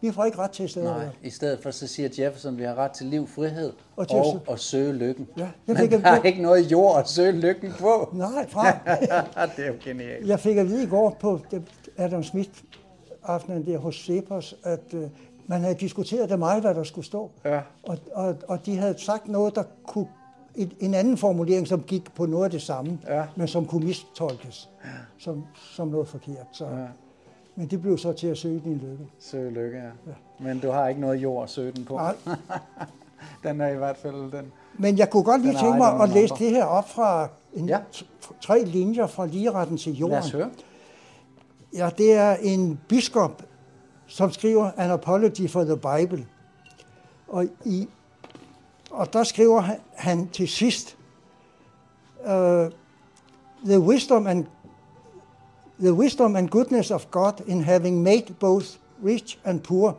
Vi 0.00 0.12
får 0.12 0.24
ikke 0.24 0.38
ret 0.38 0.50
til 0.50 0.64
et 0.64 0.70
sted 0.70 0.82
at 0.82 0.96
Nej, 0.96 1.06
i 1.22 1.30
stedet 1.30 1.62
for 1.62 1.70
så 1.70 1.86
siger 1.86 2.08
Jefferson, 2.18 2.52
at 2.54 2.58
vi 2.58 2.64
har 2.64 2.74
ret 2.74 2.90
til 2.90 3.06
liv, 3.06 3.26
frihed 3.28 3.68
og, 3.68 3.76
Og 3.96 4.08
til 4.08 4.16
at 4.16 4.20
og 4.24 4.32
sø- 4.46 4.52
at 4.52 4.60
søge 4.60 4.92
lykken. 4.92 5.28
Ja, 5.36 5.42
jeg 5.42 5.50
Men 5.66 5.76
fik 5.76 5.90
der 5.90 5.98
at- 6.12 6.18
er 6.18 6.22
ikke 6.22 6.42
noget 6.42 6.72
jord 6.72 6.98
at 6.98 7.08
søge 7.08 7.32
lykken 7.32 7.72
på. 7.80 8.08
Nej, 8.12 8.48
fra. 8.48 8.66
det 9.56 9.64
er 9.64 9.68
jo 9.68 9.74
genialt. 9.84 10.28
Jeg 10.28 10.40
fik 10.40 10.56
at 10.56 10.66
vide 10.68 10.82
i 10.82 10.86
går 10.86 11.16
på 11.20 11.40
Adam 11.96 12.22
Smith 12.22 12.50
aftenen 13.24 13.66
der 13.66 13.78
hos 13.78 13.94
Cepos, 13.96 14.54
at 14.64 14.94
øh, 14.94 15.02
man 15.46 15.60
havde 15.60 15.74
diskuteret 15.74 16.30
det 16.30 16.38
meget, 16.38 16.62
hvad 16.62 16.74
der 16.74 16.82
skulle 16.84 17.04
stå. 17.04 17.30
Ja. 17.44 17.60
Og, 17.82 17.98
og, 18.14 18.36
og 18.48 18.66
de 18.66 18.76
havde 18.76 18.94
sagt 18.98 19.28
noget, 19.28 19.54
der 19.54 19.62
kunne... 19.86 20.06
Et, 20.58 20.70
en 20.80 20.94
anden 20.94 21.16
formulering, 21.18 21.68
som 21.68 21.82
gik 21.82 22.14
på 22.14 22.26
noget 22.26 22.44
af 22.44 22.50
det 22.50 22.62
samme, 22.62 22.98
Ja. 23.08 23.24
men 23.36 23.48
som 23.48 23.66
kunne 23.66 23.86
mistolkes 23.86 24.68
som, 25.18 25.44
som 25.76 25.88
noget 25.88 26.08
forkert. 26.08 26.46
Så, 26.52 26.64
Ja. 26.64 26.86
Men 27.56 27.66
det 27.66 27.82
blev 27.82 27.98
så 27.98 28.12
til 28.12 28.26
at 28.26 28.38
søge 28.38 28.60
din 28.64 28.78
lykke. 28.78 29.06
Søge 29.18 29.50
lykke, 29.50 29.78
ja. 29.78 30.12
Men 30.38 30.58
du 30.60 30.70
har 30.70 30.88
ikke 30.88 31.00
noget 31.00 31.16
jord 31.22 31.42
at 31.44 31.50
søge 31.50 31.72
den 31.72 31.84
på. 31.84 31.94
Nej. 31.94 32.14
den 33.44 33.60
er 33.60 33.68
i 33.68 33.76
hvert 33.76 33.96
fald 33.96 34.32
den. 34.32 34.52
Men 34.78 34.98
jeg 34.98 35.10
kunne 35.10 35.24
godt 35.24 35.42
lige 35.42 35.58
tænke 35.58 35.78
mig 35.78 36.00
at 36.00 36.08
læse 36.08 36.34
det 36.38 36.50
her 36.50 36.64
op 36.64 36.88
fra 36.88 37.28
en, 37.54 37.68
Ja. 37.68 37.78
tre 38.40 38.64
linjer 38.64 39.06
fra 39.06 39.26
ligeretten 39.26 39.78
til 39.78 39.92
jorden. 39.92 40.12
Lad 40.12 40.22
os 40.22 40.30
høre. 40.30 40.50
Ja, 41.74 41.90
det 41.98 42.12
er 42.12 42.36
en 42.36 42.80
biskop, 42.88 43.42
som 44.06 44.32
skriver 44.32 44.70
An 44.76 44.90
Apology 44.90 45.50
for 45.50 45.64
the 45.64 45.76
Bible. 45.76 46.26
Og, 47.28 47.46
i, 47.64 47.88
og 48.90 49.12
der 49.12 49.24
skriver 49.24 49.60
han, 49.60 49.76
han 49.94 50.28
til 50.28 50.48
sidst, 50.48 50.96
uh, 52.20 52.66
the 53.64 53.80
wisdom 53.80 54.26
and 54.26 54.44
the 55.80 55.92
wisdom 55.92 56.36
and 56.36 56.48
goodness 56.48 56.90
of 56.90 57.10
God 57.10 57.32
in 57.46 57.62
having 57.62 58.02
made 58.02 58.34
both 58.40 58.78
rich 59.04 59.38
and 59.44 59.60
poor. 59.60 59.96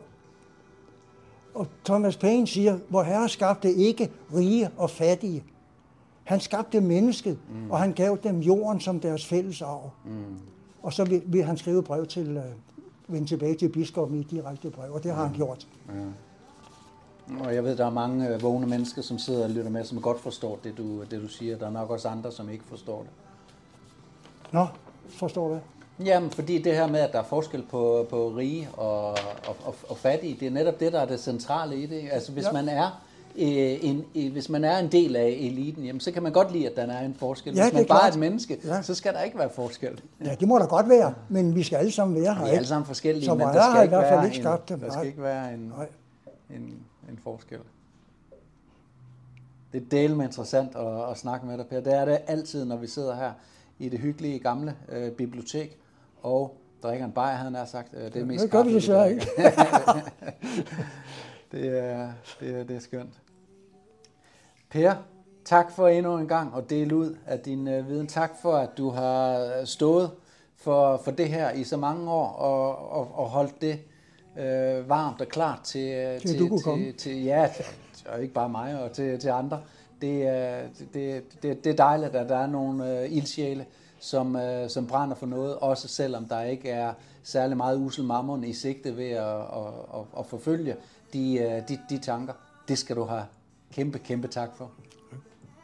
Og 1.54 1.66
Thomas 1.84 2.16
Paine 2.16 2.46
siger, 2.46 2.78
hvor 2.88 3.02
Herre 3.02 3.28
skabte 3.28 3.72
ikke 3.72 4.10
rige 4.34 4.70
og 4.76 4.90
fattige. 4.90 5.44
Han 6.24 6.40
skabte 6.40 6.80
mennesket, 6.80 7.38
mm. 7.50 7.70
og 7.70 7.78
han 7.78 7.92
gav 7.92 8.18
dem 8.22 8.38
jorden 8.38 8.80
som 8.80 9.00
deres 9.00 9.26
fælles 9.26 9.62
arv. 9.62 9.90
Mm. 10.04 10.38
Og 10.82 10.92
så 10.92 11.04
vil, 11.04 11.22
vil 11.26 11.44
han 11.44 11.56
skrive 11.56 11.82
brev 11.82 12.06
til, 12.06 12.36
øh, 12.36 12.44
vende 13.06 13.28
tilbage 13.28 13.54
til 13.54 13.68
biskoppen 13.68 14.20
i 14.20 14.22
direkte 14.22 14.70
brev, 14.70 14.92
og 14.92 15.02
det 15.02 15.14
har 15.14 15.26
han 15.26 15.34
gjort. 15.34 15.66
Og 17.44 17.54
jeg 17.54 17.64
ved, 17.64 17.76
der 17.76 17.86
er 17.86 17.90
mange 17.90 18.28
øh, 18.28 18.42
vågne 18.42 18.66
mennesker, 18.66 19.02
som 19.02 19.18
sidder 19.18 19.44
og 19.44 19.50
lytter 19.50 19.70
med, 19.70 19.84
som 19.84 20.00
godt 20.00 20.20
forstår 20.20 20.58
det 20.64 20.78
du, 20.78 21.02
det, 21.02 21.22
du 21.22 21.28
siger. 21.28 21.58
Der 21.58 21.66
er 21.66 21.70
nok 21.70 21.90
også 21.90 22.08
andre, 22.08 22.32
som 22.32 22.48
ikke 22.48 22.64
forstår 22.64 23.02
det. 23.02 23.10
Nå, 24.52 24.66
forstår 25.08 25.48
du? 25.48 25.58
Jamen, 26.04 26.30
fordi 26.30 26.62
det 26.62 26.74
her 26.74 26.86
med, 26.86 27.00
at 27.00 27.12
der 27.12 27.18
er 27.18 27.22
forskel 27.24 27.62
på, 27.70 28.06
på 28.10 28.28
rige 28.36 28.68
og, 28.72 29.10
og, 29.10 29.56
og, 29.64 29.74
og 29.88 29.96
fattige, 29.96 30.36
det 30.40 30.46
er 30.46 30.50
netop 30.50 30.80
det, 30.80 30.92
der 30.92 31.00
er 31.00 31.06
det 31.06 31.20
centrale 31.20 31.76
i 31.76 31.86
det. 31.86 32.02
Altså, 32.12 32.32
hvis 32.32 32.44
Ja. 32.44 32.52
man 32.52 32.68
er 32.68 32.84
øh, 33.36 33.78
en, 33.84 34.04
øh, 34.14 34.32
hvis 34.32 34.48
man 34.48 34.64
er 34.64 34.78
en 34.78 34.92
del 34.92 35.16
af 35.16 35.26
eliten, 35.40 35.84
jamen, 35.84 36.00
så 36.00 36.12
kan 36.12 36.22
man 36.22 36.32
godt 36.32 36.52
lide, 36.52 36.68
at 36.68 36.76
der 36.76 36.86
er 36.92 37.04
en 37.04 37.14
forskel. 37.14 37.54
Ja, 37.54 37.62
hvis 37.62 37.66
det 37.66 37.74
man 37.74 37.82
er 37.84 37.88
bare 37.88 38.08
er 38.08 38.12
et 38.12 38.18
menneske, 38.18 38.58
Ja. 38.64 38.82
så 38.82 38.94
skal 38.94 39.14
der 39.14 39.22
ikke 39.22 39.38
være 39.38 39.50
forskel. 39.50 40.00
Ja, 40.24 40.34
det 40.40 40.48
må 40.48 40.58
da 40.58 40.64
godt 40.64 40.88
være, 40.88 41.14
men 41.28 41.54
vi 41.54 41.62
skal 41.62 41.76
alle 41.76 41.92
sammen 41.92 42.22
være 42.22 42.34
her. 42.34 42.44
Vi 42.44 42.50
er 42.50 42.54
alle 42.54 42.66
sammen 42.68 42.86
forskellige, 42.86 43.24
Så 43.24 43.34
men 43.34 43.46
der 43.46 43.70
skal 43.72 43.82
ikke 43.82 43.96
være 43.96 44.24
ikke 44.24 44.36
en, 44.36 44.42
skabt 44.42 44.68
dem. 44.68 44.80
der 44.80 44.92
skal 44.92 45.06
ikke 45.06 45.22
være 45.22 45.54
en, 45.54 45.72
Nej. 45.76 45.86
en, 46.56 46.74
en 47.10 47.18
forskel. 47.24 47.58
Det 49.72 49.82
er 49.82 49.86
delme 49.90 50.24
interessant 50.24 50.76
at, 50.76 51.10
at 51.10 51.18
snakke 51.18 51.46
med 51.46 51.58
dig, 51.58 51.66
Per. 51.66 51.80
Det 51.80 51.94
er 51.94 52.04
det 52.04 52.18
altid, 52.26 52.64
når 52.64 52.76
vi 52.76 52.86
sidder 52.86 53.14
her 53.16 53.32
i 53.78 53.88
det 53.88 53.98
hyggelige 54.00 54.38
gamle 54.38 54.76
øh, 54.88 55.12
bibliotek 55.12 55.78
og 56.22 56.56
drikker 56.82 57.06
en 57.06 57.12
bajer, 57.12 57.34
havde 57.36 57.44
han 57.44 57.52
nær 57.52 57.64
sagt. 57.64 57.94
Øh, 57.94 58.04
Det 58.12 58.16
er 58.16 58.24
mest 58.24 58.42
Det 58.42 58.50
gør 58.50 58.62
vi 58.62 58.74
desværre 58.74 59.04
drikker. 59.04 59.24
det, 61.52 61.78
er, 61.78 62.12
det, 62.40 62.60
er, 62.60 62.64
det 62.64 62.76
er 62.76 62.80
skønt. 62.80 63.12
Per, 64.70 64.94
tak 65.44 65.72
for 65.72 65.88
endnu 65.88 66.18
en 66.18 66.28
gang 66.28 66.56
at 66.56 66.70
dele 66.70 66.96
ud 66.96 67.16
af 67.26 67.38
din 67.40 67.68
øh, 67.68 67.88
viden. 67.88 68.06
Tak 68.06 68.32
for, 68.42 68.56
at 68.56 68.70
du 68.78 68.90
har 68.90 69.50
stået 69.64 70.10
for, 70.56 71.00
for 71.04 71.10
det 71.10 71.28
her 71.28 71.50
i 71.50 71.64
så 71.64 71.76
mange 71.76 72.10
år 72.10 72.26
og, 72.28 72.90
og, 72.92 73.10
og 73.14 73.28
holdt 73.28 73.60
det 73.60 73.78
øh, 74.38 74.88
varmt 74.88 75.20
og 75.20 75.28
klart 75.28 75.60
til, 75.64 75.88
øh, 75.90 76.20
Til, 76.20 76.34
at 76.34 76.38
du 76.38 76.48
kunne 76.48 76.62
komme. 76.62 76.84
til, 76.84 76.94
til 76.96 77.22
ja, 77.24 77.48
og 78.06 78.22
ikke 78.22 78.34
bare 78.34 78.48
mig 78.48 78.82
og 78.82 78.92
til, 78.92 79.20
til 79.20 79.28
andre. 79.28 79.60
Det, 80.00 80.26
er- 80.26 80.62
det, 80.94 81.22
det, 81.42 81.64
det 81.64 81.70
er 81.72 81.76
dejligt, 81.76 82.14
at 82.16 82.28
der 82.28 82.36
er 82.38 82.46
nogle 82.46 83.00
øh, 83.00 83.12
ildsjæle, 83.12 83.66
som, 84.00 84.36
øh, 84.36 84.68
som 84.70 84.86
brænder 84.86 85.14
for 85.16 85.26
noget, 85.26 85.56
også 85.56 85.88
selvom 85.88 86.24
der 86.24 86.42
ikke 86.42 86.70
er 86.70 86.92
særlig 87.22 87.56
meget 87.56 87.76
usel 87.78 88.04
mammon 88.04 88.44
i 88.44 88.52
sigte 88.52 88.96
ved 88.96 89.10
at, 89.10 89.26
at, 89.36 89.40
at, 89.94 90.00
at 90.18 90.26
forfølge 90.26 90.76
de, 91.12 91.34
øh, 91.38 91.62
de, 91.68 91.78
de 91.90 91.98
tanker. 91.98 92.32
Det 92.68 92.78
skal 92.78 92.96
du 92.96 93.04
have 93.04 93.22
kæmpe, 93.72 93.98
kæmpe 93.98 94.28
tak 94.28 94.48
for. 94.56 94.70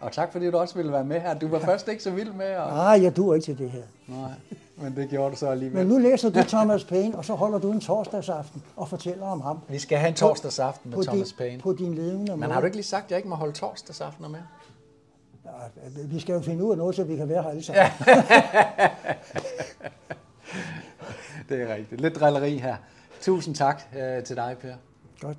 Og 0.00 0.12
tak 0.12 0.32
fordi 0.32 0.50
du 0.50 0.56
også 0.56 0.74
ville 0.74 0.92
være 0.92 1.04
med 1.04 1.20
her. 1.20 1.38
Du 1.38 1.48
var 1.48 1.58
først 1.58 1.88
ikke 1.88 2.02
så 2.02 2.10
vild 2.10 2.32
med. 2.32 2.56
Og... 2.56 2.70
Nej, 2.70 3.02
jeg 3.02 3.16
duer 3.16 3.34
ikke 3.34 3.44
til 3.44 3.58
det 3.58 3.70
her. 3.70 3.82
Nej, 4.08 4.30
men 4.76 4.96
det 4.96 5.08
gjorde 5.08 5.30
du 5.30 5.36
så 5.36 5.46
alligevel. 5.46 5.86
Men 5.86 5.86
nu 5.86 5.98
læser 6.08 6.30
du 6.30 6.42
Thomas 6.42 6.84
Paine, 6.84 7.16
og 7.16 7.24
så 7.24 7.34
holder 7.34 7.58
du 7.58 7.72
en 7.72 7.80
torsdagsaften 7.80 8.62
og 8.76 8.88
fortæller 8.88 9.26
om 9.26 9.40
ham. 9.40 9.58
Vi 9.68 9.78
skal 9.78 9.98
have 9.98 10.08
en 10.08 10.14
torsdagsaften 10.14 10.90
med 10.90 10.98
på 10.98 11.02
Thomas 11.02 11.28
din, 11.28 11.36
Paine. 11.38 11.62
På 11.62 11.72
din 11.72 11.94
levende 11.94 12.32
Men 12.32 12.40
måde. 12.40 12.52
har 12.52 12.60
du 12.60 12.66
ikke 12.66 12.76
lige 12.76 12.86
sagt, 12.86 13.04
at 13.04 13.10
jeg 13.10 13.16
ikke 13.16 13.28
må 13.28 13.34
holde 13.34 13.52
torsdagsaftener 13.52 14.28
mere? 14.28 14.42
Ja, 15.44 15.50
vi 16.06 16.20
skal 16.20 16.32
jo 16.32 16.40
finde 16.40 16.64
ud 16.64 16.70
af 16.70 16.78
noget, 16.78 16.96
så 16.96 17.04
vi 17.04 17.16
kan 17.16 17.28
være 17.28 17.42
her 17.42 17.50
alle 17.50 17.62
sammen. 17.62 17.84
det 21.48 21.62
er 21.62 21.74
rigtigt. 21.74 22.00
Lidt 22.00 22.14
drilleri 22.14 22.58
her. 22.58 22.76
Tusind 23.20 23.54
tak 23.54 23.82
øh, 23.98 24.22
til 24.22 24.36
dig, 24.36 24.56
Per. 24.60 24.74
Godt. 25.20 25.38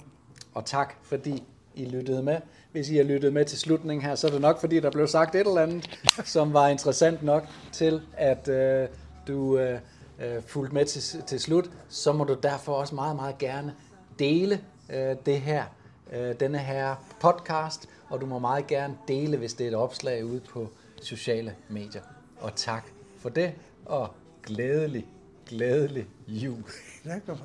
Og 0.53 0.65
tak, 0.65 0.93
fordi 1.03 1.43
I 1.75 1.85
lyttede 1.85 2.23
med. 2.23 2.37
Hvis 2.71 2.89
I 2.89 2.97
har 2.97 3.03
lyttet 3.03 3.33
med 3.33 3.45
til 3.45 3.59
slutningen 3.59 4.05
her, 4.05 4.15
så 4.15 4.27
er 4.27 4.31
det 4.31 4.41
nok, 4.41 4.59
fordi 4.59 4.79
der 4.79 4.91
blev 4.91 5.07
sagt 5.07 5.35
et 5.35 5.47
eller 5.47 5.61
andet, 5.61 5.99
som 6.23 6.53
var 6.53 6.67
interessant 6.67 7.23
nok 7.23 7.47
til, 7.71 8.01
at 8.13 8.47
øh, 8.47 8.87
du 9.27 9.57
øh, 9.57 9.79
øh, 10.19 10.43
fulgte 10.47 10.73
med 10.73 10.85
til, 10.85 11.23
til 11.23 11.39
slut. 11.39 11.69
Så 11.89 12.13
må 12.13 12.23
du 12.23 12.37
derfor 12.43 12.73
også 12.73 12.95
meget, 12.95 13.15
meget 13.15 13.37
gerne 13.37 13.75
dele 14.19 14.61
øh, 14.89 15.15
det 15.25 15.41
her, 15.41 15.65
øh, 16.13 16.39
denne 16.39 16.57
her 16.57 16.95
podcast, 17.19 17.89
og 18.09 18.21
du 18.21 18.25
må 18.25 18.39
meget 18.39 18.67
gerne 18.67 18.97
dele, 19.07 19.37
hvis 19.37 19.53
det 19.53 19.63
er 19.63 19.67
et 19.67 19.75
opslag 19.75 20.25
ude 20.25 20.39
på 20.39 20.69
sociale 21.01 21.55
medier. 21.69 22.01
Og 22.39 22.55
tak 22.55 22.85
for 23.17 23.29
det, 23.29 23.53
og 23.85 24.13
glædelig, 24.43 25.07
glædelig 25.45 26.07
jul. 26.27 26.63
Tak 27.03 27.25
kan. 27.25 27.35